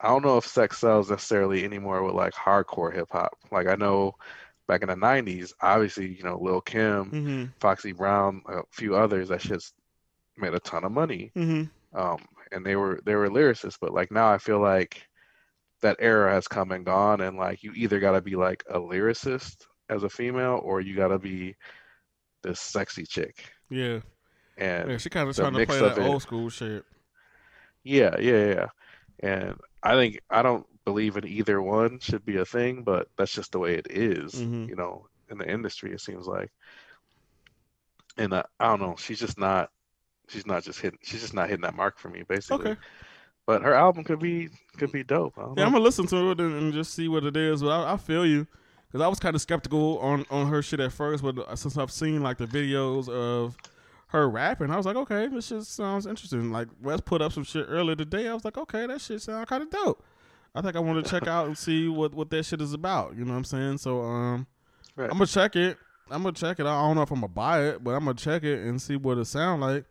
I 0.00 0.08
don't 0.08 0.24
know 0.24 0.38
if 0.38 0.46
sex 0.46 0.78
sells 0.78 1.10
necessarily 1.10 1.64
anymore 1.64 2.02
with 2.02 2.14
like 2.14 2.34
hardcore 2.34 2.94
hip 2.94 3.08
hop. 3.10 3.36
Like 3.50 3.66
I 3.66 3.74
know 3.74 4.14
back 4.68 4.82
in 4.82 4.88
the 4.88 4.94
90s, 4.96 5.52
obviously, 5.60 6.14
you 6.14 6.22
know, 6.22 6.38
Lil 6.40 6.60
Kim, 6.60 7.10
Mhm. 7.10 7.52
Foxy 7.60 7.92
Brown, 7.92 8.42
a 8.46 8.62
few 8.70 8.94
others, 8.94 9.28
that 9.28 9.42
shit's 9.42 9.72
made 10.36 10.54
a 10.54 10.60
ton 10.60 10.84
of 10.84 10.92
money. 10.92 11.32
Mhm. 11.34 11.70
Um, 11.94 12.18
and 12.52 12.64
they 12.64 12.76
were 12.76 13.00
they 13.04 13.14
were 13.16 13.28
lyricists, 13.28 13.78
but 13.80 13.92
like 13.92 14.10
now 14.12 14.30
I 14.30 14.38
feel 14.38 14.60
like 14.60 15.08
that 15.80 15.96
era 16.00 16.32
has 16.32 16.46
come 16.48 16.72
and 16.72 16.84
gone, 16.84 17.20
and 17.20 17.36
like 17.36 17.62
you 17.62 17.72
either 17.74 17.98
gotta 17.98 18.20
be 18.20 18.36
like 18.36 18.62
a 18.68 18.78
lyricist 18.78 19.66
as 19.88 20.02
a 20.02 20.08
female, 20.08 20.60
or 20.62 20.80
you 20.80 20.94
gotta 20.94 21.18
be 21.18 21.56
this 22.42 22.60
sexy 22.60 23.04
chick. 23.04 23.50
Yeah. 23.70 24.00
And 24.58 24.90
Yeah, 24.90 24.96
she 24.98 25.08
kind 25.08 25.28
of 25.28 25.34
trying 25.36 25.54
to 25.54 25.64
play 25.66 25.80
that 25.80 25.96
it. 25.98 26.04
old 26.06 26.20
school 26.22 26.50
shit. 26.50 26.84
yeah, 27.84 28.18
yeah, 28.18 28.46
yeah. 28.46 28.66
And 29.20 29.54
I 29.82 29.94
think 29.94 30.20
I 30.30 30.42
don't 30.42 30.66
believe 30.84 31.16
in 31.16 31.26
either 31.26 31.62
one 31.62 31.98
should 32.00 32.24
be 32.24 32.36
a 32.38 32.44
thing, 32.44 32.82
but 32.82 33.08
that's 33.16 33.32
just 33.32 33.52
the 33.52 33.58
way 33.58 33.74
it 33.74 33.86
is, 33.90 34.34
Mhm. 34.34 34.68
you 34.68 34.74
know, 34.76 35.06
in 35.30 35.38
the 35.38 35.48
industry, 35.48 35.92
it 35.92 36.00
seems 36.00 36.26
like. 36.26 36.50
And 38.16 38.32
uh, 38.32 38.42
I 38.58 38.66
don't 38.66 38.80
know, 38.80 38.96
she's 38.98 39.18
just 39.20 39.38
not 39.38 39.70
she's 40.28 40.46
not 40.46 40.62
just 40.62 40.80
hitting 40.80 40.98
she's 41.02 41.20
just 41.20 41.34
not 41.34 41.48
hitting 41.48 41.62
that 41.62 41.74
mark 41.74 41.98
for 41.98 42.08
me, 42.08 42.22
basically. 42.28 42.70
Okay. 42.72 42.80
But 43.46 43.62
her 43.62 43.72
album 43.74 44.04
could 44.04 44.18
be 44.18 44.48
could 44.76 44.92
be 44.92 45.04
dope. 45.04 45.34
I 45.38 45.42
don't 45.42 45.56
Yeah, 45.58 45.66
I'm 45.66 45.72
gonna 45.72 45.84
listen 45.84 46.06
to 46.08 46.30
it 46.32 46.40
and, 46.40 46.54
and 46.54 46.72
just 46.72 46.94
see 46.94 47.08
what 47.08 47.24
it 47.24 47.36
is. 47.36 47.62
But 47.62 47.70
I, 47.70 47.92
I 47.92 47.96
feel 47.96 48.26
you 48.26 48.46
because 48.88 49.00
I 49.04 49.08
was 49.08 49.20
kind 49.20 49.34
of 49.36 49.40
skeptical 49.40 49.98
on 50.00 50.26
on 50.30 50.48
her 50.48 50.62
shit 50.62 50.80
at 50.80 50.92
first, 50.92 51.22
but 51.22 51.56
since 51.58 51.76
I've 51.78 51.92
seen 51.92 52.22
like 52.22 52.38
the 52.38 52.46
videos 52.46 53.08
of 53.08 53.56
her 54.08 54.28
rapping, 54.28 54.70
I 54.70 54.76
was 54.76 54.86
like, 54.86 54.96
okay, 54.96 55.28
this 55.28 55.46
shit 55.48 55.62
sounds 55.64 56.06
interesting. 56.06 56.50
Like 56.50 56.68
Wes 56.82 57.00
put 57.00 57.22
up 57.22 57.32
some 57.32 57.44
shit 57.44 57.66
earlier 57.68 57.96
today. 57.96 58.28
I 58.28 58.34
was 58.34 58.44
like, 58.44 58.58
okay, 58.58 58.86
that 58.86 59.00
shit 59.00 59.22
sounds 59.22 59.48
kind 59.48 59.62
of 59.62 59.70
dope. 59.70 60.04
I 60.54 60.62
think 60.62 60.76
I 60.76 60.80
want 60.80 61.04
to 61.04 61.10
check 61.10 61.26
out 61.26 61.46
and 61.46 61.56
see 61.56 61.88
what 61.88 62.14
what 62.14 62.30
that 62.30 62.44
shit 62.44 62.60
is 62.60 62.72
about. 62.72 63.16
You 63.16 63.24
know 63.24 63.32
what 63.32 63.38
I'm 63.38 63.44
saying? 63.44 63.78
So 63.78 64.00
um, 64.02 64.46
Right. 64.98 65.10
I'm 65.10 65.18
gonna 65.18 65.26
check 65.26 65.54
it. 65.54 65.78
I'm 66.10 66.22
gonna 66.24 66.32
check 66.32 66.58
it. 66.58 66.66
I 66.66 66.82
don't 66.82 66.96
know 66.96 67.02
if 67.02 67.10
I'm 67.12 67.20
gonna 67.20 67.28
buy 67.28 67.66
it, 67.68 67.84
but 67.84 67.92
I'm 67.92 68.04
gonna 68.04 68.14
check 68.14 68.42
it 68.42 68.66
and 68.66 68.82
see 68.82 68.96
what 68.96 69.16
it 69.16 69.26
sound 69.26 69.62
like 69.62 69.84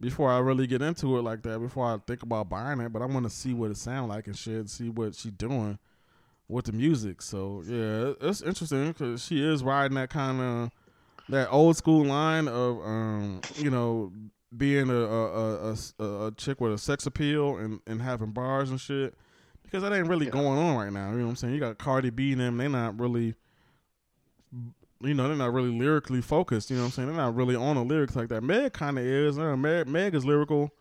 before 0.00 0.30
I 0.30 0.38
really 0.38 0.68
get 0.68 0.82
into 0.82 1.18
it 1.18 1.22
like 1.22 1.42
that. 1.42 1.58
Before 1.58 1.84
I 1.84 1.98
think 2.06 2.22
about 2.22 2.48
buying 2.48 2.78
it, 2.78 2.92
but 2.92 3.02
I 3.02 3.06
want 3.06 3.24
to 3.24 3.30
see 3.30 3.54
what 3.54 3.72
it 3.72 3.76
sound 3.76 4.08
like 4.08 4.28
and 4.28 4.38
shit. 4.38 4.70
See 4.70 4.88
what 4.88 5.16
she 5.16 5.32
doing 5.32 5.80
with 6.46 6.66
the 6.66 6.72
music. 6.72 7.22
So 7.22 7.64
yeah, 7.66 8.12
it's 8.20 8.40
interesting 8.40 8.92
because 8.92 9.24
she 9.24 9.44
is 9.44 9.64
riding 9.64 9.96
that 9.96 10.10
kind 10.10 10.40
of 10.40 10.70
that 11.28 11.48
old 11.50 11.76
school 11.76 12.04
line 12.04 12.48
of 12.48 12.78
um, 12.84 13.40
you 13.56 13.70
know 13.70 14.12
being 14.56 14.88
a 14.90 14.94
a, 14.94 15.72
a, 15.72 15.76
a- 15.98 16.26
a, 16.26 16.32
chick 16.36 16.60
with 16.60 16.72
a 16.72 16.78
sex 16.78 17.04
appeal 17.06 17.56
and, 17.56 17.80
and 17.86 18.00
having 18.00 18.30
bars 18.32 18.70
and 18.70 18.80
shit. 18.80 19.14
Because 19.62 19.82
that 19.82 19.92
ain't 19.92 20.08
really 20.08 20.26
Yeah. 20.26 20.32
going 20.32 20.58
on 20.58 20.76
right 20.76 20.92
now. 20.92 21.10
You 21.10 21.18
know 21.18 21.24
what 21.24 21.30
I'm 21.30 21.36
saying? 21.36 21.54
You 21.54 21.60
got 21.60 21.76
Cardi 21.78 22.10
B 22.10 22.32
and 22.32 22.40
them. 22.40 22.56
They're 22.56 22.68
not 22.68 22.98
really 23.00 23.34
you 25.02 25.12
know, 25.12 25.28
they're 25.28 25.36
not 25.36 25.52
really 25.52 25.76
lyrically 25.76 26.22
focused. 26.22 26.70
You 26.70 26.76
know 26.76 26.82
what 26.82 26.86
I'm 26.86 26.92
saying? 26.92 27.08
They're 27.08 27.16
not 27.16 27.34
really 27.34 27.54
on 27.54 27.76
the 27.76 27.84
lyrics 27.84 28.16
like 28.16 28.28
that. 28.30 28.42
Meg 28.42 28.72
kind 28.72 28.98
of 28.98 29.04
is. 29.04 29.38
Uh, 29.38 29.56
Meg, 29.56 29.86
Meg 29.88 30.14
is 30.14 30.24
lyrical. 30.24 30.72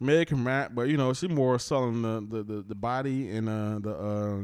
Meg 0.00 0.28
can 0.28 0.44
rap, 0.44 0.70
but 0.74 0.82
you 0.88 0.96
know, 0.96 1.12
she 1.12 1.26
more 1.28 1.58
selling 1.58 2.02
the 2.02 2.24
the, 2.26 2.42
the, 2.44 2.62
the 2.62 2.74
body 2.74 3.28
and 3.30 3.48
uh, 3.48 3.78
the 3.80 3.90
uh, 3.94 4.38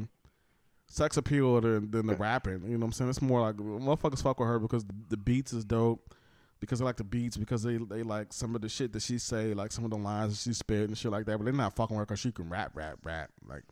sex 0.95 1.17
appeal 1.17 1.61
than, 1.61 1.91
than 1.91 2.07
the 2.07 2.15
rapping. 2.17 2.63
You 2.65 2.73
know 2.73 2.79
what 2.81 2.85
I'm 2.87 2.93
saying? 2.93 3.11
It's 3.11 3.23
more 3.23 3.41
like 3.41 3.57
motherfuckers 3.57 4.23
fuck 4.23 4.39
with 4.39 4.49
her 4.49 4.59
because 4.59 4.85
the, 4.85 4.95
the 5.11 5.17
beats 5.17 5.53
is 5.53 5.65
dope. 5.65 6.15
Because 6.61 6.79
they 6.79 6.85
like 6.85 6.97
the 6.97 7.05
beats, 7.05 7.37
because 7.37 7.63
they 7.63 7.77
they 7.77 8.03
like 8.03 8.33
some 8.33 8.55
of 8.55 8.63
the 8.63 8.71
shit 8.71 8.93
that 8.95 9.03
she 9.03 9.19
say, 9.19 9.53
like 9.53 9.71
some 9.71 9.85
of 9.85 9.91
the 9.91 9.99
lines 9.99 10.33
that 10.33 10.49
she 10.51 10.55
spit 10.55 10.89
and 10.89 10.97
shit 10.97 11.11
like 11.13 11.27
that. 11.27 11.37
But 11.37 11.45
they're 11.45 11.53
not 11.53 11.77
fucking 11.77 11.95
with 11.95 12.03
her 12.03 12.07
because 12.07 12.21
she 12.21 12.33
can 12.33 12.49
rap, 12.49 12.71
rap, 12.75 12.97
rap. 13.03 13.29
Like 13.47 13.65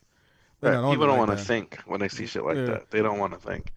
they're 0.61 0.73
not 0.73 0.85
on 0.85 0.91
People 0.93 1.07
don't 1.07 1.17
like 1.19 1.29
want 1.29 1.31
to 1.31 1.43
that. 1.43 1.45
think 1.49 1.79
when 1.87 2.01
they 2.01 2.09
see 2.09 2.27
shit 2.27 2.45
like 2.45 2.57
Yeah. 2.57 2.65
that. 2.67 2.91
They 2.91 3.01
don't 3.01 3.19
want 3.19 3.33
to 3.33 3.39
think. 3.39 3.73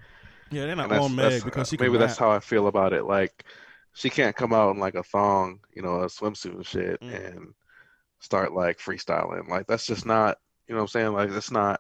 Yeah, 0.52 0.66
they're 0.66 0.76
not 0.76 0.86
And 0.86 0.92
that's, 0.94 1.06
on 1.06 1.16
Meg 1.16 1.24
that's- 1.26 1.44
because 1.44 1.70
she 1.70 1.78
maybe 1.80 1.92
can 1.92 2.00
that's 2.02 2.20
rap. 2.20 2.28
how 2.30 2.36
I 2.36 2.40
feel 2.40 2.68
about 2.68 2.92
it. 2.92 3.06
Like 3.06 3.46
she 3.94 4.10
can't 4.10 4.36
come 4.36 4.52
out 4.52 4.72
in 4.76 4.80
like 4.82 4.96
a 4.96 5.04
thong, 5.04 5.60
you 5.74 5.82
know, 5.82 6.02
a 6.02 6.08
swimsuit 6.08 6.56
and 6.56 6.66
shit, 6.66 7.00
Mm. 7.00 7.26
and 7.28 7.54
start 8.20 8.54
like 8.54 8.80
freestyling. 8.80 9.48
Like 9.48 9.68
that's 9.68 9.86
just 9.86 10.06
not, 10.06 10.40
you 10.68 10.74
know, 10.76 10.82
what 10.82 10.86
I'm 10.86 10.88
saying 10.90 11.14
like 11.14 11.30
that's 11.32 11.52
not 11.52 11.80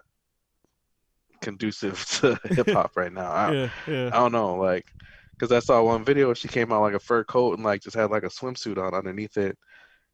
conducive 1.41 2.05
to 2.21 2.39
hip 2.53 2.69
hop 2.69 2.95
right 2.95 3.11
now. 3.11 3.31
I, 3.31 3.51
yeah, 3.53 3.69
yeah. 3.87 4.07
I 4.07 4.17
don't 4.17 4.31
know, 4.31 4.55
like, 4.55 4.85
because 5.31 5.51
I 5.51 5.59
saw 5.59 5.81
one 5.83 6.05
video 6.05 6.27
where 6.27 6.35
she 6.35 6.47
came 6.47 6.71
out 6.71 6.81
like 6.81 6.93
a 6.93 6.99
fur 6.99 7.23
coat 7.23 7.55
and 7.55 7.63
like 7.63 7.81
just 7.81 7.95
had 7.95 8.11
like 8.11 8.23
a 8.23 8.29
swimsuit 8.29 8.77
on 8.77 8.93
underneath 8.93 9.37
it. 9.37 9.57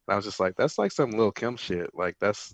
And 0.08 0.14
I 0.14 0.16
was 0.16 0.26
just 0.26 0.40
like, 0.40 0.56
that's 0.56 0.78
like 0.78 0.92
some 0.92 1.12
Lil 1.12 1.32
Kim 1.32 1.58
shit. 1.58 1.92
Like 1.94 2.16
that's, 2.20 2.54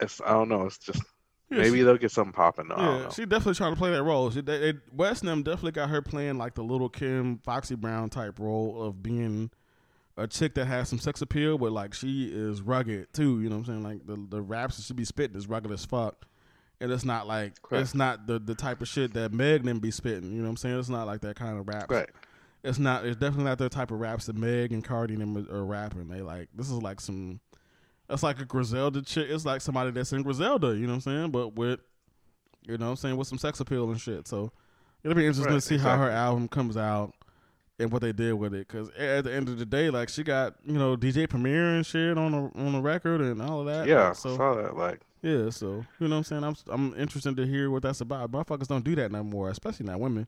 it's 0.00 0.20
I 0.24 0.30
don't 0.30 0.48
know. 0.48 0.66
It's 0.66 0.78
just 0.78 1.02
Yeah, 1.50 1.58
maybe 1.58 1.78
she- 1.78 1.82
they'll 1.82 1.96
get 1.96 2.10
something 2.10 2.32
popping. 2.32 2.68
Don't 2.68 2.78
Yeah, 2.78 3.08
she 3.10 3.24
definitely 3.26 3.54
trying 3.54 3.74
to 3.74 3.78
play 3.78 3.92
that 3.92 4.02
role. 4.02 4.30
She, 4.30 4.40
they, 4.40 4.72
they, 4.72 4.78
West 4.92 5.22
and 5.22 5.28
them 5.28 5.42
definitely 5.42 5.72
got 5.72 5.88
her 5.90 6.02
playing 6.02 6.38
like 6.38 6.54
the 6.54 6.64
little 6.64 6.88
Kim, 6.88 7.38
Foxy 7.38 7.76
Brown 7.76 8.10
type 8.10 8.38
role 8.38 8.82
of 8.82 9.02
being 9.02 9.50
a 10.16 10.26
chick 10.26 10.54
that 10.54 10.64
has 10.64 10.88
some 10.88 10.98
sex 10.98 11.20
appeal, 11.22 11.58
but 11.58 11.72
like 11.72 11.94
she 11.94 12.30
is 12.32 12.62
rugged 12.62 13.12
too. 13.12 13.40
You 13.40 13.48
know 13.48 13.58
what 13.58 13.68
I'm 13.68 13.82
saying? 13.82 13.82
Like 13.82 14.06
the 14.06 14.36
the 14.36 14.42
raps 14.42 14.76
that 14.76 14.82
she 14.82 14.94
be 14.94 15.04
spitting 15.04 15.36
is 15.36 15.46
rugged 15.46 15.70
as 15.70 15.84
fuck, 15.84 16.26
and 16.80 16.90
it's 16.92 17.04
not 17.04 17.26
like 17.26 17.60
Correct. 17.62 17.82
it's 17.82 17.94
not 17.94 18.26
the 18.26 18.38
the 18.38 18.54
type 18.54 18.80
of 18.82 18.88
shit 18.88 19.14
that 19.14 19.32
Meg 19.32 19.62
didn't 19.62 19.80
be 19.82 19.90
spitting. 19.90 20.30
You 20.30 20.38
know 20.38 20.44
what 20.44 20.50
I'm 20.50 20.56
saying? 20.56 20.78
It's 20.78 20.88
not 20.88 21.06
like 21.06 21.20
that 21.22 21.36
kind 21.36 21.58
of 21.58 21.66
rap. 21.68 21.90
Right. 21.90 22.08
It's 22.64 22.78
not. 22.78 23.06
It's 23.06 23.16
definitely 23.16 23.44
not 23.44 23.58
the 23.58 23.68
type 23.68 23.90
of 23.90 24.00
raps 24.00 24.26
that 24.26 24.36
Meg 24.36 24.72
and 24.72 24.84
Cardi 24.84 25.14
and 25.14 25.22
them 25.22 25.48
are, 25.50 25.56
are 25.58 25.64
rapping. 25.64 26.08
They 26.08 26.20
like 26.20 26.48
this 26.54 26.66
is 26.66 26.82
like 26.82 27.00
some. 27.00 27.40
It's 28.08 28.22
like 28.22 28.40
a 28.40 28.44
Griselda 28.44 29.02
chick. 29.02 29.28
It's 29.30 29.44
like 29.44 29.60
somebody 29.60 29.90
that's 29.90 30.12
in 30.12 30.22
Griselda. 30.22 30.68
You 30.76 30.82
know 30.82 30.88
what 30.88 30.94
I'm 30.94 31.00
saying? 31.00 31.30
But 31.30 31.56
with, 31.56 31.80
you 32.66 32.76
know 32.78 32.86
what 32.86 32.90
I'm 32.90 32.96
saying, 32.96 33.16
with 33.16 33.26
some 33.28 33.38
sex 33.38 33.58
appeal 33.60 33.90
and 33.90 34.00
shit. 34.00 34.28
So 34.28 34.52
it'll 35.02 35.16
be 35.16 35.26
interesting 35.26 35.54
Right, 35.54 35.60
to 35.60 35.66
see 35.66 35.78
how 35.78 35.96
her 35.96 36.10
album 36.10 36.46
comes 36.48 36.76
out 36.76 37.14
and 37.78 37.90
what 37.92 38.02
they 38.02 38.12
did 38.12 38.34
with 38.34 38.54
it. 38.54 38.66
Because 38.68 38.90
at 38.90 39.24
the 39.24 39.32
end 39.32 39.48
of 39.48 39.58
the 39.58 39.66
day, 39.66 39.90
like 39.90 40.08
she 40.08 40.22
got 40.22 40.54
you 40.64 40.78
know 40.78 40.96
DJ 40.96 41.28
Premier 41.28 41.74
and 41.74 41.84
shit 41.86 42.16
on 42.18 42.32
the 42.32 42.60
on 42.60 42.72
the 42.72 42.80
record 42.80 43.20
and 43.20 43.40
all 43.42 43.60
of 43.60 43.66
that. 43.66 43.86
Yeah, 43.86 44.08
Like, 44.08 44.16
so 44.16 44.36
saw 44.36 44.54
that. 44.54 44.76
Like, 44.76 45.00
yeah, 45.22 45.50
so 45.50 45.84
you 45.98 46.08
know 46.08 46.16
what 46.16 46.16
I'm 46.18 46.24
saying. 46.24 46.44
I'm 46.44 46.56
I'm 46.68 46.94
interested 46.98 47.36
to 47.36 47.46
hear 47.46 47.70
what 47.70 47.82
that's 47.82 48.00
about. 48.00 48.30
Motherfuckers 48.32 48.68
don't 48.68 48.84
do 48.84 48.94
that 48.96 49.10
no 49.12 49.22
more, 49.24 49.50
especially 49.50 49.86
not 49.86 50.00
women. 50.00 50.26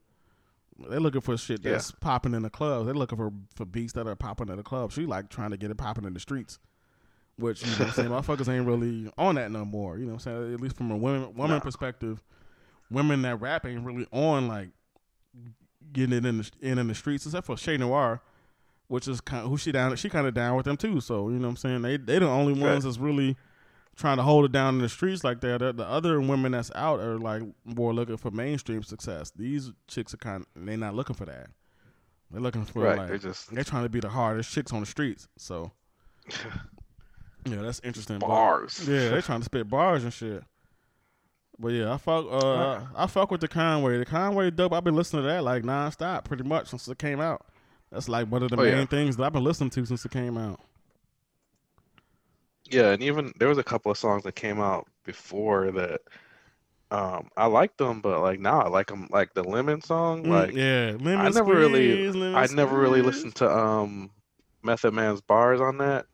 They're 0.88 1.00
looking 1.00 1.20
for 1.20 1.36
shit 1.36 1.64
Yeah. 1.64 1.72
that's 1.72 1.90
popping 1.90 2.34
in 2.34 2.42
the 2.42 2.50
clubs. 2.50 2.86
They're 2.86 2.94
looking 2.94 3.18
for 3.18 3.32
for 3.54 3.64
beats 3.64 3.92
that 3.94 4.06
are 4.06 4.14
popping 4.16 4.48
in 4.48 4.56
the 4.56 4.62
club. 4.62 4.92
She 4.92 5.06
like 5.06 5.28
trying 5.28 5.50
to 5.50 5.56
get 5.56 5.70
it 5.70 5.76
popping 5.76 6.04
in 6.04 6.14
the 6.14 6.20
streets, 6.20 6.58
which 7.36 7.62
you 7.62 7.70
know 7.72 7.76
what 7.78 7.86
I'm 7.88 7.92
saying. 7.92 8.08
Motherfuckers 8.10 8.48
ain't 8.48 8.66
really 8.66 9.10
on 9.18 9.34
that 9.36 9.50
no 9.50 9.64
more. 9.64 9.98
You 9.98 10.04
know 10.06 10.14
what 10.14 10.26
I'm 10.26 10.40
saying. 10.42 10.54
At 10.54 10.60
least 10.60 10.76
from 10.76 10.90
a 10.90 10.96
women 10.96 11.34
woman 11.34 11.56
Nah. 11.56 11.60
perspective, 11.60 12.22
women 12.90 13.22
that 13.22 13.40
rap 13.40 13.66
ain't 13.66 13.84
really 13.84 14.06
on 14.12 14.46
like 14.48 14.68
getting 15.92 16.16
it 16.16 16.24
in 16.26 16.38
the 16.38 16.50
in, 16.60 16.78
in 16.78 16.88
the 16.88 16.94
streets, 16.94 17.26
except 17.26 17.46
for 17.46 17.56
Che 17.56 17.76
Noir, 17.76 18.20
which 18.86 19.08
is 19.08 19.20
kind 19.20 19.44
of, 19.44 19.50
who 19.50 19.56
she 19.56 19.72
down. 19.72 19.94
She 19.96 20.08
kind 20.08 20.26
of 20.26 20.34
down 20.34 20.56
with 20.56 20.64
them 20.66 20.76
too. 20.76 21.00
So 21.00 21.28
you 21.28 21.36
know 21.36 21.42
what 21.48 21.50
I'm 21.50 21.56
saying. 21.56 21.82
They 21.82 21.96
they 21.96 22.18
the 22.20 22.28
only 22.28 22.52
ones 22.52 22.62
Right. 22.62 22.82
that's 22.84 22.98
really 22.98 23.36
trying 23.98 24.16
to 24.16 24.22
hold 24.22 24.44
it 24.46 24.52
down 24.52 24.76
in 24.76 24.80
the 24.80 24.88
streets 24.88 25.24
like 25.24 25.40
that. 25.42 25.58
The, 25.58 25.72
the 25.72 25.86
other 25.86 26.20
women 26.20 26.52
that's 26.52 26.70
out 26.74 27.00
are 27.00 27.18
like 27.18 27.42
more 27.64 27.92
looking 27.92 28.16
for 28.16 28.30
mainstream 28.30 28.82
success. 28.82 29.30
These 29.36 29.72
chicks 29.88 30.14
are 30.14 30.18
kind. 30.18 30.46
of 30.56 30.64
They 30.66 30.76
not 30.76 30.94
looking 30.94 31.14
for 31.16 31.26
that. 31.26 31.48
They're 32.30 32.40
looking 32.40 32.64
for 32.64 32.82
right. 32.82 32.96
like 32.98 33.08
They're 33.08 33.18
just 33.18 33.54
they're 33.54 33.64
trying 33.64 33.84
to 33.84 33.88
be 33.88 34.00
the 34.00 34.08
hardest 34.10 34.50
chicks 34.52 34.72
on 34.72 34.80
the 34.80 34.86
streets. 34.86 35.28
So 35.38 35.72
yeah, 37.44 37.62
that's 37.62 37.80
interesting. 37.84 38.18
but- 38.18 38.28
bars. 38.28 38.86
yeah, 38.88 39.08
they're 39.10 39.22
trying 39.22 39.40
to 39.40 39.44
spit 39.44 39.68
bars 39.68 40.04
and 40.04 40.12
shit. 40.12 40.42
But 41.58 41.68
yeah, 41.72 41.92
I 41.92 41.96
fuck 41.96 42.24
uh 42.30 42.80
I 42.94 43.06
fuck 43.08 43.30
with 43.32 43.40
the 43.40 43.48
Conway. 43.48 43.98
The 43.98 44.04
Conway 44.04 44.50
dope. 44.50 44.72
I've 44.72 44.84
been 44.84 44.94
listening 44.94 45.22
to 45.22 45.28
that 45.28 45.42
like 45.42 45.64
nonstop 45.64 46.24
pretty 46.24 46.44
much 46.44 46.68
since 46.68 46.86
it 46.86 46.98
came 46.98 47.20
out. 47.20 47.44
That's 47.90 48.08
like 48.08 48.30
one 48.30 48.42
of 48.42 48.50
the 48.50 48.56
Oh, 48.56 48.62
main 48.62 48.76
yeah. 48.76 48.84
things 48.84 49.16
that 49.16 49.24
I've 49.24 49.32
been 49.32 49.42
listening 49.42 49.70
to 49.70 49.84
since 49.86 50.04
it 50.04 50.10
came 50.12 50.36
out. 50.36 50.60
Yeah, 52.70 52.90
and 52.90 53.02
even 53.02 53.32
there 53.38 53.48
was 53.48 53.58
a 53.58 53.64
couple 53.64 53.90
of 53.90 53.98
songs 53.98 54.22
that 54.24 54.32
came 54.34 54.60
out 54.60 54.86
before 55.04 55.70
that. 55.72 56.00
Um, 56.90 57.28
I 57.36 57.46
liked 57.46 57.76
them, 57.76 58.00
but 58.00 58.20
like 58.22 58.40
now 58.40 58.62
I 58.62 58.68
like 58.68 58.86
them. 58.86 59.08
Like 59.10 59.34
the 59.34 59.42
Lemon 59.44 59.82
song, 59.82 60.24
Mm, 60.24 60.28
like 60.28 60.54
yeah, 60.54 60.92
lemon 60.98 61.18
I 61.26 61.28
never 61.28 61.54
really- 61.54 61.92
squeeze, 61.92 62.14
lemon 62.14 62.34
I 62.34 62.46
never 62.46 62.78
really 62.78 63.02
listened 63.02 63.34
to 63.36 63.50
um 63.50 64.10
Method 64.62 64.94
Man's 64.94 65.20
bars 65.20 65.60
on 65.60 65.78
that. 65.78 66.06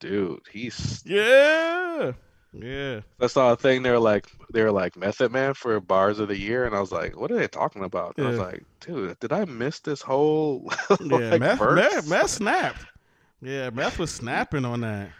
Dude, 0.00 0.40
he's 0.50 1.02
Yeah, 1.06 2.12
yeah, 2.52 3.00
I 3.20 3.26
saw 3.28 3.52
a 3.52 3.56
thing. 3.56 3.84
They 3.84 3.90
were 3.90 4.00
like, 4.00 4.26
they 4.52 4.62
were 4.62 4.72
like 4.72 4.96
Method 4.96 5.30
Man 5.30 5.54
for 5.54 5.78
bars 5.78 6.18
of 6.18 6.26
the 6.26 6.36
year, 6.38 6.64
and 6.64 6.74
I 6.74 6.80
was 6.80 6.90
like, 6.90 7.16
what 7.16 7.30
are 7.30 7.36
they 7.38 7.46
talking 7.46 7.84
about? 7.84 8.14
And 8.18 8.26
I 8.26 8.30
was 8.30 8.40
like, 8.40 8.64
dude, 8.80 9.18
did 9.20 9.32
I 9.32 9.44
miss 9.44 9.78
this 9.78 10.02
whole 10.02 10.68
yeah. 10.90 10.96
like 11.30 11.40
meth, 11.40 11.58
verse? 11.60 11.76
meth, 11.94 12.08
meth 12.08 12.30
snapped. 12.30 12.84
Yeah, 13.40 13.70
meth 13.70 14.00
was 14.00 14.12
snapping 14.12 14.64
on 14.64 14.80
that. 14.80 15.10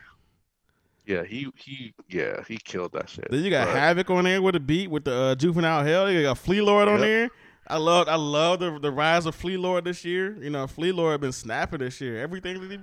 Yeah, 1.06 1.24
he 1.24 1.48
he 1.56 1.94
yeah 2.08 2.42
he 2.46 2.56
killed 2.58 2.92
that 2.92 3.08
shit. 3.08 3.28
Then 3.30 3.42
you 3.42 3.50
got 3.50 3.66
But- 3.66 3.76
Havoc 3.76 4.10
on 4.10 4.24
there 4.24 4.40
with 4.40 4.54
a 4.56 4.60
beat 4.60 4.90
with 4.90 5.04
the 5.04 5.14
uh, 5.14 5.34
Juvenile 5.34 5.84
Hell. 5.84 6.10
You 6.10 6.22
got 6.22 6.38
Flee 6.38 6.60
Lord 6.60 6.86
on 6.88 7.00
Yep. 7.00 7.08
there. 7.08 7.30
I 7.66 7.76
love 7.78 8.08
I 8.08 8.16
love 8.16 8.60
the 8.60 8.78
the 8.78 8.90
rise 8.92 9.26
of 9.26 9.34
Flee 9.34 9.56
Lord 9.56 9.84
this 9.84 10.04
year. 10.04 10.36
You 10.40 10.50
know, 10.50 10.66
Flee 10.66 10.92
Lord 10.92 11.20
been 11.20 11.32
snapping 11.32 11.80
this 11.80 12.00
year. 12.00 12.20
Everything 12.20 12.60
that 12.60 12.70
he 12.70 12.78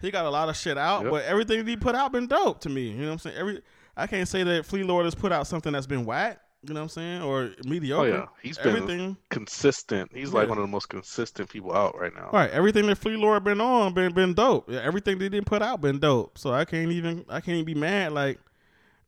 he 0.00 0.10
got 0.10 0.24
a 0.24 0.30
lot 0.30 0.48
of 0.48 0.56
shit 0.56 0.76
out, 0.78 1.02
Yep. 1.02 1.10
but 1.10 1.24
everything 1.24 1.58
that 1.64 1.68
he 1.68 1.76
put 1.76 1.94
out 1.94 2.12
been 2.12 2.26
dope 2.26 2.60
to 2.60 2.68
me. 2.68 2.88
You 2.88 2.96
know 2.98 3.06
what 3.06 3.12
I'm 3.12 3.18
saying? 3.18 3.36
Every 3.36 3.62
I 3.96 4.06
can't 4.06 4.28
say 4.28 4.42
that 4.44 4.66
Flee 4.66 4.82
Lord 4.82 5.04
has 5.04 5.14
put 5.14 5.32
out 5.32 5.46
something 5.46 5.72
that's 5.72 5.86
been 5.86 6.04
whack. 6.04 6.40
You 6.66 6.72
know 6.72 6.80
what 6.80 6.84
I'm 6.84 6.88
saying? 6.88 7.22
Or 7.22 7.50
mediocre. 7.64 8.10
Oh 8.10 8.16
yeah, 8.16 8.26
he's 8.42 8.56
been 8.56 8.76
everything 8.76 9.16
consistent. 9.28 10.10
He's 10.14 10.32
like 10.32 10.48
one 10.48 10.56
of 10.56 10.62
the 10.62 10.68
most 10.68 10.88
consistent 10.88 11.50
people 11.50 11.74
out 11.74 11.98
right 11.98 12.14
now. 12.14 12.30
right, 12.32 12.50
everything 12.50 12.86
that 12.86 12.96
Flee 12.96 13.16
Lord 13.16 13.44
been 13.44 13.60
on 13.60 13.92
been 13.92 14.14
been 14.14 14.32
dope. 14.32 14.70
Yeah, 14.70 14.80
everything 14.80 15.18
they 15.18 15.28
didn't 15.28 15.46
put 15.46 15.60
out 15.60 15.82
been 15.82 15.98
dope. 15.98 16.38
So 16.38 16.54
I 16.54 16.64
can't 16.64 16.90
even 16.90 17.26
I 17.28 17.40
can't 17.40 17.56
even 17.56 17.66
be 17.66 17.74
mad. 17.74 18.12
Like 18.12 18.38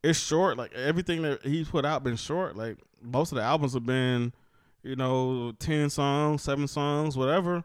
it's 0.03 0.19
short. 0.19 0.59
Like 0.59 0.75
everything 0.75 1.23
that 1.23 1.43
he's 1.43 1.69
put 1.69 1.87
out 1.87 2.05
been 2.05 2.17
short. 2.17 2.57
Like 2.57 2.77
most 3.01 3.33
of 3.33 3.37
the 3.37 3.43
albums 3.43 3.73
have 3.73 3.87
been, 3.87 4.33
you 4.83 4.97
know, 4.97 5.53
ten 5.59 5.89
songs, 5.89 6.43
seven 6.43 6.69
songs, 6.69 7.17
whatever. 7.17 7.65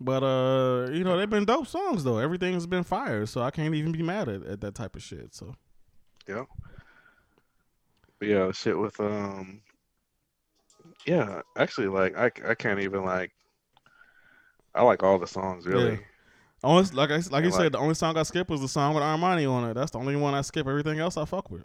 But 0.00 0.22
uh, 0.22 0.90
you 0.92 1.02
know, 1.02 1.16
they've 1.16 1.28
been 1.28 1.46
dope 1.46 1.66
songs 1.66 2.04
though. 2.04 2.18
Everything's 2.18 2.66
been 2.66 2.84
fire. 2.84 3.26
So 3.26 3.42
I 3.42 3.50
can't 3.50 3.74
even 3.74 3.90
be 3.90 4.02
mad 4.02 4.28
at, 4.28 4.44
at 4.44 4.60
that 4.60 4.76
type 4.76 4.94
of 4.94 5.02
shit. 5.02 5.34
So 5.34 5.56
But 8.22 8.28
yeah, 8.28 8.52
shit 8.52 8.78
with 8.78 9.00
um, 9.00 9.62
yeah, 11.04 11.40
actually, 11.58 11.88
like 11.88 12.16
I 12.16 12.30
I 12.50 12.54
can't 12.54 12.78
even 12.78 13.04
like. 13.04 13.32
I 14.76 14.84
like 14.84 15.02
all 15.02 15.18
the 15.18 15.26
songs 15.26 15.66
really. 15.66 15.94
Yeah. 15.94 15.98
only 16.62 16.88
like 16.92 17.10
I 17.10 17.16
like 17.16 17.42
you 17.42 17.46
And, 17.46 17.52
said, 17.52 17.72
the 17.72 17.80
only 17.80 17.96
song 17.96 18.16
I 18.16 18.22
skip 18.22 18.48
was 18.48 18.60
the 18.60 18.68
song 18.68 18.94
with 18.94 19.02
Armani 19.02 19.50
on 19.50 19.68
it. 19.68 19.74
That's 19.74 19.90
the 19.90 19.98
only 19.98 20.14
one 20.14 20.34
I 20.34 20.42
skip. 20.42 20.68
Everything 20.68 21.00
else 21.00 21.16
I 21.16 21.24
fuck 21.24 21.50
with. 21.50 21.64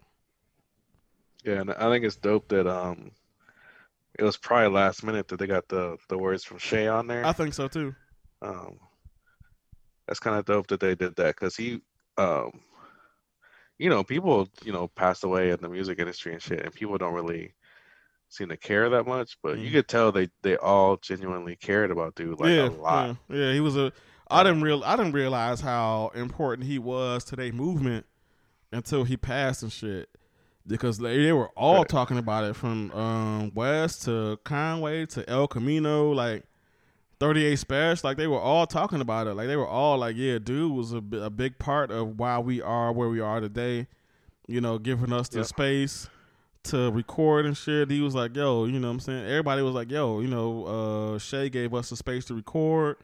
Yeah, 1.45 1.61
and 1.61 1.69
I 1.73 1.91
think 1.91 2.03
it's 2.03 2.15
dope 2.15 2.47
that 2.47 2.65
um, 2.65 3.11
it 4.17 4.23
was 4.23 4.35
probably 4.35 4.69
last 4.73 5.03
minute 5.03 5.27
that 5.27 5.37
they 5.37 5.45
got 5.45 5.67
the 5.67 5.97
the 6.09 6.17
words 6.17 6.43
from 6.43 6.57
Shay 6.57 6.87
on 6.87 7.05
there. 7.05 7.23
I 7.23 7.33
think 7.33 7.53
so 7.53 7.67
too. 7.67 7.93
Um, 8.41 8.79
that's 10.07 10.19
kind 10.19 10.39
of 10.39 10.45
dope 10.45 10.65
that 10.69 10.79
they 10.79 10.95
did 10.95 11.15
that 11.17 11.35
because 11.35 11.55
he, 11.55 11.81
um, 12.17 12.49
you 13.77 13.89
know, 13.89 14.03
people, 14.03 14.47
you 14.63 14.71
know, 14.71 14.87
pass 14.87 15.23
away 15.23 15.51
in 15.51 15.57
the 15.61 15.69
music 15.69 15.99
industry 15.99 16.33
and 16.33 16.41
shit, 16.41 16.61
and 16.63 16.73
people 16.73 16.97
don't 16.97 17.13
really 17.13 17.53
seem 18.29 18.49
to 18.49 18.57
care 18.57 18.89
that 18.89 19.05
much. 19.07 19.37
But 19.41 19.57
you 19.59 19.69
Mhm. 19.69 19.73
could 19.73 19.87
tell 19.87 20.11
they 20.11 20.29
they 20.41 20.57
all 20.57 20.97
genuinely 20.97 21.55
cared 21.55 21.91
about 21.91 22.15
dude 22.15 22.39
like 22.39 22.49
yeah, 22.51 22.67
a 22.67 22.69
lot. 22.69 23.17
Yeah, 23.29 23.37
yeah, 23.37 23.53
he 23.53 23.59
was 23.59 23.77
a. 23.77 23.91
I 24.29 24.43
didn't 24.43 24.61
real. 24.61 24.83
I 24.83 24.95
didn't 24.97 25.13
realize 25.13 25.61
how 25.61 26.11
important 26.13 26.67
he 26.67 26.79
was 26.79 27.23
to 27.25 27.35
their 27.35 27.53
movement 27.53 28.05
until 28.71 29.03
he 29.05 29.15
passed 29.15 29.63
and 29.63 29.71
shit. 29.71 30.09
Because 30.65 30.97
they, 30.97 31.23
they 31.23 31.31
were 31.31 31.47
all 31.55 31.77
Right. 31.77 31.87
talking 31.87 32.17
about 32.17 32.43
it 32.43 32.53
from 32.53 32.91
um, 32.91 33.51
West 33.55 34.01
to 34.03 34.37
Conway 34.43 35.05
to 35.05 35.29
El 35.29 35.47
Camino, 35.47 36.11
like 36.11 36.43
38 37.19 37.59
Spesh. 37.59 38.03
Like 38.03 38.17
they 38.17 38.27
were 38.27 38.39
all 38.39 38.67
talking 38.67 39.01
about 39.01 39.27
it. 39.27 39.33
Like 39.33 39.47
they 39.47 39.55
were 39.55 39.67
all 39.67 39.97
like, 39.97 40.15
yeah, 40.15 40.37
dude 40.39 40.71
was 40.71 40.93
a, 40.93 41.01
a 41.21 41.29
big 41.29 41.57
part 41.59 41.91
of 41.91 42.19
why 42.19 42.39
we 42.39 42.61
are 42.61 42.91
where 42.91 43.09
we 43.09 43.19
are 43.19 43.39
today. 43.39 43.87
You 44.47 44.61
know, 44.61 44.77
giving 44.77 45.11
us 45.11 45.27
the 45.29 45.39
Yep. 45.39 45.45
space 45.47 46.09
to 46.63 46.91
record 46.91 47.45
and 47.45 47.55
shit. 47.57 47.89
He 47.91 48.01
was 48.01 48.15
like, 48.15 48.35
yo, 48.35 48.65
you 48.65 48.79
know 48.79 48.87
what 48.87 48.93
I'm 48.93 48.99
saying? 48.99 49.25
Everybody 49.25 49.61
was 49.61 49.73
like, 49.75 49.91
yo, 49.91 50.19
you 50.21 50.27
know, 50.27 50.65
uh, 51.15 51.19
Shay 51.19 51.49
gave 51.49 51.73
us 51.73 51.89
the 51.89 51.95
space 51.97 52.25
to 52.25 52.33
record. 52.33 52.97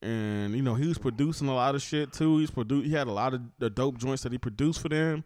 And, 0.00 0.54
you 0.54 0.62
know, 0.62 0.74
he 0.74 0.86
was 0.86 0.96
producing 0.98 1.48
a 1.48 1.54
lot 1.54 1.74
of 1.74 1.82
shit 1.82 2.12
too. 2.12 2.38
He's 2.38 2.50
produ- 2.50 2.84
he 2.84 2.92
had 2.92 3.06
a 3.08 3.12
lot 3.12 3.34
of 3.34 3.42
the 3.58 3.68
dope 3.68 3.98
joints 3.98 4.22
that 4.22 4.32
he 4.32 4.38
produced 4.38 4.80
for 4.80 4.88
them. 4.88 5.24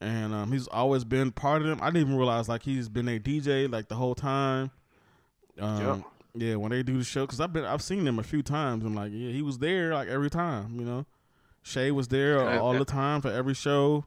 And 0.00 0.34
um, 0.34 0.52
he's 0.52 0.66
always 0.68 1.04
been 1.04 1.30
part 1.30 1.62
of 1.62 1.68
them. 1.68 1.78
I 1.80 1.86
didn't 1.86 2.02
even 2.08 2.16
realize 2.16 2.48
like 2.48 2.62
he's 2.62 2.88
been 2.88 3.08
a 3.08 3.18
DJ 3.18 3.70
like 3.72 3.88
the 3.88 3.94
whole 3.94 4.14
time. 4.16 4.70
Um, 5.60 6.04
yeah, 6.34 6.54
when 6.56 6.70
they 6.70 6.82
do 6.82 6.98
the 6.98 7.04
show, 7.04 7.26
because 7.26 7.40
I've 7.40 7.52
been 7.52 7.64
I've 7.64 7.82
seen 7.82 8.04
them 8.04 8.18
a 8.18 8.22
few 8.22 8.42
times, 8.42 8.84
and 8.84 8.94
like 8.94 9.12
yeah, 9.12 9.30
he 9.30 9.42
was 9.42 9.58
there 9.58 9.92
like 9.92 10.08
every 10.08 10.30
time. 10.30 10.78
You 10.78 10.84
know, 10.84 11.06
Shay 11.62 11.90
was 11.90 12.08
there 12.08 12.58
all 12.58 12.72
the 12.72 12.84
time 12.84 13.20
for 13.20 13.30
every 13.30 13.54
show. 13.54 14.06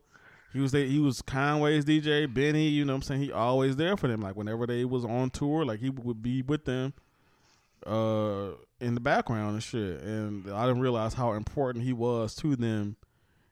He 0.51 0.59
was 0.59 0.71
there. 0.71 0.85
He 0.85 0.99
was 0.99 1.21
Conway's 1.21 1.85
DJ, 1.85 2.33
Benny. 2.33 2.69
You 2.69 2.85
know 2.85 2.93
what 2.93 2.97
I'm 2.97 3.01
saying? 3.03 3.21
He 3.21 3.31
always 3.31 3.75
there 3.75 3.97
for 3.97 4.07
them. 4.07 4.21
Like 4.21 4.35
whenever 4.35 4.65
they 4.65 4.85
was 4.85 5.05
on 5.05 5.29
tour, 5.29 5.65
like 5.65 5.81
he 5.81 5.89
would 5.89 6.23
be 6.23 6.41
with 6.41 6.65
them, 6.65 6.93
uh, 7.85 8.51
in 8.79 8.95
the 8.95 9.01
background 9.01 9.53
and 9.53 9.63
shit. 9.63 10.01
And 10.01 10.49
I 10.51 10.65
didn't 10.65 10.81
realize 10.81 11.13
how 11.13 11.33
important 11.33 11.85
he 11.85 11.93
was 11.93 12.35
to 12.35 12.55
them 12.55 12.95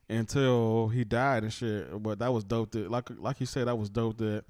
until 0.09 0.89
he 0.89 1.03
died 1.03 1.43
and 1.43 1.53
shit. 1.53 2.01
But 2.01 2.19
that 2.19 2.33
was 2.33 2.43
dope. 2.43 2.71
That 2.71 2.89
like 2.89 3.09
like 3.17 3.39
you 3.39 3.45
said, 3.45 3.67
that 3.67 3.77
was 3.77 3.89
dope. 3.89 4.17
That 4.17 4.45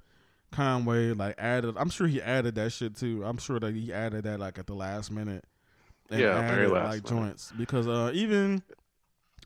Conway 0.54 1.12
like 1.12 1.34
added. 1.38 1.76
I'm 1.76 1.90
sure 1.90 2.06
he 2.06 2.22
added 2.22 2.54
that 2.56 2.72
shit 2.72 2.96
too. 2.96 3.24
I'm 3.24 3.38
sure 3.38 3.60
that 3.60 3.74
he 3.74 3.92
added 3.92 4.24
that 4.24 4.40
like 4.40 4.58
at 4.58 4.66
the 4.66 4.74
last 4.74 5.10
minute. 5.10 5.44
Yeah, 6.10 6.40
very 6.48 6.66
last 6.68 7.04
like 7.04 7.04
minute. 7.04 7.26
joints 7.28 7.52
because 7.56 7.88
uh 7.88 8.10
even 8.14 8.62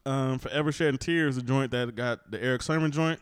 um 0.06 0.38
Forever 0.38 0.72
Shedding 0.72 0.98
Tears, 0.98 1.36
the 1.36 1.42
joint 1.42 1.70
that 1.72 1.94
got 1.96 2.30
the 2.30 2.42
Erick 2.42 2.62
Sermon 2.62 2.90
joint 2.90 3.20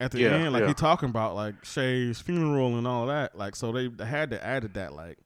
at 0.00 0.10
the 0.12 0.20
Yeah, 0.20 0.30
end, 0.30 0.52
like 0.52 0.62
yeah. 0.62 0.68
he 0.68 0.74
talking 0.74 1.08
about 1.08 1.34
like 1.34 1.64
Shay's 1.64 2.20
funeral 2.20 2.76
and 2.78 2.86
all 2.86 3.06
that. 3.06 3.36
Like 3.36 3.56
so 3.56 3.72
they, 3.72 3.88
they 3.88 4.06
had 4.06 4.30
to 4.30 4.44
added 4.44 4.74
that 4.74 4.92
like 4.94 5.18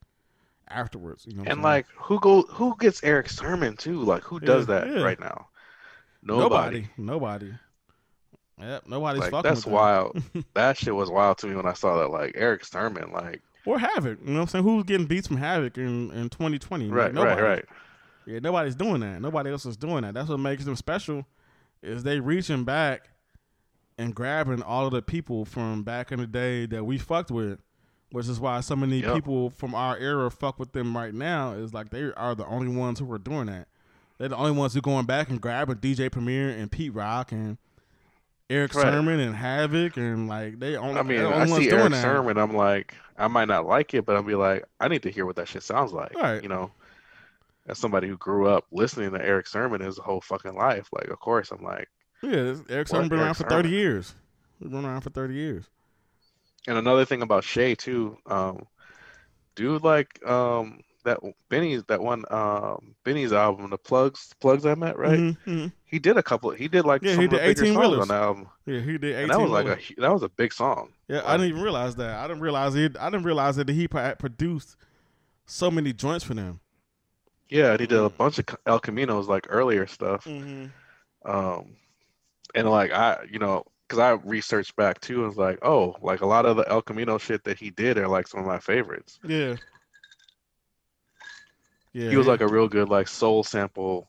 afterwards. 0.68 1.26
You 1.26 1.34
know, 1.36 1.42
And 1.46 1.62
like 1.62 1.86
who 1.96 2.20
go 2.20 2.42
who 2.42 2.76
gets 2.78 3.02
Erick 3.02 3.28
Sermon 3.30 3.76
too? 3.76 4.02
Like 4.02 4.22
who 4.22 4.40
does 4.40 4.66
Yeah, 4.66 4.66
that 4.66 5.02
right 5.02 5.20
now? 5.20 5.48
Nobody. 6.22 6.88
nobody, 6.88 6.88
nobody. 6.96 7.52
Yep, 8.60 8.84
nobody's 8.88 9.20
Like 9.22 9.30
fucking 9.30 9.48
that's 9.48 9.66
wild. 9.66 10.20
that 10.54 10.76
shit 10.76 10.94
was 10.94 11.10
wild 11.10 11.38
to 11.38 11.46
me 11.46 11.54
when 11.54 11.66
I 11.66 11.72
saw 11.74 11.98
that. 11.98 12.08
Like 12.10 12.32
Erick 12.34 12.64
Sermon, 12.64 13.12
like 13.12 13.42
Or 13.66 13.78
Havoc. 13.78 14.18
You 14.24 14.26
know 14.32 14.34
what 14.34 14.40
I'm 14.42 14.46
saying? 14.48 14.64
Who's 14.64 14.84
getting 14.84 15.06
beats 15.06 15.28
from 15.28 15.36
Havoc 15.36 15.78
in, 15.78 16.10
in 16.10 16.28
2020? 16.28 16.86
Like, 16.86 16.94
right, 16.94 17.04
right, 17.06 17.14
nobody. 17.14 17.42
right. 17.42 17.64
Yeah, 18.26 18.40
nobody's 18.40 18.74
doing 18.74 19.00
that. 19.00 19.22
Nobody 19.22 19.50
else 19.50 19.64
is 19.64 19.76
doing 19.76 20.02
that. 20.02 20.14
That's 20.14 20.28
what 20.28 20.38
makes 20.40 20.64
them 20.64 20.76
special. 20.76 21.24
Is 21.82 22.02
they 22.02 22.18
reaching 22.20 22.64
back 22.64 23.08
and 23.96 24.14
grabbing 24.14 24.62
all 24.62 24.86
of 24.86 24.92
the 24.92 25.02
people 25.02 25.44
from 25.44 25.82
back 25.82 26.12
in 26.12 26.18
the 26.20 26.26
day 26.26 26.66
that 26.66 26.84
we 26.84 26.98
fucked 26.98 27.30
with, 27.30 27.60
which 28.10 28.28
is 28.28 28.38
why 28.40 28.60
so 28.60 28.76
many 28.76 29.00
Yep. 29.00 29.14
people 29.14 29.50
from 29.50 29.74
our 29.74 29.96
era 29.96 30.30
fuck 30.30 30.58
with 30.58 30.72
them 30.72 30.96
right 30.96 31.14
now. 31.14 31.52
Is 31.52 31.72
like 31.72 31.90
they 31.90 32.10
are 32.16 32.34
the 32.34 32.46
only 32.46 32.68
ones 32.68 32.98
who 32.98 33.10
are 33.12 33.18
doing 33.18 33.46
that. 33.46 33.68
They're 34.18 34.28
the 34.28 34.36
only 34.36 34.50
ones 34.52 34.74
who 34.74 34.80
going 34.80 35.06
back 35.06 35.30
and 35.30 35.40
grabbing 35.40 35.76
DJ 35.76 36.10
Premier 36.10 36.50
and 36.50 36.70
Pete 36.70 36.92
Rock 36.92 37.30
and 37.32 37.56
Erick 38.50 38.74
Right. 38.74 38.82
Sermon 38.84 39.20
and 39.20 39.34
Havoc 39.34 39.96
and 39.96 40.28
like 40.28 40.58
they 40.58 40.76
only. 40.76 40.98
I 40.98 41.02
mean, 41.02 41.20
I 41.20 41.44
see 41.46 41.70
Erick 41.70 41.92
that. 41.92 42.02
Sermon. 42.02 42.38
I'm 42.38 42.54
like, 42.54 42.94
I 43.18 43.28
might 43.28 43.48
not 43.48 43.66
like 43.66 43.92
it, 43.94 44.06
but 44.06 44.16
I'll 44.16 44.22
be 44.22 44.34
like, 44.34 44.64
I 44.80 44.88
need 44.88 45.02
to 45.02 45.10
hear 45.10 45.26
what 45.26 45.36
that 45.36 45.48
shit 45.48 45.62
sounds 45.62 45.92
like. 45.92 46.14
Right. 46.14 46.42
You 46.42 46.48
know, 46.48 46.70
as 47.66 47.78
somebody 47.78 48.08
who 48.08 48.16
grew 48.16 48.48
up 48.48 48.64
listening 48.72 49.10
to 49.12 49.22
Erick 49.24 49.46
Sermon 49.46 49.80
his 49.82 49.98
whole 49.98 50.20
fucking 50.22 50.54
life, 50.54 50.88
like, 50.92 51.08
of 51.08 51.20
course, 51.20 51.50
I'm 51.50 51.62
like, 51.62 51.88
Yeah, 52.22 52.54
Erick 52.70 52.88
Sermon 52.88 53.08
been 53.08 53.18
around 53.18 53.26
Erick 53.28 53.36
for 53.36 53.48
thirty 53.48 53.68
Sermon? 53.68 53.78
years. 53.80 54.14
He's 54.60 54.70
been 54.70 54.84
around 54.84 55.02
for 55.02 55.10
thirty 55.10 55.34
years. 55.34 55.64
and 56.66 56.78
another 56.78 57.04
thing 57.04 57.20
about 57.22 57.44
Shay 57.44 57.74
too, 57.74 58.16
um, 58.26 58.66
dude, 59.56 59.82
like 59.84 60.24
um, 60.26 60.80
that 61.08 61.18
Benny's 61.48 61.82
that 61.84 62.00
one 62.00 62.24
um 62.30 62.94
Benny's 63.04 63.32
album, 63.32 63.70
the 63.70 63.78
plugs 63.78 64.32
plugs 64.40 64.64
I 64.66 64.74
met, 64.74 64.96
right? 64.98 65.18
Mm-hmm, 65.18 65.50
mm-hmm. 65.50 65.66
He 65.84 65.98
did 65.98 66.16
a 66.16 66.22
couple. 66.22 66.50
He 66.50 66.68
did 66.68 66.84
like 66.84 67.02
Yeah, 67.02 67.12
some 67.12 67.20
he 67.20 67.24
of 67.26 67.30
did 67.32 67.40
bigger 67.40 67.64
18 67.64 67.74
songs 67.74 67.86
wheelers. 67.86 68.00
on 68.02 68.08
the 68.08 68.14
album, 68.14 68.48
Yeah, 68.66 68.80
he 68.80 68.98
did. 68.98 69.04
18 69.04 69.22
and 69.22 69.30
that 69.30 69.40
was 69.40 69.50
like 69.50 69.64
a 69.66 69.68
wheelers. 69.70 69.92
that 69.98 70.12
was 70.12 70.22
a 70.22 70.28
big 70.28 70.52
song. 70.52 70.92
Yeah, 71.08 71.22
I 71.24 71.36
didn't 71.36 71.50
even 71.50 71.62
realize 71.62 71.96
that. 71.96 72.14
I 72.16 72.26
didn't 72.28 72.42
realize 72.42 72.74
he. 72.74 72.84
I 73.00 73.10
didn't 73.10 73.24
realize 73.24 73.56
that 73.56 73.68
he 73.68 73.88
pro- 73.88 74.14
produced 74.14 74.76
so 75.46 75.70
many 75.70 75.92
joints 75.92 76.24
for 76.24 76.34
them. 76.34 76.60
Yeah, 77.48 77.70
and 77.72 77.80
he 77.80 77.86
did 77.86 77.98
a 77.98 78.10
Mm. 78.10 78.16
bunch 78.18 78.38
of 78.38 78.44
El 78.66 78.78
Caminos 78.80 79.26
like 79.26 79.46
earlier 79.48 79.86
stuff. 79.86 80.24
Mm-hmm. 80.26 80.66
Um, 81.30 81.76
and 82.54 82.68
like 82.70 82.92
I, 82.92 83.24
you 83.30 83.38
know, 83.38 83.64
because 83.86 83.98
I 83.98 84.10
researched 84.28 84.76
back 84.76 85.00
too, 85.00 85.20
and 85.20 85.28
was 85.28 85.38
like, 85.38 85.58
oh, 85.62 85.96
like 86.02 86.20
a 86.20 86.26
lot 86.26 86.44
of 86.44 86.56
the 86.58 86.68
El 86.68 86.82
Camino 86.82 87.16
shit 87.16 87.44
that 87.44 87.58
he 87.58 87.70
did 87.70 87.96
are 87.96 88.08
like 88.08 88.28
some 88.28 88.40
of 88.40 88.46
my 88.46 88.58
favorites. 88.58 89.18
Yeah. 89.26 89.56
Yeah. 91.98 92.10
He 92.10 92.16
was 92.16 92.26
like 92.26 92.40
a 92.40 92.48
real 92.48 92.68
good 92.68 92.88
like 92.88 93.08
soul 93.08 93.42
sample 93.44 94.08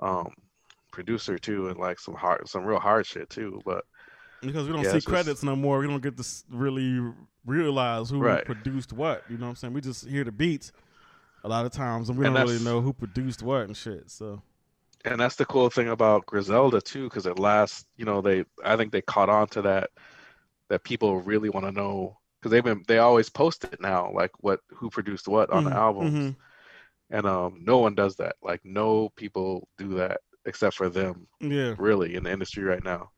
um 0.00 0.32
producer 0.92 1.38
too, 1.38 1.68
and 1.68 1.78
like 1.78 1.98
some 1.98 2.14
hard, 2.14 2.48
some 2.48 2.64
real 2.64 2.78
hard 2.78 3.06
shit 3.06 3.30
too. 3.30 3.60
But 3.64 3.84
because 4.40 4.66
we 4.66 4.72
don't 4.74 4.84
yeah, 4.84 4.90
see 4.90 4.96
it's 4.98 5.06
just- 5.06 5.14
credits 5.14 5.42
no 5.42 5.56
more. 5.56 5.78
We 5.78 5.86
don't 5.86 6.02
get 6.02 6.16
to 6.16 6.24
really 6.50 7.00
realize 7.46 8.10
who 8.10 8.20
Right. 8.20 8.44
produced 8.44 8.92
what. 8.92 9.24
You 9.28 9.38
know 9.38 9.46
what 9.46 9.50
I'm 9.50 9.56
saying? 9.56 9.72
We 9.74 9.80
just 9.80 10.06
hear 10.06 10.24
the 10.24 10.32
beats 10.32 10.72
a 11.42 11.48
lot 11.48 11.66
of 11.66 11.72
times, 11.72 12.08
and 12.08 12.18
we 12.18 12.26
And 12.26 12.34
don't 12.34 12.46
really 12.46 12.62
know 12.62 12.80
who 12.80 12.92
produced 12.92 13.42
what 13.42 13.62
and 13.62 13.76
shit. 13.76 14.10
So 14.10 14.42
and 15.06 15.20
that's 15.20 15.36
the 15.36 15.44
cool 15.44 15.68
thing 15.70 15.88
about 15.88 16.26
Griselda 16.26 16.80
too, 16.80 17.04
because 17.04 17.26
at 17.26 17.38
last, 17.38 17.86
you 17.96 18.04
know, 18.04 18.20
they 18.20 18.44
I 18.64 18.76
think 18.76 18.92
they 18.92 19.02
caught 19.02 19.28
on 19.28 19.46
to 19.48 19.62
that 19.62 19.90
that 20.68 20.84
people 20.84 21.20
really 21.20 21.50
want 21.50 21.66
to 21.66 21.72
know 21.72 22.18
because 22.40 22.50
they've 22.50 22.64
been 22.64 22.82
they 22.88 22.98
always 22.98 23.28
post 23.30 23.64
it 23.64 23.80
now, 23.80 24.10
like 24.12 24.30
what 24.40 24.60
who 24.70 24.90
produced 24.90 25.28
what 25.28 25.50
on 25.50 25.64
the 25.64 25.70
Mhm, 25.70 25.76
albums. 25.76 26.14
mhm. 26.14 26.36
And 27.14 27.26
um, 27.26 27.60
no 27.62 27.78
one 27.78 27.94
does 27.94 28.16
that. 28.16 28.34
Like 28.42 28.60
no 28.64 29.08
people 29.14 29.68
do 29.78 29.94
that 29.94 30.20
except 30.46 30.74
for 30.76 30.88
them, 30.88 31.26
yeah, 31.40 31.74
really, 31.78 32.16
in 32.16 32.24
the 32.24 32.32
industry 32.32 32.64
right 32.64 32.82
now. 32.82 33.10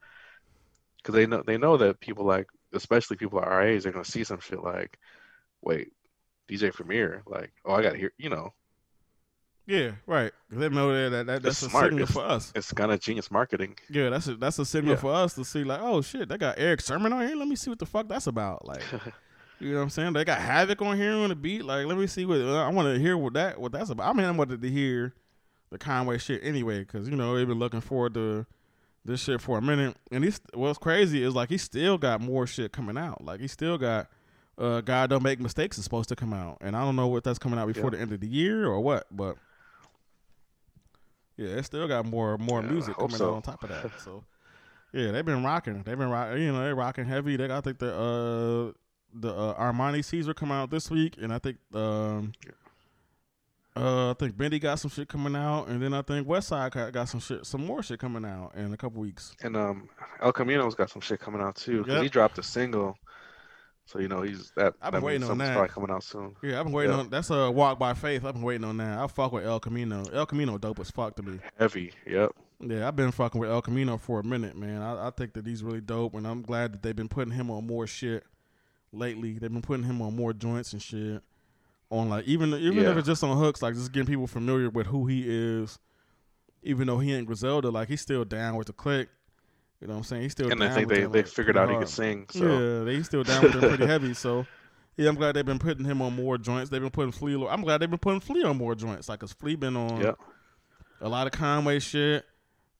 Because 0.99 1.15
they 1.15 1.27
know 1.27 1.43
they 1.47 1.57
know 1.57 1.77
that 1.79 1.99
people 2.01 2.25
like, 2.27 2.47
especially 2.75 3.17
people 3.17 3.39
our 3.39 3.63
age, 3.63 3.83
they're 3.85 3.93
gonna 3.93 4.05
see 4.05 4.23
some 4.23 4.41
shit 4.41 4.63
like, 4.63 4.99
wait, 5.63 5.93
DJ 6.49 6.73
Premier, 6.75 7.23
like, 7.27 7.53
oh, 7.65 7.73
I 7.75 7.83
gotta 7.83 7.97
hear, 7.97 8.13
you 8.19 8.29
know, 8.29 8.53
yeah, 9.67 9.93
right. 10.07 10.31
They 10.51 10.69
know 10.69 10.93
that, 10.95 11.11
that, 11.11 11.27
that 11.27 11.43
that's 11.43 11.63
a 11.63 11.71
smart. 11.71 11.87
signal 11.87 12.03
It's- 12.05 12.13
for 12.15 12.21
us. 12.25 12.53
it's 12.55 12.73
kind 12.73 12.93
of 12.93 13.01
genius 13.01 13.31
marketing. 13.31 13.77
Yeah, 13.89 14.11
that's 14.11 14.29
a 14.29 14.37
that's 14.37 14.59
a 14.59 14.67
signal 14.67 14.95
Yeah. 14.95 15.01
for 15.01 15.13
us 15.15 15.35
to 15.37 15.45
see 15.45 15.65
like, 15.65 15.81
oh 15.83 16.03
shit, 16.03 16.29
they 16.29 16.37
got 16.39 16.59
Erick 16.59 16.83
Sermon 16.83 17.13
on 17.15 17.27
here. 17.27 17.35
Let 17.37 17.49
me 17.49 17.57
see 17.57 17.71
what 17.71 17.79
the 17.79 17.87
fuck 17.87 18.09
that's 18.09 18.27
about. 18.29 18.65
Like, 18.67 18.83
you 19.61 19.71
know 19.71 19.77
what 19.79 19.83
I'm 19.85 19.91
saying? 19.91 20.13
They 20.13 20.25
got 20.25 20.41
Havoc 20.41 20.81
on 20.83 20.97
here 20.97 21.13
on 21.13 21.29
the 21.31 21.35
beat. 21.37 21.65
Like, 21.65 21.87
let 21.87 21.97
me 21.99 22.07
see 22.07 22.25
what 22.27 22.41
uh, 22.41 22.63
I 22.65 22.69
want 22.69 22.95
to 22.95 23.01
hear 23.01 23.17
what 23.17 23.35
that 23.35 23.61
what 23.61 23.73
that's 23.73 23.91
about. 23.91 24.09
I 24.09 24.13
mean, 24.13 24.27
I 24.27 24.31
wanted 24.31 24.61
to 24.63 24.71
hear 24.71 25.15
the 25.71 25.79
Conway 25.79 26.19
shit 26.19 26.41
anyway 26.45 26.81
because 26.81 27.09
you 27.09 27.17
know 27.17 27.37
they've 27.37 27.47
been 27.49 27.59
looking 27.59 27.81
forward 27.81 28.15
to 28.15 28.47
this 29.05 29.23
shit 29.23 29.41
for 29.41 29.59
a 29.59 29.63
minute. 29.63 29.97
And 30.11 30.23
he's 30.25 30.41
what's 30.55 30.79
crazy 30.79 31.23
is 31.23 31.35
like 31.35 31.49
he 31.49 31.59
still 31.59 31.97
got 31.99 32.21
more 32.21 32.47
shit 32.47 32.73
coming 32.73 32.99
out. 32.99 33.25
Like 33.25 33.41
he 33.41 33.49
still 33.49 33.79
got 33.79 34.09
uh 34.59 34.81
God 34.81 35.11
Don't 35.11 35.23
Make 35.23 35.41
Mistakes 35.41 35.79
is 35.79 35.85
supposed 35.85 36.09
to 36.11 36.17
come 36.17 36.33
out, 36.33 36.59
and 36.61 36.77
I 36.77 36.83
don't 36.83 36.97
know 36.97 37.07
what 37.07 37.25
that's 37.25 37.39
coming 37.39 37.59
out 37.59 37.67
before 37.67 37.85
Yeah. 37.85 37.91
the 37.97 38.01
end 38.01 38.13
of 38.13 38.21
the 38.21 38.29
year 38.29 38.67
or 38.67 38.81
what, 38.81 39.07
but. 39.11 39.37
Yeah, 41.39 41.49
it 41.49 41.65
still 41.65 41.87
got 41.87 42.07
more 42.07 42.39
more 42.39 42.63
Yeah, 42.63 42.71
music 42.71 42.97
coming 42.97 43.17
so. 43.17 43.29
out 43.33 43.35
on 43.37 43.43
top 43.43 43.63
of 43.63 43.69
that. 43.69 43.91
So, 44.01 44.25
yeah, 44.95 45.11
they've 45.11 45.23
been 45.25 45.45
rocking. 45.45 45.83
They've 45.83 45.99
been 45.99 46.09
rocking. 46.09 46.43
You 46.43 46.51
know, 46.53 46.61
they're 46.61 46.75
rocking 46.75 47.05
heavy. 47.05 47.37
They 47.37 47.47
got 47.49 47.59
I 47.59 47.61
think 47.61 47.79
the 47.79 47.95
uh 47.95 48.73
the 49.21 49.35
uh, 49.35 49.55
Armani 49.61 50.05
Caesar 50.05 50.35
come 50.35 50.53
out 50.53 50.71
this 50.71 50.91
week, 50.91 51.17
and 51.21 51.33
I 51.33 51.39
think 51.39 51.59
um 51.75 52.33
uh 53.77 54.11
I 54.11 54.15
think 54.15 54.37
Benny 54.37 54.59
got 54.59 54.79
some 54.79 54.91
shit 54.91 55.09
coming 55.09 55.37
out, 55.37 55.67
and 55.69 55.83
then 55.83 55.93
I 55.93 56.03
think 56.03 56.27
Westside 56.27 56.71
got, 56.73 56.93
got 56.93 57.09
some 57.09 57.21
shit, 57.21 57.45
some 57.45 57.65
more 57.67 57.83
shit 57.83 57.99
coming 57.99 58.25
out 58.25 58.53
in 58.55 58.73
a 58.73 58.77
couple 58.77 59.01
weeks. 59.01 59.35
And 59.43 59.57
um, 59.57 59.89
El 60.21 60.33
Camino's 60.33 60.75
got 60.75 60.89
some 60.91 61.03
shit 61.03 61.21
coming 61.21 61.41
out 61.43 61.57
too, 61.57 61.79
because 61.79 61.95
Yep. 61.95 62.03
he 62.05 62.09
dropped 62.09 62.39
a 62.39 62.43
single. 62.43 62.97
So 63.85 64.01
you 64.01 64.09
know 64.09 64.23
he's 64.23 64.51
that. 64.57 64.75
I've 64.83 64.93
been 64.93 65.01
that 65.01 65.07
waiting 65.07 65.23
on 65.25 65.29
something's 65.29 65.49
that. 65.51 65.55
Probably 65.57 65.73
coming 65.75 65.91
out 65.91 66.03
soon. 66.03 66.35
Yeah, 66.43 66.59
I've 66.59 66.65
been 66.65 66.73
waiting 66.73 66.93
Yeah. 66.93 67.01
on. 67.01 67.11
That's 67.11 67.31
a 67.31 67.51
walk 67.51 67.79
by 67.79 67.95
faith. 67.95 68.25
I've 68.25 68.35
been 68.35 68.43
waiting 68.43 68.65
on 68.65 68.79
that. 68.79 68.99
I 68.99 69.07
fuck 69.07 69.31
with 69.33 69.45
El 69.45 69.61
Camino. 69.61 70.03
El 70.13 70.27
Camino 70.27 70.59
dope 70.59 70.81
as 70.81 70.91
fuck 70.91 71.15
to 71.17 71.23
me. 71.23 71.39
Heavy. 71.59 71.93
Yep. 72.07 72.33
Yeah, 72.61 72.89
I've 72.89 72.97
been 72.97 73.13
fucking 73.13 73.41
with 73.41 73.51
El 73.51 73.63
Camino 73.63 73.97
for 73.99 74.19
a 74.21 74.25
minute, 74.25 74.57
man. 74.57 74.81
I, 74.83 75.09
I 75.09 75.11
think 75.11 75.35
that 75.35 75.47
he's 75.47 75.63
really 75.63 75.83
dope, 75.83 76.15
and 76.15 76.27
I'm 76.27 76.41
glad 76.43 76.73
that 76.73 76.83
they've 76.83 76.97
been 76.97 77.09
putting 77.09 77.35
him 77.35 77.49
on 77.51 77.67
more 77.67 77.87
shit 77.87 78.25
lately. 78.93 79.39
They've 79.39 79.53
been 79.53 79.63
putting 79.63 79.85
him 79.85 80.01
on 80.03 80.15
more 80.17 80.33
joints 80.33 80.73
and 80.73 80.83
shit. 80.83 81.23
On 81.91 82.09
like 82.09 82.25
even 82.27 82.53
even 82.55 82.85
if 82.85 82.97
it's 82.97 83.07
just 83.07 83.23
on 83.23 83.37
hooks, 83.39 83.63
like 83.63 83.75
just 83.75 83.93
getting 83.93 84.07
people 84.09 84.27
familiar 84.27 84.69
with 84.71 84.87
who 84.89 85.07
he 85.07 85.25
is. 85.27 85.79
Even 86.63 86.89
though 86.89 86.99
he 86.99 87.13
ain't 87.15 87.27
Griselda, 87.29 87.71
like 87.71 87.89
he's 87.89 88.01
still 88.01 88.25
down 88.25 88.57
with 88.57 88.67
the 88.67 88.73
click. 88.73 89.09
You 89.81 89.87
know 89.87 89.93
what 89.95 89.99
I'm 89.99 90.05
saying? 90.05 90.23
He's 90.23 90.33
still 90.33 90.51
And 90.51 90.59
down 90.61 90.71
I 90.71 90.75
think 90.75 90.89
with 90.89 90.97
they 90.97 91.03
them, 91.03 91.13
they 91.13 91.19
like, 91.21 91.29
figured 91.29 91.57
out 91.57 91.69
he 91.69 91.75
hard. 91.75 91.87
could 91.87 91.95
sing. 91.95 92.27
So 92.31 92.45
Yeah, 92.45 92.85
they 92.85 93.03
still 93.05 93.23
down 93.23 93.43
with 93.45 93.53
them 93.53 93.69
pretty 93.69 93.87
heavy. 93.93 94.15
So 94.15 94.47
yeah, 94.97 95.09
I'm 95.09 95.15
glad 95.15 95.37
they've 95.37 95.45
been 95.47 95.59
putting 95.61 95.85
him 95.85 96.03
on 96.03 96.17
more 96.17 96.39
joints. 96.39 96.71
They've 96.71 96.81
been 96.81 96.91
putting 96.91 97.13
Flee. 97.13 97.35
I'm 97.49 97.61
glad 97.63 97.79
they've 97.79 97.91
been 97.91 97.99
putting 98.01 98.21
Flee 98.21 98.43
on 98.43 98.57
more 98.57 98.75
joints. 98.75 99.09
Like, 99.09 99.21
cause 99.21 99.33
Flee 99.33 99.55
been 99.55 99.77
on 99.77 100.01
Yep. 100.01 100.19
a 101.03 101.09
lot 101.09 101.27
of 101.27 101.33
Conway 101.35 101.79
shit, 101.79 102.25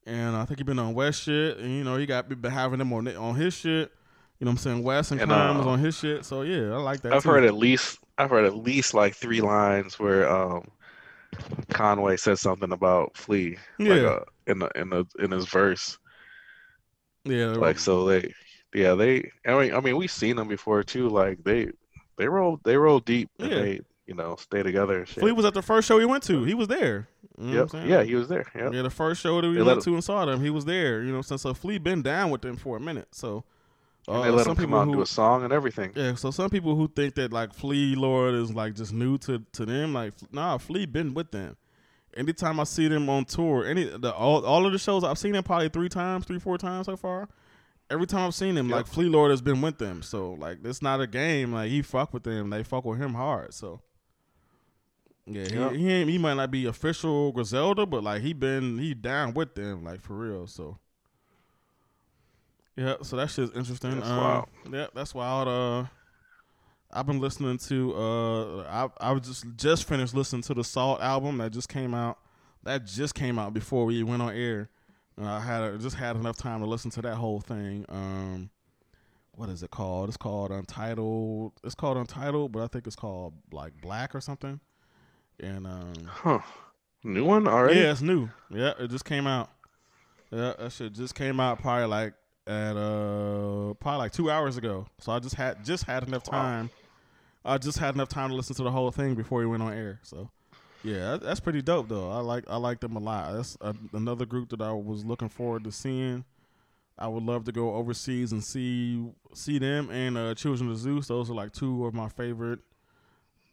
and 0.07 0.35
I 0.35 0.47
think 0.47 0.59
he 0.59 0.65
been 0.65 0.79
on 0.79 0.95
West 0.95 1.23
shit, 1.23 1.59
and 1.59 1.71
you 1.71 1.85
know 1.85 1.97
he 1.97 2.07
got 2.07 2.29
been 2.29 2.51
having 2.51 2.79
them 2.81 2.93
on 2.93 3.07
on 3.17 3.37
his 3.37 3.55
shit. 3.55 3.93
You 4.39 4.45
know 4.45 4.51
what 4.51 4.53
I'm 4.53 4.59
saying? 4.59 4.83
West 4.83 5.13
and, 5.13 5.21
And, 5.21 5.31
was 5.31 5.67
uh, 5.67 5.71
on 5.71 5.79
his 5.79 5.97
shit. 5.97 6.25
So 6.25 6.43
yeah, 6.43 6.75
I 6.75 6.77
like 6.79 7.01
that. 7.03 7.13
I've 7.15 7.23
too. 7.23 7.31
heard 7.31 7.45
at 7.45 7.55
least 7.55 7.99
I've 8.19 8.31
heard 8.31 8.45
at 8.45 8.57
least 8.57 8.93
like 8.95 9.15
three 9.15 9.41
lines 9.41 9.99
where 9.99 10.29
um 10.31 10.69
Conway 11.71 12.17
said 12.17 12.39
something 12.39 12.73
about 12.73 13.17
Flee. 13.17 13.57
Like 13.79 13.89
Yeah. 13.89 14.07
uh, 14.09 14.25
in 14.47 14.59
the 14.59 14.69
in 14.75 14.91
the 14.91 15.05
in 15.19 15.31
his 15.31 15.47
verse. 15.47 15.99
Yeah, 17.25 17.49
Like 17.53 17.79
so 17.79 18.07
they 18.07 18.33
yeah, 18.75 18.95
they 18.95 19.31
I 19.47 19.59
mean 19.59 19.75
I 19.75 19.81
mean 19.81 19.97
we've 19.97 20.11
seen 20.11 20.37
them 20.37 20.49
before 20.49 20.83
too. 20.83 21.09
Like 21.09 21.43
they 21.45 21.71
they 22.17 22.29
roll 22.29 22.61
they 22.65 22.77
roll 22.77 23.01
deep 23.01 23.31
and 23.39 23.51
Yeah. 23.51 23.59
they, 23.61 23.81
you 24.07 24.15
know, 24.15 24.37
stay 24.37 24.63
together. 24.63 25.05
Flee 25.07 25.33
was 25.33 25.45
at 25.45 25.55
the 25.55 25.63
first 25.63 25.89
show 25.89 25.99
he 25.99 26.05
went 26.05 26.23
to. 26.25 26.45
He 26.45 26.55
was 26.55 26.69
there. 26.69 27.09
You 27.39 27.55
know 27.55 27.67
Yep. 27.73 27.87
Yeah, 27.87 28.03
he 28.03 28.15
was 28.15 28.29
there. 28.29 28.47
Yep. 28.55 28.73
Yeah, 28.73 28.83
the 28.83 28.91
first 28.91 29.21
show 29.21 29.41
that 29.41 29.49
we 29.49 29.57
They 29.57 29.63
went 29.63 29.83
to 29.83 29.95
and 29.95 30.03
saw 30.05 30.25
them, 30.25 30.41
he 30.41 30.51
was 30.51 30.65
there. 30.65 31.03
You 31.03 31.13
know 31.13 31.23
since? 31.23 31.43
So 31.43 31.53
Flee 31.55 31.79
been 31.79 32.03
down 32.03 32.31
with 32.31 32.43
them 32.43 32.57
for 32.57 32.77
a 32.77 32.81
minute. 32.81 33.09
So 33.13 33.45
uh, 34.09 34.23
they 34.23 34.31
let 34.31 34.45
some 34.45 34.53
him 34.53 34.57
come 34.57 34.65
people 34.67 34.79
out 34.79 34.83
and 34.83 34.91
who 34.93 34.97
do 34.99 35.03
a 35.03 35.07
song 35.07 35.43
and 35.45 35.53
everything. 35.53 35.93
Yeah, 35.95 36.15
so 36.15 36.31
some 36.31 36.49
people 36.51 36.77
who 36.77 36.87
think 36.89 37.15
that 37.17 37.33
like 37.33 37.53
Flee 37.53 37.95
Lord 37.95 38.35
is 38.35 38.53
like 38.53 38.75
just 38.75 38.93
new 38.93 39.19
to, 39.19 39.43
to 39.53 39.67
them, 39.67 39.93
like 39.95 40.13
nah, 40.33 40.59
Flee 40.59 40.87
been 40.87 41.13
with 41.15 41.31
them. 41.33 41.57
Anytime 42.17 42.59
I 42.61 42.65
see 42.65 42.89
them 42.89 43.09
on 43.11 43.25
tour, 43.27 43.67
any 43.67 43.85
the 43.85 44.13
all, 44.15 44.45
all 44.47 44.65
of 44.65 44.73
the 44.73 44.79
shows 44.79 45.05
I've 45.05 45.19
seen 45.19 45.33
them 45.33 45.43
probably 45.45 45.69
three 45.69 45.89
times, 45.89 46.25
three 46.25 46.39
four 46.39 46.57
times 46.57 46.87
so 46.87 46.97
far. 46.97 47.29
Every 47.91 48.07
time 48.07 48.27
I've 48.27 48.35
seen 48.35 48.55
them, 48.55 48.69
Yep. 48.69 48.77
like 48.77 48.87
Flee 48.87 49.09
Lord 49.09 49.31
has 49.31 49.41
been 49.43 49.61
with 49.61 49.79
them. 49.79 50.03
So 50.03 50.33
like 50.33 50.59
it's 50.65 50.83
not 50.83 51.01
a 51.01 51.07
game. 51.07 51.53
Like 51.53 51.71
he 51.71 51.83
fuck 51.83 52.15
with 52.15 52.23
them, 52.23 52.51
they 52.51 52.63
fuck 52.63 52.85
with 52.85 52.99
him 52.99 53.15
hard. 53.15 53.53
So 53.55 53.81
yeah, 55.27 55.43
Yep. 55.49 55.73
he, 55.73 55.79
he 55.79 55.93
ain't, 55.93 56.11
he 56.11 56.19
might 56.19 56.35
not 56.35 56.51
be 56.51 56.67
official 56.67 57.33
Griselda, 57.33 57.85
but 57.85 58.03
like 58.05 58.23
he 58.23 58.33
been 58.33 58.79
he 58.79 58.95
down 58.95 59.35
with 59.35 59.55
them 59.55 59.85
like 59.85 60.01
for 60.01 60.15
real. 60.15 60.47
So 60.47 60.79
yeah, 62.77 62.97
so 63.03 63.17
that 63.17 63.31
shit's 63.31 63.57
interesting. 63.57 63.97
That's 63.97 64.11
um, 64.11 64.17
wild. 64.19 64.49
Yeah, 64.71 64.87
that's 64.95 65.15
wild. 65.15 65.49
Uh, 65.49 65.89
I've 66.93 67.07
been 67.07 67.21
listening 67.21 67.59
to. 67.59 67.95
Uh, 67.97 68.61
I 68.63 69.09
I 69.09 69.13
was 69.13 69.27
just 69.27 69.45
just 69.57 69.85
finished 69.85 70.15
listening 70.15 70.43
to 70.43 70.55
the 70.55 70.65
Sault 70.65 71.01
album 71.01 71.39
that 71.39 71.53
just 71.53 71.69
came 71.69 71.95
out. 71.95 72.19
That 72.63 72.85
just 72.85 73.15
came 73.15 73.39
out 73.39 73.55
before 73.55 73.85
we 73.87 74.03
went 74.03 74.23
on 74.23 74.35
air. 74.35 74.71
Uh, 75.21 75.25
I 75.25 75.41
had 75.41 75.81
just 75.81 75.97
had 75.97 76.17
enough 76.17 76.37
time 76.37 76.61
to 76.61 76.67
listen 76.67 76.91
to 76.93 77.03
that 77.03 77.15
whole 77.15 77.41
thing. 77.41 77.87
Um, 77.89 78.51
what 79.33 79.49
is 79.49 79.63
it 79.63 79.71
called? 79.71 80.09
It's 80.09 80.17
called 80.17 80.51
Untitled. 80.51 81.53
It's 81.65 81.75
called 81.75 81.97
Untitled, 81.97 82.53
but 82.53 82.63
I 82.63 82.67
think 82.67 82.87
it's 82.87 82.97
called 82.97 83.35
like 83.53 83.81
Black 83.81 84.15
or 84.15 84.21
something. 84.21 84.61
And 85.41 85.67
um, 85.67 85.93
Huh. 86.07 86.41
New 87.05 87.25
one 87.25 87.47
already? 87.47 87.81
yeah, 87.81 87.93
it's 87.93 88.01
new. 88.03 88.29
Yeah, 88.51 88.73
it 88.79 88.89
just 88.91 89.05
came 89.05 89.27
out. 89.27 89.51
Yeah, 90.31 90.55
that 90.59 90.73
shit 90.73 90.93
just 90.93 91.15
came 91.15 91.39
out 91.39 91.61
probably 91.61 91.87
like 91.87 92.15
at 92.47 92.77
uh 92.77 93.75
probably 93.81 93.99
like 93.99 94.13
two 94.13 94.31
hours 94.31 94.57
ago. 94.57 94.87
So 95.01 95.13
I 95.13 95.19
just 95.19 95.35
had 95.35 95.65
just 95.65 95.85
had 95.85 96.07
enough 96.07 96.25
Wow. 96.31 96.41
time. 96.43 96.71
I 97.45 97.59
just 97.59 97.79
had 97.79 97.95
enough 97.95 98.09
time 98.09 98.31
to 98.31 98.37
listen 98.37 98.57
to 98.57 98.63
the 98.65 98.71
whole 98.71 98.91
thing 98.91 99.15
before 99.15 99.39
we 99.41 99.47
went 99.47 99.63
on 99.63 99.73
air. 99.73 100.01
So 100.03 100.31
yeah, 100.85 101.13
that, 101.13 101.23
that's 101.23 101.41
pretty 101.41 101.63
dope 101.63 101.89
though. 101.89 102.11
I 102.11 102.19
like 102.21 102.45
I 102.49 102.57
like 102.57 102.81
them 102.81 102.97
a 102.97 103.01
lot. 103.01 103.33
That's 103.35 103.57
a, 103.61 103.75
another 103.93 104.27
group 104.27 104.51
that 104.51 104.61
I 104.61 104.73
was 104.73 105.05
looking 105.05 105.29
forward 105.29 105.65
to 105.65 105.73
seeing. 105.73 106.25
I 106.99 107.09
would 107.09 107.25
love 107.25 107.45
to 107.45 107.53
go 107.53 107.75
overseas 107.75 108.33
and 108.33 108.43
see 108.43 109.05
see 109.35 109.59
them 109.59 109.91
and 109.91 110.17
uh, 110.17 110.35
Children 110.35 110.71
of 110.71 110.79
Zeus. 110.79 111.09
Those 111.09 111.31
are 111.31 111.35
like 111.35 111.53
two 111.53 111.85
of 111.87 111.95
my 111.95 112.09
favorite 112.09 112.61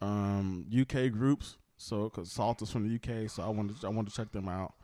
um, 0.00 0.66
UK 0.72 1.10
groups. 1.12 1.56
So, 1.76 2.04
because 2.04 2.30
Sault 2.30 2.62
is 2.62 2.70
from 2.70 2.88
the 2.88 2.94
UK, 2.94 3.28
so 3.28 3.42
I 3.42 3.48
wanted 3.48 3.84
I 3.84 3.88
want 3.88 4.08
to 4.08 4.14
check 4.14 4.30
them 4.32 4.48
out, 4.48 4.74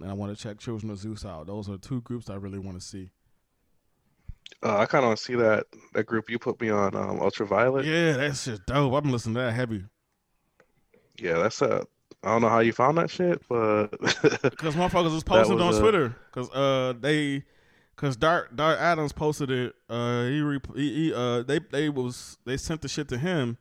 and 0.00 0.08
I 0.08 0.14
want 0.14 0.34
to 0.36 0.40
check 0.42 0.58
Children 0.58 0.90
of 0.92 0.98
Zeus 0.98 1.24
out. 1.24 1.48
Those 1.48 1.68
are 1.68 1.76
two 1.76 2.00
groups 2.02 2.30
I 2.30 2.36
really 2.36 2.58
want 2.60 2.78
to 2.80 2.86
see. 2.86 3.10
Uh, 4.62 4.78
I 4.78 4.86
kind 4.86 5.04
of 5.04 5.18
see 5.18 5.34
that 5.34 5.66
that 5.92 6.04
group 6.06 6.30
you 6.30 6.38
put 6.38 6.60
me 6.60 6.70
on, 6.70 6.94
um, 6.96 7.20
Ultraviolet. 7.20 7.84
Yeah, 7.84 8.12
that's 8.16 8.44
just 8.44 8.64
dope. 8.66 8.92
I've 8.94 9.02
been 9.02 9.12
listening 9.12 9.34
to 9.34 9.40
that 9.42 9.52
heavy. 9.52 9.84
Yeah, 11.18 11.34
that's 11.38 11.60
a. 11.62 11.86
I 12.22 12.28
don't 12.30 12.42
know 12.42 12.48
how 12.48 12.60
you 12.60 12.72
found 12.72 12.98
that 12.98 13.10
shit, 13.10 13.42
but 13.48 13.88
Because 14.00 14.74
motherfuckers 14.74 15.12
was 15.14 15.22
posting 15.22 15.56
was 15.58 15.62
on 15.62 15.74
a- 15.74 15.80
Twitter. 15.80 16.16
Because 16.32 16.50
uh 16.50 16.94
they, 16.98 17.44
because 17.94 18.16
Dart 18.16 18.56
Dart 18.56 18.78
Adams 18.78 19.12
posted 19.12 19.50
it. 19.50 19.74
Uh 19.88 20.24
he, 20.24 20.40
re, 20.40 20.58
he, 20.74 21.12
uh 21.14 21.42
they 21.42 21.60
they 21.70 21.88
was 21.88 22.38
they 22.44 22.56
sent 22.56 22.80
the 22.80 22.88
shit 22.88 23.08
to 23.08 23.18
him, 23.18 23.58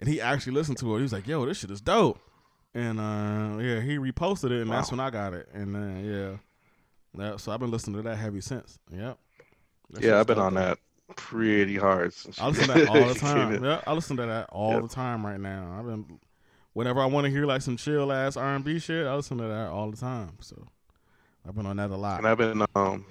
and 0.00 0.08
he 0.08 0.20
actually 0.20 0.52
listened 0.52 0.78
to 0.78 0.94
it. 0.94 0.98
He 0.98 1.02
was 1.02 1.12
like, 1.12 1.26
"Yo, 1.26 1.46
this 1.46 1.58
shit 1.58 1.70
is 1.70 1.80
dope," 1.80 2.20
and 2.74 3.00
uh 3.00 3.58
yeah 3.62 3.80
he 3.80 3.96
reposted 3.98 4.50
it, 4.50 4.62
and 4.62 4.70
that's 4.70 4.90
when 4.90 5.00
I 5.00 5.10
got 5.10 5.32
it. 5.32 5.48
And 5.54 5.76
uh, 5.76 6.08
yeah, 6.10 6.36
that, 7.14 7.40
so 7.40 7.52
I've 7.52 7.60
been 7.60 7.70
listening 7.70 7.96
to 7.96 8.02
that 8.02 8.16
heavy 8.16 8.40
since. 8.42 8.78
Yep. 8.92 9.18
That 9.90 10.02
yeah, 10.02 10.20
I've 10.20 10.26
been 10.26 10.38
on 10.38 10.54
that 10.54 10.78
pretty 11.16 11.76
hard. 11.76 12.12
Since 12.12 12.38
I 12.40 12.48
listen 12.48 12.66
to 12.68 12.74
that 12.74 12.88
all 12.88 13.08
the 13.08 13.14
time. 13.14 13.64
Yeah, 13.64 13.80
I 13.86 13.92
listen 13.92 14.16
to 14.16 14.26
that 14.26 14.48
all 14.50 14.72
Yep. 14.72 14.82
the 14.82 14.88
time 14.94 15.24
right 15.24 15.40
now. 15.40 15.76
I've 15.78 15.86
been 15.86 16.18
whenever 16.72 17.00
I 17.00 17.06
want 17.06 17.24
to 17.24 17.30
hear 17.30 17.46
like 17.46 17.62
some 17.62 17.76
chill 17.76 18.12
ass 18.12 18.36
R 18.36 18.54
and 18.54 18.64
B 18.64 18.78
shit, 18.78 19.06
I 19.06 19.14
listen 19.14 19.38
to 19.38 19.44
that 19.44 19.68
all 19.68 19.90
the 19.90 19.96
time. 19.96 20.32
So 20.40 20.66
I've 21.46 21.54
been 21.54 21.66
on 21.66 21.76
that 21.76 21.90
a 21.90 21.96
lot. 21.96 22.18
And 22.18 22.26
I've 22.26 22.38
been 22.38 22.62
um, 22.74 23.04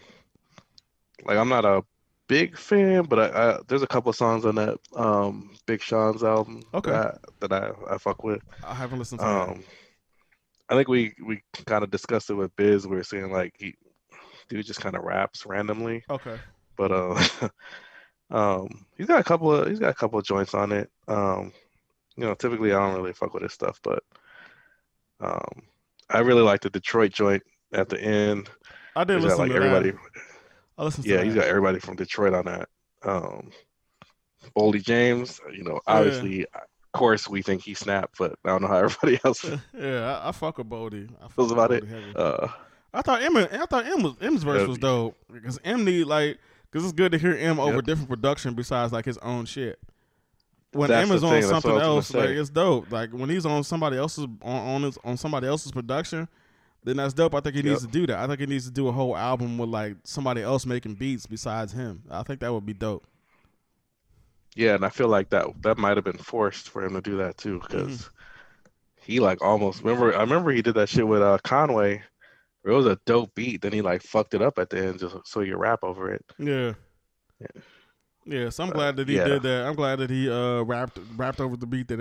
like 1.23 1.38
I'm 1.38 1.49
not 1.49 1.65
a 1.65 1.84
big 2.27 2.57
fan, 2.57 3.03
but 3.03 3.19
I, 3.19 3.52
I 3.53 3.60
there's 3.68 3.84
a 3.84 3.88
couple 3.88 4.11
songs 4.14 4.45
on 4.45 4.56
that 4.56 4.77
um 4.95 5.56
Big 5.65 5.81
Sean's 5.81 6.23
album 6.23 6.64
Okay. 6.73 6.91
that, 6.91 7.19
that 7.39 7.53
I 7.53 7.72
I 7.89 7.97
fuck 7.97 8.23
with. 8.23 8.41
I 8.64 8.73
haven't 8.73 8.99
listened 8.99 9.22
to 9.22 9.26
that. 9.27 9.49
Um, 9.49 9.64
I 10.69 10.76
think 10.76 10.88
we 10.88 11.14
we 11.26 11.41
kind 11.65 11.84
of 11.84 11.91
discussed 11.91 12.30
it 12.30 12.34
with 12.35 12.56
Biz. 12.56 12.88
We 12.88 12.97
were 12.97 13.03
saying 13.03 13.31
like 13.31 13.53
he 13.57 13.76
dude 14.49 14.65
just 14.65 14.81
kind 14.81 14.95
of 14.95 15.03
raps 15.03 15.45
randomly, 15.45 16.03
Okay. 16.10 16.38
But 16.77 16.91
uh, 16.91 17.49
um, 18.31 18.85
he's 18.97 19.07
got 19.07 19.19
a 19.19 19.23
couple 19.23 19.52
of 19.53 19.68
he's 19.68 19.80
got 19.80 19.89
a 19.89 19.93
couple 19.95 20.19
of 20.19 20.26
joints 20.26 20.53
on 20.53 20.72
it. 20.72 20.89
Um, 21.07 21.52
you 22.15 22.23
know, 22.26 22.34
typically 22.34 22.73
I 22.73 22.80
don't 22.80 22.95
really 22.95 23.14
fuck 23.14 23.34
with 23.34 23.43
his 23.43 23.53
stuff, 23.53 23.80
but 23.84 24.03
um, 25.19 25.61
I 26.10 26.19
really 26.19 26.41
like 26.41 26.61
the 26.61 26.69
Detroit 26.69 27.11
joint 27.11 27.43
at 27.73 27.89
the 27.89 28.02
end. 28.02 28.49
I 28.95 29.03
did 29.03 29.15
He's 29.15 29.23
got 29.26 29.30
listen 29.39 29.39
like 29.39 29.52
to 29.52 29.56
everybody. 29.57 29.91
that. 29.91 29.99
I 30.77 30.84
listened 30.84 31.03
to 31.06 31.10
Yeah, 31.10 31.18
that. 31.18 31.26
he's 31.26 31.35
got 31.35 31.45
everybody 31.45 31.80
from 31.80 31.95
Detroit 31.95 32.34
on 32.34 32.45
that. 32.45 32.69
Um, 33.03 33.52
Boldy 34.56 34.84
James, 34.84 35.39
you 35.53 35.64
know, 35.64 35.80
obviously, 35.88 36.45
of 36.45 36.61
course, 36.93 37.27
we 37.27 37.41
think 37.41 37.61
he 37.64 37.73
snapped, 37.73 38.18
but 38.18 38.35
I 38.45 38.49
don't 38.49 38.61
know 38.61 38.68
how 38.68 38.77
everybody 38.84 39.19
else 39.26 39.43
yeah, 39.77 40.19
I, 40.23 40.30
I 40.30 40.31
fuck 40.31 40.57
with 40.57 40.69
Boldy. 40.69 41.10
I 41.22 41.27
fuck 41.27 41.52
about 41.52 41.72
Boldy 41.72 41.91
it. 42.10 42.15
Uh, 42.18 42.47
I 42.93 43.02
thought 43.02 43.22
M. 43.22 43.35
I 43.38 43.65
thought 43.65 43.85
M 43.85 44.03
was 44.03 44.14
M's 44.22 44.43
verse 44.43 44.61
Yeah. 44.61 44.68
was 44.68 44.77
dope 44.77 45.18
because 45.31 45.60
M 45.65 45.84
need 45.84 46.06
like 46.06 46.38
because 46.76 46.89
it's 46.89 46.93
good 46.97 47.14
to 47.14 47.18
hear 47.18 47.34
M 47.39 47.57
over 47.57 47.76
Yep. 47.76 47.85
different 47.85 48.10
production 48.10 48.53
besides 48.53 48.91
like 48.91 49.06
his 49.06 49.18
own 49.19 49.45
shit. 49.45 49.80
When 50.73 50.89
That's 50.89 51.10
M 51.10 51.15
is 51.15 51.23
on 51.23 51.30
thing, 51.30 51.41
that's 51.43 51.53
what 51.53 51.61
something 51.61 51.81
else, 51.81 52.14
like 52.14 52.30
it's 52.31 52.49
dope. 52.49 52.91
Like 52.91 53.11
when 53.11 53.30
he's 53.30 53.45
on 53.45 53.64
somebody 53.64 53.95
else's 53.95 54.26
on 54.41 54.68
on, 54.68 54.84
his, 54.84 54.97
on 55.06 55.15
somebody 55.15 55.47
else's 55.47 55.72
production, 55.72 56.27
then 56.84 56.97
that's 56.97 57.14
dope. 57.14 57.34
I 57.34 57.39
think 57.39 57.56
he 57.56 57.61
needs 57.61 57.81
to 57.84 57.88
do 57.88 58.06
that. 58.07 58.19
I 58.19 58.27
think 58.27 58.41
he 58.41 58.45
needs 58.45 58.65
to 58.65 58.72
do 58.72 58.89
a 58.89 58.91
whole 58.91 59.15
album 59.15 59.57
with 59.57 59.69
like 59.69 59.95
somebody 60.03 60.41
else 60.41 60.65
making 60.65 60.95
beats 60.95 61.26
besides 61.26 61.72
him. 61.72 62.03
I 62.11 62.23
think 62.23 62.41
that 62.41 62.52
would 62.52 62.65
be 62.65 62.73
dope. 62.73 63.06
yeah, 64.53 64.76
and 64.76 64.84
I 64.84 64.89
feel 64.89 65.07
like 65.07 65.30
that 65.30 65.47
that 65.61 65.77
might 65.77 65.95
have 65.95 66.03
been 66.03 66.18
forced 66.18 66.68
for 66.69 66.84
him 66.84 66.93
to 66.95 67.02
do 67.02 67.15
that 67.18 67.38
too, 67.38 67.61
because 67.61 67.88
Mm-hmm. 68.02 68.72
he 69.14 69.19
like 69.22 69.41
almost 69.41 69.81
remember. 69.81 70.14
I 70.14 70.19
remember 70.19 70.52
he 70.52 70.61
did 70.61 70.76
that 70.76 70.89
shit 70.89 71.07
with 71.07 71.22
uh 71.22 71.38
Conway. 71.45 72.03
It 72.66 72.72
was 72.72 72.86
a 72.88 72.98
dope 73.06 73.36
beat, 73.36 73.62
then 73.62 73.72
he 73.74 73.82
like 73.82 74.02
fucked 74.02 74.34
it 74.34 74.42
up 74.42 74.58
at 74.58 74.70
the 74.72 74.80
end 74.88 75.00
just 75.00 75.16
so 75.26 75.42
you 75.42 75.56
rap 75.56 75.80
over 75.84 76.12
it. 76.12 76.26
Yeah. 76.40 76.74
Yeah. 77.40 77.62
Yeah, 78.28 78.50
so 78.50 78.64
I'm 78.64 78.72
Uh, 78.72 78.74
glad 78.74 78.96
that 78.96 79.08
he 79.08 79.18
yeah. 79.18 79.26
did 79.26 79.44
that. 79.44 79.68
I'm 79.68 79.76
glad 79.76 80.00
that 80.00 80.10
he 80.10 80.28
uh 80.30 80.64
rapped 80.64 80.98
rapped 81.16 81.40
over 81.40 81.56
the 81.56 81.68
beat 81.68 81.88
that 81.90 82.00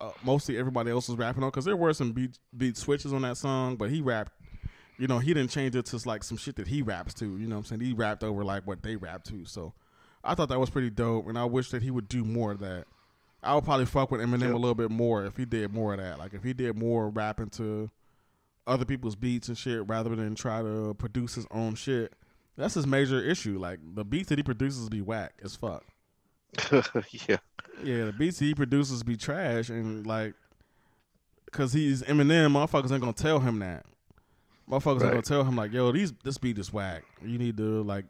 uh, 0.00 0.10
mostly 0.24 0.58
everybody 0.58 0.90
else 0.90 1.08
was 1.08 1.16
rapping 1.16 1.44
on 1.44 1.50
because 1.50 1.64
there 1.64 1.76
were 1.76 1.92
some 1.94 2.10
beat 2.10 2.36
beat 2.56 2.76
switches 2.76 3.12
on 3.12 3.22
that 3.22 3.36
song, 3.36 3.76
but 3.76 3.90
he 3.90 4.00
rapped. 4.00 4.32
You 4.98 5.06
know, 5.06 5.20
he 5.20 5.32
didn't 5.34 5.50
change 5.50 5.76
it 5.76 5.86
to 5.86 6.00
like 6.08 6.24
some 6.24 6.36
shit 6.36 6.56
that 6.56 6.66
he 6.66 6.82
raps 6.82 7.14
to. 7.14 7.24
You 7.24 7.46
know 7.46 7.56
what 7.56 7.60
I'm 7.72 7.78
saying? 7.78 7.80
He 7.82 7.92
rapped 7.92 8.24
over 8.24 8.42
like 8.44 8.66
what 8.66 8.82
they 8.82 8.96
rap 8.96 9.22
to. 9.24 9.44
So 9.44 9.72
I 10.24 10.34
thought 10.34 10.48
that 10.48 10.58
was 10.58 10.68
pretty 10.70 10.90
dope, 10.90 11.28
and 11.28 11.38
I 11.38 11.44
wish 11.44 11.70
that 11.70 11.82
he 11.82 11.92
would 11.92 12.08
do 12.08 12.24
more 12.24 12.50
of 12.50 12.58
that. 12.58 12.86
I 13.42 13.54
would 13.54 13.64
probably 13.64 13.86
fuck 13.86 14.10
with 14.10 14.20
Eminem 14.20 14.40
Yep. 14.42 14.54
a 14.54 14.56
little 14.56 14.74
bit 14.74 14.90
more 14.90 15.24
if 15.24 15.36
he 15.36 15.44
did 15.44 15.72
more 15.72 15.94
of 15.94 16.00
that. 16.00 16.18
Like 16.18 16.34
if 16.34 16.42
he 16.42 16.52
did 16.52 16.76
more 16.76 17.08
rapping 17.08 17.50
to 17.50 17.88
other 18.66 18.84
people's 18.84 19.16
beats 19.16 19.48
and 19.48 19.58
shit 19.58 19.86
rather 19.88 20.14
than 20.14 20.34
try 20.34 20.62
to 20.62 20.94
produce 20.94 21.34
his 21.34 21.46
own 21.50 21.74
shit. 21.74 22.12
That's 22.56 22.74
his 22.74 22.86
major 22.86 23.20
issue. 23.20 23.58
Like 23.58 23.80
the 23.94 24.04
beats 24.04 24.28
that 24.28 24.38
he 24.38 24.42
produces 24.42 24.88
be 24.88 25.00
whack 25.00 25.34
as 25.42 25.56
fuck. 25.56 25.84
yeah, 26.70 27.38
Yeah, 27.82 28.04
the 28.06 28.14
beats 28.16 28.38
that 28.38 28.44
he 28.44 28.54
produces 28.54 29.02
be 29.02 29.16
trash 29.16 29.70
and 29.70 30.06
like, 30.06 30.34
cause 31.50 31.72
he's 31.72 32.02
Eminem, 32.02 32.52
motherfuckers 32.52 32.92
ain't 32.92 33.00
gonna 33.00 33.12
tell 33.12 33.40
him 33.40 33.58
that. 33.60 33.86
Motherfuckers 34.70 35.02
ain't 35.02 35.10
gonna 35.10 35.22
tell 35.22 35.44
him 35.44 35.56
like, 35.56 35.72
yo, 35.72 35.90
these 35.92 36.12
this 36.24 36.38
beat 36.38 36.58
is 36.58 36.72
whack. 36.72 37.04
You 37.24 37.38
need 37.38 37.56
to 37.56 37.82
like 37.82 38.04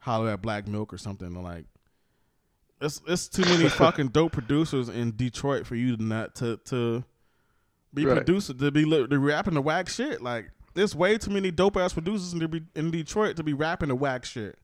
holler 0.00 0.30
at 0.30 0.42
Black 0.42 0.66
Milk 0.66 0.92
or 0.92 0.98
something. 0.98 1.36
Or 1.36 1.42
like, 1.42 1.64
it's 2.80 3.00
it's 3.06 3.28
too 3.28 3.42
many 3.42 3.68
fucking 3.70 4.08
dope 4.08 4.32
producers 4.32 4.88
in 4.88 5.16
Detroit 5.16 5.66
for 5.66 5.76
you 5.76 5.96
to 5.96 6.02
not 6.02 6.34
to 6.36 6.58
to 6.66 7.04
be 7.94 8.04
Right. 8.06 8.16
producer 8.16 8.52
to 8.54 8.70
be 8.70 8.84
li- 8.84 9.06
to 9.06 9.18
rapping 9.18 9.54
the 9.54 9.62
whack 9.62 9.88
shit. 9.88 10.20
Like, 10.22 10.50
there's 10.74 10.94
way 10.94 11.16
too 11.18 11.30
many 11.30 11.50
dope 11.50 11.76
ass 11.76 11.92
producers 11.92 12.32
in, 12.32 12.38
the, 12.40 12.62
in 12.74 12.90
Detroit 12.90 13.36
to 13.36 13.42
be 13.42 13.52
rapping 13.52 13.88
the 13.88 13.94
whack 13.94 14.24
shit. 14.24 14.58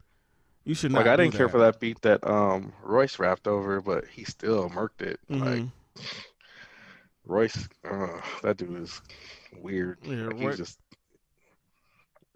You 0.65 0.75
should 0.75 0.93
not. 0.93 0.99
like 1.01 1.07
I 1.09 1.17
didn't 1.17 1.35
care 1.35 1.49
for 1.49 1.59
that 1.59 1.81
beat 1.81 2.03
that 2.03 2.25
um 2.29 2.73
Royce 2.83 3.19
rapped 3.19 3.47
over, 3.49 3.81
but 3.81 4.05
he 4.09 4.25
still 4.25 4.69
murked 4.71 5.01
it. 5.01 5.19
Like 5.29 5.61
Mhm. 5.63 5.71
Royce, 7.27 7.69
uh, 7.85 8.21
that 8.43 8.57
dude 8.57 8.77
is 8.83 9.01
weird. 9.57 9.99
Yeah, 10.03 10.27
Like, 10.27 10.33
Roy- 10.35 10.49
he's 10.49 10.57
just 10.59 10.79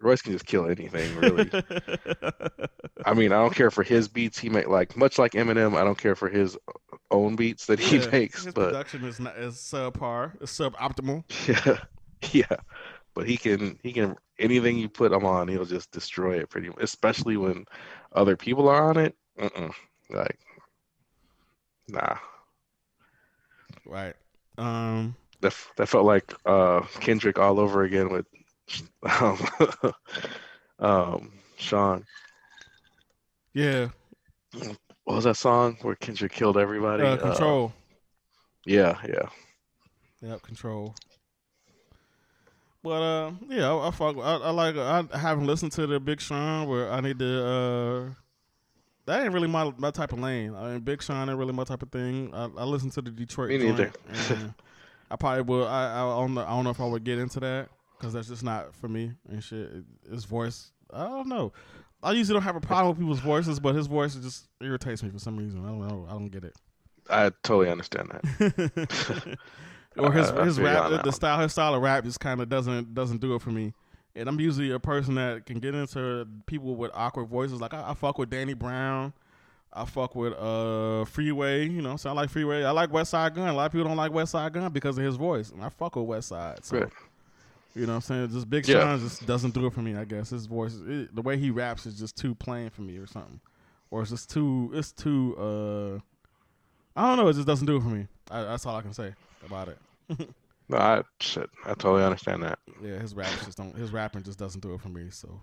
Royce 0.01 0.21
can 0.21 0.33
just 0.33 0.45
kill 0.45 0.67
anything, 0.67 1.15
really. 1.15 1.51
I 3.05 3.13
mean, 3.13 3.31
I 3.31 3.35
don't 3.35 3.55
care 3.55 3.71
for 3.71 3.83
his 3.83 4.07
beats 4.07 4.37
he 4.39 4.49
make. 4.49 4.67
Like 4.67 4.95
much 4.97 5.17
like 5.17 5.33
Eminem, 5.33 5.75
I 5.77 5.83
don't 5.83 5.97
care 5.97 6.15
for 6.15 6.29
his 6.29 6.57
own 7.11 7.35
beats 7.35 7.65
that 7.67 7.79
he 7.79 7.97
Yeah, 7.97 8.09
makes. 8.11 8.45
His 8.45 8.53
But 8.53 8.55
production 8.55 9.03
is 9.03 9.19
not 9.19 9.37
is 9.37 9.55
subpar. 9.57 10.33
It's 10.41 10.57
suboptimal. 10.57 11.23
yeah, 11.47 11.83
yeah. 12.31 12.57
But 13.13 13.27
he 13.27 13.37
can 13.37 13.79
he 13.83 13.93
can 13.93 14.15
anything 14.39 14.77
you 14.77 14.89
put 14.89 15.11
him 15.11 15.25
on, 15.25 15.47
he'll 15.47 15.65
just 15.65 15.91
destroy 15.91 16.39
it 16.39 16.49
pretty 16.49 16.69
much. 16.69 16.79
Especially 16.81 17.37
when 17.37 17.65
other 18.13 18.35
people 18.37 18.67
are 18.69 18.89
on 18.89 18.97
it. 18.97 19.15
Uh-uh. 19.39 19.71
Like, 20.09 20.39
nah. 21.87 22.17
Right. 23.85 24.15
Um. 24.57 25.15
That 25.41 25.55
that 25.77 25.87
felt 25.87 26.05
like 26.05 26.33
uh 26.45 26.81
Kendrick 26.99 27.37
all 27.39 27.59
over 27.59 27.83
again 27.83 28.09
with 28.09 28.25
um, 29.21 29.37
um 30.79 31.31
Sean. 31.57 32.05
Yeah. 33.53 33.89
What 35.03 35.15
was 35.15 35.23
that 35.25 35.37
song 35.37 35.77
where 35.81 35.95
Kendrick 35.95 36.31
killed 36.31 36.57
everybody? 36.57 37.03
Uh, 37.03 37.15
Uh, 37.15 37.17
control. 37.17 37.73
yeah, 38.65 38.97
yeah. 39.07 39.29
Yep. 40.21 40.41
Control. 40.41 40.95
But 42.83 43.01
uh, 43.01 43.31
yeah, 43.49 43.71
I, 43.71 43.87
I 43.87 43.91
fuck. 43.91 44.15
I, 44.17 44.35
I 44.37 44.49
like. 44.51 44.75
I 44.77 45.03
haven't 45.17 45.47
listened 45.47 45.71
to 45.73 45.87
the 45.87 45.99
Big 45.99 46.21
Sean, 46.21 46.67
but 46.67 46.91
I 46.91 47.01
need 47.01 47.17
to. 47.19 47.45
uh 47.45 48.09
That 49.05 49.23
ain't 49.23 49.33
really 49.33 49.47
my 49.47 49.71
my 49.77 49.91
type 49.91 50.13
of 50.13 50.19
lane. 50.19 50.55
I 50.55 50.71
mean, 50.73 50.79
Big 50.81 51.01
Sean 51.01 51.29
ain't 51.29 51.37
really 51.37 51.53
my 51.53 51.63
type 51.63 51.81
of 51.83 51.91
thing. 51.91 52.31
I, 52.33 52.43
I 52.57 52.63
listen 52.63 52.89
to 52.91 53.01
the 53.01 53.11
Detroit. 53.11 53.49
Me 53.49 53.57
neither. 53.57 53.91
I 55.09 55.15
probably 55.15 55.41
will. 55.43 55.67
I 55.67 55.93
I 55.93 55.99
don't 56.19 56.33
know. 56.33 56.43
I 56.43 56.49
don't 56.49 56.63
know 56.63 56.69
if 56.71 56.79
I 56.79 56.85
would 56.85 57.03
get 57.03 57.19
into 57.19 57.39
that 57.39 57.69
because 57.97 58.13
that's 58.13 58.27
just 58.27 58.43
not 58.43 58.75
for 58.75 58.87
me 58.87 59.13
and 59.29 59.43
shit. 59.43 59.71
His 60.09 60.25
voice. 60.25 60.71
I 60.93 61.05
don't 61.05 61.27
know. 61.27 61.53
I 62.03 62.11
usually 62.11 62.35
don't 62.35 62.43
have 62.43 62.55
a 62.55 62.61
problem 62.61 62.89
with 62.89 62.99
people's 62.99 63.19
voices, 63.19 63.59
but 63.59 63.73
his 63.73 63.87
voice 63.87 64.15
just 64.15 64.47
irritates 64.61 65.01
me 65.01 65.09
for 65.09 65.19
some 65.19 65.37
reason. 65.37 65.65
I 65.65 65.69
don't 65.69 65.87
know. 65.87 66.05
I 66.07 66.11
don't 66.11 66.29
get 66.29 66.43
it. 66.43 66.55
I 67.09 67.31
totally 67.43 67.69
understand 67.69 68.11
that. 68.11 69.37
or 69.97 70.11
his 70.11 70.29
his 70.43 70.59
rap, 70.59 70.89
the, 70.89 71.01
the 71.03 71.11
style, 71.11 71.39
his 71.39 71.51
style 71.51 71.73
of 71.73 71.81
rap 71.81 72.03
just 72.03 72.19
kind 72.19 72.41
of 72.41 72.49
doesn't 72.49 72.93
doesn't 72.93 73.21
do 73.21 73.35
it 73.35 73.41
for 73.41 73.51
me. 73.51 73.73
And 74.15 74.29
I'm 74.29 74.39
usually 74.39 74.71
a 74.71 74.79
person 74.79 75.15
that 75.15 75.45
can 75.45 75.59
get 75.59 75.75
into 75.75 76.25
people 76.45 76.75
with 76.75 76.91
awkward 76.93 77.25
voices. 77.25 77.59
Like 77.59 77.73
I, 77.73 77.91
I 77.91 77.93
fuck 77.95 78.17
with 78.17 78.29
Danny 78.29 78.53
Brown, 78.53 79.13
I 79.73 79.85
fuck 79.85 80.15
with 80.15 80.33
uh 80.33 81.05
Freeway. 81.05 81.67
You 81.67 81.81
know, 81.81 81.97
so 81.97 82.09
I 82.09 82.13
like 82.13 82.29
Freeway. 82.29 82.63
I 82.63 82.71
like 82.71 82.91
Westside 82.91 83.35
Gunn. 83.35 83.49
A 83.49 83.53
lot 83.53 83.65
of 83.67 83.71
people 83.71 83.87
don't 83.87 83.97
like 83.97 84.11
Westside 84.11 84.53
Gunn 84.53 84.71
because 84.71 84.97
of 84.97 85.03
his 85.03 85.15
voice, 85.15 85.51
and 85.51 85.63
I 85.63 85.69
fuck 85.69 85.95
with 85.95 86.05
West 86.05 86.29
Side. 86.29 86.63
So 86.63 86.79
Right. 86.79 86.89
You 87.75 87.85
know, 87.85 87.93
what 87.93 87.95
I'm 87.95 88.01
saying 88.01 88.29
just 88.29 88.49
Big 88.49 88.67
Yeah. 88.67 88.79
Sean 88.81 88.99
just 88.99 89.25
doesn't 89.25 89.53
do 89.53 89.65
it 89.65 89.73
for 89.73 89.81
me. 89.81 89.95
I 89.95 90.05
guess 90.05 90.29
his 90.29 90.45
voice, 90.45 90.75
it, 90.87 91.13
the 91.13 91.21
way 91.21 91.37
he 91.37 91.51
raps, 91.51 91.85
is 91.85 91.99
just 91.99 92.15
too 92.15 92.33
plain 92.33 92.69
for 92.69 92.81
me, 92.81 92.97
or 92.97 93.05
something, 93.05 93.41
or 93.91 94.01
it's 94.01 94.11
just 94.11 94.29
too. 94.29 94.71
It's 94.73 94.91
too. 94.93 95.35
uh 95.37 95.99
I 96.97 97.07
don't 97.09 97.17
know. 97.17 97.27
It 97.27 97.33
just 97.33 97.47
doesn't 97.47 97.65
do 97.67 97.75
it 97.75 97.81
for 97.83 97.89
me. 97.89 98.07
I, 98.31 98.43
that's 98.43 98.65
all 98.65 98.75
I 98.77 98.81
can 98.81 98.93
say 98.93 99.13
about 99.45 99.69
it. 99.69 99.79
No, 100.67 100.77
I 100.77 101.03
shit. 101.19 101.47
I 101.63 101.75
totally 101.75 102.03
understand 102.03 102.41
that. 102.41 102.57
Yeah, 102.81 102.97
his 102.97 103.13
raps 103.13 103.45
just 103.45 103.55
don't. 103.55 103.75
His 103.75 103.91
rapping 103.91 104.23
just 104.23 104.39
doesn't 104.39 104.61
do 104.61 104.73
it 104.73 104.81
for 104.81 104.89
me. 104.89 105.09
So, 105.11 105.39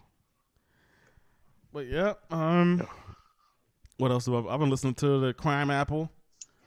but 1.72 1.86
yeah, 1.86 2.14
um, 2.30 2.84
what 3.98 4.10
else? 4.10 4.26
Have 4.26 4.34
I, 4.34 4.52
I've 4.54 4.58
been 4.58 4.68
listening 4.70 4.94
to 4.94 5.20
the 5.20 5.32
Crimeapple. 5.32 6.08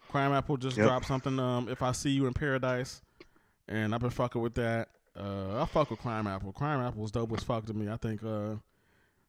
Crime 0.08 0.32
Apple 0.32 0.56
just 0.56 0.78
Yep. 0.78 0.88
dropped 0.88 1.06
something. 1.08 1.38
Um, 1.38 1.68
if 1.68 1.82
I 1.82 1.92
see 1.92 2.12
you 2.12 2.28
in 2.28 2.34
paradise, 2.34 3.02
and 3.68 3.94
I've 3.94 4.00
been 4.00 4.10
fucking 4.10 4.42
with 4.42 4.56
that. 4.56 4.88
Uh, 5.18 5.62
I 5.62 5.66
fuck 5.66 5.90
with 5.92 6.00
Crimeapple. 6.02 6.54
Crime 6.54 6.82
Apple 6.86 7.02
was 7.02 7.12
dope 7.12 7.32
as 7.34 7.44
fuck 7.44 7.66
to 7.68 7.74
me. 7.74 7.90
I 7.90 7.98
think 7.98 8.24
uh, 8.24 8.56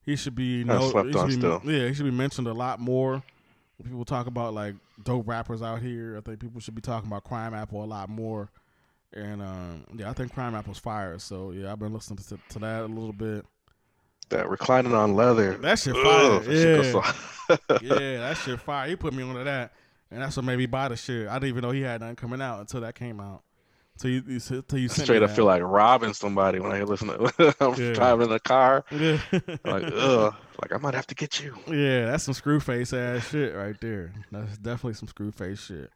he 0.05 0.17
should 0.17 0.35
be 0.35 0.65
no, 0.65 0.91
slept 0.91 1.07
he 1.07 1.13
should 1.13 1.21
on 1.21 1.27
be, 1.29 1.33
still. 1.35 1.61
Yeah, 1.65 1.89
he 1.89 1.95
should 1.95 2.05
be 2.05 2.11
mentioned 2.11 2.49
a 2.49 2.53
lot 2.55 2.81
more. 2.81 3.23
When 3.79 3.89
people 3.91 4.05
talk 4.05 4.27
about 4.27 4.55
like 4.55 4.75
dope 5.05 5.29
rappers 5.29 5.63
out 5.63 5.83
here. 5.83 6.17
I 6.17 6.21
think 6.23 6.41
people 6.41 6.61
should 6.61 6.75
be 6.75 6.81
talking 6.81 7.09
about 7.09 7.25
Crimeapple 7.25 7.75
a 7.75 7.87
lot 7.87 8.09
more. 8.09 8.51
And 9.13 9.41
um, 9.43 9.85
yeah, 9.95 10.11
I 10.11 10.13
think 10.13 10.35
Crimeapple's 10.35 10.79
fire. 10.79 11.19
So 11.19 11.53
yeah, 11.53 11.73
I've 11.73 11.79
been 11.79 11.93
listening 11.93 12.19
to, 12.29 12.39
to 12.51 12.59
that 12.61 12.83
a 12.83 12.87
little 12.87 13.13
bit. 13.13 13.45
That 14.31 14.49
reclining 14.49 14.93
on 14.95 15.15
leather. 15.15 15.57
That 15.59 15.79
shit 15.79 15.95
Ugh, 15.95 16.03
fire. 16.03 16.39
that 16.41 16.45
shit 16.45 16.85
Yeah. 16.85 16.93
goes 16.93 17.05
so- 17.05 17.79
yeah, 17.83 18.19
that 18.21 18.37
shit 18.39 18.61
fire. 18.61 18.89
He 18.89 18.97
put 18.97 19.15
me 19.15 19.23
onto 19.23 19.45
that, 19.45 19.73
and 20.11 20.21
that's 20.21 20.37
what 20.37 20.45
made 20.45 20.59
me 20.59 20.67
buy 20.67 20.89
the 20.89 20.97
shit. 20.97 21.29
I 21.29 21.35
didn't 21.35 21.51
even 21.51 21.63
know 21.63 21.71
he 21.71 21.83
had 21.83 22.01
nothing 22.01 22.17
coming 22.17 22.43
out 22.43 22.59
until 22.59 22.81
that 22.81 22.97
came 22.97 23.21
out. 23.21 23.43
Till 23.99 24.11
you, 24.11 24.23
you 24.27 24.39
till 24.41 24.79
you 24.79 24.89
Straight 24.89 25.23
up 25.23 25.31
that. 25.31 25.37
feel 25.37 25.47
like 25.47 25.63
robbing 25.63 26.13
somebody 26.13 26.59
when 26.61 26.73
I 26.73 26.83
listen 26.83 27.09
to 27.09 27.55
I'm 27.61 27.75
Yeah. 27.75 27.93
driving 27.95 28.25
in 28.27 28.31
the 28.31 28.41
car. 28.41 28.85
yeah. 28.91 29.19
Like, 29.65 29.85
ugh, 29.93 30.35
like 30.63 30.73
I 30.75 30.79
might 30.79 30.95
have 30.95 31.07
to 31.09 31.15
get 31.15 31.41
you. 31.43 31.57
yeah, 31.67 32.07
that's 32.07 32.25
some 32.25 32.35
screw 32.35 32.61
face 32.61 32.93
ass 32.93 33.29
shit 33.31 33.55
right 33.55 33.77
there. 33.81 34.13
That's 34.31 34.59
definitely 34.59 34.95
some 34.95 35.09
screw 35.09 35.33
face 35.33 35.61
shit. 35.61 35.91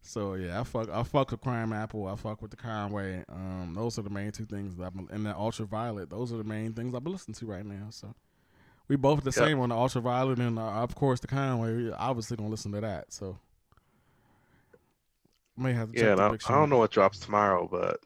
So 0.00 0.34
yeah, 0.34 0.60
I 0.60 0.64
fuck 0.64 0.88
I 0.90 1.02
fuck 1.02 1.30
with 1.30 1.40
Crimeapple. 1.40 2.10
I 2.10 2.16
fuck 2.16 2.40
with 2.40 2.50
the 2.50 2.56
Conway. 2.56 3.24
Um, 3.28 3.72
those 3.74 3.98
are 3.98 4.02
the 4.02 4.10
main 4.10 4.32
two 4.32 4.46
things 4.46 4.76
that 4.76 4.92
I'm 4.94 5.08
and 5.10 5.26
the 5.26 5.34
Ultraviolet. 5.34 6.08
Those 6.10 6.32
are 6.32 6.36
the 6.36 6.44
main 6.44 6.72
things 6.72 6.94
I've 6.94 7.04
been 7.04 7.12
listening 7.12 7.34
to 7.36 7.46
right 7.46 7.64
now. 7.66 7.88
So 7.90 8.14
we 8.86 8.96
both 8.96 9.20
the 9.24 9.26
Yep. 9.30 9.34
same 9.34 9.60
on 9.60 9.68
the 9.70 9.74
Ultraviolet 9.76 10.38
and 10.38 10.58
uh, 10.58 10.62
of 10.62 10.94
course 10.94 11.20
the 11.20 11.26
Conway. 11.26 11.74
We 11.76 11.92
obviously 11.92 12.36
don't 12.36 12.50
listen 12.50 12.72
to 12.72 12.80
that. 12.80 13.12
So 13.12 13.38
may 15.58 15.72
have 15.72 15.92
to 15.92 15.98
Yeah, 15.98 16.14
I, 16.14 16.28
I 16.52 16.58
don't 16.58 16.70
know 16.70 16.78
what 16.78 16.90
drops 16.90 17.18
tomorrow, 17.18 17.68
but 17.70 18.00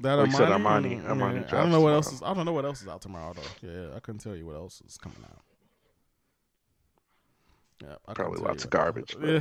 That 0.00 0.14
Like 0.14 0.26
you 0.28 0.32
said, 0.32 0.48
Armani, 0.48 1.00
Armani- 1.00 1.02
mm, 1.02 1.06
Armani 1.06 1.10
yeah, 1.10 1.18
I 1.18 1.40
don't 1.40 1.48
drops 1.48 1.70
know 1.70 1.80
what 1.80 1.92
else 1.92 2.12
is. 2.12 2.22
I 2.22 2.34
don't 2.34 2.44
know 2.44 2.52
what 2.52 2.64
else 2.64 2.82
is 2.82 2.88
out 2.88 3.00
tomorrow 3.00 3.34
though. 3.34 3.68
Yeah, 3.68 3.96
I 3.96 4.00
couldn't 4.00 4.20
tell 4.20 4.36
you 4.36 4.46
what 4.46 4.56
else 4.56 4.82
is 4.86 4.96
coming 4.98 5.18
out. 5.24 5.40
Yeah, 7.82 7.96
I 8.08 8.12
Probably 8.12 8.40
lots 8.40 8.64
of 8.64 8.70
garbage, 8.70 9.16
Yeah. 9.20 9.40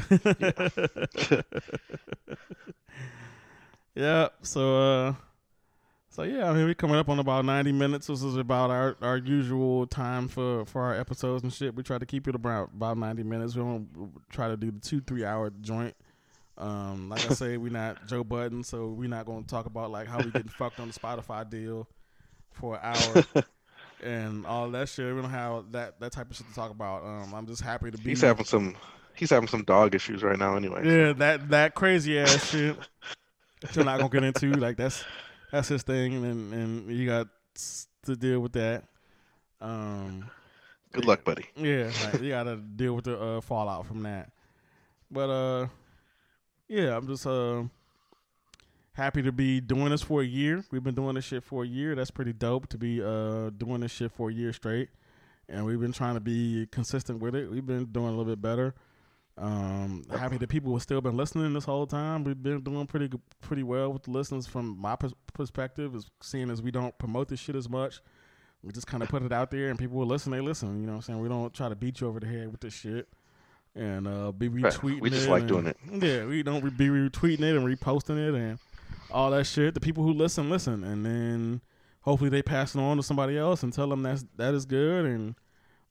yeah. 3.95 4.29
So, 4.41 4.77
uh, 4.77 5.13
so 6.09 6.23
yeah, 6.23 6.49
I 6.49 6.53
mean, 6.53 6.65
we're 6.65 6.73
coming 6.73 6.97
up 6.97 7.09
on 7.09 7.19
about 7.19 7.45
ninety 7.45 7.71
minutes. 7.71 8.07
This 8.07 8.23
is 8.23 8.35
about 8.35 8.71
our, 8.71 8.97
our 9.01 9.17
usual 9.17 9.85
time 9.87 10.27
for, 10.27 10.65
for 10.65 10.81
our 10.81 10.95
episodes 10.95 11.43
and 11.43 11.53
shit. 11.53 11.75
We 11.75 11.83
try 11.83 11.97
to 11.99 12.05
keep 12.05 12.27
it 12.27 12.35
about 12.35 12.71
about 12.75 12.97
ninety 12.97 13.23
minutes. 13.23 13.55
We 13.55 13.61
don't 13.61 13.87
try 14.29 14.47
to 14.47 14.57
do 14.57 14.71
the 14.71 14.79
two 14.79 14.99
three 15.01 15.23
hour 15.23 15.51
joint. 15.61 15.95
Um, 16.57 17.09
like 17.09 17.29
I 17.29 17.33
say, 17.33 17.57
we're 17.57 17.71
not 17.71 18.05
Joe 18.07 18.23
Budden, 18.23 18.63
so 18.63 18.87
we're 18.87 19.09
not 19.09 19.25
going 19.25 19.43
to 19.43 19.49
talk 19.49 19.65
about 19.65 19.91
like 19.91 20.07
how 20.07 20.19
we 20.19 20.25
getting 20.31 20.47
fucked 20.57 20.79
on 20.79 20.87
the 20.89 20.93
Spotify 20.93 21.49
deal 21.49 21.87
for 22.51 22.75
an 22.75 22.95
hour 22.95 23.43
and 24.03 24.45
all 24.45 24.69
that 24.71 24.89
shit. 24.89 25.13
We 25.13 25.21
don't 25.21 25.31
have 25.31 25.71
that 25.71 25.99
that 25.99 26.11
type 26.11 26.29
of 26.29 26.37
shit 26.37 26.47
to 26.47 26.53
talk 26.53 26.71
about. 26.71 27.03
Um, 27.03 27.33
I'm 27.33 27.47
just 27.47 27.61
happy 27.61 27.91
to 27.91 27.97
be. 27.97 28.11
he's 28.11 28.21
having 28.21 28.45
some 28.45 28.75
he's 29.15 29.29
having 29.29 29.47
some 29.47 29.63
dog 29.63 29.95
issues 29.95 30.21
right 30.23 30.37
now 30.37 30.55
anyway. 30.55 30.85
Yeah, 30.85 31.13
that 31.13 31.49
that 31.49 31.75
crazy 31.75 32.19
ass 32.19 32.45
shit. 32.51 32.77
Which 33.61 33.77
I'm 33.77 33.85
not 33.85 33.97
gonna 33.99 34.09
get 34.09 34.23
into. 34.23 34.51
Like 34.59 34.77
that's 34.77 35.03
that's 35.51 35.69
his 35.69 35.83
thing, 35.83 36.23
and 36.23 36.53
and 36.53 36.91
you 36.91 37.07
got 37.07 37.27
to 38.05 38.15
deal 38.15 38.39
with 38.41 38.53
that. 38.53 38.83
Um, 39.61 40.29
Good 40.91 41.05
luck, 41.05 41.23
buddy. 41.23 41.45
yeah, 41.55 41.89
like, 42.11 42.21
you 42.21 42.29
gotta 42.29 42.57
deal 42.57 42.93
with 42.93 43.05
the 43.05 43.19
uh, 43.19 43.41
fallout 43.41 43.87
from 43.87 44.03
that. 44.03 44.31
But 45.09 45.29
uh, 45.29 45.67
yeah, 46.67 46.95
I'm 46.95 47.07
just 47.07 47.25
uh 47.25 47.63
happy 48.93 49.21
to 49.23 49.31
be 49.31 49.59
doing 49.59 49.89
this 49.89 50.01
for 50.01 50.21
a 50.21 50.25
year. 50.25 50.63
We've 50.71 50.83
been 50.83 50.95
doing 50.95 51.15
this 51.15 51.25
shit 51.25 51.43
for 51.43 51.63
a 51.63 51.67
year. 51.67 51.95
That's 51.95 52.11
pretty 52.11 52.33
dope 52.33 52.67
to 52.69 52.77
be 52.77 53.01
uh 53.01 53.49
doing 53.51 53.81
this 53.81 53.91
shit 53.91 54.11
for 54.11 54.29
a 54.29 54.33
year 54.33 54.53
straight. 54.53 54.89
And 55.49 55.65
we've 55.65 55.79
been 55.79 55.91
trying 55.91 56.13
to 56.15 56.21
be 56.21 56.67
consistent 56.71 57.19
with 57.19 57.35
it. 57.35 57.51
We've 57.51 57.65
been 57.65 57.85
doing 57.85 58.07
a 58.07 58.09
little 58.11 58.25
bit 58.25 58.41
better. 58.41 58.73
Um, 59.35 60.05
happy 60.11 60.37
that 60.37 60.47
people 60.47 60.73
have 60.73 60.83
still 60.83 61.01
been 61.01 61.17
listening 61.17 61.53
this 61.53 61.65
whole 61.65 61.87
time. 61.87 62.23
We've 62.23 62.41
been 62.41 62.61
doing 62.61 62.85
pretty 62.85 63.09
pretty 63.41 63.63
well 63.63 63.91
with 63.91 64.03
the 64.03 64.11
listeners 64.11 64.45
from 64.45 64.77
my 64.79 64.95
pers- 64.95 65.13
perspective. 65.33 65.95
Is 65.95 66.09
seeing 66.21 66.49
as 66.49 66.61
we 66.61 66.71
don't 66.71 66.97
promote 66.97 67.29
this 67.29 67.39
shit 67.39 67.55
as 67.55 67.67
much, 67.67 67.99
we 68.61 68.71
just 68.71 68.87
kind 68.87 69.01
of 69.01 69.09
put 69.09 69.23
it 69.23 69.33
out 69.33 69.49
there 69.51 69.69
and 69.69 69.77
people 69.77 69.97
will 69.97 70.05
listen. 70.05 70.31
They 70.31 70.39
listen. 70.39 70.79
You 70.79 70.85
know 70.85 70.93
what 70.93 70.97
I'm 70.97 71.01
saying? 71.01 71.19
We 71.19 71.29
don't 71.29 71.53
try 71.53 71.67
to 71.67 71.75
beat 71.75 71.99
you 71.99 72.07
over 72.07 72.19
the 72.19 72.27
head 72.27 72.51
with 72.51 72.61
this 72.61 72.73
shit 72.73 73.07
and 73.75 74.07
uh, 74.07 74.31
be 74.31 74.47
Right. 74.47 74.73
retweeting. 74.73 75.01
We 75.01 75.09
just 75.09 75.27
it 75.27 75.31
like 75.31 75.41
and- 75.41 75.47
doing 75.49 75.67
it. 75.67 75.77
Yeah, 76.03 76.25
we 76.25 76.43
don't 76.43 76.77
be 76.77 76.87
retweeting 76.87 77.41
it 77.41 77.55
and 77.55 77.65
reposting 77.65 78.17
it 78.17 78.33
and 78.35 78.59
all 79.11 79.31
that 79.31 79.45
shit. 79.45 79.73
The 79.73 79.79
people 79.79 80.03
who 80.03 80.13
listen, 80.13 80.49
listen, 80.49 80.83
and 80.83 81.05
then 81.05 81.61
hopefully 82.01 82.29
they 82.29 82.41
pass 82.41 82.75
it 82.75 82.79
on 82.79 82.97
to 82.97 83.03
somebody 83.03 83.37
else 83.37 83.63
and 83.63 83.71
tell 83.73 83.87
them 83.89 84.03
that's 84.03 84.25
that 84.37 84.53
is 84.53 84.65
good 84.65 85.05
and. 85.05 85.35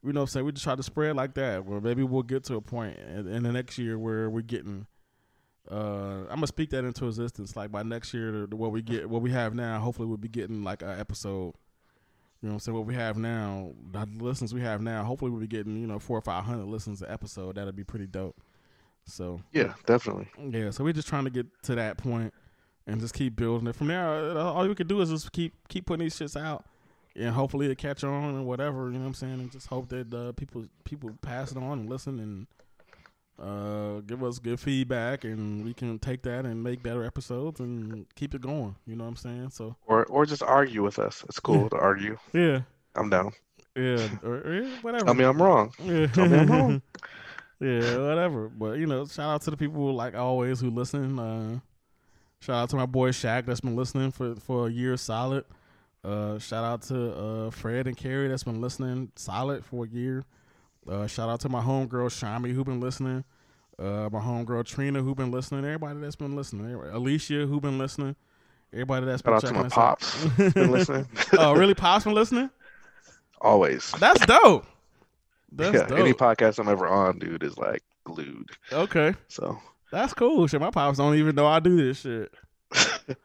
You 0.05 0.13
know, 0.13 0.27
saying 0.27 0.45
we 0.45 0.51
just 0.51 0.65
try 0.65 0.75
to 0.75 0.83
spread 0.83 1.15
like 1.15 1.35
that. 1.35 1.65
Where 1.65 1.81
maybe 1.81 2.03
we'll 2.03 2.25
get 2.25 2.43
to 2.47 2.57
a 2.57 2.61
point 2.61 2.99
in, 2.99 3.29
in 3.29 3.45
the 3.45 3.53
next 3.53 3.79
year 3.79 3.97
where 3.97 4.29
we're 4.29 4.41
getting. 4.43 4.89
Uh, 5.71 6.23
I'm 6.23 6.35
gonna 6.39 6.49
speak 6.49 6.71
that 6.71 6.85
into 6.85 7.07
existence. 7.07 7.55
Like 7.55 7.71
by 7.71 7.85
next 7.85 8.13
year, 8.13 8.47
what 8.51 8.73
we 8.73 8.83
get, 8.83 9.09
what 9.09 9.23
we 9.23 9.31
have 9.31 9.55
now, 9.55 9.79
hopefully 9.79 10.09
we'll 10.09 10.17
be 10.17 10.27
getting 10.27 10.65
like 10.65 10.83
an 10.83 10.99
episode. 10.99 11.55
You 12.43 12.49
know 12.49 12.55
what 12.55 12.57
I'm 12.57 12.61
saying? 12.61 12.77
What 12.79 12.87
we 12.87 12.95
have 12.95 13.17
now, 13.17 13.71
the 13.93 14.07
listens 14.19 14.53
we 14.53 14.61
have 14.63 14.83
now, 14.83 15.05
hopefully 15.05 15.31
we'll 15.31 15.41
be 15.41 15.47
getting 15.47 15.81
you 15.81 15.87
know 15.87 15.99
four 16.01 16.19
or 16.19 16.23
five 16.23 16.45
hundred 16.45 16.67
listens 16.67 17.01
an 17.01 17.11
episode. 17.11 17.55
That'd 17.55 17.77
be 17.77 17.85
pretty 17.85 18.07
dope. 18.07 18.37
So 19.05 19.41
Yeah, 19.53 19.75
definitely. 19.87 20.29
yeah, 20.51 20.71
so 20.71 20.85
we're 20.85 20.93
just 20.93 21.09
trying 21.09 21.25
to 21.25 21.31
get 21.31 21.47
to 21.65 21.75
that 21.77 21.99
point 21.99 22.33
and 22.87 23.01
just 23.01 23.15
keep 23.15 23.37
building 23.37 23.69
it. 23.69 23.77
From 23.77 23.89
there, 23.89 24.09
uh, 24.09 24.43
all 24.43 24.67
we 24.67 24.75
can 24.75 24.87
do 24.89 25.01
is 25.01 25.11
just 25.11 25.31
keep 25.33 25.55
keep 25.69 25.87
putting 25.87 26.05
these 26.05 26.17
shits 26.19 26.41
out, 26.41 26.65
and 27.15 27.31
hopefully 27.35 27.71
it 27.71 27.79
catch 27.79 28.03
on 28.03 28.35
and 28.35 28.47
whatever. 28.47 28.87
You 28.87 28.95
know 28.95 29.01
what 29.01 29.07
I'm 29.07 29.15
saying? 29.15 29.35
And 29.35 29.53
just 29.53 29.69
hope 29.69 29.89
that 29.91 30.13
uh, 30.13 30.33
people 30.33 30.67
people 30.85 31.11
pass 31.23 31.53
it 31.53 31.59
on 31.59 31.79
and 31.81 31.89
listen 31.89 32.19
and 32.19 32.47
uh, 33.43 34.01
give 34.07 34.23
us 34.23 34.39
good 34.39 34.61
feedback, 34.61 35.25
and 35.25 35.65
we 35.65 35.75
can 35.75 35.99
take 35.99 36.23
that 36.23 36.45
and 36.47 36.63
make 36.63 36.83
better 36.83 37.05
episodes 37.05 37.59
and 37.61 38.07
keep 38.15 38.35
it 38.35 38.41
going. 38.41 38.77
You 38.87 38.95
know 38.97 39.05
what 39.05 39.11
I'm 39.11 39.17
saying? 39.17 39.51
So 39.51 39.75
Or 39.87 40.05
or 40.07 40.25
just 40.27 40.43
argue 40.43 40.83
with 40.83 40.99
us. 40.99 41.25
It's 41.29 41.41
cool 41.41 41.69
to 41.71 41.77
argue. 41.77 42.17
yeah, 42.33 42.61
I'm 42.95 43.11
down. 43.11 43.33
yeah, 43.77 44.09
or, 44.23 44.35
or 44.35 44.65
whatever. 44.83 45.05
Tell 45.07 45.15
me 45.15 45.25
I'm 45.25 45.43
wrong. 45.43 45.73
Yeah. 45.83 46.07
Tell 46.07 46.29
me 46.29 46.39
I'm 46.39 46.47
wrong. 46.47 46.83
yeah, 47.61 47.97
whatever. 47.99 48.49
But 48.49 48.79
you 48.79 48.87
know, 48.87 49.07
shout 49.07 49.35
out 49.35 49.43
to 49.43 49.51
the 49.51 49.57
people 49.57 49.93
like 49.95 50.15
always 50.15 50.61
who 50.61 50.71
listen. 50.71 51.19
Uh, 51.19 51.59
shout 52.41 52.57
out 52.63 52.71
to 52.71 52.77
my 52.77 52.87
boy 52.87 53.11
Shaq 53.11 53.47
that's 53.47 53.61
been 53.61 53.75
listening 53.77 54.13
for 54.13 54.37
for 54.37 54.69
a 54.69 54.71
year 54.71 54.97
solid. 54.97 55.45
Uh, 56.05 56.39
shout 56.39 56.65
out 56.65 56.83
to 56.83 57.13
uh, 57.17 57.51
Fred 57.51 57.87
and 57.87 57.97
Carrie 57.97 58.29
that's 58.29 58.43
been 58.45 58.61
listening 58.61 59.11
solid 59.17 59.65
for 59.65 59.85
a 59.85 59.89
year. 59.89 60.25
Uh, 60.89 61.07
shout 61.07 61.29
out 61.29 61.39
to 61.41 61.49
my 61.49 61.61
homegirl 61.63 62.09
Shami 62.11 62.53
who 62.53 62.65
been 62.65 62.81
listening. 62.81 63.25
Uh, 63.83 64.09
my 64.13 64.21
homegirl 64.21 64.65
Trina 64.65 65.03
who 65.03 65.15
been 65.15 65.31
listening. 65.33 65.65
Everybody 65.65 65.99
that's 66.01 66.15
been 66.17 66.37
listening. 66.37 66.67
Everybody- 66.67 66.95
Alicia 66.97 67.47
who 67.47 67.61
been 67.61 67.79
listening. 67.79 68.15
Everybody 68.73 69.07
that's 69.07 69.23
been 69.23 69.35
Shout 69.41 69.45
out 69.45 69.49
to 69.49 69.63
my 69.63 69.69
pops. 69.69 70.25
Been 70.55 70.71
listening. 70.71 71.09
oh, 71.39 71.53
really? 71.55 71.75
Pops 71.75 72.05
been 72.05 72.15
listening? 72.15 72.49
Always. 73.41 73.91
That's 73.99 74.25
dope. 74.25 74.67
That's 75.51 75.75
yeah, 75.75 75.87
dope. 75.87 75.99
any 75.99 76.15
podcast 76.15 76.59
I'm 76.59 76.69
ever 76.69 76.87
on, 76.87 77.19
dude, 77.19 77.43
is 77.43 77.59
like 77.59 77.83
glued. 78.05 78.51
okay. 78.73 79.15
So 79.29 79.59
That's 79.91 80.15
cool. 80.15 80.47
Shit, 80.47 80.61
my 80.61 80.71
pops 80.71 80.99
don't 80.99 81.17
even 81.17 81.35
know 81.35 81.47
I 81.47 81.61
do 81.61 81.77
this 81.77 82.01
shit. 82.01 82.33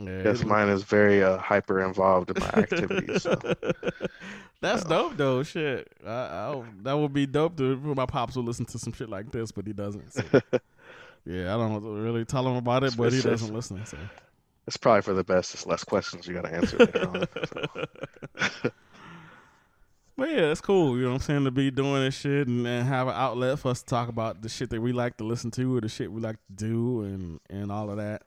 Yeah, 0.00 0.22
yes, 0.24 0.44
mine 0.44 0.68
is 0.68 0.82
very 0.82 1.22
uh, 1.22 1.38
hyper 1.38 1.80
involved 1.84 2.30
in 2.30 2.42
my 2.42 2.48
activities. 2.62 3.22
So. 3.22 3.34
That's 4.62 4.82
Yeah. 4.82 4.88
dope 4.88 5.16
though. 5.16 5.42
Shit, 5.42 5.92
I, 6.06 6.10
I, 6.10 6.62
that 6.82 6.92
would 6.94 7.12
be 7.12 7.26
dope 7.26 7.56
to 7.58 7.76
my 7.76 8.06
pops 8.06 8.36
would 8.36 8.44
listen 8.46 8.64
to 8.66 8.78
some 8.78 8.92
shit 8.92 9.08
like 9.08 9.30
this, 9.32 9.52
but 9.52 9.66
he 9.66 9.72
doesn't. 9.72 10.12
So. 10.12 10.22
yeah, 11.24 11.54
I 11.54 11.58
don't 11.58 11.82
really 11.82 12.24
tell 12.24 12.46
him 12.46 12.56
about 12.56 12.84
it, 12.84 12.96
but 12.96 13.12
he 13.12 13.18
It's- 13.18 13.24
it's- 13.26 13.40
doesn't 13.40 13.54
listen. 13.54 13.84
So. 13.86 13.96
It's 14.66 14.76
probably 14.76 15.02
for 15.02 15.14
the 15.14 15.24
best. 15.24 15.54
It's 15.54 15.66
less 15.66 15.82
questions 15.82 16.26
you 16.28 16.34
got 16.34 16.44
to 16.44 16.54
answer 16.54 16.78
later 16.78 17.08
on. 17.08 17.26
So. 18.62 18.70
But 20.16 20.30
yeah, 20.32 20.50
it's 20.50 20.60
cool. 20.60 20.96
You 20.98 21.04
know 21.04 21.08
what 21.10 21.14
I'm 21.14 21.20
saying 21.22 21.44
to 21.44 21.50
be 21.50 21.70
doing 21.70 22.02
this 22.04 22.14
shit 22.14 22.46
and, 22.46 22.66
and 22.66 22.86
have 22.86 23.08
an 23.08 23.14
outlet 23.16 23.58
for 23.58 23.70
us 23.70 23.80
to 23.80 23.86
talk 23.86 24.10
about 24.10 24.42
the 24.42 24.50
shit 24.50 24.68
that 24.68 24.80
we 24.80 24.92
like 24.92 25.16
to 25.16 25.24
listen 25.24 25.50
to 25.52 25.76
or 25.78 25.80
the 25.80 25.88
shit 25.88 26.12
we 26.12 26.20
like 26.20 26.36
to 26.36 26.52
do 26.52 27.02
and 27.04 27.40
and 27.48 27.72
all 27.72 27.88
of 27.90 27.96
that. 27.96 28.22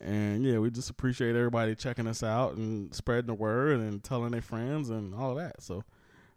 And 0.00 0.44
yeah, 0.44 0.58
we 0.58 0.70
just 0.70 0.88
appreciate 0.88 1.36
everybody 1.36 1.74
checking 1.74 2.06
us 2.06 2.22
out 2.22 2.54
and 2.54 2.94
spreading 2.94 3.26
the 3.26 3.34
word 3.34 3.80
and 3.80 4.02
telling 4.02 4.32
their 4.32 4.40
friends 4.40 4.88
and 4.88 5.14
all 5.14 5.32
of 5.32 5.36
that. 5.36 5.62
So 5.62 5.84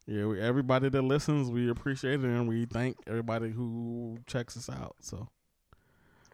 yeah, 0.05 0.25
we, 0.25 0.41
everybody 0.41 0.89
that 0.89 1.01
listens, 1.01 1.49
we 1.49 1.69
appreciate 1.69 2.15
it 2.15 2.25
and 2.25 2.47
we 2.47 2.65
thank 2.65 2.97
everybody 3.07 3.51
who 3.51 4.17
checks 4.27 4.57
us 4.57 4.69
out. 4.69 4.95
So 4.99 5.29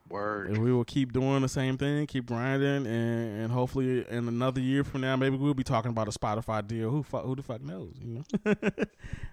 Word. 0.09 0.49
and 0.49 0.63
we 0.63 0.73
will 0.73 0.85
keep 0.85 1.13
doing 1.13 1.43
the 1.43 1.47
same 1.47 1.77
thing, 1.77 2.07
keep 2.07 2.25
grinding, 2.25 2.87
and, 2.87 3.41
and 3.41 3.51
hopefully 3.51 4.05
in 4.09 4.27
another 4.27 4.59
year 4.59 4.83
from 4.83 5.01
now, 5.01 5.15
maybe 5.15 5.37
we'll 5.37 5.53
be 5.53 5.63
talking 5.63 5.91
about 5.91 6.07
a 6.07 6.11
Spotify 6.11 6.65
deal. 6.65 6.89
Who 6.89 7.03
fuck, 7.03 7.25
who 7.25 7.35
the 7.35 7.43
fuck 7.43 7.61
knows? 7.61 7.93
You 8.01 8.15
know, 8.15 8.53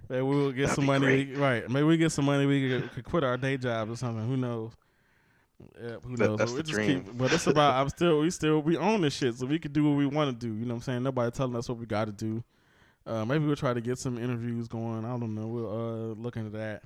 Maybe 0.09 0.23
we'll 0.23 0.53
get 0.53 0.69
That'd 0.69 0.75
some 0.77 0.87
money. 0.87 1.33
Right. 1.33 1.69
Maybe 1.69 1.85
we 1.85 1.97
get 1.97 2.13
some 2.13 2.27
money. 2.27 2.45
We 2.45 2.69
could, 2.69 2.93
could 2.93 3.05
quit 3.05 3.25
our 3.25 3.39
day 3.39 3.57
jobs 3.57 3.91
or 3.91 3.97
something. 3.97 4.27
Who 4.27 4.37
knows? 4.37 4.73
Yeah, 5.83 5.97
who 6.03 6.17
That- 6.17 6.27
knows? 6.29 6.39
that's 6.39 6.53
the 6.53 6.63
dream. 6.63 7.05
Keep, 7.05 7.19
but 7.19 7.33
it's 7.33 7.47
about. 7.47 7.75
I'm 7.81 7.89
still. 7.89 8.21
We 8.21 8.31
still. 8.31 8.61
We 8.61 8.77
own 8.77 9.01
this 9.01 9.15
shit, 9.15 9.35
so 9.37 9.47
we 9.47 9.59
can 9.59 9.73
do 9.73 9.89
what 9.89 9.97
we 9.97 10.07
want 10.07 10.39
to 10.39 10.47
do. 10.47 10.53
You 10.53 10.67
know 10.67 10.75
what 10.75 10.79
I'm 10.79 10.83
saying? 10.83 11.03
Nobody 11.03 11.31
telling 11.31 11.57
us 11.57 11.69
what 11.69 11.79
we 11.79 11.87
got 11.87 12.07
to 12.07 12.13
do. 12.13 12.45
Uh, 13.07 13.25
maybe 13.25 13.47
we'll 13.47 13.57
try 13.57 13.73
to 13.73 13.81
get 13.81 13.99
some 13.99 14.19
interviews 14.19 14.69
going. 14.69 15.05
I 15.05 15.17
don't 15.19 15.35
know. 15.35 15.47
We'll 15.47 15.71
uh, 15.71 16.15
look 16.15 16.37
into 16.37 16.51
that. 16.51 16.83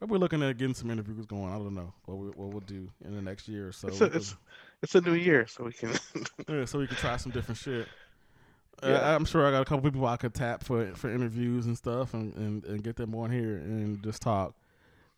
Maybe 0.00 0.12
we're 0.12 0.18
looking 0.18 0.42
at 0.42 0.56
getting 0.56 0.74
some 0.74 0.90
interviews 0.90 1.26
going. 1.26 1.52
I 1.52 1.58
don't 1.58 1.74
know 1.74 1.92
what 2.06 2.16
we, 2.16 2.26
what 2.28 2.48
we'll 2.50 2.60
do 2.60 2.88
in 3.04 3.14
the 3.14 3.20
next 3.20 3.46
year 3.46 3.68
or 3.68 3.72
so. 3.72 3.88
It's 3.88 4.00
a, 4.00 4.04
it's, 4.06 4.36
it's 4.82 4.94
a 4.94 5.00
new 5.02 5.12
year, 5.12 5.46
so 5.46 5.64
we 5.64 5.72
can. 5.72 5.90
yeah, 6.48 6.64
so 6.64 6.78
we 6.78 6.86
can 6.86 6.96
try 6.96 7.16
some 7.18 7.30
different 7.32 7.58
shit. 7.58 7.86
Uh, 8.82 8.98
I'm 9.04 9.26
sure 9.26 9.46
I 9.46 9.50
got 9.50 9.60
a 9.60 9.64
couple 9.66 9.82
people 9.90 10.06
I 10.06 10.16
could 10.16 10.32
tap 10.32 10.64
for 10.64 10.86
for 10.94 11.10
interviews 11.12 11.66
and 11.66 11.76
stuff, 11.76 12.14
and, 12.14 12.34
and, 12.36 12.64
and 12.64 12.82
get 12.82 12.96
them 12.96 13.14
on 13.14 13.30
here 13.30 13.56
and 13.56 14.02
just 14.02 14.22
talk. 14.22 14.54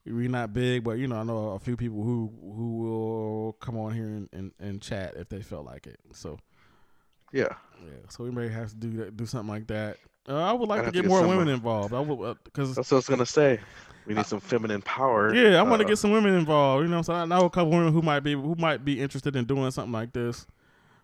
We're 0.04 0.28
not 0.28 0.52
big, 0.52 0.82
but 0.82 0.98
you 0.98 1.06
know 1.06 1.16
I 1.16 1.22
know 1.22 1.50
a 1.50 1.58
few 1.58 1.76
people 1.76 2.02
who 2.02 2.32
who 2.40 2.76
will 2.78 3.52
come 3.60 3.78
on 3.78 3.94
here 3.94 4.06
and, 4.06 4.28
and, 4.32 4.52
and 4.58 4.82
chat 4.82 5.14
if 5.16 5.28
they 5.28 5.42
felt 5.42 5.64
like 5.64 5.86
it. 5.86 6.00
So 6.12 6.38
yeah. 7.32 7.54
yeah, 7.82 7.90
so 8.08 8.24
we 8.24 8.30
may 8.30 8.48
have 8.48 8.70
to 8.70 8.76
do 8.76 8.90
that, 8.98 9.16
do 9.16 9.26
something 9.26 9.48
like 9.48 9.68
that. 9.68 9.96
Uh, 10.28 10.36
I 10.36 10.52
would 10.52 10.68
like 10.68 10.80
to 10.80 10.84
have 10.86 10.92
to 10.94 10.98
get 10.98 11.02
get 11.02 11.08
more 11.08 11.26
women 11.26 11.48
uh, 11.48 11.52
involved. 11.52 11.94
I 11.94 12.00
would 12.00 12.38
because 12.44 12.74
That's 12.74 12.90
what 12.90 12.96
I 12.96 12.98
was 12.98 13.08
gonna 13.08 13.26
say. 13.26 13.60
We 14.06 14.14
need 14.14 14.26
some 14.26 14.40
feminine 14.40 14.82
power. 14.82 15.32
yeah, 15.32 15.60
I 15.60 15.62
want 15.62 15.80
to 15.80 15.86
Uh, 15.86 15.88
get 15.90 15.98
some 15.98 16.10
women 16.10 16.34
involved. 16.34 16.84
You 16.84 16.90
know, 16.90 17.02
saying 17.02 17.20
I 17.20 17.24
know 17.24 17.44
a 17.44 17.50
couple 17.50 17.70
women 17.70 17.92
who 17.92 18.02
might 18.02 18.20
be 18.20 18.32
who 18.34 18.56
might 18.56 18.84
be 18.84 19.00
interested 19.00 19.36
in 19.36 19.44
doing 19.44 19.70
something 19.70 19.92
like 19.92 20.12
this, 20.12 20.46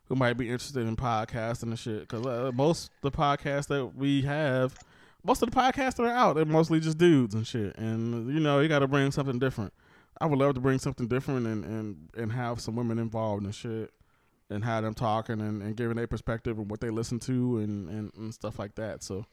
who 0.08 0.16
might 0.16 0.36
be 0.36 0.48
interested 0.50 0.86
in 0.86 0.96
podcasting 0.96 1.62
and 1.64 1.78
shit. 1.78 2.00
Because 2.00 2.26
uh, 2.26 2.50
most 2.52 2.90
the 3.02 3.12
podcasts 3.12 3.68
that 3.68 3.94
we 3.94 4.22
have, 4.22 4.76
most 5.24 5.42
of 5.42 5.50
the 5.50 5.56
podcasts 5.56 5.96
that 5.96 6.04
are 6.04 6.08
out, 6.08 6.36
they're 6.36 6.44
mostly 6.44 6.80
just 6.80 6.98
dudes 6.98 7.34
and 7.34 7.46
shit. 7.46 7.76
And 7.76 8.32
you 8.32 8.40
know, 8.40 8.60
you 8.60 8.68
got 8.68 8.80
to 8.80 8.88
bring 8.88 9.10
something 9.10 9.38
different. 9.38 9.72
I 10.20 10.26
would 10.26 10.38
love 10.38 10.54
to 10.54 10.60
bring 10.60 10.78
something 10.78 11.06
different 11.06 11.46
and 11.46 11.64
and 11.64 12.08
and 12.16 12.32
have 12.32 12.60
some 12.60 12.76
women 12.76 12.98
involved 12.98 13.44
and 13.44 13.54
shit. 13.54 13.92
And 14.50 14.64
have 14.64 14.82
them 14.82 14.94
talking 14.94 15.42
and, 15.42 15.60
and 15.62 15.76
giving 15.76 15.96
their 15.98 16.06
perspective 16.06 16.56
and 16.56 16.70
what 16.70 16.80
they 16.80 16.88
listen 16.88 17.18
to 17.18 17.58
and, 17.58 17.86
and, 17.90 18.10
and 18.16 18.32
stuff 18.32 18.58
like 18.58 18.76
that. 18.76 19.02
So 19.02 19.26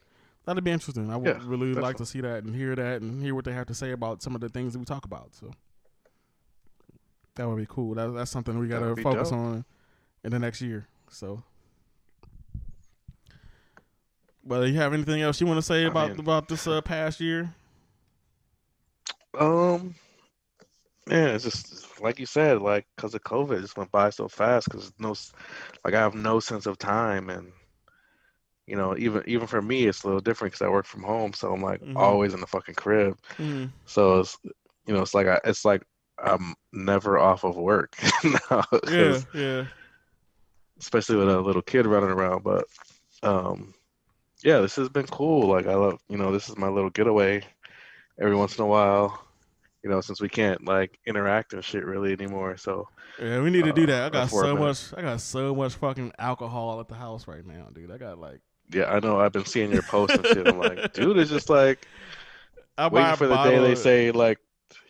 that'd 0.43 0.61
be 0.61 0.71
interesting. 0.71 1.09
I 1.09 1.15
would 1.15 1.25
Yeah, 1.25 1.39
really 1.45 1.73
like 1.73 1.95
to 1.99 2.05
see 2.05 2.19
that 2.19 2.43
and 2.43 2.53
hear 2.53 2.75
that 2.75 3.01
and 3.01 3.23
hear 3.23 3.33
what 3.33 3.45
they 3.45 3.53
have 3.53 3.67
to 3.67 3.73
say 3.73 3.91
about 3.91 4.21
some 4.21 4.35
of 4.35 4.41
the 4.41 4.49
things 4.49 4.73
that 4.73 4.79
we 4.79 4.83
talk 4.83 5.05
about. 5.05 5.33
So 5.33 5.51
that 7.35 7.47
would 7.47 7.55
be 7.57 7.65
cool. 7.69 7.95
That, 7.95 8.09
that's 8.13 8.29
something 8.29 8.59
we 8.59 8.67
got 8.67 8.79
to 8.79 9.01
focus 9.01 9.29
dope. 9.29 9.39
on 9.39 9.65
in 10.25 10.31
the 10.31 10.39
next 10.39 10.61
year. 10.61 10.87
So, 11.09 11.43
but 14.45 14.67
you 14.67 14.75
have 14.75 14.93
anything 14.93 15.21
else 15.21 15.41
you 15.41 15.47
want 15.47 15.57
to 15.57 15.61
say 15.61 15.83
I 15.85 15.87
about 15.87 16.11
mean- 16.11 16.19
about 16.19 16.47
this 16.47 16.67
uh, 16.67 16.81
past 16.81 17.19
year? 17.19 17.53
Um, 19.37 19.95
man, 21.07 21.29
it's 21.35 21.43
just 21.43 22.01
like 22.01 22.19
you 22.19 22.25
said, 22.25 22.61
like 22.61 22.85
because 22.95 23.13
of 23.13 23.23
COVID, 23.23 23.57
it 23.57 23.61
just 23.61 23.77
went 23.77 23.91
by 23.91 24.09
so 24.09 24.27
fast. 24.27 24.69
Because 24.69 24.93
no, 24.99 25.13
like 25.83 25.93
I 25.93 25.99
have 25.99 26.15
no 26.15 26.39
sense 26.39 26.65
of 26.65 26.77
time, 26.77 27.29
and 27.29 27.51
you 28.67 28.75
know, 28.75 28.95
even 28.97 29.23
even 29.27 29.47
for 29.47 29.61
me, 29.61 29.85
it's 29.87 30.03
a 30.03 30.07
little 30.07 30.21
different 30.21 30.53
because 30.53 30.65
I 30.65 30.69
work 30.69 30.85
from 30.85 31.03
home, 31.03 31.33
so 31.33 31.51
I'm 31.53 31.61
like 31.61 31.81
Mhm. 31.81 31.97
always 31.97 32.33
in 32.33 32.39
the 32.39 32.47
fucking 32.47 32.75
crib. 32.75 33.17
Mm, 33.37 33.71
So 33.85 34.19
it's 34.21 34.37
you 34.87 34.93
know, 34.93 35.01
it's 35.01 35.13
like 35.13 35.27
I, 35.27 35.39
it's 35.43 35.65
like 35.65 35.83
I'm 36.17 36.55
never 36.71 37.19
off 37.19 37.43
of 37.43 37.57
work 37.57 37.95
now, 38.49 38.63
yeah, 38.89 39.19
yeah, 39.33 39.65
especially 40.79 41.17
with 41.17 41.29
a 41.29 41.41
little 41.41 41.61
kid 41.61 41.85
running 41.85 42.09
around. 42.09 42.43
But 42.43 42.65
um, 43.21 43.73
yeah, 44.43 44.59
this 44.59 44.75
has 44.75 44.89
been 44.89 45.07
cool. 45.07 45.47
Like 45.47 45.67
I 45.67 45.75
love, 45.75 45.99
you 46.09 46.17
know, 46.17 46.31
this 46.31 46.49
is 46.49 46.57
my 46.57 46.67
little 46.67 46.89
getaway 46.89 47.43
every 48.19 48.35
once 48.35 48.57
in 48.57 48.63
a 48.63 48.67
while. 48.67 49.21
You 49.83 49.91
know, 49.91 50.01
since 50.01 50.19
we 50.19 50.29
can't 50.29 50.65
like 50.65 50.97
interact 51.05 51.53
and 51.53 51.63
shit 51.63 51.85
really 51.85 52.11
anymore. 52.11 52.57
So 52.57 52.87
yeah. 53.21 53.39
We 53.39 53.51
need 53.51 53.65
to 53.65 53.73
do 53.73 53.83
Uh, 53.83 53.87
that. 53.87 54.03
I 54.03 54.09
got 54.09 54.29
so 54.29 54.55
much. 54.55 54.93
I 54.97 55.01
got 55.01 55.21
so 55.21 55.53
much 55.53 55.75
fucking 55.75 56.11
alcohol 56.17 56.79
at 56.79 56.87
the 56.87 56.95
house 56.95 57.27
right 57.27 57.45
now, 57.45 57.67
dude. 57.73 57.91
I 57.91 57.97
got 57.97 58.17
like 58.19 58.39
yeah, 58.71 58.85
I 58.91 58.99
know 58.99 59.19
I've 59.19 59.31
been 59.31 59.45
seeing 59.45 59.71
your 59.71 59.83
posts 59.83 60.15
and 60.17 60.25
shit. 60.25 60.47
I'm 60.47 60.57
like, 60.57 60.93
dude, 60.93 61.17
it's 61.17 61.29
just 61.29 61.49
like 61.49 61.87
I 62.77 62.89
buy 62.89 63.01
waiting 63.01 63.15
for 63.17 63.27
the 63.27 63.43
day 63.43 63.59
they 63.59 63.75
say 63.75 64.11
like 64.11 64.39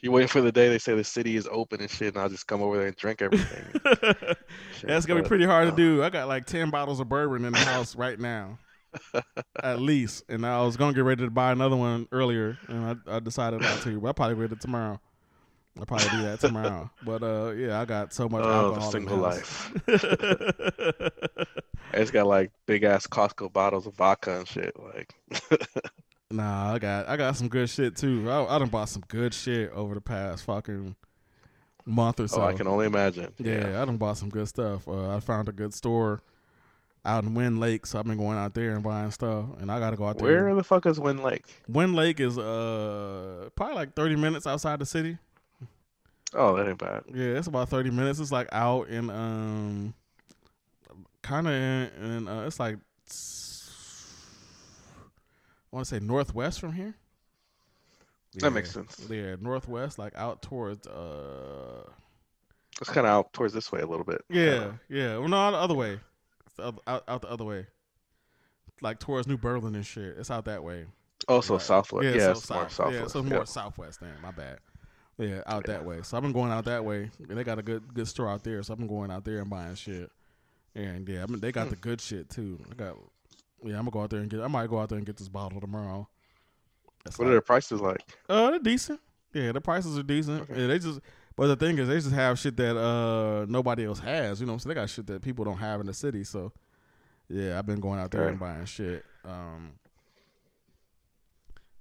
you 0.02 0.12
waiting 0.12 0.28
for 0.30 0.42
the 0.42 0.52
day 0.52 0.70
they 0.70 0.78
say 0.78 0.96
the 0.96 1.04
city 1.04 1.36
is 1.36 1.48
open 1.52 1.82
and 1.82 1.90
shit, 1.90 2.14
and 2.14 2.22
I'll 2.22 2.30
just 2.30 2.48
come 2.48 2.62
over 2.62 2.78
there 2.78 2.88
and 2.88 2.96
drink 2.96 3.22
everything. 3.22 3.66
Shit, 4.78 4.88
That's 4.88 5.06
gonna 5.06 5.24
be 5.24 5.28
pretty 5.28 5.46
hard 5.46 5.68
to 5.68 5.74
uh, 5.74 5.76
do. 5.76 6.04
I 6.04 6.10
got 6.10 6.28
like 6.28 6.46
ten 6.46 6.70
bottles 6.70 7.00
of 7.00 7.10
bourbon 7.10 7.44
in 7.44 7.54
the 7.54 7.60
house 7.60 7.96
right 7.96 8.20
now, 8.20 8.60
at 9.64 9.80
least. 9.80 10.24
And 10.30 10.46
I 10.46 10.62
was 10.64 10.78
gonna 10.78 10.94
get 10.94 11.04
ready 11.04 11.24
to 11.24 11.32
buy 11.32 11.52
another 11.52 11.76
one 11.76 12.08
earlier, 12.12 12.58
and 12.68 13.02
I, 13.08 13.16
I 13.18 13.20
decided 13.20 13.62
not 13.62 13.82
to. 13.82 14.00
But 14.00 14.10
I 14.10 14.12
probably 14.14 14.48
do 14.48 14.54
it 14.54 14.62
tomorrow. 14.62 15.00
I'll 15.78 15.86
probably 15.86 16.08
do 16.10 16.22
that 16.24 16.40
tomorrow. 16.40 16.90
But 17.04 17.22
uh, 17.24 17.52
yeah, 17.52 17.82
I 17.82 17.86
got 17.86 18.14
so 18.14 18.30
much 18.30 18.44
Oh, 18.46 18.48
the 18.48 18.54
alcohol. 18.80 18.92
single 18.92 19.14
in 19.16 19.20
the 19.20 19.28
life. 19.28 19.72
house. 19.88 21.12
I 21.94 21.98
just 22.00 22.14
got 22.14 22.28
like 22.28 22.52
big 22.66 22.84
ass 22.84 23.08
Costco 23.08 23.52
bottles 23.54 23.86
of 23.88 23.94
vodka 23.96 24.38
and 24.40 24.48
shit. 24.48 24.74
Like, 24.80 25.14
nah, 26.32 26.74
I 26.74 26.80
got 26.80 27.08
I 27.08 27.18
got 27.18 27.36
some 27.38 27.48
good 27.50 27.70
shit 27.70 27.96
too. 27.96 28.30
I, 28.30 28.56
I 28.56 28.60
done 28.60 28.70
bought 28.70 28.90
some 28.90 29.04
good 29.08 29.34
shit 29.34 29.72
over 29.72 29.96
the 29.96 30.02
past 30.02 30.44
fucking 30.46 30.96
month 31.86 32.20
or 32.20 32.28
so. 32.28 32.42
oh, 32.42 32.46
I 32.46 32.54
can 32.54 32.68
only 32.68 32.86
imagine. 32.86 33.34
Yeah, 33.38 33.82
I 33.82 33.86
done 33.86 33.98
bought 33.98 34.18
some 34.18 34.30
good 34.30 34.48
stuff. 34.48 34.88
Uh, 34.88 35.16
I 35.16 35.20
found 35.20 35.48
a 35.50 35.52
good 35.54 35.74
store 35.74 36.22
out 37.06 37.24
in 37.24 37.34
Wind 37.34 37.60
Lake, 37.60 37.86
so 37.86 38.00
I've 38.00 38.06
been 38.06 38.18
going 38.18 38.38
out 38.38 38.54
there 38.54 38.72
and 38.74 38.84
buying 38.84 39.12
stuff. 39.12 39.46
And 39.60 39.72
I 39.72 39.80
got 39.80 39.92
to 39.92 39.96
go 39.98 40.06
out 40.08 40.18
there. 40.18 40.46
Where 40.46 40.56
the 40.56 40.64
fuck 40.64 40.86
is 40.86 41.00
Wind 41.00 41.24
Lake? 41.24 41.46
Wind 41.68 41.96
Lake 41.96 42.20
is 42.20 42.38
uh 42.38 43.50
probably 43.56 43.76
like 43.76 43.94
thirty 43.94 44.16
minutes 44.16 44.48
outside 44.48 44.80
the 44.80 44.86
city. 44.86 45.18
Oh, 46.34 46.56
that 46.58 46.68
ain't 46.68 46.78
bad. 46.80 47.04
Yeah, 47.14 47.38
it's 47.38 47.48
about 47.48 47.70
thirty 47.70 47.90
minutes. 47.92 48.20
It's 48.20 48.32
like 48.32 48.50
out 48.52 48.90
in 48.90 49.10
um, 49.10 49.94
kind 51.22 51.48
of 51.48 51.54
in, 51.54 52.12
in 52.12 52.28
uh, 52.28 52.46
it's 52.46 52.60
like 52.60 52.78
I 55.72 55.76
want 55.76 55.86
to 55.88 55.96
say 55.96 56.00
northwest 56.00 56.60
from 56.60 56.74
here. 56.74 56.96
That 58.40 58.52
makes 58.52 58.72
sense. 58.72 59.08
Yeah, 59.10 59.36
northwest, 59.40 59.98
like 59.98 60.14
out 60.16 60.42
towards 60.42 60.86
uh, 60.88 61.84
It's 62.82 62.90
kind 62.90 63.08
of 63.08 63.12
out 63.14 63.32
towards 63.32 63.54
this 63.54 63.72
way 63.72 63.80
a 63.80 63.86
little 63.86 64.04
bit. 64.04 64.22
yeah, 64.30 64.52
kinda. 64.58 64.80
yeah. 64.90 65.18
Well, 65.18 65.30
no, 65.30 65.52
the 65.52 65.58
other 65.58 65.74
way, 65.74 66.00
The 66.58 66.74
out, 66.88 67.04
out 67.08 67.22
the 67.22 67.30
other 67.30 67.44
way, 67.44 67.68
like 68.82 69.00
towards 69.00 69.28
New 69.28 69.38
Berlin 69.38 69.76
and 69.76 69.86
shit. 69.86 70.16
It's 70.18 70.32
out 70.32 70.46
that 70.46 70.64
way. 70.64 70.86
Also 71.28 71.54
Right. 71.56 71.62
southwest. 71.64 72.06
Yeah, 72.06 72.12
so 72.22 72.32
it's 72.32 72.50
more 72.50 72.60
south. 72.64 72.72
southwest. 72.72 73.00
Yeah, 73.02 73.08
so 73.08 73.24
yeah. 73.24 73.30
more 73.36 73.46
southwest. 73.46 74.00
Then 74.00 74.14
my 74.22 74.32
bad. 74.32 74.60
Yeah, 75.18 75.42
out 75.48 75.66
Yeah. 75.68 75.74
that 75.76 75.86
way. 75.86 76.02
So 76.04 76.18
I've 76.18 76.24
been 76.24 76.34
going 76.34 76.52
out 76.52 76.66
that 76.66 76.84
way, 76.86 77.10
and 77.30 77.38
they 77.38 77.44
got 77.44 77.58
a 77.60 77.64
good 77.64 77.94
good 77.94 78.08
store 78.08 78.30
out 78.30 78.44
there. 78.44 78.62
So 78.64 78.74
I've 78.74 78.80
been 78.80 78.88
going 78.88 79.12
out 79.12 79.24
there 79.26 79.40
and 79.40 79.50
buying 79.50 79.76
shit. 79.76 80.12
And 80.76 81.08
yeah, 81.08 81.24
I 81.24 81.26
mean 81.26 81.40
they 81.40 81.52
got 81.52 81.66
Hmm. 81.68 81.70
the 81.72 81.76
good 81.78 82.02
shit 82.02 82.30
too. 82.30 82.60
I 82.70 82.76
got 82.76 82.98
yeah, 83.64 83.74
I'm 83.80 83.80
gonna 83.86 83.92
go 83.92 84.02
out 84.02 84.10
there 84.10 84.20
and 84.20 84.30
get. 84.30 84.42
I 84.42 84.48
might 84.48 84.70
go 84.70 84.80
out 84.80 84.90
there 84.90 84.98
and 84.98 85.06
get 85.06 85.18
this 85.18 85.30
bottle 85.30 85.60
tomorrow. 85.62 86.08
That's 87.04 87.18
What 87.18 87.26
are 87.26 87.28
like- 87.30 87.34
their 87.36 87.42
prices 87.42 87.82
like? 87.82 88.02
uh, 88.30 88.52
they're 88.52 88.60
decent. 88.60 89.00
Yeah, 89.34 89.52
the 89.52 89.62
prices 89.62 89.98
are 89.98 90.04
decent. 90.04 90.44
Okay. 90.44 90.62
Yeah, 90.62 90.68
they 90.68 90.80
just. 90.80 91.00
But 91.38 91.48
the 91.48 91.56
thing 91.56 91.78
is, 91.78 91.88
they 91.88 91.96
just 91.96 92.12
have 92.12 92.40
shit 92.40 92.56
that 92.58 92.78
uh 92.78 93.46
nobody 93.50 93.86
else 93.86 94.00
has. 94.00 94.40
You 94.40 94.48
know, 94.48 94.58
so 94.58 94.70
they 94.70 94.76
got 94.76 94.90
shit 94.90 95.08
that 95.08 95.22
people 95.22 95.44
don't 95.46 95.58
have 95.58 95.82
in 95.82 95.88
the 95.88 95.94
city. 95.94 96.24
So, 96.24 96.52
yeah, 97.30 97.58
I've 97.60 97.66
been 97.66 97.80
going 97.80 98.00
out 98.00 98.12
there 98.12 98.28
and 98.28 98.40
buying 98.40 98.66
shit. 98.66 99.04
Um, 99.26 99.74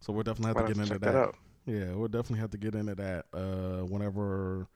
so 0.01 0.13
we'll 0.13 0.25
definitely 0.25 0.49
have 0.49 0.57
Might 0.57 0.67
to 0.69 0.75
get 0.75 0.83
into 0.83 0.99
that 0.99 1.13
that. 1.13 1.35
Yeah, 1.67 1.95
we'll 1.95 2.09
definitely 2.09 2.41
have 2.41 2.51
to 2.51 2.59
get 2.59 2.75
into 2.75 2.95
that 2.97 3.27
uh 3.33 3.85
whenever 3.87 4.67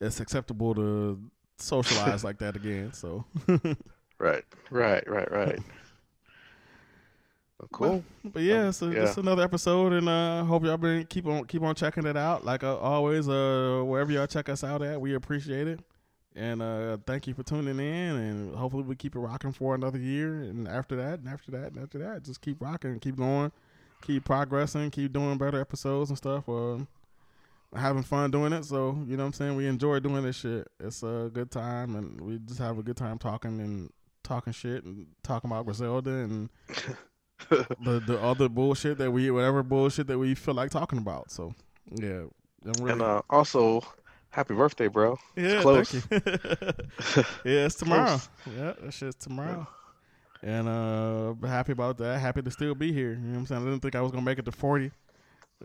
it's 0.00 0.20
acceptable 0.20 0.74
to 0.74 1.20
socialize 1.56 2.22
like 2.22 2.38
that 2.38 2.56
again. 2.56 2.92
So, 2.92 3.24
Right, 4.18 4.44
right, 4.70 5.08
right, 5.08 5.32
right. 5.32 5.58
Cool. 7.70 8.02
But 8.24 8.42
yeah, 8.42 8.66
Um, 8.66 8.72
so 8.72 8.90
yeah. 8.90 9.00
just 9.00 9.18
another 9.18 9.42
episode, 9.42 9.92
and 9.92 10.08
uh, 10.08 10.44
hope 10.44 10.64
y'all 10.64 10.76
been 10.76 11.06
keep 11.06 11.26
on 11.26 11.44
keep 11.44 11.62
on 11.62 11.74
checking 11.74 12.06
it 12.06 12.16
out. 12.16 12.44
Like 12.44 12.64
uh, 12.64 12.76
always, 12.78 13.28
uh, 13.28 13.82
wherever 13.84 14.10
y'all 14.10 14.26
check 14.26 14.48
us 14.48 14.64
out 14.64 14.82
at, 14.82 15.00
we 15.00 15.14
appreciate 15.14 15.68
it. 15.68 15.80
And 16.34 16.62
uh, 16.62 16.96
thank 17.06 17.26
you 17.26 17.34
for 17.34 17.42
tuning 17.42 17.78
in, 17.78 18.16
and 18.16 18.54
hopefully 18.56 18.84
we 18.84 18.96
keep 18.96 19.14
it 19.14 19.18
rocking 19.20 19.52
for 19.52 19.74
another 19.74 19.98
year. 19.98 20.42
And 20.42 20.66
after 20.66 20.96
that, 20.96 21.18
and 21.20 21.28
after 21.28 21.50
that, 21.52 21.72
and 21.72 21.78
after 21.82 21.98
that, 21.98 22.24
just 22.24 22.40
keep 22.40 22.60
rocking, 22.60 22.98
keep 23.00 23.16
going, 23.16 23.52
keep 24.00 24.24
progressing, 24.24 24.90
keep 24.90 25.12
doing 25.12 25.36
better 25.36 25.60
episodes 25.60 26.10
and 26.10 26.16
stuff. 26.16 26.48
Um, 26.48 26.88
having 27.74 28.02
fun 28.02 28.30
doing 28.30 28.52
it. 28.52 28.64
So 28.64 28.98
you 29.06 29.16
know 29.16 29.24
what 29.24 29.28
I'm 29.28 29.32
saying. 29.34 29.56
We 29.56 29.66
enjoy 29.66 30.00
doing 30.00 30.22
this 30.22 30.36
shit. 30.36 30.68
It's 30.80 31.02
a 31.02 31.30
good 31.32 31.50
time, 31.50 31.96
and 31.96 32.20
we 32.20 32.38
just 32.38 32.60
have 32.60 32.78
a 32.78 32.82
good 32.82 32.96
time 32.96 33.18
talking 33.18 33.60
and 33.60 33.90
talking 34.22 34.52
shit 34.52 34.84
and 34.84 35.06
talking 35.22 35.50
about 35.50 35.66
Griselda 35.66 36.10
and 36.10 36.48
the 37.48 38.02
the 38.06 38.20
other 38.20 38.48
bullshit 38.48 38.98
that 38.98 39.10
we 39.10 39.30
whatever 39.30 39.62
bullshit 39.62 40.06
that 40.08 40.18
we 40.18 40.34
feel 40.34 40.54
like 40.54 40.70
talking 40.70 40.98
about. 40.98 41.30
So 41.30 41.54
yeah, 41.90 42.24
I'm 42.64 42.72
really, 42.80 42.92
and 42.92 43.02
uh, 43.02 43.22
also, 43.30 43.82
happy 44.30 44.54
birthday, 44.54 44.88
bro. 44.88 45.18
yeah, 45.36 45.62
close. 45.62 45.90
thank 45.90 46.26
you. 46.26 46.32
yeah, 47.44 47.66
it's 47.66 47.74
tomorrow. 47.74 48.20
Yeah, 48.56 48.72
that 48.80 48.92
shit's 48.92 49.16
tomorrow. 49.16 49.66
and 50.42 50.68
uh, 50.68 51.34
happy 51.46 51.72
about 51.72 51.98
that. 51.98 52.20
Happy 52.20 52.42
to 52.42 52.50
still 52.50 52.74
be 52.74 52.92
here. 52.92 53.12
You 53.12 53.18
know 53.18 53.32
what 53.32 53.38
I'm 53.38 53.46
saying? 53.46 53.62
I 53.62 53.64
didn't 53.66 53.82
think 53.82 53.94
I 53.94 54.00
was 54.00 54.10
gonna 54.10 54.24
make 54.24 54.38
it 54.38 54.44
to 54.44 54.52
40. 54.52 54.90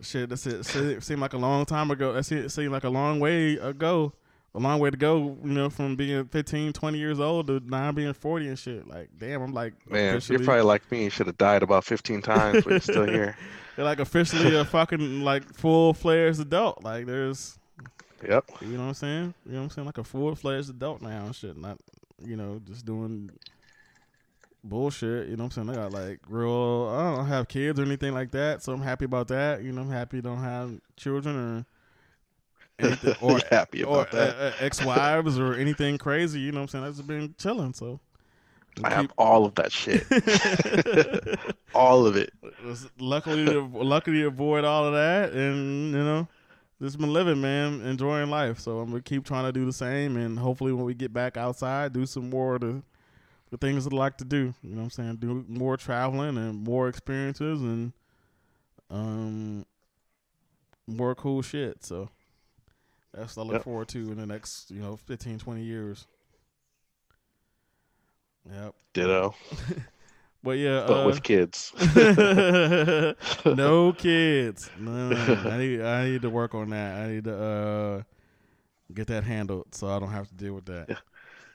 Shit, 0.02 0.30
that's 0.30 0.46
it. 0.46 0.76
It 0.76 1.04
seemed 1.04 1.22
like 1.22 1.34
a 1.34 1.38
long 1.38 1.66
time 1.66 1.90
ago. 1.92 2.14
That 2.14 2.24
seemed, 2.24 2.52
seemed 2.52 2.72
like 2.72 2.84
a 2.84 2.90
long 2.90 3.20
way 3.20 3.54
ago. 3.58 4.14
A 4.56 4.60
long 4.60 4.80
way 4.80 4.90
to 4.90 4.98
go, 4.98 5.38
you 5.44 5.52
know, 5.52 5.70
from 5.70 5.96
being 5.96 6.26
15, 6.26 6.74
20 6.74 6.98
years 6.98 7.20
old 7.20 7.48
to 7.48 7.60
now 7.66 7.92
being 7.92 8.14
40 8.14 8.48
and 8.48 8.58
shit. 8.58 8.88
Like, 8.88 9.10
damn, 9.18 9.42
I'm 9.42 9.54
like, 9.54 9.74
Man, 9.90 10.16
officially- 10.16 10.40
you're 10.40 10.46
probably 10.46 10.64
like 10.64 10.90
me. 10.92 11.04
You 11.04 11.10
should 11.12 11.28
have 11.28 11.38
died 11.38 11.62
about 11.64 11.84
15 11.84 12.22
times, 12.24 12.64
but 12.64 12.72
you're 12.72 12.80
still 12.80 13.06
here. 13.12 13.38
They're 13.76 13.86
like 13.86 14.00
officially 14.00 14.56
a 14.56 14.66
fucking 14.66 15.22
like 15.22 15.44
full 15.54 15.94
fledged 15.94 16.40
adult. 16.40 16.84
Like, 16.84 17.06
there's 17.06 17.60
Yep. 18.28 18.50
You 18.62 18.68
know 18.70 18.80
what 18.80 18.88
I'm 18.88 18.94
saying? 18.96 19.34
You 19.46 19.52
know 19.52 19.58
what 19.60 19.64
I'm 19.66 19.70
saying? 19.70 19.86
Like 19.86 19.98
a 20.00 20.04
full 20.04 20.34
fledged 20.34 20.72
adult 20.72 21.02
now 21.04 21.26
and 21.26 21.36
shit. 21.36 21.56
Not, 21.56 21.78
you 22.26 22.36
know, 22.36 22.60
just 22.66 22.84
doing 22.84 23.30
bullshit. 24.64 25.28
You 25.28 25.36
know 25.38 25.44
what 25.44 25.58
I'm 25.58 25.68
saying? 25.68 25.78
I 25.78 25.84
got 25.84 25.92
like 25.94 26.20
real, 26.28 26.90
I 26.92 27.16
don't 27.16 27.28
have 27.28 27.48
kids 27.48 27.80
or 27.80 27.84
anything 27.84 28.14
like 28.16 28.32
that. 28.32 28.64
So 28.64 28.74
I'm 28.74 28.82
happy 28.82 29.06
about 29.06 29.28
that. 29.28 29.64
You 29.64 29.72
know, 29.72 29.82
I'm 29.82 29.92
happy 29.92 30.20
don't 30.22 30.42
have 30.42 30.72
children 30.96 31.36
or 31.36 31.66
anything, 32.80 33.16
or, 33.22 33.40
happy 33.50 33.84
or 33.84 34.02
about 34.02 34.12
that. 34.12 34.36
uh, 34.36 34.40
uh, 34.40 34.52
ex 34.60 34.84
wives 34.84 35.40
or 35.40 35.54
anything 35.56 35.98
crazy. 35.98 36.40
You 36.40 36.52
know 36.52 36.60
what 36.60 36.64
I'm 36.64 36.68
saying? 36.70 36.84
I've 36.86 36.96
just 36.96 37.08
been 37.08 37.36
chilling. 37.38 37.74
So 37.74 38.00
I 38.84 38.94
have 38.94 39.12
all 39.18 39.46
of 39.46 39.56
that 39.56 39.72
shit. 39.72 40.06
all 41.74 42.06
of 42.06 42.16
it. 42.16 42.32
luckily 43.00 43.46
to, 43.46 43.62
luckily 43.62 44.20
to 44.20 44.28
avoid 44.28 44.64
all 44.64 44.86
of 44.86 44.94
that 44.94 45.34
and 45.34 45.92
you 45.92 46.04
know 46.04 46.28
just 46.82 46.98
been 47.00 47.12
living 47.12 47.42
man 47.42 47.82
enjoying 47.82 48.30
life 48.30 48.60
so 48.60 48.80
i'm 48.80 48.90
gonna 48.90 49.02
keep 49.02 49.26
trying 49.26 49.46
to 49.46 49.52
do 49.52 49.66
the 49.66 49.74
same 49.74 50.16
and 50.18 50.38
hopefully 50.38 50.72
when 50.72 50.86
we 50.86 50.94
get 50.94 51.12
back 51.14 51.38
outside 51.38 51.94
do 51.94 52.06
some 52.06 52.30
more 52.30 52.56
of 52.56 52.62
the, 52.62 52.82
the 53.52 53.58
things 53.58 53.84
that 53.84 53.94
i 53.94 53.96
like 53.96 54.18
to 54.18 54.26
do 54.26 54.54
you 54.64 54.72
know 54.72 54.78
what 54.78 54.84
i'm 54.84 54.90
saying 54.90 55.16
do 55.16 55.44
more 55.48 55.78
traveling 55.78 56.38
and 56.38 56.64
more 56.64 56.88
experiences 56.88 57.62
and 57.62 57.94
um 58.90 59.66
more 60.88 61.16
cool 61.16 61.42
shit 61.42 61.84
so 61.84 62.10
that's 63.18 63.36
what 63.36 63.44
i 63.44 63.46
look 63.48 63.54
Yep. 63.56 63.64
forward 63.64 63.88
to 63.90 64.00
in 64.12 64.18
the 64.18 64.26
next 64.26 64.70
you 64.72 64.80
know 64.82 64.96
15 64.96 65.40
20 65.40 65.62
years 65.64 66.06
yep 68.52 68.74
Ditto. 68.94 69.36
but 70.44 70.58
yeah 70.58 70.86
But 70.88 71.04
uh, 71.04 71.06
with 71.08 71.22
kids. 71.24 71.74
no 73.46 73.94
kids. 73.94 74.70
No, 74.80 75.10
I 75.12 75.58
need 75.58 75.82
I 75.82 76.06
need 76.10 76.22
to 76.24 76.30
work 76.30 76.56
on 76.56 76.70
that. 76.72 76.96
I 77.02 77.08
need 77.10 77.24
to 77.26 77.36
uh, 77.38 78.02
get 78.94 79.08
that 79.08 79.24
handled 79.24 79.76
so 79.76 79.88
I 79.90 80.00
don't 80.00 80.12
have 80.12 80.28
to 80.30 80.34
deal 80.36 80.54
with 80.54 80.66
that. 80.66 80.98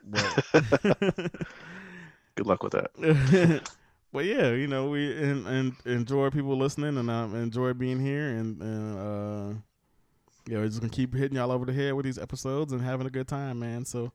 But, 0.04 1.32
Good 2.34 2.46
luck 2.46 2.62
with 2.62 2.72
that. 2.72 3.62
but 4.12 4.24
yeah, 4.24 4.50
you 4.52 4.66
know 4.66 4.90
we 4.90 5.12
and, 5.22 5.46
and 5.46 5.72
enjoy 5.84 6.30
people 6.30 6.56
listening 6.56 6.96
and 6.98 7.10
um, 7.10 7.34
enjoy 7.34 7.72
being 7.72 8.00
here 8.00 8.28
and 8.28 8.60
and 8.62 8.98
uh, 8.98 9.54
yeah, 10.46 10.58
we're 10.58 10.68
just 10.68 10.80
gonna 10.80 10.90
keep 10.90 11.14
hitting 11.14 11.36
y'all 11.36 11.52
over 11.52 11.64
the 11.64 11.72
head 11.72 11.94
with 11.94 12.04
these 12.04 12.18
episodes 12.18 12.72
and 12.72 12.82
having 12.82 13.06
a 13.06 13.10
good 13.10 13.28
time, 13.28 13.58
man. 13.58 13.84
So 13.84 14.12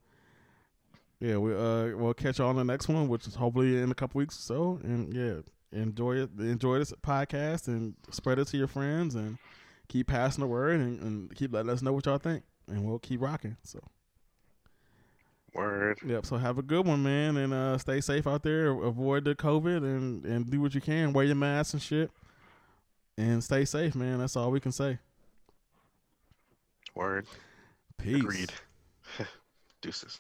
yeah, 1.19 1.37
we 1.37 1.53
uh 1.53 1.95
we'll 1.95 2.13
catch 2.13 2.39
y'all 2.39 2.49
on 2.49 2.55
the 2.55 2.63
next 2.63 2.87
one, 2.87 3.07
which 3.07 3.27
is 3.27 3.35
hopefully 3.35 3.81
in 3.81 3.91
a 3.91 3.95
couple 3.95 4.19
weeks 4.19 4.37
or 4.37 4.41
so. 4.41 4.79
And 4.83 5.13
yeah, 5.13 5.79
enjoy 5.79 6.17
it, 6.17 6.29
enjoy 6.39 6.79
this 6.79 6.93
podcast, 7.01 7.67
and 7.67 7.95
spread 8.11 8.39
it 8.39 8.47
to 8.49 8.57
your 8.57 8.67
friends, 8.67 9.15
and 9.15 9.37
keep 9.87 10.07
passing 10.07 10.41
the 10.41 10.47
word, 10.47 10.79
and, 10.79 11.01
and 11.01 11.35
keep 11.35 11.53
letting 11.53 11.71
us 11.71 11.81
know 11.81 11.93
what 11.93 12.05
y'all 12.05 12.17
think, 12.17 12.43
and 12.67 12.85
we'll 12.85 12.99
keep 12.99 13.21
rocking. 13.21 13.57
So 13.63 13.79
Word. 15.53 15.99
yep. 16.05 16.25
So 16.25 16.37
have 16.37 16.59
a 16.59 16.61
good 16.61 16.85
one, 16.85 17.01
man, 17.01 17.37
and 17.37 17.53
uh, 17.53 17.77
stay 17.79 17.99
safe 17.99 18.27
out 18.27 18.43
there. 18.43 18.67
Avoid 18.67 19.25
the 19.25 19.33
COVID, 19.33 19.77
and 19.77 20.25
and 20.25 20.49
do 20.49 20.61
what 20.61 20.75
you 20.75 20.81
can. 20.81 21.13
Wear 21.13 21.25
your 21.25 21.35
mask 21.35 21.73
and 21.73 21.81
shit, 21.81 22.11
and 23.17 23.43
stay 23.43 23.65
safe, 23.65 23.95
man. 23.95 24.19
That's 24.19 24.35
all 24.35 24.51
we 24.51 24.59
can 24.59 24.71
say. 24.71 24.99
Word. 26.97 27.27
Peace. 27.99 28.15
Agreed. 28.15 28.51
Deuces. 29.81 30.19